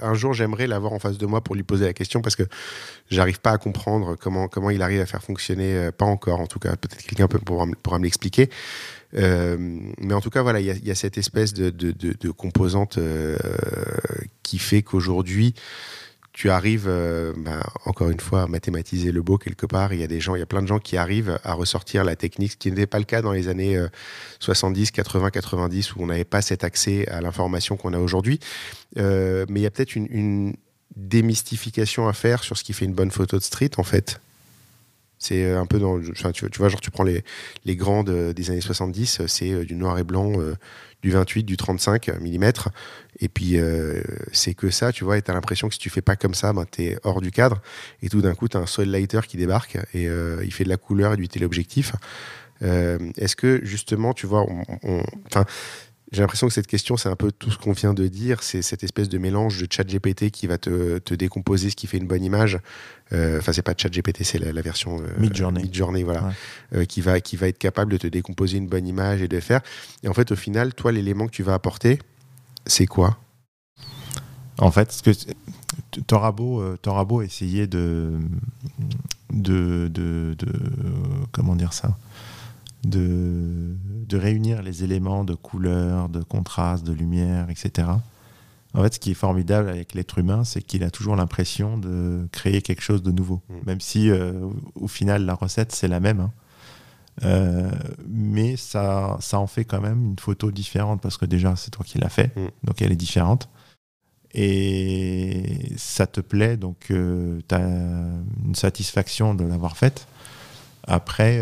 un 0.04 0.14
jour 0.14 0.34
j'aimerais 0.34 0.68
l'avoir 0.68 0.94
en 0.94 1.00
face 1.00 1.18
de 1.18 1.26
moi 1.26 1.42
pour 1.42 1.56
lui 1.56 1.64
poser 1.64 1.86
la 1.86 1.94
question 1.94 2.22
parce 2.22 2.36
que 2.36 2.44
j'arrive 3.10 3.40
pas 3.40 3.52
à 3.52 3.58
comprendre 3.58 4.16
comment 4.16 4.48
comment 4.48 4.70
il 4.70 4.82
arrive 4.84 5.02
à 5.02 5.08
faire 5.08 5.24
fonctionner, 5.24 5.76
euh, 5.76 5.92
pas 5.92 6.06
encore 6.06 6.40
en 6.40 6.46
tout 6.46 6.60
cas, 6.60 6.76
peut-être 6.76 7.04
quelqu'un 7.04 7.28
pourra, 7.28 7.66
pourra 7.82 7.98
me 7.98 8.04
l'expliquer. 8.04 8.50
Euh, 9.16 9.58
mais 10.00 10.14
en 10.14 10.22
tout 10.22 10.30
cas, 10.30 10.42
voilà, 10.42 10.60
il 10.60 10.88
y, 10.88 10.92
a 10.92 10.96
cette 10.96 11.20
espèce 11.20 11.54
de, 11.54 12.32
composante 12.32 12.98
qui 14.42 14.58
fait 14.58 14.82
qu'aujourd'hui, 14.82 15.54
tu 16.34 16.50
arrives, 16.50 16.88
euh, 16.88 17.32
bah, 17.38 17.62
encore 17.86 18.10
une 18.10 18.20
fois, 18.20 18.44
à 18.44 18.48
mathématiser 18.48 19.12
le 19.12 19.22
beau 19.22 19.38
quelque 19.38 19.68
part. 19.68 19.94
Il 19.94 20.00
y 20.00 20.04
a 20.04 20.08
des 20.08 20.20
gens, 20.20 20.36
il 20.36 20.40
y 20.40 20.42
a 20.42 20.48
plein 20.48 20.64
de 20.64 20.68
gens 20.68 20.80
qui 20.80 20.98
arrivent 20.98 21.40
à 21.44 21.54
ressortir 21.54 22.04
la 22.04 22.16
technique, 22.16 22.54
ce 22.54 22.58
qui 22.58 22.70
n'était 22.72 22.88
pas 22.88 22.98
le 22.98 23.06
cas 23.06 23.22
dans 23.22 23.32
les 23.32 23.48
années 23.48 23.80
70, 24.40 24.90
80, 24.92 25.30
90, 25.30 25.96
où 25.96 26.02
on 26.02 26.08
n'avait 26.08 26.24
pas 26.24 26.42
cet 26.42 26.64
accès 26.64 27.08
à 27.08 27.22
l'information 27.22 27.78
qu'on 27.78 27.94
a 27.94 28.00
aujourd'hui. 28.00 28.40
Euh, 28.98 29.46
mais 29.48 29.60
il 29.60 29.64
y 29.64 29.68
a 29.68 29.72
peut-être 29.72 29.96
une, 29.96 30.56
démystification 30.96 32.08
à 32.08 32.14
faire 32.14 32.44
sur 32.44 32.56
ce 32.56 32.64
qui 32.64 32.72
fait 32.72 32.86
une 32.86 32.94
bonne 32.94 33.10
photo 33.10 33.38
de 33.38 33.44
street, 33.44 33.72
en 33.78 33.84
fait. 33.84 34.20
C'est 35.18 35.52
un 35.54 35.66
peu 35.66 35.80
dans. 35.80 36.00
Tu, 36.00 36.12
vois, 36.58 36.70
genre, 36.70 36.82
tu 36.82 36.92
prends 36.92 37.04
les 37.06 37.76
grandes 37.76 38.12
des 38.34 38.52
années 38.52 38.62
70, 38.62 39.26
c'est 39.28 39.66
du 39.66 39.76
noir 39.76 39.98
et 39.98 40.04
blanc, 40.04 40.34
du 41.04 41.12
28, 41.12 41.44
du 41.44 41.58
35 41.58 42.08
mm. 42.20 42.52
Et 43.20 43.30
puis, 43.30 43.60
euh, 43.60 44.02
c'est 44.32 44.54
que 44.54 44.70
ça, 44.70 44.92
tu 44.92 45.04
vois, 45.04 45.18
et 45.18 45.22
tu 45.22 45.30
as 45.30 45.34
l'impression 45.34 45.68
que 45.68 45.74
si 45.74 45.80
tu 45.80 45.90
fais 45.90 46.02
pas 46.02 46.16
comme 46.16 46.34
ça, 46.34 46.54
ben, 46.54 46.66
tu 46.70 46.84
es 46.84 46.98
hors 47.04 47.22
du 47.22 47.32
cadre. 47.32 47.62
Et 48.02 48.10
tout 48.10 48.22
d'un 48.22 48.34
coup, 48.34 48.48
tu 48.48 48.58
as 48.58 48.62
un 48.62 48.66
soil 48.66 48.88
lighter 48.90 49.22
qui 49.28 49.38
débarque 49.38 49.78
et 49.94 50.08
euh, 50.08 50.42
il 50.44 50.54
fait 50.54 50.64
de 50.64 50.70
la 50.70 50.78
couleur 50.78 51.14
et 51.14 51.18
du 51.18 51.28
téléobjectif. 51.28 51.94
Euh, 52.62 52.98
Est-ce 53.18 53.36
que, 53.36 53.60
justement, 53.64 54.14
tu 54.14 54.26
vois, 54.26 54.46
on, 54.84 55.04
j'ai 56.14 56.22
l'impression 56.22 56.48
que 56.48 56.54
cette 56.54 56.68
question, 56.68 56.96
c'est 56.96 57.10
un 57.10 57.16
peu 57.16 57.32
tout 57.32 57.50
ce 57.50 57.58
qu'on 57.58 57.72
vient 57.72 57.96
de 57.96 58.08
dire. 58.08 58.44
C'est 58.44 58.62
cette 58.62 58.84
espèce 58.84 59.10
de 59.10 59.18
mélange 59.18 59.60
de 59.60 59.68
chat 59.70 59.84
GPT 59.84 60.30
qui 60.30 60.46
va 60.46 60.60
te, 60.60 61.00
te, 61.00 61.16
décomposer 61.16 61.72
ce 61.72 61.76
qui 61.76 61.88
fait 61.88 61.98
une 61.98 62.06
bonne 62.06 62.24
image. 62.24 62.60
Euh, 63.14 63.40
enfin, 63.40 63.52
c'est 63.52 63.64
pas 63.64 63.74
chat 63.76 63.90
GPT, 63.90 64.24
c'est 64.24 64.38
la, 64.38 64.62
version 64.62 65.02
euh, 65.02 65.08
Mid-Journey. 65.18 65.64
Mid 65.64 66.06
voilà. 66.06 66.32
Euh, 66.76 66.86
qui, 66.86 67.02
va, 67.02 67.20
qui 67.20 67.36
va 67.36 67.48
être 67.48 67.58
capable 67.58 67.92
de 67.92 67.98
te 67.98 68.06
décomposer 68.06 68.60
une 68.60 68.68
bonne 68.68 68.88
image 68.88 69.24
et 69.24 69.28
de 69.28 69.40
faire. 69.40 69.62
Et 70.04 70.08
en 70.08 70.14
fait, 70.14 70.32
au 70.32 70.36
final, 70.36 70.76
toi, 70.76 70.92
l'élément 70.92 71.26
que 71.26 71.32
tu 71.32 71.42
vas 71.42 71.56
apporter, 71.56 71.98
c'est 72.68 72.86
quoi? 72.86 73.18
En 74.60 74.70
fait, 74.70 74.92
ce 74.92 75.02
que 75.02 75.12
t'auras 76.06 76.32
beau, 76.32 76.64
beau 77.08 77.22
essayer 77.24 77.66
de, 77.66 78.20
de, 79.32 79.88
de, 79.92 80.36
de, 80.38 80.48
comment 81.32 81.56
dire 81.56 81.74
ça? 81.74 81.98
De, 82.86 83.76
de 84.08 84.18
réunir 84.18 84.62
les 84.62 84.84
éléments 84.84 85.24
de 85.24 85.36
couleur, 85.36 86.10
de 86.10 86.22
contraste, 86.22 86.86
de 86.86 86.94
lumière, 86.94 87.50
etc. 87.50 87.88
En 88.76 88.82
fait, 88.82 88.96
ce 88.96 89.00
qui 89.00 89.12
est 89.12 89.16
formidable 89.16 89.70
avec 89.70 89.94
l'être 89.94 90.18
humain, 90.18 90.44
c'est 90.44 90.62
qu'il 90.62 90.84
a 90.84 90.90
toujours 90.90 91.16
l'impression 91.16 91.78
de 91.78 92.28
créer 92.32 92.62
quelque 92.62 92.82
chose 92.82 93.04
de 93.04 93.12
nouveau, 93.12 93.42
mm. 93.50 93.54
même 93.66 93.80
si 93.80 94.10
euh, 94.10 94.34
au 94.76 94.88
final 94.88 95.26
la 95.26 95.36
recette 95.36 95.72
c'est 95.72 95.88
la 95.88 96.00
même. 96.00 96.20
Hein. 96.20 96.32
Euh, 97.24 97.70
mais 98.08 98.56
ça, 98.56 99.18
ça 99.20 99.40
en 99.40 99.46
fait 99.46 99.66
quand 99.66 99.80
même 99.82 100.04
une 100.04 100.20
photo 100.20 100.50
différente 100.50 101.00
parce 101.02 101.18
que 101.18 101.26
déjà 101.26 101.56
c'est 101.56 101.70
toi 101.70 101.86
qui 101.86 102.00
l'as 102.00 102.10
fait, 102.10 102.36
mm. 102.36 102.48
donc 102.64 102.82
elle 102.82 102.92
est 102.92 102.98
différente. 102.98 103.50
Et 104.36 105.72
ça 105.78 106.08
te 106.08 106.20
plaît, 106.20 106.58
donc 106.58 106.88
euh, 106.90 107.40
tu 107.48 107.54
as 107.54 107.60
une 107.60 108.56
satisfaction 108.56 109.36
de 109.36 109.44
l'avoir 109.44 109.78
faite. 109.78 110.08
Après, 110.88 111.40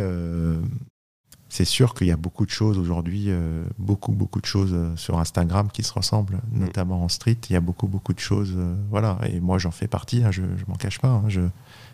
c'est 1.51 1.65
sûr 1.65 1.93
qu'il 1.93 2.07
y 2.07 2.11
a 2.11 2.15
beaucoup 2.15 2.45
de 2.45 2.49
choses 2.49 2.77
aujourd'hui, 2.77 3.25
euh, 3.27 3.65
beaucoup, 3.77 4.13
beaucoup 4.13 4.39
de 4.39 4.45
choses 4.45 4.71
euh, 4.73 4.95
sur 4.95 5.19
Instagram 5.19 5.69
qui 5.69 5.83
se 5.83 5.91
ressemblent, 5.91 6.39
mm. 6.49 6.61
notamment 6.61 7.03
en 7.03 7.09
street. 7.09 7.35
Il 7.49 7.53
y 7.53 7.55
a 7.57 7.59
beaucoup, 7.59 7.87
beaucoup 7.87 8.13
de 8.13 8.19
choses. 8.19 8.53
Euh, 8.55 8.73
voilà. 8.89 9.19
Et 9.27 9.41
moi, 9.41 9.57
j'en 9.57 9.71
fais 9.71 9.89
partie, 9.89 10.23
hein, 10.23 10.31
je 10.31 10.43
ne 10.43 10.47
m'en 10.69 10.75
cache 10.75 10.99
pas. 10.99 11.09
Hein, 11.09 11.23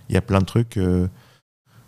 il 0.09 0.13
y 0.13 0.17
a 0.17 0.21
plein 0.21 0.41
de 0.41 0.45
trucs 0.45 0.79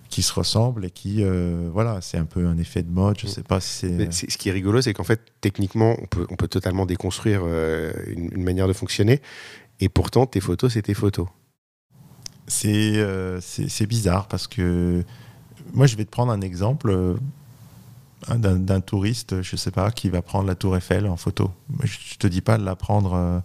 qui 0.09 0.23
se 0.23 0.33
ressemblent 0.33 0.83
et 0.83 0.89
qui, 0.89 1.23
voilà, 1.71 2.01
c'est 2.01 2.17
un 2.17 2.25
peu 2.25 2.47
un 2.47 2.57
effet 2.57 2.81
de 2.81 2.89
mode. 2.89 3.19
Je 3.19 3.27
ne 3.27 3.31
mm. 3.31 3.35
sais 3.35 3.43
pas 3.43 3.59
si 3.59 3.87
c'est. 4.11 4.31
Ce 4.31 4.37
qui 4.39 4.49
est 4.49 4.51
rigolo, 4.51 4.81
c'est 4.81 4.95
qu'en 4.95 5.03
fait, 5.03 5.21
techniquement, 5.39 5.95
on 6.01 6.07
peut, 6.07 6.25
on 6.31 6.35
peut 6.35 6.47
totalement 6.47 6.87
déconstruire 6.87 7.45
une, 7.45 8.31
une, 8.33 8.43
manière 8.43 8.67
de 8.67 8.73
fonctionner. 8.73 9.21
Et 9.79 9.89
pourtant, 9.89 10.25
tes 10.25 10.39
photos, 10.39 10.73
c'est 10.73 10.81
tes 10.81 10.95
photos. 10.95 11.27
C'est 12.47 13.85
bizarre 13.87 14.27
parce 14.27 14.47
que 14.47 15.03
moi, 15.71 15.85
je 15.85 15.95
vais 15.97 16.05
te 16.05 16.09
prendre 16.09 16.31
un 16.31 16.41
exemple 16.41 17.19
d'un 18.27 18.81
touriste, 18.81 19.41
je 19.41 19.55
sais 19.55 19.71
pas, 19.71 19.91
qui 19.91 20.09
va 20.09 20.21
prendre 20.21 20.47
la 20.47 20.55
tour 20.55 20.75
Eiffel 20.75 21.07
en 21.07 21.17
photo. 21.17 21.51
Je 21.83 22.17
te 22.17 22.27
dis 22.27 22.41
pas 22.41 22.57
de 22.57 22.65
la 22.65 22.75
prendre 22.75 23.13
euh, 23.13 23.39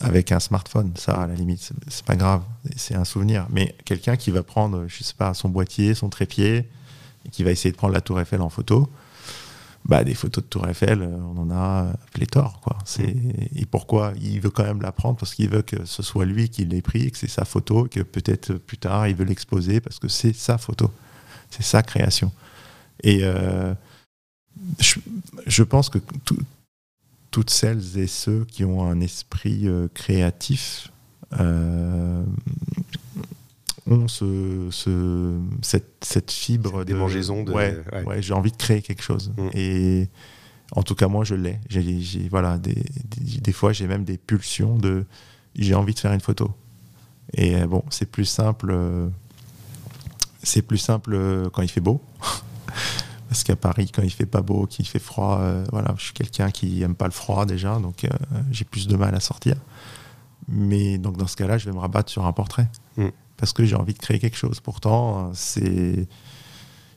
avec 0.00 0.32
un 0.32 0.40
smartphone, 0.40 0.92
ça 0.96 1.14
à 1.14 1.26
la 1.26 1.34
limite, 1.34 1.72
c'est 1.88 2.04
pas 2.04 2.16
grave, 2.16 2.42
c'est 2.76 2.94
un 2.94 3.04
souvenir. 3.04 3.46
Mais 3.50 3.74
quelqu'un 3.84 4.16
qui 4.16 4.30
va 4.30 4.42
prendre, 4.42 4.86
je 4.88 5.02
sais 5.02 5.14
pas, 5.16 5.34
son 5.34 5.48
boîtier, 5.48 5.94
son 5.94 6.08
trépied, 6.08 6.68
et 7.24 7.28
qui 7.30 7.44
va 7.44 7.50
essayer 7.50 7.70
de 7.70 7.76
prendre 7.76 7.94
la 7.94 8.00
tour 8.00 8.20
Eiffel 8.20 8.40
en 8.40 8.48
photo, 8.48 8.88
bah 9.84 10.04
des 10.04 10.14
photos 10.14 10.44
de 10.44 10.48
tour 10.48 10.68
Eiffel, 10.68 11.02
euh, 11.02 11.16
on 11.34 11.38
en 11.38 11.50
a 11.50 11.92
pléthore, 12.12 12.60
quoi. 12.60 12.76
C'est 12.84 13.14
et 13.54 13.64
pourquoi 13.64 14.12
il 14.20 14.40
veut 14.40 14.50
quand 14.50 14.64
même 14.64 14.82
la 14.82 14.92
prendre? 14.92 15.16
Parce 15.16 15.34
qu'il 15.34 15.48
veut 15.48 15.62
que 15.62 15.84
ce 15.84 16.02
soit 16.02 16.26
lui 16.26 16.48
qui 16.48 16.64
l'ait 16.64 16.82
pris, 16.82 17.10
que 17.10 17.16
c'est 17.16 17.30
sa 17.30 17.44
photo, 17.44 17.88
que 17.90 18.00
peut-être 18.00 18.54
plus 18.54 18.78
tard 18.78 19.08
il 19.08 19.14
veut 19.14 19.24
l'exposer 19.24 19.80
parce 19.80 19.98
que 19.98 20.08
c'est 20.08 20.34
sa 20.34 20.58
photo, 20.58 20.90
c'est 21.50 21.62
sa 21.62 21.82
création. 21.82 22.32
Et 23.02 23.20
euh, 23.22 23.74
je, 25.46 25.62
pense 25.62 25.88
que 25.88 25.98
toutes 27.30 27.50
celles 27.50 27.98
et 27.98 28.06
ceux 28.06 28.44
qui 28.44 28.64
ont 28.64 28.84
un 28.84 29.00
esprit 29.00 29.68
euh, 29.68 29.88
créatif 29.94 30.90
euh, 31.38 32.24
ont 33.86 34.08
ce, 34.08 34.68
cette, 35.62 35.92
cette, 36.02 36.30
fibre 36.30 36.80
cette 36.80 36.88
de, 36.88 37.52
ouais, 37.52 37.78
ouais. 38.04 38.22
j'ai 38.22 38.34
envie 38.34 38.50
de 38.50 38.56
créer 38.56 38.82
quelque 38.82 39.02
chose 39.02 39.32
mm. 39.36 39.48
et 39.54 40.08
en 40.72 40.82
tout 40.82 40.94
cas 40.94 41.06
moi 41.08 41.24
je 41.24 41.34
l'ai 41.34 41.58
j'ai, 41.68 42.28
voilà 42.28 42.58
des, 42.58 42.82
des, 43.16 43.52
fois 43.52 43.72
j'ai 43.72 43.86
même 43.86 44.04
des 44.04 44.18
pulsions 44.18 44.76
de 44.76 45.06
j'ai 45.54 45.74
envie 45.74 45.94
de 45.94 45.98
faire 45.98 46.12
une 46.12 46.20
photo 46.20 46.50
et 47.34 47.64
bon 47.64 47.82
c'est 47.90 48.10
plus 48.10 48.26
simple 48.26 48.74
c'est 50.42 50.62
plus 50.62 50.78
simple 50.78 51.48
quand 51.52 51.62
il 51.62 51.68
fait 51.68 51.80
beau 51.80 52.02
Parce 53.28 53.44
qu'à 53.44 53.56
Paris, 53.56 53.90
quand 53.94 54.02
il 54.02 54.10
fait 54.10 54.26
pas 54.26 54.40
beau, 54.40 54.66
qu'il 54.66 54.86
fait 54.86 54.98
froid, 54.98 55.38
euh, 55.40 55.64
voilà, 55.70 55.94
je 55.98 56.04
suis 56.04 56.12
quelqu'un 56.14 56.50
qui 56.50 56.82
aime 56.82 56.94
pas 56.94 57.04
le 57.04 57.12
froid 57.12 57.44
déjà, 57.44 57.78
donc 57.78 58.04
euh, 58.04 58.08
j'ai 58.50 58.64
plus 58.64 58.86
de 58.86 58.96
mal 58.96 59.14
à 59.14 59.20
sortir. 59.20 59.56
Mais 60.48 60.96
donc 60.96 61.18
dans 61.18 61.26
ce 61.26 61.36
cas-là, 61.36 61.58
je 61.58 61.66
vais 61.66 61.72
me 61.72 61.80
rabattre 61.80 62.10
sur 62.10 62.24
un 62.24 62.32
portrait. 62.32 62.68
Mm. 62.96 63.08
Parce 63.36 63.52
que 63.52 63.64
j'ai 63.64 63.76
envie 63.76 63.92
de 63.92 63.98
créer 63.98 64.18
quelque 64.18 64.36
chose. 64.36 64.60
Pourtant, 64.60 65.30
c'est 65.34 66.08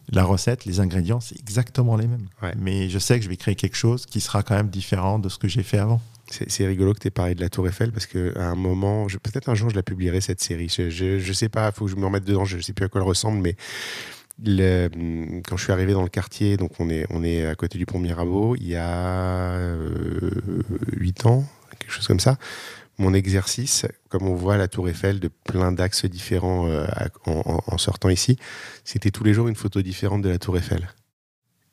la 0.10 0.24
recette, 0.24 0.66
les 0.66 0.80
ingrédients, 0.80 1.20
c'est 1.20 1.40
exactement 1.40 1.96
les 1.98 2.08
mêmes. 2.08 2.28
Ouais. 2.42 2.54
Mais 2.58 2.90
je 2.90 2.98
sais 2.98 3.18
que 3.18 3.24
je 3.24 3.30
vais 3.30 3.38
créer 3.38 3.56
quelque 3.56 3.78
chose 3.78 4.06
qui 4.06 4.22
sera 4.22 4.42
quand 4.42 4.56
même 4.56 4.70
différent 4.70 5.20
de 5.20 5.30
ce 5.30 5.38
que 5.38 5.48
j'ai 5.48 5.64
fait 5.64 5.78
avant. 5.78 6.02
C'est 6.48 6.66
rigolo 6.66 6.94
que 6.94 7.00
tu 7.00 7.08
aies 7.08 7.12
parlé 7.12 7.36
de 7.36 7.42
la 7.42 7.50
Tour 7.50 7.68
Eiffel 7.68 7.92
parce 7.92 8.06
qu'à 8.06 8.48
un 8.48 8.56
moment, 8.56 9.08
peut-être 9.08 9.50
un 9.50 9.54
jour 9.54 9.70
je 9.70 9.76
la 9.76 9.84
publierai 9.84 10.22
cette 10.22 10.42
série. 10.42 10.70
Je, 10.70 11.20
je 11.20 11.34
sais 11.34 11.50
pas, 11.50 11.68
il 11.68 11.74
faut 11.74 11.86
que 11.86 11.92
je 11.92 11.98
me 11.98 12.06
remette 12.06 12.24
dedans, 12.24 12.46
je 12.46 12.58
sais 12.60 12.72
plus 12.72 12.86
à 12.86 12.88
quoi 12.88 13.02
elle 13.02 13.08
ressemble, 13.08 13.40
mais 13.40 13.58
le- 14.44 14.90
quand 15.48 15.58
je 15.58 15.64
suis 15.64 15.72
arrivé 15.74 15.94
dans 15.94 16.04
le 16.04 16.10
quartier, 16.10 16.58
donc 16.58 16.72
on 16.80 16.90
est, 16.90 17.06
on 17.10 17.24
est 17.24 17.46
à 17.46 17.56
côté 17.56 17.78
du 17.78 17.86
pont 17.86 18.00
Mirabeau, 18.00 18.56
il 18.56 18.68
y 18.68 18.76
a 18.76 19.76
8 20.94 21.26
ans, 21.26 21.46
quelque 21.80 21.92
chose 21.92 22.08
comme 22.08 22.20
ça. 22.20 22.38
Mon 22.98 23.14
exercice, 23.14 23.86
comme 24.10 24.28
on 24.28 24.36
voit 24.36 24.58
la 24.58 24.68
Tour 24.68 24.88
Eiffel 24.90 25.20
de 25.20 25.28
plein 25.28 25.72
d'axes 25.72 26.06
différents 26.06 26.68
euh, 26.68 26.86
en, 27.26 27.78
sortant 27.78 28.10
ici, 28.10 28.38
c'était 28.84 29.10
tous 29.12 29.24
les 29.24 29.34
jours 29.34 29.48
une 29.48 29.56
photo 29.56 29.82
différente 29.82 30.22
de 30.22 30.30
la 30.30 30.38
Tour 30.38 30.58
Eiffel. 30.58 30.90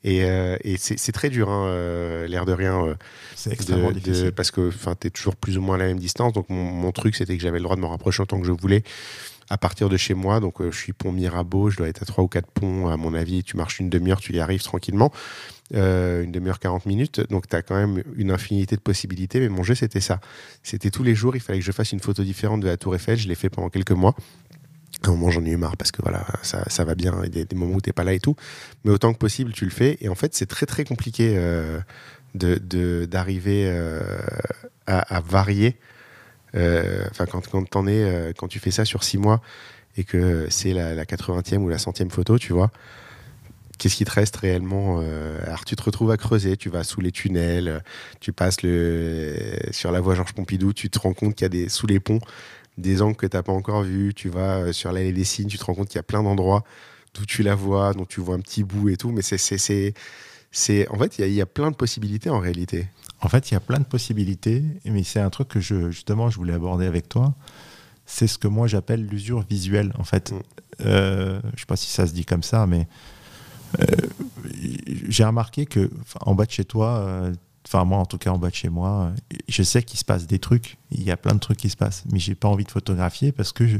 Et, 0.04 0.22
euh, 0.24 0.56
et 0.62 0.76
c'est 0.78 1.12
très 1.12 1.28
dur, 1.28 1.50
hein, 1.50 1.66
euh, 1.66 2.26
l'air 2.28 2.46
de 2.46 2.52
rien. 2.52 2.82
euh, 2.86 2.94
C'est 3.34 3.52
extrêmement 3.52 3.88
de- 3.88 3.94
de- 3.94 3.98
difficile. 3.98 4.32
parce 4.32 4.52
que 4.52 4.70
tu 5.00 5.06
es 5.08 5.10
toujours 5.10 5.34
plus 5.34 5.58
ou 5.58 5.60
moins 5.60 5.74
à 5.74 5.78
la 5.78 5.86
même 5.86 5.98
distance. 5.98 6.32
Donc, 6.32 6.48
mon, 6.50 6.62
mon 6.64 6.92
truc, 6.92 7.16
c'était 7.16 7.36
que 7.36 7.42
j'avais 7.42 7.58
le 7.58 7.64
droit 7.64 7.74
de 7.74 7.80
me 7.80 7.86
rapprocher 7.86 8.22
autant 8.22 8.40
que 8.40 8.46
je 8.46 8.52
voulais 8.52 8.84
à 9.50 9.58
partir 9.58 9.88
de 9.88 9.96
chez 9.96 10.14
moi. 10.14 10.40
Donc, 10.40 10.60
euh, 10.60 10.70
je 10.70 10.78
suis 10.78 10.92
pont 10.92 11.12
Mirabeau, 11.12 11.70
je 11.70 11.76
dois 11.76 11.88
être 11.88 12.02
à 12.02 12.06
3 12.06 12.24
ou 12.24 12.28
4 12.28 12.50
ponts, 12.50 12.88
à 12.88 12.96
mon 12.96 13.14
avis. 13.14 13.42
Tu 13.42 13.56
marches 13.56 13.80
une 13.80 13.90
demi-heure, 13.90 14.20
tu 14.20 14.32
y 14.34 14.40
arrives 14.40 14.62
tranquillement. 14.62 15.12
Euh, 15.74 16.24
une 16.24 16.32
demi-heure, 16.32 16.58
40 16.58 16.86
minutes. 16.86 17.20
Donc, 17.30 17.48
tu 17.48 17.56
as 17.56 17.62
quand 17.62 17.74
même 17.74 18.02
une 18.16 18.30
infinité 18.30 18.76
de 18.76 18.80
possibilités. 18.80 19.40
Mais 19.40 19.48
mon 19.48 19.62
jeu, 19.62 19.74
c'était 19.74 20.00
ça. 20.00 20.20
C'était 20.62 20.90
tous 20.90 21.02
les 21.02 21.14
jours, 21.14 21.36
il 21.36 21.40
fallait 21.40 21.58
que 21.58 21.64
je 21.64 21.72
fasse 21.72 21.92
une 21.92 22.00
photo 22.00 22.22
différente 22.22 22.60
de 22.60 22.66
la 22.66 22.76
Tour 22.76 22.94
Eiffel. 22.94 23.18
Je 23.18 23.28
l'ai 23.28 23.34
fait 23.34 23.50
pendant 23.50 23.70
quelques 23.70 23.92
mois. 23.92 24.14
À 25.04 25.08
un 25.08 25.12
moment, 25.12 25.30
j'en 25.30 25.44
ai 25.44 25.50
eu 25.50 25.56
marre 25.56 25.76
parce 25.76 25.92
que 25.92 26.02
voilà, 26.02 26.26
ça, 26.42 26.84
va 26.84 26.94
bien. 26.94 27.14
Il 27.24 27.36
y 27.36 27.40
a 27.40 27.44
des, 27.44 27.56
moments 27.56 27.76
où 27.76 27.80
t'es 27.80 27.92
pas 27.92 28.04
là 28.04 28.14
et 28.14 28.20
tout. 28.20 28.34
Mais 28.84 28.90
autant 28.90 29.12
que 29.12 29.18
possible, 29.18 29.52
tu 29.52 29.64
le 29.64 29.70
fais. 29.70 29.96
Et 30.00 30.08
en 30.08 30.14
fait, 30.14 30.34
c'est 30.34 30.46
très, 30.46 30.66
très 30.66 30.84
compliqué. 30.84 31.34
euh, 31.36 31.80
d'arriver 32.34 33.70
à 34.86 35.20
varier. 35.20 35.76
Euh, 36.54 37.04
Enfin, 37.10 37.26
quand, 37.26 37.46
quand, 37.48 37.68
t'en 37.68 37.86
es, 37.86 38.02
euh, 38.02 38.32
quand 38.36 38.48
tu 38.48 38.58
fais 38.58 38.70
ça 38.70 38.84
sur 38.84 39.04
six 39.04 39.18
mois 39.18 39.40
et 39.96 40.04
que 40.04 40.46
c'est 40.50 40.72
la, 40.72 40.94
la 40.94 41.04
80e 41.04 41.58
ou 41.58 41.68
la 41.68 41.76
100e 41.76 42.10
photo, 42.10 42.38
tu 42.38 42.52
vois, 42.52 42.70
qu'est-ce 43.78 43.96
qui 43.96 44.04
te 44.04 44.10
reste 44.10 44.36
réellement 44.36 45.00
euh, 45.02 45.38
Alors, 45.44 45.64
tu 45.64 45.76
te 45.76 45.82
retrouves 45.82 46.10
à 46.10 46.16
creuser, 46.16 46.56
tu 46.56 46.68
vas 46.68 46.84
sous 46.84 47.00
les 47.00 47.12
tunnels, 47.12 47.82
tu 48.20 48.32
passes 48.32 48.62
le, 48.62 49.36
sur 49.70 49.90
la 49.90 50.00
voie 50.00 50.14
Georges 50.14 50.34
Pompidou, 50.34 50.72
tu 50.72 50.90
te 50.90 50.98
rends 50.98 51.14
compte 51.14 51.34
qu'il 51.34 51.44
y 51.44 51.46
a 51.46 51.50
des, 51.50 51.68
sous 51.68 51.86
les 51.86 52.00
ponts 52.00 52.20
des 52.76 53.02
angles 53.02 53.16
que 53.16 53.26
tu 53.26 53.36
n'as 53.36 53.42
pas 53.42 53.52
encore 53.52 53.82
vus, 53.82 54.14
tu 54.14 54.28
vas 54.28 54.72
sur 54.72 54.92
l'allée 54.92 55.12
des 55.12 55.24
signes, 55.24 55.48
tu 55.48 55.58
te 55.58 55.64
rends 55.64 55.74
compte 55.74 55.88
qu'il 55.88 55.96
y 55.96 56.00
a 56.00 56.04
plein 56.04 56.22
d'endroits 56.22 56.62
d'où 57.14 57.26
tu 57.26 57.42
la 57.42 57.54
vois, 57.54 57.92
dont 57.92 58.04
tu 58.04 58.20
vois 58.20 58.34
un 58.34 58.40
petit 58.40 58.64
bout 58.64 58.88
et 58.88 58.96
tout, 58.96 59.10
mais 59.10 59.22
en 60.88 60.98
fait, 60.98 61.18
il 61.18 61.32
y, 61.32 61.40
a 61.40 61.46
plein 61.46 61.70
de 61.70 61.76
possibilités 61.76 62.30
en 62.30 62.38
réalité. 62.38 62.86
En 63.20 63.28
fait, 63.28 63.50
il 63.50 63.54
y 63.54 63.56
a 63.56 63.60
plein 63.60 63.78
de 63.80 63.84
possibilités, 63.84 64.62
mais 64.84 65.02
c'est 65.02 65.20
un 65.20 65.30
truc 65.30 65.48
que 65.48 65.60
je, 65.60 65.90
justement 65.90 66.30
je 66.30 66.36
voulais 66.36 66.52
aborder 66.54 66.86
avec 66.86 67.08
toi. 67.08 67.34
C'est 68.06 68.26
ce 68.26 68.38
que 68.38 68.48
moi 68.48 68.66
j'appelle 68.68 69.04
l'usure 69.06 69.42
visuelle. 69.48 69.92
En 69.98 70.04
fait, 70.04 70.32
Mm. 70.32 70.38
Euh, 70.86 71.40
je 71.54 71.60
sais 71.60 71.66
pas 71.66 71.74
si 71.76 71.90
ça 71.90 72.06
se 72.06 72.12
dit 72.12 72.24
comme 72.24 72.44
ça, 72.44 72.64
mais 72.68 72.86
euh, 73.80 73.84
j'ai 75.08 75.24
remarqué 75.24 75.66
que 75.66 75.90
en 76.20 76.36
bas 76.36 76.46
de 76.46 76.52
chez 76.52 76.64
toi, 76.64 76.98
euh, 77.00 77.34
enfin 77.66 77.84
moi 77.84 77.98
en 77.98 78.06
tout 78.06 78.16
cas 78.18 78.30
en 78.30 78.38
bas 78.38 78.50
de 78.50 78.54
chez 78.54 78.68
moi, 78.68 79.12
je 79.48 79.62
sais 79.64 79.82
qu'il 79.82 79.98
se 79.98 80.04
passe 80.04 80.28
des 80.28 80.38
trucs. 80.38 80.78
Il 80.92 81.02
y 81.02 81.10
a 81.10 81.16
plein 81.16 81.34
de 81.34 81.40
trucs 81.40 81.58
qui 81.58 81.68
se 81.68 81.76
passent, 81.76 82.04
mais 82.12 82.20
j'ai 82.20 82.36
pas 82.36 82.46
envie 82.48 82.62
de 82.64 82.70
photographier 82.70 83.32
parce 83.32 83.52
que 83.52 83.66
je- 83.66 83.78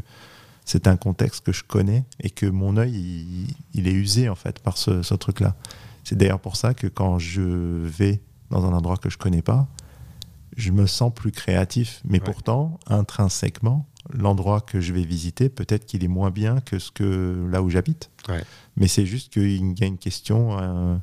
c'est 0.65 0.89
un 0.89 0.97
contexte 0.97 1.45
que 1.47 1.53
je 1.53 1.63
connais 1.63 2.05
et 2.21 2.31
que 2.31 2.47
mon 2.47 2.77
œil 2.77 2.93
il, 2.95 3.47
il 3.75 3.87
est 3.87 3.93
usé 3.93 4.29
en 4.29 4.35
fait 4.35 4.59
par 4.59 4.77
ce, 4.77 5.03
ce 5.03 5.15
truc-là. 5.15 5.55
C'est 6.03 6.17
d'ailleurs 6.19 6.41
pour 6.41 6.57
ça 6.57 6.75
que 6.75 6.89
quand 6.89 7.19
je 7.21 7.43
vais 7.43 8.21
dans 8.51 8.65
un 8.65 8.73
endroit 8.73 8.97
que 8.97 9.11
je 9.11 9.19
connais 9.19 9.43
pas, 9.43 9.67
je 10.57 10.71
me 10.73 10.87
sens 10.87 11.13
plus 11.15 11.31
créatif. 11.33 12.01
Mais 12.05 12.19
Ouais. 12.19 12.25
pourtant, 12.25 12.79
intrinsèquement, 12.87 13.87
l'endroit 14.13 14.61
que 14.61 14.81
je 14.81 14.93
vais 14.93 15.05
visiter, 15.05 15.49
peut-être 15.49 15.85
qu'il 15.87 16.03
est 16.05 16.09
moins 16.09 16.31
bien 16.31 16.61
que 16.61 16.79
ce 16.79 16.91
que 16.91 17.47
là 17.51 17.63
où 17.63 17.71
j'habite. 17.71 18.11
Ouais. 18.29 18.43
Mais 18.77 18.89
c'est 18.89 19.07
juste 19.07 19.33
qu'il 19.33 19.79
y 19.79 19.83
a 19.85 19.87
une 19.87 19.99
question 19.99 20.57
euh, 20.59 20.97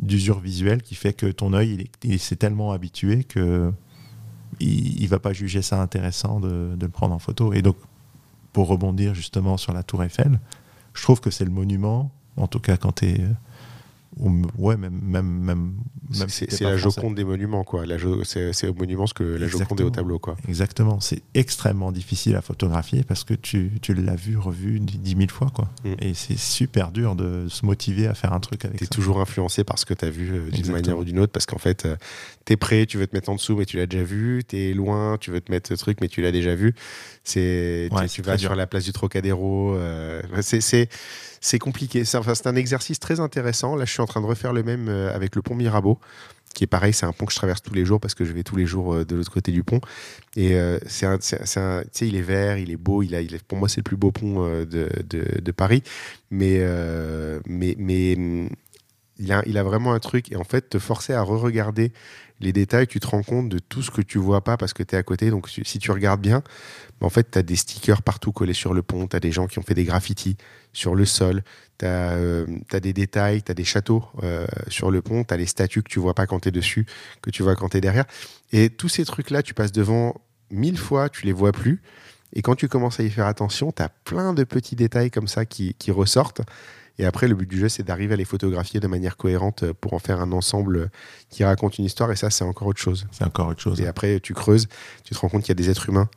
d'usure 0.00 0.40
visuelle 0.40 0.82
qui 0.82 0.94
fait 0.94 1.12
que 1.14 1.26
ton 1.26 1.52
œil, 1.54 1.74
il, 1.74 1.80
est- 1.82 1.90
il 2.04 2.18
s'est 2.18 2.36
tellement 2.36 2.72
habitué 2.72 3.24
que 3.24 3.72
il, 4.60 5.00
il 5.02 5.08
va 5.08 5.18
pas 5.18 5.32
juger 5.32 5.62
ça 5.62 5.80
intéressant 5.80 6.40
de, 6.40 6.74
de 6.76 6.86
le 6.86 6.92
prendre 6.92 7.14
en 7.14 7.18
photo. 7.18 7.52
Et 7.54 7.62
donc, 7.62 7.76
pour 8.52 8.68
rebondir 8.68 9.14
justement 9.14 9.56
sur 9.56 9.72
la 9.72 9.82
Tour 9.82 10.04
Eiffel, 10.04 10.38
je 10.94 11.02
trouve 11.02 11.20
que 11.20 11.30
c'est 11.30 11.44
le 11.46 11.50
monument, 11.50 12.12
en 12.36 12.46
tout 12.46 12.60
cas 12.60 12.76
quand 12.76 12.92
tu 12.92 13.06
es. 13.06 13.20
Ouais, 14.18 14.76
même, 14.76 15.00
même, 15.02 15.26
même, 15.26 15.74
C'est 16.28 16.46
t'es 16.46 16.64
la 16.64 16.76
français. 16.76 17.00
Joconde 17.00 17.14
des 17.14 17.24
monuments, 17.24 17.64
quoi. 17.64 17.84
C'est 18.22 18.68
au 18.68 18.74
monument 18.74 19.06
ce 19.06 19.14
que 19.14 19.24
la 19.24 19.46
Joconde 19.48 19.80
est 19.80 19.84
au 19.84 19.90
tableau, 19.90 20.18
quoi. 20.18 20.36
Exactement. 20.48 21.00
C'est 21.00 21.22
extrêmement 21.34 21.92
difficile 21.92 22.36
à 22.36 22.42
photographier 22.42 23.02
parce 23.04 23.24
que 23.24 23.34
tu, 23.34 23.72
tu 23.80 23.94
l'as 23.94 24.14
vu, 24.14 24.36
revu 24.36 24.80
dix 24.80 25.16
mille 25.16 25.30
fois. 25.30 25.50
Quoi. 25.54 25.70
Mm. 25.84 25.94
Et 26.00 26.14
c'est 26.14 26.38
super 26.38 26.92
dur 26.92 27.16
de 27.16 27.46
se 27.48 27.64
motiver 27.64 28.06
à 28.06 28.14
faire 28.14 28.32
un 28.32 28.40
truc 28.40 28.64
avec 28.64 28.82
es 28.82 28.84
ça. 28.84 28.90
toujours 28.90 29.20
influencé 29.20 29.64
par 29.64 29.78
ce 29.78 29.86
que 29.86 29.94
tu 29.94 30.04
as 30.04 30.10
vu 30.10 30.30
euh, 30.32 30.50
d'une 30.50 30.70
manière 30.70 30.98
ou 30.98 31.04
d'une 31.04 31.18
autre, 31.18 31.32
parce 31.32 31.46
qu'en 31.46 31.58
fait, 31.58 31.88
tu 32.44 32.52
es 32.52 32.56
prêt, 32.56 32.86
tu 32.86 32.98
veux 32.98 33.06
te 33.06 33.14
mettre 33.16 33.30
en 33.30 33.34
dessous, 33.34 33.56
mais 33.56 33.64
tu 33.64 33.76
l'as 33.76 33.86
déjà 33.86 34.04
vu. 34.04 34.42
Tu 34.46 34.56
es 34.58 34.74
loin, 34.74 35.16
tu 35.18 35.30
veux 35.30 35.40
te 35.40 35.50
mettre 35.50 35.68
ce 35.68 35.74
truc, 35.74 35.98
mais 36.00 36.08
tu 36.08 36.22
l'as 36.22 36.32
déjà 36.32 36.54
vu. 36.54 36.74
C'est 37.24 37.88
Ouais, 37.92 38.08
tu- 38.08 38.22
vas 38.22 38.36
dur. 38.36 38.48
sur 38.48 38.56
la 38.56 38.66
place 38.66 38.84
du 38.84 38.92
Trocadéro. 38.92 39.74
euh, 39.76 40.22
c'est- 40.40 40.60
compliqué. 41.58 42.04
C'est 42.04 42.16
enfin, 42.18 42.34
un 42.48 42.56
exercice 42.56 42.98
très 42.98 43.20
intéressant. 43.20 43.76
Là, 43.76 43.84
je 43.84 43.92
suis 43.92 44.02
en 44.02 44.06
train 44.06 44.20
de 44.20 44.26
refaire 44.26 44.52
le 44.52 44.62
même 44.62 44.88
euh, 44.88 45.14
avec 45.14 45.36
le 45.36 45.42
pont 45.42 45.54
Mirabeau 45.54 45.98
qui 46.54 46.64
est 46.64 46.66
pareil, 46.66 46.92
c'est 46.92 47.06
un 47.06 47.12
pont 47.12 47.24
que 47.24 47.32
je 47.32 47.38
traverse 47.38 47.62
tous 47.62 47.72
les 47.72 47.86
jours 47.86 47.98
parce 47.98 48.14
que 48.14 48.26
je 48.26 48.32
vais 48.34 48.42
tous 48.42 48.56
les 48.56 48.66
jours 48.66 48.92
euh, 48.92 49.04
de 49.06 49.16
l'autre 49.16 49.32
côté 49.32 49.52
du 49.52 49.62
pont. 49.62 49.80
Et 50.36 50.54
euh, 50.54 50.78
c'est 50.86 51.06
un, 51.06 51.18
un- 51.56 51.82
il 52.02 52.14
est 52.14 52.20
vert, 52.20 52.58
il 52.58 52.70
est 52.70 52.76
beau, 52.76 53.02
il 53.02 53.14
a, 53.14 53.22
il 53.22 53.34
est- 53.34 53.42
pour 53.42 53.56
moi 53.56 53.70
c'est 53.70 53.78
le 53.78 53.84
plus 53.84 53.96
beau 53.96 54.10
pont 54.10 54.46
de, 54.66 54.88
de- 55.08 55.40
de 55.40 55.52
Paris. 55.52 55.82
Mais, 56.30 56.58
euh, 56.60 57.40
mais, 57.46 57.74
mais 57.78 58.16
hum, 58.18 58.48
il 59.18 59.32
a, 59.32 59.42
il 59.46 59.56
a 59.56 59.62
vraiment 59.62 59.94
un 59.94 59.98
truc. 59.98 60.30
Et 60.30 60.36
en 60.36 60.44
fait, 60.44 60.68
te 60.68 60.78
forcer 60.78 61.14
à 61.14 61.22
re-regarder 61.22 61.90
les 62.42 62.52
détails, 62.52 62.86
tu 62.86 63.00
te 63.00 63.06
rends 63.06 63.22
compte 63.22 63.48
de 63.48 63.58
tout 63.58 63.82
ce 63.82 63.90
que 63.90 64.02
tu 64.02 64.18
vois 64.18 64.42
pas 64.42 64.56
parce 64.56 64.72
que 64.72 64.82
tu 64.82 64.94
es 64.94 64.98
à 64.98 65.02
côté. 65.02 65.30
Donc 65.30 65.48
si 65.48 65.78
tu 65.78 65.90
regardes 65.90 66.20
bien, 66.20 66.42
bah, 67.00 67.06
en 67.06 67.10
fait, 67.10 67.30
tu 67.30 67.38
as 67.38 67.42
des 67.42 67.56
stickers 67.56 68.02
partout 68.02 68.32
collés 68.32 68.52
sur 68.52 68.74
le 68.74 68.82
pont, 68.82 69.06
tu 69.06 69.16
as 69.16 69.20
des 69.20 69.32
gens 69.32 69.46
qui 69.46 69.58
ont 69.58 69.62
fait 69.62 69.74
des 69.74 69.84
graffitis 69.84 70.36
sur 70.72 70.94
le 70.94 71.04
sol, 71.04 71.42
tu 71.78 71.86
as, 71.86 72.80
des 72.80 72.92
détails, 72.92 73.42
tu 73.42 73.50
as 73.50 73.54
des 73.54 73.64
châteaux 73.64 74.04
euh, 74.22 74.46
sur 74.68 74.90
le 74.90 75.02
pont, 75.02 75.24
tu 75.24 75.32
as 75.32 75.36
les 75.36 75.46
statues 75.46 75.82
que 75.82 75.90
tu 75.90 76.00
vois 76.00 76.14
pas 76.14 76.26
quand 76.26 76.40
tu 76.40 76.48
es 76.48 76.52
dessus, 76.52 76.86
que 77.22 77.30
tu 77.30 77.42
vois 77.42 77.56
quand 77.56 77.70
tu 77.70 77.78
es 77.78 77.80
derrière. 77.80 78.04
Et 78.52 78.70
tous 78.70 78.88
ces 78.88 79.04
trucs-là, 79.04 79.42
tu 79.42 79.54
passes 79.54 79.72
devant 79.72 80.20
mille 80.50 80.78
fois, 80.78 81.08
tu 81.08 81.26
les 81.26 81.32
vois 81.32 81.52
plus. 81.52 81.82
Et 82.34 82.42
quand 82.42 82.54
tu 82.54 82.68
commences 82.68 82.98
à 82.98 83.02
y 83.02 83.10
faire 83.10 83.26
attention, 83.26 83.72
tu 83.72 83.82
as 83.82 83.88
plein 83.88 84.32
de 84.32 84.44
petits 84.44 84.76
détails 84.76 85.10
comme 85.10 85.28
ça 85.28 85.44
qui 85.44 85.74
ressortent. 85.88 86.42
Et 87.02 87.04
après, 87.04 87.26
le 87.26 87.34
but 87.34 87.50
du 87.50 87.58
jeu, 87.58 87.68
c'est 87.68 87.82
d'arriver 87.82 88.14
à 88.14 88.16
les 88.16 88.24
photographier 88.24 88.78
de 88.78 88.86
manière 88.86 89.16
cohérente 89.16 89.72
pour 89.72 89.92
en 89.92 89.98
faire 89.98 90.20
un 90.20 90.30
ensemble 90.30 90.88
qui 91.30 91.42
raconte 91.42 91.78
une 91.78 91.84
histoire. 91.84 92.12
Et 92.12 92.16
ça, 92.16 92.30
c'est 92.30 92.44
encore 92.44 92.68
autre 92.68 92.80
chose. 92.80 93.06
C'est 93.10 93.24
encore 93.24 93.48
autre 93.48 93.60
chose. 93.60 93.80
Et 93.80 93.88
après, 93.88 94.20
tu 94.20 94.34
creuses, 94.34 94.68
tu 95.02 95.12
te 95.12 95.18
rends 95.18 95.28
compte 95.28 95.42
qu'il 95.42 95.48
y 95.50 95.58
a 95.58 95.62
des 95.62 95.68
êtres 95.68 95.88
humains 95.88 96.08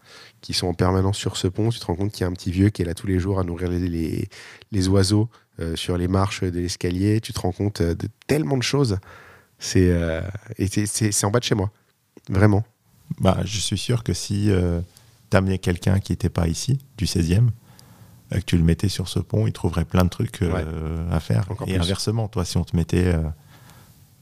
qui 0.42 0.54
sont 0.54 0.68
en 0.68 0.76
permanence 0.76 1.18
sur 1.18 1.38
ce 1.38 1.48
pont. 1.48 1.70
Tu 1.70 1.80
te 1.80 1.86
rends 1.88 1.96
compte 1.96 2.12
qu'il 2.12 2.22
y 2.22 2.24
a 2.24 2.28
un 2.28 2.34
petit 2.34 2.52
vieux 2.52 2.70
qui 2.70 2.84
est 2.84 2.86
là 2.86 2.94
tous 2.94 3.08
les 3.08 3.20
jours 3.20 3.40
à 3.40 3.44
nourrir 3.44 3.70
les, 3.72 3.80
les, 3.80 4.30
les 4.72 4.88
oiseaux 4.88 5.28
euh, 5.60 5.76
sur 5.76 5.98
les 5.98 6.08
marches 6.08 6.44
de 6.44 6.60
l'escalier. 6.60 7.20
Tu 7.20 7.34
te 7.34 7.40
rends 7.40 7.52
compte 7.52 7.82
euh, 7.82 7.96
de 7.96 8.08
tellement 8.28 8.58
de 8.58 8.62
choses. 8.64 9.00
C'est 9.58 9.90
euh, 9.90 10.22
et 10.60 10.68
c'est- 10.68 11.24
en 11.26 11.32
bas 11.32 11.40
de 11.40 11.46
chez 11.46 11.56
moi. 11.56 11.72
Vraiment. 12.30 12.64
Bah, 13.20 13.40
je 13.44 13.58
suis 13.60 13.78
sûr 13.80 14.04
que 14.04 14.14
si 14.14 14.52
euh, 14.52 14.82
tu 15.32 15.38
amenais 15.38 15.58
quelqu'un 15.58 16.00
qui 16.00 16.12
n'était 16.12 16.30
pas 16.30 16.48
ici, 16.48 16.78
du 16.98 17.06
16e, 17.06 17.38
euh, 17.40 17.50
que 18.32 18.40
tu 18.46 18.58
le 18.58 18.64
mettais 18.64 18.90
sur 18.90 19.08
ce 19.08 19.20
pont, 19.20 19.48
il 19.48 19.54
trouverait 19.54 19.86
plein 19.86 20.04
de 20.04 20.10
trucs 20.10 20.42
euh, 20.42 21.10
à 21.12 21.20
faire. 21.20 21.46
Encore 21.50 21.68
Et 21.68 21.74
plus. 21.74 21.82
inversement, 21.82 22.28
toi, 22.28 22.44
si 22.46 22.58
on 22.58 22.64
te 22.64 22.76
mettait 22.76 23.06
euh, 23.06 23.22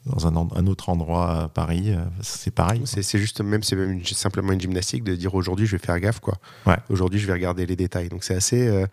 dans 0.05 0.27
un, 0.27 0.67
autre 0.67 0.89
endroit 0.89 1.43
à 1.43 1.47
Paris, 1.47 1.85
euh, 1.91 2.03
c'est 2.21 2.53
pareil. 2.53 2.81
C'est 2.85 3.17
juste 3.17 3.39
même, 3.41 3.63
c'est 3.63 3.77
même 3.77 3.91
une- 3.91 4.05
simplement 4.05 4.51
une 4.51 4.59
gymnastique 4.59 5.03
de 5.05 5.15
dire 5.15 5.33
aujourd'hui 5.33 5.65
je 5.65 5.77
vais 5.77 5.83
faire 5.85 5.97
gaffe 6.01 6.19
quoi. 6.19 6.35
Ouais. 6.65 6.75
Aujourd'hui 6.89 7.19
je 7.19 7.27
vais 7.27 7.33
regarder 7.33 7.65
les 7.65 7.77
détails. 7.77 8.09
Donc 8.09 8.25
c'est 8.25 8.35
assez, 8.35 8.67
euh, 8.67 8.85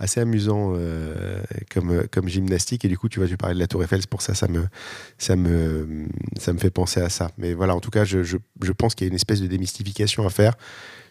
assez 0.00 0.18
amusant 0.18 0.72
euh, 0.74 1.40
comme, 1.72 1.90
euh, 1.92 2.02
comme 2.10 2.28
gymnastique. 2.28 2.84
Et 2.84 2.88
du 2.88 2.98
coup 2.98 3.08
tu 3.08 3.20
vas 3.20 3.28
tu 3.28 3.36
parlais 3.36 3.54
de 3.54 3.60
la 3.60 3.68
Tour 3.68 3.84
Eiffel, 3.84 4.00
c'est 4.00 4.10
pour 4.10 4.22
ça 4.22 4.34
ça 4.34 4.48
me, 4.48 4.66
ça 5.18 5.36
me, 5.36 6.08
ça 6.36 6.52
me 6.52 6.58
fait 6.58 6.70
penser 6.70 7.00
à 7.00 7.10
ça. 7.10 7.30
Mais 7.38 7.54
voilà, 7.54 7.76
en 7.76 7.80
tout 7.80 7.90
cas 7.90 8.04
je, 8.04 8.24
je, 8.24 8.36
je 8.60 8.72
pense 8.72 8.96
qu'il 8.96 9.06
y 9.06 9.08
a 9.08 9.10
une 9.10 9.14
espèce 9.14 9.40
de 9.40 9.46
démystification 9.46 10.26
à 10.26 10.30
faire 10.30 10.54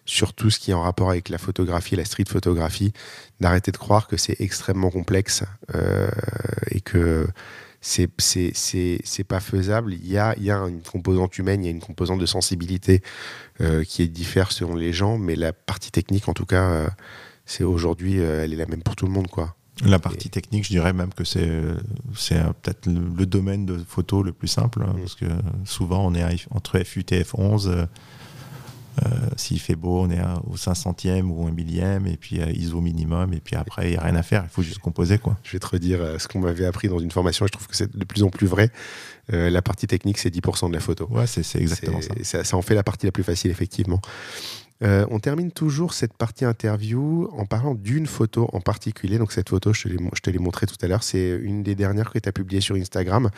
sur 0.05 0.33
tout 0.33 0.49
ce 0.49 0.59
qui 0.59 0.71
est 0.71 0.73
en 0.75 0.81
rapport 0.83 1.09
avec 1.09 1.29
la 1.29 1.37
photographie, 1.37 1.95
la 1.95 2.05
street 2.05 2.25
photographie, 2.27 2.93
d'arrêter 3.39 3.71
de 3.71 3.77
croire 3.77 4.07
que 4.07 4.17
c'est 4.17 4.39
extrêmement 4.39 4.91
complexe 4.91 5.43
euh, 5.73 6.07
et 6.71 6.81
que 6.81 7.27
c'est 7.81 8.09
c'est 8.23 9.23
pas 9.27 9.39
faisable. 9.39 9.93
Il 9.93 10.07
y 10.07 10.17
a 10.17 10.33
il 10.37 10.43
y 10.43 10.51
a 10.51 10.57
une 10.57 10.81
composante 10.81 11.37
humaine, 11.37 11.63
il 11.63 11.65
y 11.65 11.69
a 11.69 11.71
une 11.71 11.79
composante 11.81 12.19
de 12.19 12.25
sensibilité 12.25 13.01
euh, 13.61 13.83
qui 13.83 14.01
est 14.01 14.07
différente 14.07 14.51
selon 14.53 14.75
les 14.75 14.93
gens, 14.93 15.17
mais 15.17 15.35
la 15.35 15.53
partie 15.53 15.91
technique, 15.91 16.27
en 16.27 16.33
tout 16.33 16.45
cas, 16.47 16.69
euh, 16.69 16.87
c'est 17.45 17.63
aujourd'hui, 17.63 18.17
elle 18.19 18.53
est 18.53 18.57
la 18.57 18.65
même 18.65 18.81
pour 18.81 18.95
tout 18.95 19.05
le 19.05 19.11
monde, 19.11 19.27
quoi. 19.27 19.55
La 19.83 19.99
partie 19.99 20.29
technique, 20.29 20.63
je 20.63 20.69
dirais 20.69 20.93
même 20.93 21.13
que 21.13 21.23
c'est 21.23 21.49
c'est 22.15 22.41
peut-être 22.61 22.85
le, 22.87 23.01
le 23.17 23.25
domaine 23.25 23.65
de 23.65 23.77
photo 23.77 24.23
le 24.23 24.31
plus 24.33 24.47
simple, 24.47 24.81
hein, 24.83 24.93
Mm. 24.95 24.99
parce 25.01 25.15
que 25.15 25.25
souvent 25.65 26.05
on 26.07 26.15
est 26.15 26.23
entre 26.51 26.77
F8 26.79 27.13
et 27.13 27.23
F11. 27.23 27.67
euh, 27.67 27.71
euh, 27.71 27.85
S'il 29.37 29.59
fait 29.59 29.75
beau, 29.75 30.01
on 30.01 30.09
est 30.09 30.19
à- 30.19 30.41
au 30.49 30.55
500e 30.57 31.29
ou 31.31 31.45
un 31.47 31.51
millième, 31.51 32.07
et 32.07 32.17
puis 32.17 32.41
euh, 32.41 32.51
ISO 32.51 32.81
minimum, 32.81 33.33
et 33.33 33.39
puis 33.39 33.55
après, 33.55 33.87
il 33.87 33.91
n'y 33.91 33.97
a 33.97 34.01
rien 34.01 34.15
à 34.15 34.23
faire, 34.23 34.43
il 34.45 34.49
faut 34.49 34.61
juste 34.61 34.79
composer. 34.79 35.17
quoi. 35.17 35.37
Je 35.43 35.51
vais 35.51 35.59
te 35.59 35.67
redire 35.67 36.01
euh, 36.01 36.17
ce 36.19 36.27
qu'on 36.27 36.39
m'avait 36.39 36.65
appris 36.65 36.87
dans 36.87 36.99
une 36.99 37.11
formation, 37.11 37.45
et 37.45 37.47
je 37.47 37.51
trouve 37.53 37.67
que 37.67 37.75
c'est 37.75 37.95
de 37.95 38.05
plus 38.05 38.23
en 38.23 38.29
plus 38.29 38.47
vrai. 38.47 38.71
Euh, 39.33 39.49
la 39.49 39.61
partie 39.61 39.87
technique, 39.87 40.17
c'est 40.17 40.29
10% 40.29 40.69
de 40.69 40.73
la 40.73 40.79
photo. 40.79 41.07
Ouais, 41.09 41.27
c'est 41.27 41.39
exactement 41.59 42.01
ça. 42.01 42.13
Ça. 42.23 42.43
Ça 42.43 42.57
en 42.57 42.61
fait 42.61 42.75
la 42.75 42.83
partie 42.83 43.05
la 43.05 43.11
plus 43.11 43.23
facile, 43.23 43.51
effectivement. 43.51 43.99
Euh, 44.83 45.05
on 45.09 45.19
termine 45.19 45.51
toujours 45.51 45.93
cette 45.93 46.13
partie 46.17 46.43
interview 46.43 47.29
en 47.31 47.45
parlant 47.45 47.75
d'une 47.75 48.07
photo 48.07 48.49
en 48.51 48.59
particulier. 48.59 49.17
Donc 49.17 49.31
cette 49.31 49.49
photo, 49.49 49.71
je 49.73 49.83
te 50.21 50.29
l'ai, 50.29 50.37
montrée 50.37 50.65
tout 50.65 50.75
à 50.81 50.87
l'heure, 50.87 51.01
c'est 51.03 51.39
une 51.41 51.63
des 51.63 51.75
dernières 51.75 52.11
que 52.11 52.19
tu 52.19 52.27
as 52.27 52.33
publiées 52.33 52.61
sur 52.61 52.75
Instagram. 52.75 53.29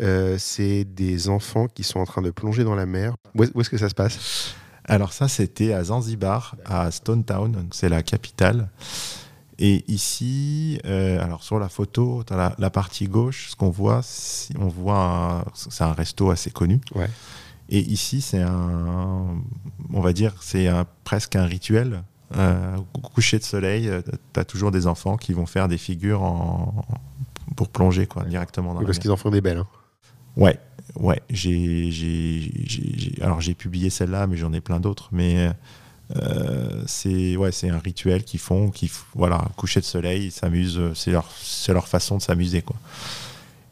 Euh, 0.00 0.36
c'est 0.38 0.84
des 0.84 1.28
enfants 1.28 1.68
qui 1.68 1.84
sont 1.84 2.00
en 2.00 2.04
train 2.04 2.22
de 2.22 2.30
plonger 2.30 2.64
dans 2.64 2.74
la 2.74 2.86
mer. 2.86 3.14
Où 3.36 3.42
est-ce 3.44 3.70
que 3.70 3.78
ça 3.78 3.88
se 3.88 3.94
passe? 3.94 4.54
Alors 4.92 5.14
ça, 5.14 5.26
c'était 5.26 5.72
à 5.72 5.84
Zanzibar, 5.84 6.54
à 6.66 6.90
Stone 6.90 7.24
Town, 7.24 7.66
c'est 7.70 7.88
la 7.88 8.02
capitale. 8.02 8.68
Et 9.58 9.84
ici, 9.90 10.78
euh, 10.84 11.18
alors 11.24 11.42
sur 11.42 11.58
la 11.58 11.70
photo, 11.70 12.22
dans 12.26 12.36
la, 12.36 12.54
la 12.58 12.68
partie 12.68 13.06
gauche, 13.08 13.48
ce 13.50 13.56
qu'on 13.56 13.70
voit, 13.70 14.02
c'est- 14.02 14.54
on 14.58 14.68
voit, 14.68 14.98
un- 14.98 15.44
c'est 15.54 15.82
un 15.84 15.94
resto 15.94 16.30
assez 16.30 16.50
connu. 16.50 16.78
Ouais. 16.94 17.08
Et 17.70 17.78
ici, 17.80 18.20
c'est 18.20 18.42
un, 18.42 19.40
on 19.94 20.00
va 20.02 20.12
dire, 20.12 20.34
c'est 20.42 20.68
un- 20.68 20.84
presque 21.04 21.36
un 21.36 21.46
rituel. 21.46 22.02
Euh, 22.36 22.76
coucher 23.14 23.38
de 23.38 23.44
soleil, 23.44 23.90
tu 24.34 24.40
as 24.40 24.44
toujours 24.44 24.72
des 24.72 24.86
enfants 24.86 25.16
qui 25.16 25.32
vont 25.32 25.46
faire 25.46 25.68
des 25.68 25.78
figures 25.78 26.22
en, 26.22 26.84
pour 27.56 27.68
plonger 27.70 28.06
quoi, 28.06 28.24
directement 28.24 28.74
dans 28.74 28.80
Oui, 28.80 28.84
la 28.84 28.86
Parce 28.88 28.98
qu'ils 28.98 29.10
en 29.10 29.16
font 29.16 29.30
des 29.30 29.40
belles. 29.40 29.56
hein. 29.58 29.66
Ouais, 30.36 30.58
ouais. 30.96 31.22
J'ai, 31.30 31.90
alors 33.20 33.40
j'ai 33.40 33.54
publié 33.54 33.90
celle-là, 33.90 34.26
mais 34.26 34.36
j'en 34.36 34.52
ai 34.52 34.60
plein 34.60 34.80
d'autres. 34.80 35.08
Mais 35.12 35.50
euh, 36.16 36.82
c'est, 36.86 37.36
ouais, 37.36 37.52
c'est 37.52 37.70
un 37.70 37.78
rituel 37.78 38.24
qu'ils 38.24 38.40
font, 38.40 38.70
qui, 38.70 38.90
voilà, 39.14 39.44
coucher 39.56 39.80
de 39.80 39.84
soleil, 39.84 40.26
ils 40.26 40.32
s'amusent. 40.32 40.80
C'est 40.94 41.10
leur, 41.10 41.30
c'est 41.40 41.72
leur 41.72 41.88
façon 41.88 42.16
de 42.18 42.22
s'amuser, 42.22 42.62
quoi. 42.62 42.76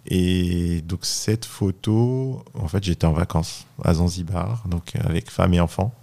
Et 0.07 0.83
donc 0.83 1.01
cette 1.03 1.45
photo, 1.45 2.43
en 2.55 2.69
fait, 2.69 2.83
j'étais 2.83 3.07
en 3.07 3.13
vacances 3.13 3.67
à 3.85 3.95
Zanzibar, 3.95 4.65
donc 4.67 4.97
avec 4.97 5.31
femme 5.31 5.55
et 5.55 5.61
enfant. 5.61 5.95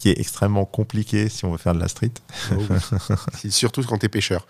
Qui 0.00 0.08
est 0.08 0.18
extrêmement 0.18 0.64
compliqué 0.64 1.28
si 1.28 1.44
on 1.44 1.52
veut 1.52 1.58
faire 1.58 1.74
de 1.74 1.78
la 1.78 1.86
street. 1.88 2.10
Oh 2.52 2.54
oui. 2.58 2.76
C'est 3.34 3.50
Surtout 3.50 3.82
quand 3.84 3.98
tu 3.98 4.06
es 4.06 4.08
pêcheur. 4.08 4.46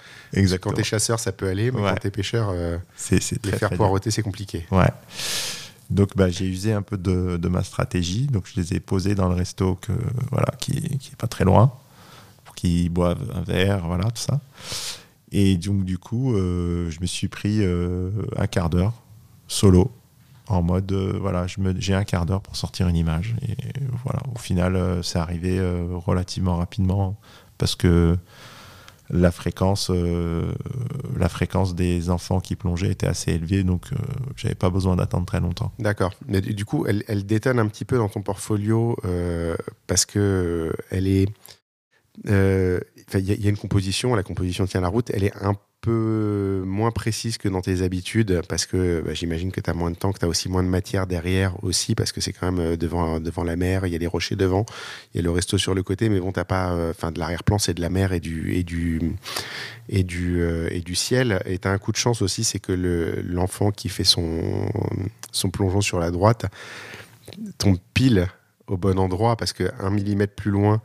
Quand 0.63 0.73
tu 0.73 0.81
es 0.81 0.85
chasseur, 0.85 1.19
ça 1.21 1.33
peut 1.33 1.49
aller, 1.49 1.71
mais 1.73 1.81
Ouais. 1.83 1.91
quand 1.91 2.01
tu 2.01 2.07
es 2.07 2.11
pêcheur, 2.11 2.51
euh, 2.53 2.79
C'est, 2.97 3.21
c'est 3.21 3.45
les 3.45 3.51
très, 3.51 3.59
faire 3.59 3.71
poireauter, 3.71 4.11
c'est 4.13 4.23
compliqué. 4.23 4.65
Ouais. 4.71 4.89
Donc 5.91 6.17
bah, 6.17 6.31
j'ai 6.31 6.47
usé 6.47 6.73
un 6.73 6.83
peu 6.83 6.97
de, 6.97 7.37
de 7.37 7.49
ma 7.49 7.65
stratégie. 7.65 8.27
Donc 8.29 8.45
je 8.47 8.61
les 8.61 8.75
ai 8.75 8.81
posés 8.81 9.15
dans 9.17 9.29
le 9.29 9.35
resto 9.35 9.75
que, 9.75 9.93
voilà, 10.31 10.53
qui, 10.61 10.81
qui 10.99 11.11
est 11.13 11.17
pas 11.19 11.27
très 11.27 11.45
loin, 11.45 11.73
pour 12.45 12.55
qu'ils 12.55 12.89
boivent 12.91 13.29
un 13.35 13.43
verre, 13.43 13.85
voilà, 13.87 14.05
tout 14.05 14.23
ça. 14.23 14.41
Et 15.33 15.57
donc 15.57 15.85
du 15.85 15.99
coup, 15.99 16.35
euh, 16.37 16.91
je 16.91 17.01
me 17.01 17.07
suis 17.07 17.27
pris 17.29 17.59
euh, 17.61 18.11
un 18.37 18.47
quart 18.47 18.71
d'heure 18.71 18.93
solo, 19.49 19.91
en 20.53 20.63
mode, 20.63 20.91
euh, 20.93 21.17
voilà, 21.21 21.47
je 21.47 21.61
me- 21.61 21.79
j'ai 21.81 21.95
un 21.95 22.05
quart 22.05 22.27
d'heure 22.27 22.41
pour 22.43 22.57
sortir 22.57 22.89
une 22.89 22.97
image. 22.97 23.35
Et 23.49 23.57
voilà, 24.05 24.21
au 24.35 24.39
final, 24.39 24.77
euh, 24.77 25.03
c'est 25.03 25.19
arrivé 25.19 25.59
euh, 25.59 25.87
relativement 25.93 26.57
rapidement 26.57 27.19
parce 27.59 27.75
que 27.77 28.17
la 29.11 29.33
fréquence, 29.33 29.91
la 29.91 31.29
fréquence 31.29 31.75
des 31.75 32.11
enfants 32.11 32.39
qui 32.39 32.55
plongeaient 32.55 32.91
était 32.93 33.09
assez 33.09 33.33
élevée, 33.33 33.65
donc 33.65 33.89
j'avais 34.37 34.55
pas 34.55 34.71
besoin 34.71 34.95
d'attendre 34.95 35.27
très 35.27 35.41
longtemps. 35.41 35.73
D'accord. 35.81 36.13
Mais 36.29 36.41
du 36.41 36.65
coup, 36.65 36.87
elle, 36.87 37.03
elle 37.09 37.27
détonne 37.27 37.59
un 37.59 37.67
petit 37.67 37.85
peu 37.85 37.99
dans 37.99 38.09
ton 38.09 38.23
portfolio 38.23 38.97
parce 39.89 40.07
que 40.07 40.73
elle 40.91 41.09
est. 41.09 41.27
il 42.25 42.81
y 43.21 43.47
a 43.47 43.51
une 43.51 43.57
composition, 43.57 44.15
la 44.15 44.23
composition 44.23 44.65
tient 44.67 44.81
la 44.81 44.89
route, 44.89 45.11
elle 45.11 45.25
est 45.25 45.37
un 45.43 45.55
peu 45.81 46.63
moins 46.67 46.91
précise 46.91 47.39
que 47.39 47.49
dans 47.49 47.61
tes 47.61 47.83
habitudes 47.83 48.43
parce 48.49 48.67
que 48.67 49.03
bah, 49.05 49.15
j'imagine 49.15 49.51
que 49.53 49.61
tu 49.61 49.71
as 49.71 49.75
moins 49.75 49.91
de 49.91 49.97
temps, 49.97 50.13
que 50.13 50.19
tu 50.19 50.25
as 50.25 50.29
aussi 50.29 50.49
moins 50.49 50.63
de 50.63 50.69
matière 50.69 51.07
derrière 51.07 51.63
aussi 51.65 51.95
parce 51.95 52.13
que 52.13 52.21
c'est 52.21 52.33
quand 52.33 52.51
même 52.53 52.73
euh, 52.73 52.77
devant, 52.77 53.21
devant 53.21 53.45
la 53.45 53.57
mer, 53.57 53.87
il 53.87 53.93
y 53.93 53.97
a 53.97 53.99
les 53.99 54.07
rochers 54.07 54.37
devant, 54.37 54.67
il 55.15 55.19
y 55.19 55.21
a 55.21 55.23
le 55.23 55.31
resto 55.31 55.59
sur 55.59 55.75
le 55.75 55.83
côté, 55.83 56.09
mais 56.09 56.21
bon, 56.21 56.33
t'as 56.33 56.45
pas. 56.45 56.73
euh, 56.73 56.91
Enfin, 56.91 57.13
de 57.13 57.19
l'arrière-plan, 57.19 57.59
c'est 57.59 57.75
de 57.75 57.81
la 57.81 57.91
mer 57.91 58.13
et 58.13 58.21
du. 58.21 58.55
Et 58.55 58.63
du 58.63 59.01
et 59.93 60.05
du, 60.05 60.41
euh, 60.41 60.69
et 60.71 60.81
du 60.81 60.95
ciel. 60.95 61.41
Et 61.47 61.59
tu 61.59 61.67
as 61.67 61.73
un 61.73 61.79
coup 61.79 61.91
de 61.91 61.97
chance 61.97 62.23
aussi, 62.23 62.45
c'est 62.45 62.61
que 62.61 62.71
le- 62.73 63.23
l'enfant 63.23 63.73
qui 63.73 63.89
fait 63.89 64.05
son, 64.05 64.69
son 65.33 65.51
plongeon 65.51 65.81
sur 65.81 65.99
la 65.99 66.13
droite 66.13 66.47
tombe 67.59 67.79
pile 67.95 68.29
au 68.69 68.77
bon 68.77 68.99
endroit 69.01 69.37
parce 69.37 69.53
que 69.53 69.65
un 69.81 69.91
millimètre 69.91 70.35
plus 70.35 70.51
loin, 70.53 70.81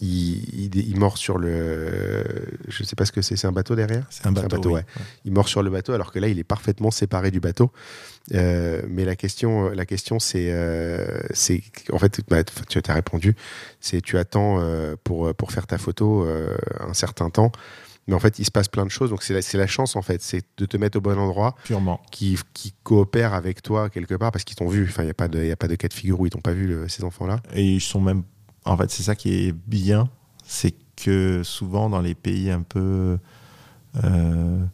il, 0.00 0.66
il, 0.74 0.76
il 0.88 0.98
mord 0.98 1.16
sur 1.18 1.38
le. 1.38 2.24
Je 2.68 2.82
sais 2.84 2.96
pas 2.96 3.04
ce 3.04 3.12
que 3.12 3.22
c'est, 3.22 3.36
c'est 3.36 3.46
un 3.46 3.52
bateau 3.52 3.74
derrière 3.76 4.06
C'est 4.10 4.26
un 4.26 4.32
bateau. 4.32 4.48
bateau, 4.48 4.68
oui. 4.70 4.74
ouais. 4.76 4.84
Il 5.24 5.32
mord 5.32 5.48
sur 5.48 5.62
le 5.62 5.70
bateau 5.70 5.92
alors 5.92 6.12
que 6.12 6.18
là, 6.18 6.28
il 6.28 6.38
est 6.38 6.44
parfaitement 6.44 6.90
séparé 6.90 7.30
du 7.30 7.40
bateau. 7.40 7.70
Euh, 8.32 8.82
mais 8.88 9.04
la 9.04 9.16
question, 9.16 9.70
la 9.70 9.84
question 9.86 10.18
c'est. 10.18 10.48
euh, 10.50 11.20
en 11.92 11.98
fait, 11.98 12.20
bah, 12.28 12.42
tu 12.44 12.80
as 12.86 12.94
répondu. 12.94 13.34
C'est 13.80 14.00
tu 14.00 14.18
attends 14.18 14.60
euh, 14.60 14.96
pour, 15.04 15.34
pour 15.34 15.52
faire 15.52 15.66
ta 15.66 15.78
photo 15.78 16.26
un 16.80 16.94
certain 16.94 17.30
temps. 17.30 17.52
Mais 18.06 18.12
en 18.12 18.18
fait, 18.18 18.38
il 18.38 18.44
se 18.44 18.50
passe 18.50 18.68
plein 18.68 18.84
de 18.84 18.90
choses. 18.90 19.08
Donc, 19.08 19.22
c'est 19.22 19.56
la, 19.56 19.66
chance, 19.66 19.96
en 19.96 20.02
fait. 20.02 20.20
C'est 20.20 20.42
de 20.58 20.66
te 20.66 20.76
mettre 20.76 20.98
au 20.98 21.00
bon 21.00 21.18
endroit, 21.18 21.54
Purement. 21.64 22.02
qui, 22.10 22.38
qui 22.52 22.74
coopèrent 22.82 23.32
avec 23.32 23.62
toi 23.62 23.88
quelque 23.88 24.14
part 24.14 24.30
parce 24.30 24.44
qu'ils 24.44 24.56
t'ont 24.56 24.68
vu. 24.68 24.84
Enfin, 24.86 25.04
il 25.04 25.06
n'y 25.06 25.10
a, 25.10 25.14
pas 25.14 25.26
de- 25.26 25.42
y 25.42 25.50
a 25.50 25.56
pas 25.56 25.68
de 25.68 25.74
cas 25.74 25.88
de 25.88 25.94
figure 25.94 26.20
où 26.20 26.26
ils 26.26 26.30
t'ont 26.30 26.42
pas 26.42 26.52
vu, 26.52 26.66
le- 26.66 26.86
ces 26.86 27.02
enfants-là. 27.02 27.40
Et 27.54 27.64
ils 27.64 27.80
sont 27.80 28.02
même. 28.02 28.24
En 28.64 28.76
fait, 28.76 28.90
c'est 28.90 29.02
ça 29.02 29.14
qui 29.14 29.46
est 29.48 29.52
bien, 29.66 30.08
c'est 30.44 30.74
que 30.96 31.42
souvent 31.42 31.90
dans 31.90 32.00
les 32.00 32.14
pays 32.14 32.50
un 32.50 32.62
peu 32.62 33.18
euh, 34.02 34.64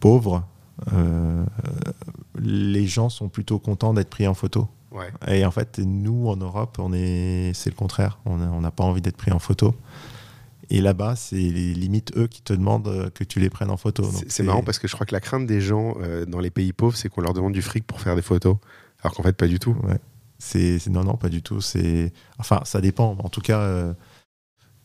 pauvres, 0.00 0.44
euh, 0.92 1.44
les 2.40 2.86
gens 2.86 3.08
sont 3.08 3.28
plutôt 3.28 3.58
contents 3.58 3.94
d'être 3.94 4.10
pris 4.10 4.26
en 4.26 4.34
photo. 4.34 4.68
Ouais. 4.90 5.10
Et 5.28 5.44
en 5.44 5.50
fait, 5.50 5.78
nous 5.78 6.28
en 6.28 6.36
Europe, 6.36 6.78
on 6.78 6.92
est, 6.92 7.52
c'est 7.54 7.70
le 7.70 7.76
contraire. 7.76 8.18
On 8.24 8.60
n'a 8.60 8.70
pas 8.70 8.84
envie 8.84 9.00
d'être 9.02 9.16
pris 9.16 9.32
en 9.32 9.38
photo. 9.38 9.74
Et 10.70 10.80
là-bas, 10.80 11.16
c'est 11.16 11.36
les 11.36 11.72
limites 11.74 12.12
eux 12.16 12.26
qui 12.26 12.42
te 12.42 12.52
demandent 12.52 12.88
euh, 12.88 13.10
que 13.10 13.24
tu 13.24 13.40
les 13.40 13.48
prennes 13.48 13.70
en 13.70 13.76
photo. 13.78 14.04
C'est- 14.04 14.30
C'est 14.30 14.42
marrant 14.42 14.62
parce 14.62 14.78
que 14.78 14.86
je 14.88 14.94
crois 14.94 15.06
que 15.06 15.14
la 15.14 15.20
crainte 15.20 15.46
des 15.46 15.60
gens 15.62 15.94
euh, 16.00 16.26
dans 16.26 16.40
les 16.40 16.50
pays 16.50 16.72
pauvres, 16.74 16.96
c'est 16.96 17.08
qu'on 17.08 17.22
leur 17.22 17.32
demande 17.32 17.52
du 17.54 17.62
fric 17.62 17.86
pour 17.86 18.00
faire 18.00 18.16
des 18.16 18.22
photos. 18.22 18.56
Alors 19.02 19.14
qu'en 19.14 19.22
fait, 19.22 19.32
pas 19.34 19.46
du 19.46 19.58
tout. 19.58 19.74
Ouais. 19.84 19.98
C'est, 20.38 20.86
non, 20.88 21.04
non, 21.04 21.16
pas 21.16 21.28
du 21.28 21.42
tout. 21.42 21.60
C'est, 21.60 22.12
enfin, 22.38 22.60
ça 22.64 22.80
dépend. 22.80 23.16
En 23.18 23.28
tout 23.28 23.40
cas, 23.40 23.58
euh, 23.58 23.92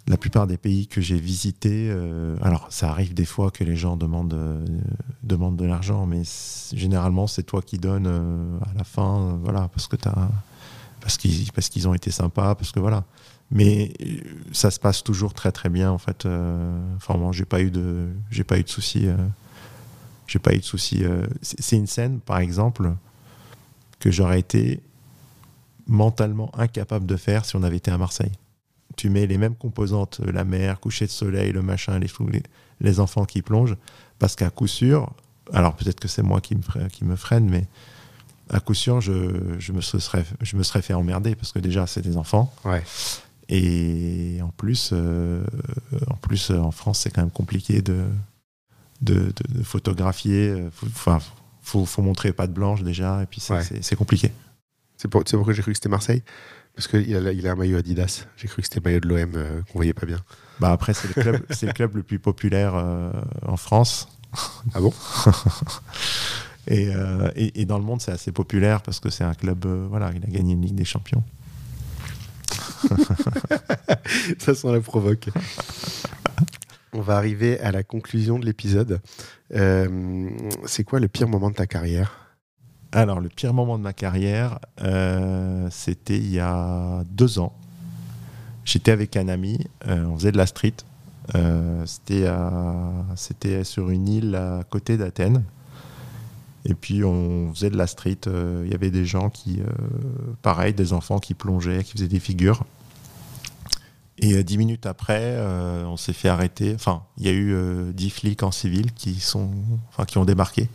la 0.07 0.17
plupart 0.17 0.47
des 0.47 0.57
pays 0.57 0.87
que 0.87 0.99
j'ai 0.99 1.19
visités, 1.19 1.89
euh, 1.91 2.35
alors 2.41 2.67
ça 2.71 2.89
arrive 2.89 3.13
des 3.13 3.25
fois 3.25 3.51
que 3.51 3.63
les 3.63 3.75
gens 3.75 3.95
demandent, 3.95 4.33
euh, 4.33 4.65
demandent 5.21 5.55
de 5.55 5.65
l'argent, 5.65 6.05
mais 6.05 6.23
généralement 6.73 7.27
c'est 7.27 7.43
toi 7.43 7.61
qui 7.61 7.77
donnes 7.77 8.07
à 8.07 8.77
la 8.77 8.83
fin, 8.83 9.39
voilà, 9.43 9.69
parce 9.69 9.87
que 9.87 9.95
t'as, 9.95 10.29
parce 10.99 11.17
qu'ils, 11.17 11.51
parce 11.53 11.69
qu'ils 11.69 11.87
ont 11.87 11.93
été 11.93 12.11
sympas, 12.11 12.55
parce 12.55 12.71
que 12.71 12.79
voilà. 12.79 13.05
Mais 13.51 13.93
ça 14.51 14.71
se 14.71 14.79
passe 14.79 15.03
toujours 15.03 15.33
très 15.33 15.51
très 15.51 15.69
bien 15.69 15.91
en 15.91 15.99
fait. 15.99 16.25
Enfin, 16.95 17.17
moi, 17.17 17.31
j'ai 17.33 17.45
pas 17.45 17.61
eu 17.61 17.69
de, 17.69 18.07
j'ai 18.31 18.43
pas 18.43 18.57
eu 18.57 18.63
de 18.63 18.69
soucis. 18.69 19.07
j'ai 20.25 20.39
pas 20.39 20.55
eu 20.55 20.59
de 20.59 20.63
soucis. 20.63 21.03
c'est 21.43 21.75
une 21.75 21.85
scène, 21.85 22.19
par 22.19 22.39
exemple, 22.39 22.93
que 23.99 24.09
j'aurais 24.09 24.39
été 24.39 24.81
mentalement 25.87 26.51
incapable 26.57 27.05
de 27.05 27.15
faire 27.17 27.45
si 27.45 27.55
on 27.55 27.63
avait 27.63 27.77
été 27.77 27.91
à 27.91 27.97
Marseille. 27.97 28.31
Tu 28.95 29.09
mets 29.09 29.25
les 29.27 29.37
mêmes 29.37 29.55
composantes, 29.55 30.19
euh, 30.25 30.31
la 30.31 30.43
mer, 30.43 30.79
coucher 30.79 31.05
de 31.05 31.11
soleil, 31.11 31.51
le 31.51 31.61
machin, 31.61 31.99
les, 31.99 32.07
les, 32.31 32.43
les 32.79 32.99
enfants 32.99 33.25
qui 33.25 33.41
plongent, 33.41 33.75
parce 34.19 34.35
qu'à 34.35 34.49
coup 34.49 34.67
sûr, 34.67 35.11
alors 35.51 35.75
peut-être 35.75 35.99
que 35.99 36.07
c'est 36.07 36.21
moi 36.23 36.41
qui 36.41 36.55
me, 36.55 36.61
fre- 36.61 36.87
qui 36.89 37.03
me 37.03 37.15
freine, 37.15 37.49
mais 37.49 37.65
à 38.49 38.59
coup 38.59 38.73
sûr, 38.75 39.01
je, 39.01 39.55
je, 39.59 39.71
me 39.73 39.81
serais, 39.81 40.25
je 40.41 40.55
me 40.57 40.63
serais 40.63 40.81
fait 40.81 40.93
emmerder, 40.93 41.35
parce 41.35 41.51
que 41.51 41.59
déjà, 41.59 41.87
c'est 41.87 42.01
des 42.01 42.17
enfants, 42.17 42.53
Ouais. 42.65 42.83
et 43.49 44.39
en 44.43 44.49
plus, 44.49 44.91
euh, 44.93 45.43
en, 46.07 46.15
plus 46.15 46.51
euh, 46.51 46.59
en 46.59 46.71
France, 46.71 46.99
c'est 46.99 47.09
quand 47.09 47.21
même 47.21 47.31
compliqué 47.31 47.81
de, 47.81 48.05
de, 49.01 49.15
de- 49.15 49.57
de 49.59 49.63
photographier. 49.63 50.55
faut- 50.71 50.85
Enfin, 50.87 51.19
faut, 51.61 51.85
faut 51.85 52.01
montrer 52.01 52.31
pas 52.33 52.45
de 52.47 52.53
blanche 52.53 52.83
déjà, 52.83 53.23
et 53.23 53.25
puis 53.25 53.39
c'est 53.41 53.53
Ouais. 53.53 53.63
c'est- 53.63 53.81
c'est 53.81 53.95
compliqué. 53.95 54.31
C'est 55.03 55.09
pour, 55.09 55.21
pourquoi 55.25 55.51
j'ai 55.51 55.61
cru 55.61 55.73
que 55.73 55.77
c'était 55.77 55.89
Marseille? 55.89 56.23
Parce 56.77 56.87
qu'il 56.87 57.13
a, 57.13 57.33
il 57.33 57.45
a 57.45 57.51
un 57.51 57.55
maillot 57.55 57.77
Adidas. 57.77 58.25
J'ai 58.37 58.47
cru 58.47 58.61
que 58.61 58.67
c'était 58.69 58.79
le 58.79 58.83
maillot 58.85 58.99
de 59.01 59.09
l'OM 59.09 59.31
euh, 59.35 59.61
qu'on 59.63 59.79
voyait 59.79 59.93
pas 59.93 60.05
bien. 60.05 60.19
Bah 60.61 60.71
après, 60.71 60.93
c'est 60.93 61.13
le 61.13 61.21
club, 61.21 61.45
c'est 61.49 61.65
le 61.65 61.73
club 61.73 61.97
le 61.97 62.03
plus 62.03 62.19
populaire 62.19 62.73
euh, 62.75 63.11
en 63.45 63.57
France. 63.57 64.07
Ah 64.73 64.79
bon? 64.79 64.93
Et, 66.67 66.95
euh, 66.95 67.29
et, 67.35 67.59
et 67.59 67.65
dans 67.65 67.77
le 67.77 67.83
monde, 67.83 67.99
c'est 67.99 68.13
assez 68.13 68.31
populaire 68.31 68.81
parce 68.81 69.01
que 69.01 69.09
c'est 69.09 69.25
un 69.25 69.33
club, 69.33 69.65
euh, 69.65 69.85
voilà, 69.89 70.13
il 70.15 70.23
a 70.23 70.27
gagné 70.27 70.53
une 70.53 70.61
Ligue 70.61 70.75
des 70.75 70.85
Champions. 70.85 71.21
Ça 74.39 74.55
sent 74.55 74.71
la 74.71 74.79
provoque. 74.79 75.27
On 76.93 77.01
va 77.01 77.17
arriver 77.17 77.59
à 77.59 77.73
la 77.73 77.83
conclusion 77.83 78.39
de 78.39 78.45
l'épisode. 78.45 79.01
C'est 79.51 80.85
quoi 80.85 81.01
le 81.01 81.09
pire 81.09 81.27
moment 81.27 81.49
de 81.49 81.55
ta 81.55 81.67
carrière? 81.67 82.22
Alors, 82.95 83.19
le 83.19 83.27
pire 83.27 83.55
moment 83.55 83.79
de 83.79 83.83
ma 83.83 83.91
carrière, 83.91 84.59
euh, 84.83 85.67
c'était 85.71 86.15
il 86.15 86.31
y 86.31 86.39
a 86.39 87.03
deux 87.09 87.39
ans. 87.39 87.51
J'étais 88.65 88.91
avec 88.91 89.17
un 89.17 89.29
ami, 89.29 89.65
euh, 89.87 90.05
on 90.05 90.15
faisait 90.15 90.31
de 90.31 90.37
la 90.37 90.45
street. 90.45 90.75
Euh, 91.33 91.83
c'était, 93.15 93.63
sur 93.63 93.89
une 93.89 94.07
île 94.07 94.35
à 94.35 94.63
côté 94.69 94.97
d'Athènes. 94.97 95.43
Et 96.65 96.75
puis 96.75 97.03
on 97.03 97.51
faisait 97.55 97.71
de 97.71 97.77
la 97.77 97.87
street. 97.87 98.19
Il 98.27 98.71
y 98.71 98.75
avait 98.75 98.91
des 98.91 99.05
gens 99.05 99.31
qui, 99.31 99.59
pareil, 100.43 100.75
des 100.75 100.93
enfants 100.93 101.17
qui 101.17 101.33
plongeaient, 101.33 101.83
qui 101.83 101.93
faisaient 101.93 102.07
des 102.07 102.19
figures. 102.19 102.63
Et 104.19 104.43
dix 104.43 104.59
minutes 104.59 104.85
après, 104.85 105.35
on 105.85 105.97
s'est 105.97 106.13
fait 106.13 106.29
arrêter. 106.29 106.73
Enfin, 106.75 107.01
il 107.17 107.25
y 107.25 107.29
a 107.29 107.33
eu 107.33 107.91
dix 107.91 108.11
flics 108.11 108.43
en 108.43 108.51
civil 108.51 108.93
qui 108.93 109.19
ont 109.35 110.25
débarqué. 110.25 110.69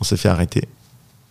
On 0.00 0.04
s'est 0.04 0.16
fait 0.16 0.28
arrêter. 0.28 0.68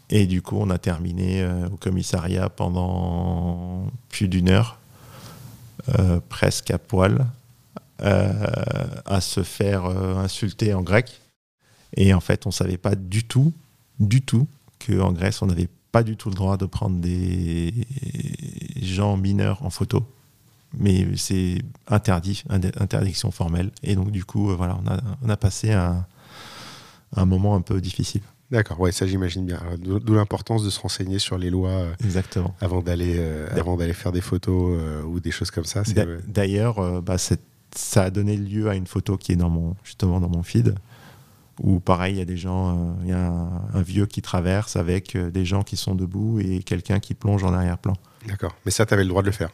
Et 0.09 0.25
du 0.25 0.41
coup, 0.41 0.57
on 0.57 0.69
a 0.69 0.77
terminé 0.77 1.41
euh, 1.41 1.67
au 1.67 1.77
commissariat 1.77 2.49
pendant 2.49 3.91
plus 4.09 4.27
d'une 4.29 4.49
heure, 4.49 4.79
euh, 5.99 6.19
presque 6.29 6.71
à 6.71 6.77
poil, 6.77 7.25
euh, 8.01 8.47
à 9.05 9.19
se 9.21 9.43
faire 9.43 9.85
insulter 9.85 10.73
en 10.73 10.81
grec. 10.81 11.19
Et 11.95 12.13
en 12.13 12.21
fait, 12.21 12.47
on 12.47 12.51
savait 12.51 12.77
pas 12.77 12.95
du 12.95 13.25
tout, 13.25 13.53
du 13.99 14.21
tout, 14.21 14.47
qu'en 14.85 15.11
Grèce, 15.11 15.41
on 15.41 15.47
n'avait 15.47 15.69
pas 15.91 16.03
du 16.03 16.15
tout 16.15 16.29
le 16.29 16.35
droit 16.35 16.57
de 16.57 16.65
prendre 16.65 16.99
des 16.99 17.73
gens 18.81 19.17
mineurs 19.17 19.63
en 19.63 19.69
photo. 19.69 20.05
Mais 20.77 21.07
c'est 21.15 21.61
interdit, 21.87 22.43
interdiction 22.49 23.31
formelle. 23.31 23.71
Et 23.83 23.95
donc, 23.95 24.11
du 24.11 24.23
coup, 24.25 24.55
voilà, 24.55 24.77
on 25.23 25.29
a, 25.29 25.37
passé 25.37 25.71
un 25.71 26.05
moment 27.25 27.55
un 27.55 27.61
peu 27.61 27.81
difficile. 27.81 28.21
D'accord, 28.49 28.79
ouais, 28.79 28.93
ça 28.93 29.05
j'imagine 29.05 29.45
bien. 29.45 29.61
D'où 29.77 30.13
l'importance 30.13 30.63
de 30.63 30.69
se 30.69 30.79
renseigner 30.79 31.19
sur 31.19 31.37
les 31.37 31.49
lois 31.49 31.71
euh, 31.71 31.93
Exactement. 32.03 32.55
avant 32.61 32.81
d'aller 32.81 33.15
euh, 33.17 33.47
avant 33.51 33.75
d'aller 33.75 33.93
faire 33.93 34.13
des 34.13 34.21
photos 34.21 34.77
euh, 34.79 35.03
ou 35.03 35.19
des 35.19 35.31
choses 35.31 35.51
comme 35.51 35.65
ça. 35.65 35.83
D'ailleurs, 36.27 37.01
bah, 37.01 37.17
ça 37.17 38.03
a 38.03 38.09
donné 38.09 38.37
lieu 38.37 38.69
à 38.69 38.75
une 38.75 38.87
photo 38.87 39.17
qui 39.17 39.33
est 39.33 39.35
dans 39.35 39.49
mon, 39.49 39.75
justement 39.83 40.21
dans 40.21 40.29
mon 40.29 40.43
feed, 40.43 40.75
où 41.61 41.81
pareil, 41.81 42.15
il 42.15 42.19
y 42.19 42.21
a 42.21 42.25
des 42.25 42.37
gens, 42.37 42.95
il 43.03 43.09
y 43.09 43.13
a 43.13 43.27
un, 43.27 43.61
un 43.73 43.81
vieux 43.81 44.05
qui 44.05 44.21
traverse 44.21 44.77
avec 44.77 45.17
des 45.17 45.43
gens 45.43 45.63
qui 45.63 45.75
sont 45.75 45.93
debout 45.93 46.39
et 46.39 46.63
quelqu'un 46.63 46.99
qui 46.99 47.15
plonge 47.15 47.43
en 47.43 47.53
arrière-plan. 47.53 47.93
D'accord, 48.27 48.55
mais 48.65 48.71
ça, 48.71 48.85
tu 48.85 48.93
avais 48.93 49.03
le 49.03 49.09
droit 49.09 49.23
de 49.23 49.27
le 49.27 49.33
faire. 49.33 49.49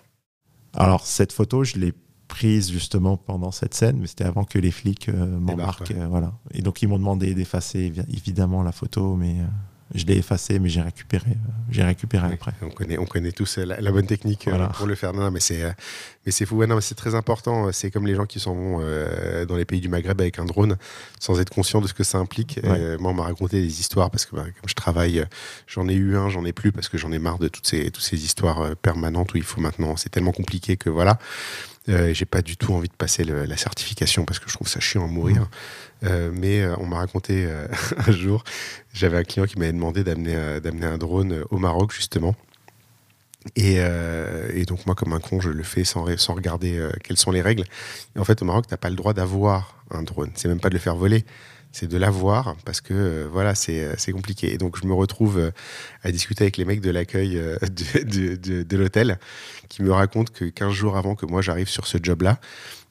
Alors, 0.76 1.06
cette 1.06 1.34
photo, 1.34 1.64
je 1.64 1.78
l'ai 1.78 1.94
prise 2.34 2.72
justement 2.72 3.16
pendant 3.18 3.52
cette 3.52 3.76
scène, 3.76 3.98
mais 4.00 4.08
c'était 4.08 4.24
avant 4.26 4.44
que 4.44 4.58
les 4.58 4.72
flics 4.72 5.10
euh, 5.10 5.40
m'embarquent. 5.40 5.90
ouais. 5.92 5.98
euh, 6.02 6.08
voilà. 6.08 6.32
Et 6.54 6.62
donc, 6.62 6.82
ils 6.82 6.88
m'ont 6.88 6.98
demandé 6.98 7.34
d'effacer 7.36 7.92
évi- 7.92 8.06
évidemment 8.10 8.64
la 8.64 8.72
photo, 8.72 9.16
mais 9.16 9.36
euh, 9.40 9.46
je 9.94 10.06
l'ai 10.06 10.18
effacée, 10.18 10.58
mais 10.58 10.70
j'ai 10.70 10.82
récupéré, 10.82 11.34
j'ai 11.70 11.84
récupéré 11.84 12.26
Oui, 12.28 12.34
après. 12.34 12.54
On 12.64 12.70
connaît, 12.72 12.98
on 12.98 13.06
connaît 13.06 13.32
tous 13.32 13.60
la, 13.60 13.80
la 13.80 13.92
bonne 13.92 14.08
technique 14.08 14.46
Voilà. 14.50 14.70
pour 14.70 14.88
le 14.88 14.96
faire. 14.96 15.14
Non, 15.14 15.22
non, 15.22 15.30
mais 15.32 15.40
c'est, 15.40 15.62
mais 16.26 16.32
c'est 16.32 16.48
fou. 16.48 16.56
Ouais, 16.58 16.66
non, 16.66 16.74
mais 16.76 16.82
c'est 16.82 16.96
très 16.96 17.14
important. 17.14 17.72
C'est 17.72 17.92
comme 17.92 18.08
les 18.08 18.16
gens 18.16 18.26
qui 18.26 18.40
s'en 18.40 18.56
vont 18.56 18.80
euh, 18.82 19.46
dans 19.46 19.56
les 19.56 19.66
pays 19.66 19.82
du 19.82 19.90
Maghreb 19.90 20.20
avec 20.20 20.40
un 20.40 20.46
drone 20.46 20.78
sans 21.20 21.40
être 21.40 21.52
conscient 21.52 21.80
de 21.82 21.88
ce 21.88 21.94
que 21.94 22.04
ça 22.04 22.18
implique. 22.18 22.60
Ouais. 22.64 22.70
Euh, 22.80 22.98
moi, 22.98 23.12
on 23.12 23.14
m'a 23.14 23.24
raconté 23.24 23.62
des 23.62 23.80
histoires 23.80 24.10
parce 24.10 24.26
que 24.26 24.36
bah, 24.36 24.46
comme 24.46 24.68
je 24.68 24.74
travaille, 24.74 25.24
j'en 25.68 25.88
ai 25.88 25.94
eu 25.94 26.18
un, 26.18 26.28
j'en 26.30 26.44
ai 26.46 26.54
plus 26.54 26.72
parce 26.72 26.90
que 26.90 26.98
j'en 26.98 27.12
ai 27.12 27.20
marre 27.20 27.38
de 27.38 27.48
toutes 27.48 27.68
ces, 27.68 27.92
toutes 27.92 28.04
ces 28.04 28.24
histoires 28.26 28.76
permanentes 28.78 29.34
où 29.36 29.38
il 29.38 29.44
faut 29.44 29.62
maintenant. 29.62 29.96
C'est 29.96 30.10
tellement 30.10 30.32
compliqué 30.32 30.76
que 30.76 30.90
voilà. 30.90 31.20
Euh, 31.90 32.14
j'ai 32.14 32.26
pas 32.26 32.42
du 32.42 32.56
tout 32.56 32.74
envie 32.74 32.88
de 32.88 32.94
passer 32.94 33.24
le- 33.26 33.44
la 33.46 33.58
certification 33.58 34.24
parce 34.26 34.40
que 34.40 34.50
je 34.50 34.54
trouve 34.54 34.68
ça 34.70 34.80
chiant 34.80 35.04
à 35.04 35.08
mourir. 35.08 35.50
Euh, 36.04 36.32
mais 36.34 36.62
euh, 36.62 36.76
on 36.80 36.86
m'a 36.86 36.98
raconté 36.98 37.48
un 38.08 38.12
jour, 38.12 38.44
j'avais 38.94 39.18
un 39.18 39.24
client 39.24 39.46
qui 39.46 39.60
m'avait 39.60 39.74
demandé 39.74 40.04
d'amener 40.04 40.60
d'amener 40.62 40.86
un 40.86 40.98
drone 40.98 41.44
au 41.50 41.58
Maroc 41.58 41.94
justement. 41.94 42.36
Et, 43.58 43.76
euh, 43.80 44.50
et 44.54 44.64
donc 44.64 44.86
moi, 44.86 44.96
comme 44.96 45.12
un 45.12 45.20
con, 45.20 45.42
je 45.42 45.50
le 45.50 45.64
fais 45.64 45.84
sans, 45.84 46.06
sans 46.18 46.34
regarder 46.34 46.78
euh, 46.78 46.90
quelles 47.04 47.18
sont 47.18 47.32
les 47.32 47.42
règles. 47.42 47.66
Et 48.16 48.20
en 48.20 48.24
fait, 48.24 48.42
au 48.42 48.46
Maroc, 48.46 48.66
t'as 48.70 48.78
pas 48.78 48.90
le 48.90 48.96
droit 48.96 49.14
d'avoir 49.14 49.84
un 49.92 50.02
drone. 50.04 50.32
C'est 50.36 50.48
même 50.48 50.62
pas 50.62 50.70
de 50.70 50.76
le 50.76 50.80
faire 50.80 50.96
voler, 50.96 51.26
c'est 51.74 51.88
de 51.88 51.98
l'avoir 51.98 52.56
parce 52.66 52.82
que 52.82 52.94
euh, 52.94 53.28
voilà, 53.30 53.56
c'est 53.56 53.84
euh, 53.84 53.96
c'est 53.98 54.12
compliqué. 54.12 54.54
Et 54.54 54.58
donc 54.58 54.78
je 54.80 54.86
me 54.88 54.94
retrouve 54.94 55.40
euh, 55.40 55.52
à 56.04 56.12
discuter 56.12 56.44
avec 56.44 56.58
les 56.58 56.66
mecs 56.66 56.82
de 56.82 56.92
l'accueil 56.92 57.34
de, 57.62 58.78
l'hôtel 58.78 59.20
qui 59.68 59.82
me 59.82 59.92
racontent 59.92 60.32
que 60.32 60.46
15 60.46 60.72
jours 60.72 60.96
avant 60.96 61.16
que 61.16 61.26
moi 61.26 61.42
j'arrive 61.42 61.68
sur 61.68 61.88
ce 61.88 61.98
job-là, 62.02 62.40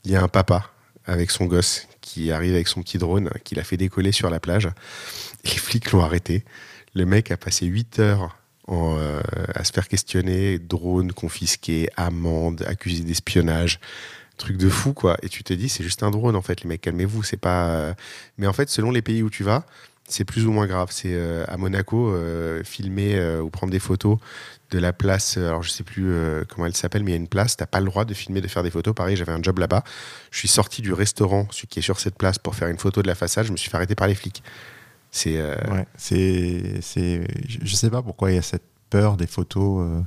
il 0.05 0.11
y 0.11 0.17
a 0.17 0.23
un 0.23 0.29
papa 0.29 0.71
avec 1.07 1.31
son 1.31 1.47
gosse 1.47 1.87
qui 2.01 2.33
arrive 2.33 2.55
avec 2.55 2.69
son 2.69 2.83
petit 2.83 2.99
drone 2.99 3.31
qu'il 3.45 3.61
a 3.61 3.65
fait 3.65 3.77
décoller 3.77 4.13
sur 4.13 4.31
la 4.31 4.41
plage. 4.41 4.69
Les 5.45 5.51
flics 5.51 5.93
l'ont 5.93 6.03
arrêté. 6.03 6.45
Le 6.95 7.07
mec 7.07 7.31
a 7.31 7.37
passé 7.37 7.67
8 7.67 8.01
heures 8.01 8.37
à 8.69 9.65
se 9.65 9.73
faire 9.73 9.89
questionner, 9.89 10.59
drone 10.59 11.13
confisqué, 11.13 11.89
amende, 11.97 12.65
accusé 12.67 13.03
d'espionnage, 13.03 13.81
truc 14.43 14.57
de 14.59 14.69
fou 14.69 14.93
quoi. 14.93 15.17
Et 15.23 15.29
tu 15.29 15.43
te 15.45 15.53
dis 15.55 15.69
c'est 15.69 15.85
juste 15.85 16.03
un 16.03 16.11
drone 16.11 16.37
en 16.37 16.43
fait, 16.43 16.63
les 16.63 16.69
mecs 16.69 16.81
calmez-vous, 16.83 17.23
c'est 17.23 17.37
pas. 17.37 17.69
euh, 17.71 17.95
Mais 18.39 18.47
en 18.47 18.53
fait 18.53 18.69
selon 18.69 18.91
les 18.91 19.03
pays 19.03 19.23
où 19.23 19.31
tu 19.31 19.45
vas, 19.45 19.65
c'est 20.09 20.25
plus 20.25 20.47
ou 20.47 20.53
moins 20.53 20.67
grave. 20.67 20.89
C'est 20.91 21.15
euh, 21.15 21.45
à 21.49 21.57
Monaco 21.57 22.11
euh, 22.13 22.63
filmer 22.65 23.19
ou 23.41 23.49
prendre 23.51 23.73
des 23.73 23.79
photos 23.79 24.19
de 24.71 24.79
la 24.79 24.93
place. 24.93 25.37
Alors 25.37 25.63
je 25.63 25.71
sais 25.71 25.85
plus 25.85 26.13
comment 26.49 26.67
elle 26.67 26.75
s'appelle, 26.77 27.05
mais 27.05 27.13
il 27.13 27.15
y 27.15 27.19
a 27.19 27.21
une 27.21 27.29
place. 27.29 27.57
T'as 27.57 27.67
pas 27.67 27.81
le 27.81 27.87
droit 27.87 28.05
de 28.05 28.15
filmer, 28.15 28.41
de 28.41 28.49
faire 28.49 28.63
des 28.63 28.71
photos. 28.71 28.95
Pareil, 28.95 29.17
j'avais 29.17 29.33
un 29.33 29.43
job 29.43 29.59
là-bas. 29.59 29.85
Je 30.31 30.39
suis 30.39 30.49
sorti 30.49 30.83
du 30.83 30.93
restaurant, 30.93 31.47
celui 31.51 31.69
qui 31.69 31.79
est 31.79 31.83
sur 31.83 32.01
cette 32.01 32.17
place, 32.17 32.39
pour 32.39 32.55
faire 32.55 32.69
une 32.69 32.79
photo 32.79 33.01
de 33.03 33.07
la 33.07 33.15
façade. 33.15 33.47
Je 33.47 33.53
me 33.53 33.57
suis 33.57 33.71
fait 33.71 33.77
arrêter 33.77 33.95
par 33.95 34.09
les 34.09 34.15
flics. 34.15 34.43
C'est 35.11 35.37
Ouais, 35.71 35.87
c'est, 35.97 36.81
je 37.65 37.75
sais 37.75 37.91
pas 37.91 38.03
pourquoi 38.03 38.31
il 38.33 38.35
y 38.37 38.39
a 38.39 38.43
cette 38.43 38.65
peur 38.91 39.17
des 39.17 39.27
photos. 39.27 40.03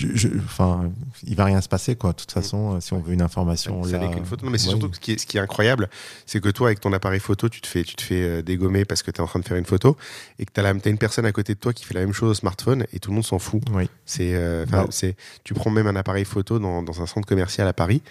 Euh, 0.00 0.08
je, 0.14 0.28
je- 0.28 0.28
enfin, 0.44 0.90
il 1.24 1.36
va 1.36 1.44
rien 1.44 1.60
se 1.60 1.68
passer 1.68 1.96
quoi. 1.96 2.10
De 2.12 2.16
toute 2.16 2.32
façon, 2.32 2.76
euh, 2.76 2.80
si 2.80 2.92
on 2.92 3.00
veut 3.00 3.12
une 3.12 3.22
information, 3.22 3.82
Ça 3.84 3.92
là, 3.92 3.98
n'est 4.06 4.14
qu'une 4.14 4.24
photo. 4.24 4.44
Non, 4.46 4.50
mais 4.52 4.58
c'est 4.58 4.68
surtout 4.68 4.90
ce 4.92 5.00
qui 5.00 5.12
est, 5.12 5.18
ce 5.18 5.26
qui 5.26 5.36
est 5.36 5.40
incroyable, 5.40 5.88
c'est 6.26 6.40
que 6.40 6.48
toi, 6.48 6.68
avec 6.68 6.80
ton 6.80 6.92
appareil 6.92 7.20
photo, 7.20 7.48
tu 7.48 7.60
te 7.60 7.66
fais, 7.66 7.84
tu 7.84 7.94
te 7.94 8.02
fais 8.02 8.22
euh, 8.22 8.42
dégommer 8.42 8.84
parce 8.84 9.02
que 9.02 9.10
tu 9.10 9.18
es 9.18 9.20
en 9.20 9.26
train 9.26 9.40
de 9.40 9.44
faire 9.44 9.56
une 9.56 9.66
photo 9.66 9.96
et 10.38 10.44
que 10.46 10.52
tu 10.52 10.60
as, 10.60 10.70
une 10.88 10.98
personne 10.98 11.26
à 11.26 11.32
côté 11.32 11.54
de 11.54 11.58
toi 11.58 11.72
qui 11.72 11.84
fait 11.84 11.94
la 11.94 12.00
même 12.00 12.12
chose 12.12 12.30
au 12.30 12.34
smartphone 12.34 12.86
et 12.92 12.98
tout 13.00 13.10
le 13.10 13.14
monde 13.16 13.24
s'en 13.24 13.38
fout. 13.38 13.62
Oui. 13.72 13.88
C'est, 14.06 14.34
euh, 14.34 14.64
c'est, 14.90 15.16
tu 15.44 15.54
prends 15.54 15.70
même 15.70 15.86
un 15.86 15.96
appareil 15.96 16.24
photo 16.24 16.58
dans, 16.58 16.82
dans 16.82 17.02
un 17.02 17.06
centre 17.06 17.26
commercial 17.26 17.66
à 17.68 17.72
Paris, 17.72 18.02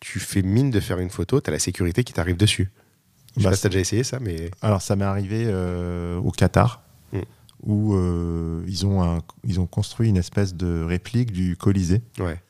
tu 0.00 0.20
fais 0.20 0.42
mine 0.42 0.70
de 0.70 0.80
faire 0.80 0.98
une 0.98 1.10
photo, 1.10 1.40
tu 1.40 1.48
as 1.48 1.52
la 1.52 1.58
sécurité 1.58 2.04
qui 2.04 2.12
t'arrive 2.12 2.36
dessus. 2.36 2.70
Je 3.36 3.40
sais 3.40 3.44
Bah, 3.44 3.50
pas 3.50 3.56
si 3.56 3.62
tu 3.62 3.66
as 3.66 3.70
déjà 3.70 3.80
essayé 3.80 4.04
ça, 4.04 4.18
mais. 4.20 4.50
Alors, 4.62 4.80
ça 4.82 4.94
m'est 4.94 5.04
arrivé 5.04 5.44
euh, 5.46 6.18
au 6.18 6.30
Qatar, 6.30 6.76
Mm. 6.76 6.83
Où 7.62 7.94
euh, 7.94 8.64
ils, 8.66 8.86
ont 8.86 9.02
un- 9.02 9.22
ils 9.44 9.60
ont 9.60 9.66
construit 9.66 10.08
une 10.08 10.16
espèce 10.16 10.54
de 10.54 10.82
réplique 10.82 11.32
du 11.32 11.56
Colisée. 11.56 12.02
Ouais. 12.18 12.40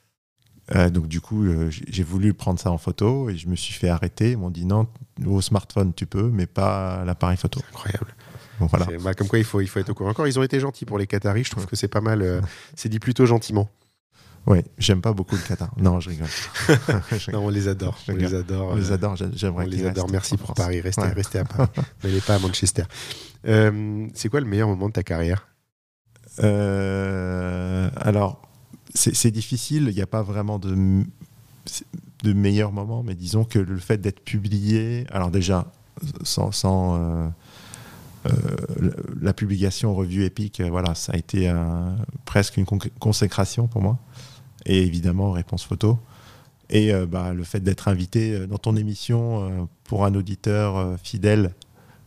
Euh, 0.75 0.89
donc, 0.91 1.09
du 1.09 1.21
coup, 1.21 1.45
euh, 1.45 1.71
j'ai 1.71 2.03
voulu 2.03 2.33
prendre 2.33 2.59
ça 2.59 2.71
en 2.71 2.79
photo 2.79 3.29
et 3.29 3.37
je 3.37 3.49
me 3.49 3.55
suis 3.57 3.75
fait 3.75 3.89
arrêter. 3.89 4.33
Ils 4.33 4.39
m'ont 4.39 4.51
dit 4.51 4.65
non, 4.65 4.89
au 5.27 5.41
smartphone, 5.43 5.93
tu 5.95 6.07
peux, 6.07 6.31
mais 6.31 6.47
pas 6.47 7.05
l'appareil 7.05 7.37
photo. 7.37 7.61
Incroyable. 7.71 8.15
Bon, 8.59 8.67
voilà. 8.67 8.87
Bah, 9.03 9.15
comme 9.15 9.29
quoi, 9.29 9.39
il 9.39 9.45
faut, 9.45 9.61
il 9.61 9.67
faut 9.67 9.79
être 9.81 9.91
au 9.91 9.95
courant. 9.95 10.11
Encore, 10.11 10.27
ils 10.27 10.39
ont 10.39 10.43
été 10.43 10.59
gentils 10.61 10.85
pour 10.87 10.97
les 10.99 11.07
Qataris. 11.07 11.45
Je 11.45 11.51
trouve 11.51 11.67
que 11.67 11.77
c'est 11.77 11.89
pas 11.89 12.01
mal. 12.01 12.43
c'est 12.77 12.89
dit 12.89 12.99
plutôt 12.99 13.27
gentiment. 13.27 13.69
Oui, 14.47 14.59
j'aime 14.79 15.01
pas 15.01 15.13
beaucoup 15.15 15.37
le 15.37 15.41
Qatar. 15.41 15.71
Non, 15.79 16.01
je 16.01 16.11
rigole. 16.11 16.29
Non, 17.33 17.47
on 17.47 17.49
les 17.49 17.67
adore. 17.69 17.99
Je 18.07 18.13
On 18.13 18.17
les 18.17 18.35
adore. 18.35 18.69
On 18.73 18.75
les 18.77 18.91
euh, 18.91 18.95
adore, 18.95 19.17
j'a- 19.17 19.25
On 19.27 19.31
j'aimerais 19.35 19.65
qu'ils 19.69 19.79
les 19.81 19.87
adore. 19.87 20.11
Merci 20.11 20.37
pour. 20.37 20.53
Paris. 20.55 20.81
Restez, 20.83 21.01
Ouais. 21.03 21.13
restez 21.13 21.39
à 21.39 21.45
Paris. 21.45 21.69
N'allez 22.05 22.21
pas 22.21 22.35
à 22.35 22.39
Manchester. 22.39 22.85
Euh, 23.47 24.07
c'est 24.15 24.29
quoi 24.29 24.41
le 24.41 24.47
meilleur 24.47 24.69
moment 24.69 24.89
de 24.89 24.93
ta 24.93 25.03
carrière? 25.03 25.49
Euh, 26.43 27.89
alors, 27.97 28.43
c'est 28.95 29.31
difficile, 29.31 29.87
il 29.89 29.95
n'y 29.95 30.03
a 30.03 30.07
pas 30.07 30.23
vraiment 30.23 30.59
de, 30.59 31.05
meilleur 32.25 32.73
moment, 32.73 33.03
mais 33.03 33.15
disons 33.15 33.45
que 33.45 33.59
le 33.59 33.79
fait 33.79 33.99
d'être 33.99 34.21
publié, 34.21 35.07
alors 35.11 35.31
déjà, 35.31 35.67
sans, 36.23 36.53
sans, 36.53 36.97
euh, 36.97 37.29
euh, 38.27 38.31
la- 39.21 39.33
publication 39.33 39.95
revue 39.95 40.25
épique, 40.25 40.61
voilà, 40.61 40.95
ça 40.95 41.13
a 41.13 41.17
été 41.17 41.53
presque 42.25 42.57
une 42.57 42.65
con- 42.67 42.79
consécration 42.99 43.67
pour 43.67 43.83
moi. 43.83 43.99
Et 44.67 44.83
évidemment, 44.83 45.33
réponse 45.33 45.65
photo. 45.65 45.99
Et 46.71 46.93
euh, 46.93 47.07
bah, 47.07 47.33
le 47.35 47.45
fait 47.45 47.61
d'être 47.61 47.89
invité 47.89 48.33
euh, 48.33 48.47
dans 48.47 48.59
ton 48.59 48.77
émission 48.77 49.45
euh, 49.45 49.65
pour 49.85 50.05
un 50.05 50.15
auditeur 50.15 50.99
fidèle, 51.03 51.53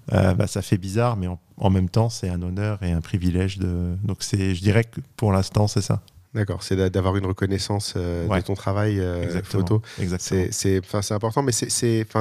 bah, 0.10 0.48
ça 0.48 0.62
fait 0.62 0.78
bizarre, 0.78 1.18
mais 1.18 1.28
en, 1.58 1.70
même 1.70 1.90
temps, 1.90 2.10
c'est 2.10 2.30
un 2.30 2.42
honneur 2.42 2.82
et 2.82 2.92
un 2.92 3.02
privilège. 3.02 3.58
De... 3.58 3.98
Donc, 4.04 4.24
je 4.24 4.62
dirais 4.62 4.86
que 4.86 5.02
pour 5.18 5.34
l'instant, 5.34 5.68
c'est 5.68 5.82
ça. 5.82 6.02
D'accord, 6.34 6.62
c'est 6.62 6.76
d'a- 6.76 6.90
d'avoir 6.90 7.16
une 7.16 7.26
reconnaissance 7.26 7.94
euh, 7.96 8.28
Ouais. 8.28 8.42
de 8.42 8.46
ton 8.46 8.54
travail 8.54 9.00
euh, 9.00 9.24
Exactement. 9.24 9.62
photo. 9.66 9.82
C'est, 10.20 11.12
important, 11.12 11.42
mais 11.42 11.52
c'est, 11.52 11.68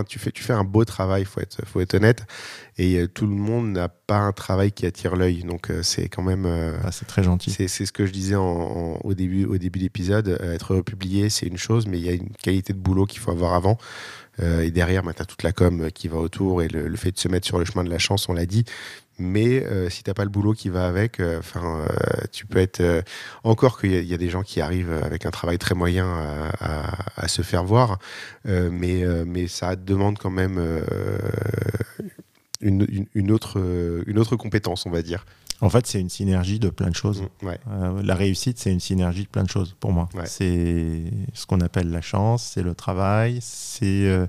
tu 0.08 0.18
fais, 0.18 0.30
tu 0.30 0.42
fais 0.42 0.52
un 0.52 0.64
beau 0.64 0.84
travail. 0.84 1.24
Faut 1.24 1.40
être, 1.40 1.58
faut 1.66 1.80
être 1.80 1.94
honnête. 1.94 2.24
Et 2.78 2.98
euh, 3.00 3.08
tout 3.08 3.26
le 3.26 3.34
monde 3.34 3.72
n'a 3.72 3.88
pas 3.88 4.18
un 4.18 4.32
travail 4.32 4.72
qui 4.72 4.86
attire 4.86 5.16
l'œil. 5.16 5.42
Donc 5.42 5.70
euh, 5.70 5.82
c'est 5.82 6.08
quand 6.08 6.22
même. 6.22 6.46
Ah, 6.84 6.92
c'est 6.92 7.06
très 7.06 7.22
gentil. 7.24 7.50
c'est 7.50 7.68
ce 7.68 7.92
que 7.92 8.06
je 8.06 8.12
disais 8.12 8.36
en- 8.36 8.42
en- 8.42 9.00
au 9.02 9.12
début, 9.14 9.44
au 9.44 9.58
début 9.58 9.80
de 9.80 9.84
l'épisode. 9.84 10.28
euh, 10.28 10.54
être 10.54 10.80
publié, 10.80 11.28
c'est 11.28 11.46
une 11.46 11.58
chose, 11.58 11.86
mais 11.86 11.98
il 11.98 12.04
y 12.06 12.08
a 12.08 12.12
une 12.12 12.30
qualité 12.30 12.72
de 12.72 12.78
boulot 12.78 13.06
qu'il 13.06 13.20
faut 13.20 13.32
avoir 13.32 13.54
avant. 13.54 13.76
Et 14.42 14.70
derrière, 14.70 15.02
tu 15.02 15.22
as 15.22 15.24
toute 15.24 15.42
la 15.42 15.52
com 15.52 15.88
qui 15.94 16.08
va 16.08 16.18
autour 16.18 16.60
et 16.62 16.68
le, 16.68 16.88
le 16.88 16.96
fait 16.96 17.10
de 17.10 17.18
se 17.18 17.26
mettre 17.26 17.46
sur 17.46 17.58
le 17.58 17.64
chemin 17.64 17.84
de 17.84 17.88
la 17.88 17.98
chance, 17.98 18.28
on 18.28 18.34
l'a 18.34 18.44
dit. 18.44 18.64
Mais 19.18 19.64
euh, 19.64 19.88
si 19.88 20.02
t'as 20.02 20.12
pas 20.12 20.24
le 20.24 20.30
boulot 20.30 20.52
qui 20.52 20.68
va 20.68 20.86
avec, 20.86 21.20
euh, 21.20 21.38
enfin, 21.38 21.80
euh, 21.80 21.86
tu 22.32 22.44
peux 22.44 22.58
être 22.58 22.80
euh, 22.80 23.00
encore 23.44 23.80
qu'il 23.80 23.92
y, 23.92 23.96
a- 23.96 24.00
il 24.00 24.06
y 24.06 24.12
a 24.14 24.18
des 24.18 24.28
gens 24.28 24.42
qui 24.42 24.60
arrivent 24.60 24.92
avec 25.02 25.24
un 25.24 25.30
travail 25.30 25.56
très 25.58 25.74
moyen 25.74 26.06
à, 26.06 26.50
à- 26.60 26.96
à 27.16 27.28
se 27.28 27.40
faire 27.42 27.64
voir, 27.64 27.98
mais 28.44 29.04
mais 29.24 29.48
ça 29.48 29.74
demande 29.74 30.18
quand 30.18 30.30
même 30.30 30.58
une, 32.60 32.86
une- 32.90 33.06
une 33.14 33.30
autre 33.30 33.58
une 34.06 34.18
autre 34.18 34.36
compétence, 34.36 34.86
on 34.86 34.90
va 34.90 35.02
dire. 35.02 35.24
En 35.62 35.70
fait, 35.70 35.86
c'est 35.86 36.00
une 36.00 36.10
synergie 36.10 36.58
de 36.58 36.68
plein 36.68 36.90
de 36.90 36.94
choses. 36.94 37.22
Mm, 37.42 37.46
Ouais. 37.46 37.58
La 38.02 38.14
réussite, 38.14 38.58
c'est 38.58 38.70
une 38.72 38.80
synergie 38.80 39.22
de 39.24 39.28
plein 39.28 39.42
de 39.44 39.48
choses 39.48 39.74
pour 39.80 39.92
moi. 39.92 40.08
Ouais. 40.14 40.26
C'est 40.26 41.04
ce 41.32 41.46
qu'on 41.46 41.60
appelle 41.62 41.90
la 41.90 42.02
chance, 42.02 42.42
c'est 42.54 42.62
le 42.62 42.74
travail, 42.74 43.38
c'est 43.40 44.28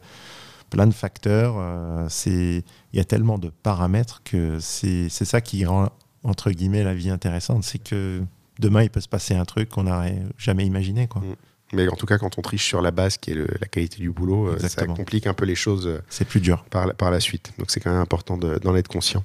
plein 0.70 0.88
de 0.88 0.94
facteurs. 0.94 1.56
euh, 1.58 2.06
c'est 2.10 2.64
il 2.94 2.98
y 2.98 3.00
a 3.00 3.06
tellement 3.06 3.38
de 3.38 3.50
paramètres 3.50 4.22
que 4.24 4.60
c'est 4.60 5.10
ça 5.10 5.42
qui 5.42 5.66
rend 5.66 5.90
entre 6.24 6.52
guillemets 6.52 6.84
la 6.84 6.94
vie 6.94 7.10
intéressante. 7.10 7.64
C'est 7.64 7.80
que 7.80 8.22
demain 8.60 8.84
il 8.84 8.90
peut 8.90 9.02
se 9.02 9.08
passer 9.08 9.36
un 9.36 9.46
truc 9.46 9.70
qu'on 9.70 9.84
n'aurait 9.84 10.22
jamais 10.38 10.66
imaginé. 10.66 11.08
Quoi. 11.08 11.22
Mm. 11.22 11.36
Mais 11.74 11.88
en 11.90 11.96
tout 11.98 12.06
cas, 12.06 12.18
quand 12.18 12.38
on 12.38 12.42
triche 12.42 12.66
sur 12.66 12.82
la 12.82 12.92
base, 12.92 13.18
qui 13.18 13.32
est 13.32 13.34
le- 13.34 13.48
la 13.60 13.68
qualité 13.68 13.98
du 13.98 14.10
boulot, 14.10 14.48
euh, 14.48 14.58
ça 14.60 14.86
complique 14.86 15.28
un 15.28 15.34
peu 15.34 15.44
les 15.44 15.56
choses 15.56 15.86
euh, 15.86 16.02
C'est 16.08 16.24
plus 16.26 16.40
dur. 16.40 16.64
par, 16.70 16.88
la- 16.88 16.94
par 16.94 17.12
la 17.12 17.20
suite. 17.20 17.52
Donc 17.60 17.72
c'est 17.72 17.82
quand 17.82 17.92
même 17.92 18.00
important 18.02 18.38
de- 18.38 18.58
d'en 18.60 18.74
être 18.76 18.88
conscient. 18.88 19.24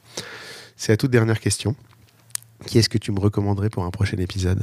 C'est 0.76 0.90
la 0.92 0.96
toute 0.96 1.12
dernière 1.12 1.38
question. 1.38 1.76
Qui 2.66 2.78
est-ce 2.78 2.88
que 2.88 2.98
tu 2.98 3.12
me 3.12 3.20
recommanderais 3.20 3.70
pour 3.70 3.84
un 3.84 3.90
prochain 3.90 4.18
épisode? 4.18 4.62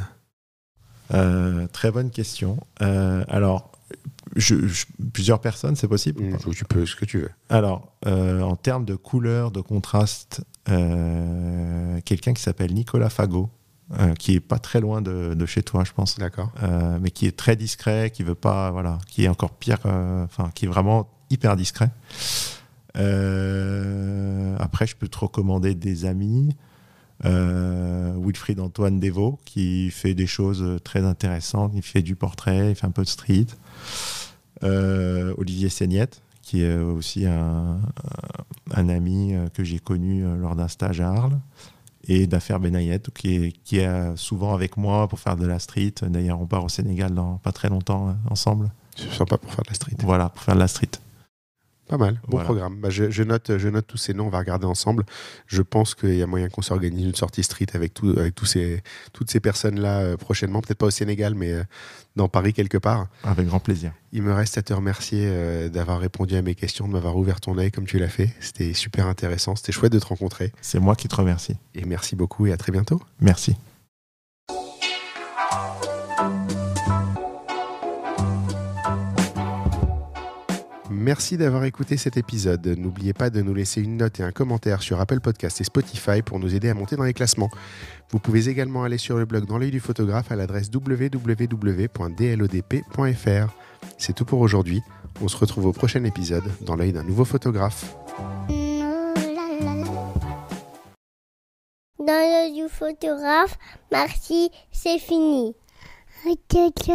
Euh, 1.13 1.67
très 1.67 1.91
bonne 1.91 2.11
question. 2.11 2.57
Euh, 2.81 3.23
alors, 3.27 3.71
je- 4.35 4.67
je- 4.67 4.85
plusieurs 5.13 5.39
personnes, 5.41 5.75
c'est 5.75 5.87
possible 5.87 6.23
Mm, 6.23 6.37
Tu 6.53 6.65
peux, 6.65 6.85
ce 6.85 6.95
que 6.95 7.05
tu 7.05 7.19
veux. 7.19 7.29
Alors, 7.49 7.93
euh, 8.05 8.41
en 8.41 8.55
termes 8.55 8.85
de 8.85 8.95
couleur, 8.95 9.51
de 9.51 9.61
contraste, 9.61 10.41
euh, 10.69 11.99
quelqu'un 12.05 12.33
qui 12.33 12.41
s'appelle 12.41 12.73
Nicolas 12.73 13.09
Fagot, 13.09 13.49
euh, 13.99 14.13
qui 14.13 14.35
est 14.35 14.39
pas 14.39 14.59
très 14.59 14.81
loin 14.81 15.01
de, 15.01 15.33
de 15.33 15.45
chez 15.45 15.63
toi, 15.63 15.83
je 15.83 15.91
pense, 15.93 16.17
D'accord. 16.19 16.51
mais 17.01 17.09
qui 17.11 17.25
est 17.25 17.35
très 17.35 17.55
discret, 17.55 18.11
qui 18.11 18.23
veut 18.23 18.35
pas, 18.35 18.69
voilà, 18.71 18.99
qui 19.07 19.23
est 19.23 19.27
encore 19.27 19.51
pire, 19.51 19.79
enfin, 19.85 20.51
qui 20.53 20.65
est 20.65 20.67
vraiment 20.67 21.09
hyper 21.31 21.55
discret. 21.55 21.89
Après, 24.59 24.87
je 24.87 24.95
peux 24.95 25.07
te 25.07 25.17
recommander 25.17 25.73
des 25.75 26.05
amis. 26.05 26.55
Euh, 27.25 28.13
Wilfried 28.17 28.59
Antoine 28.61 28.99
Devaux, 28.99 29.39
qui 29.43 29.91
fait 29.91 30.13
des 30.13 30.27
choses 30.27 30.79
très 30.85 31.03
intéressantes. 31.03 31.71
Il 31.75 31.81
fait 31.81 32.01
du 32.01 32.15
portrait, 32.15 32.69
il 32.71 32.75
fait 32.75 32.87
un 32.87 32.91
peu 32.91 33.03
de 33.03 33.07
street. 33.09 33.47
Euh, 34.63 35.33
Olivier 35.37 35.69
Seignette, 35.69 36.21
qui 36.41 36.63
est 36.63 36.75
aussi 36.75 37.25
un, 37.25 37.79
un 38.73 38.89
ami 38.89 39.33
euh, 39.33 39.47
que 39.53 39.63
j'ai 39.63 39.79
connu 39.79 40.25
euh, 40.25 40.35
lors 40.35 40.55
d'un 40.55 40.67
stage 40.67 40.99
à 41.01 41.09
Arles. 41.09 41.39
Et 42.07 42.27
d'affaires 42.27 42.59
Benayet, 42.59 43.01
qui 43.13 43.35
est, 43.35 43.51
qui 43.63 43.77
est 43.77 44.15
souvent 44.15 44.55
avec 44.55 44.77
moi 44.77 45.07
pour 45.07 45.19
faire 45.19 45.35
de 45.35 45.45
la 45.45 45.59
street. 45.59 45.93
D'ailleurs, 46.01 46.41
on 46.41 46.47
part 46.47 46.63
au 46.63 46.69
Sénégal 46.69 47.13
dans 47.13 47.37
pas 47.37 47.51
très 47.51 47.69
longtemps 47.69 48.15
ensemble. 48.29 48.71
C'est 48.95 49.11
sympa 49.11 49.37
pour 49.37 49.51
faire 49.51 49.63
de 49.63 49.69
la 49.69 49.75
street. 49.75 49.97
Voilà, 49.99 50.29
pour 50.29 50.41
faire 50.41 50.55
de 50.55 50.59
la 50.59 50.67
street. 50.67 50.89
Pas 51.89 51.97
mal. 51.97 52.21
Bon 52.27 52.37
Voilà. 52.37 52.45
programme. 52.45 52.75
Bah, 52.79 52.89
je, 52.91 53.09
je 53.09 53.23
note, 53.23 53.57
je 53.57 53.67
note 53.67 53.87
tous 53.87 53.97
ces 53.97 54.13
noms. 54.13 54.27
On 54.27 54.29
va 54.29 54.37
regarder 54.37 54.67
ensemble. 54.67 55.03
Je 55.47 55.63
pense 55.63 55.95
qu'il 55.95 56.15
y 56.15 56.21
a 56.21 56.27
moyen 56.27 56.47
qu'on 56.47 56.61
s'organise 56.61 57.03
une 57.03 57.15
sortie 57.15 57.41
street 57.43 57.65
avec, 57.73 57.95
tout, 57.95 58.13
avec 58.15 58.35
tous 58.35 58.45
ces, 58.45 58.83
toutes 59.11 59.31
ces 59.31 59.39
personnes-là 59.39 59.99
euh, 60.01 60.15
prochainement. 60.15 60.61
Peut-être 60.61 60.77
pas 60.77 60.85
au 60.85 60.91
Sénégal, 60.91 61.33
mais 61.33 61.51
euh, 61.51 61.63
dans 62.15 62.29
Paris 62.29 62.53
quelque 62.53 62.77
part. 62.77 63.07
Avec 63.23 63.47
grand 63.47 63.59
plaisir. 63.59 63.91
Il 64.11 64.21
me 64.21 64.31
reste 64.33 64.57
à 64.59 64.61
te 64.61 64.71
remercier 64.71 65.23
euh, 65.25 65.67
d'avoir 65.69 65.99
répondu 65.99 66.35
à 66.35 66.43
mes 66.43 66.53
questions, 66.53 66.87
de 66.87 66.93
m'avoir 66.93 67.17
ouvert 67.17 67.41
ton 67.41 67.57
œil 67.57 67.71
comme 67.71 67.85
tu 67.85 67.97
l'as 67.97 68.07
fait. 68.07 68.29
C'était 68.39 68.73
super 68.73 69.07
intéressant. 69.07 69.55
C'était 69.55 69.71
chouette 69.71 69.91
de 69.91 69.99
te 69.99 70.05
rencontrer. 70.05 70.51
C'est 70.61 70.79
moi 70.79 70.95
qui 70.95 71.07
te 71.07 71.15
remercie. 71.15 71.55
Et 71.73 71.85
merci 71.85 72.15
beaucoup 72.15 72.45
et 72.45 72.51
à 72.53 72.57
très 72.57 72.71
bientôt. 72.71 73.01
Merci. 73.19 73.55
Merci 80.99 81.37
d'avoir 81.37 81.63
écouté 81.63 81.95
cet 81.95 82.17
épisode. 82.17 82.67
N'oubliez 82.77 83.13
pas 83.13 83.29
de 83.29 83.41
nous 83.41 83.53
laisser 83.53 83.79
une 83.79 83.95
note 83.95 84.19
et 84.19 84.23
un 84.23 84.33
commentaire 84.33 84.81
sur 84.81 84.99
Apple 84.99 85.21
Podcast 85.21 85.61
et 85.61 85.63
Spotify 85.63 86.21
pour 86.21 86.39
nous 86.39 86.53
aider 86.53 86.67
à 86.67 86.73
monter 86.73 86.97
dans 86.97 87.05
les 87.05 87.13
classements. 87.13 87.49
Vous 88.09 88.19
pouvez 88.19 88.49
également 88.49 88.83
aller 88.83 88.97
sur 88.97 89.15
le 89.15 89.23
blog 89.23 89.45
dans 89.45 89.57
l'œil 89.57 89.71
du 89.71 89.79
photographe 89.79 90.29
à 90.29 90.35
l'adresse 90.35 90.69
www.dlodp.fr. 90.73 91.47
C'est 93.97 94.11
tout 94.11 94.25
pour 94.25 94.41
aujourd'hui. 94.41 94.81
On 95.21 95.29
se 95.29 95.37
retrouve 95.37 95.67
au 95.67 95.71
prochain 95.71 96.03
épisode 96.03 96.43
dans 96.59 96.75
l'œil 96.75 96.91
d'un 96.91 97.03
nouveau 97.03 97.23
photographe. 97.23 97.95
Dans 101.97 102.07
l'œil 102.07 102.61
du 102.61 102.67
photographe, 102.67 103.57
merci, 103.89 104.51
c'est 104.73 104.99
fini. 104.99 105.55
Ok, 106.25 106.55
ok. 106.55 106.91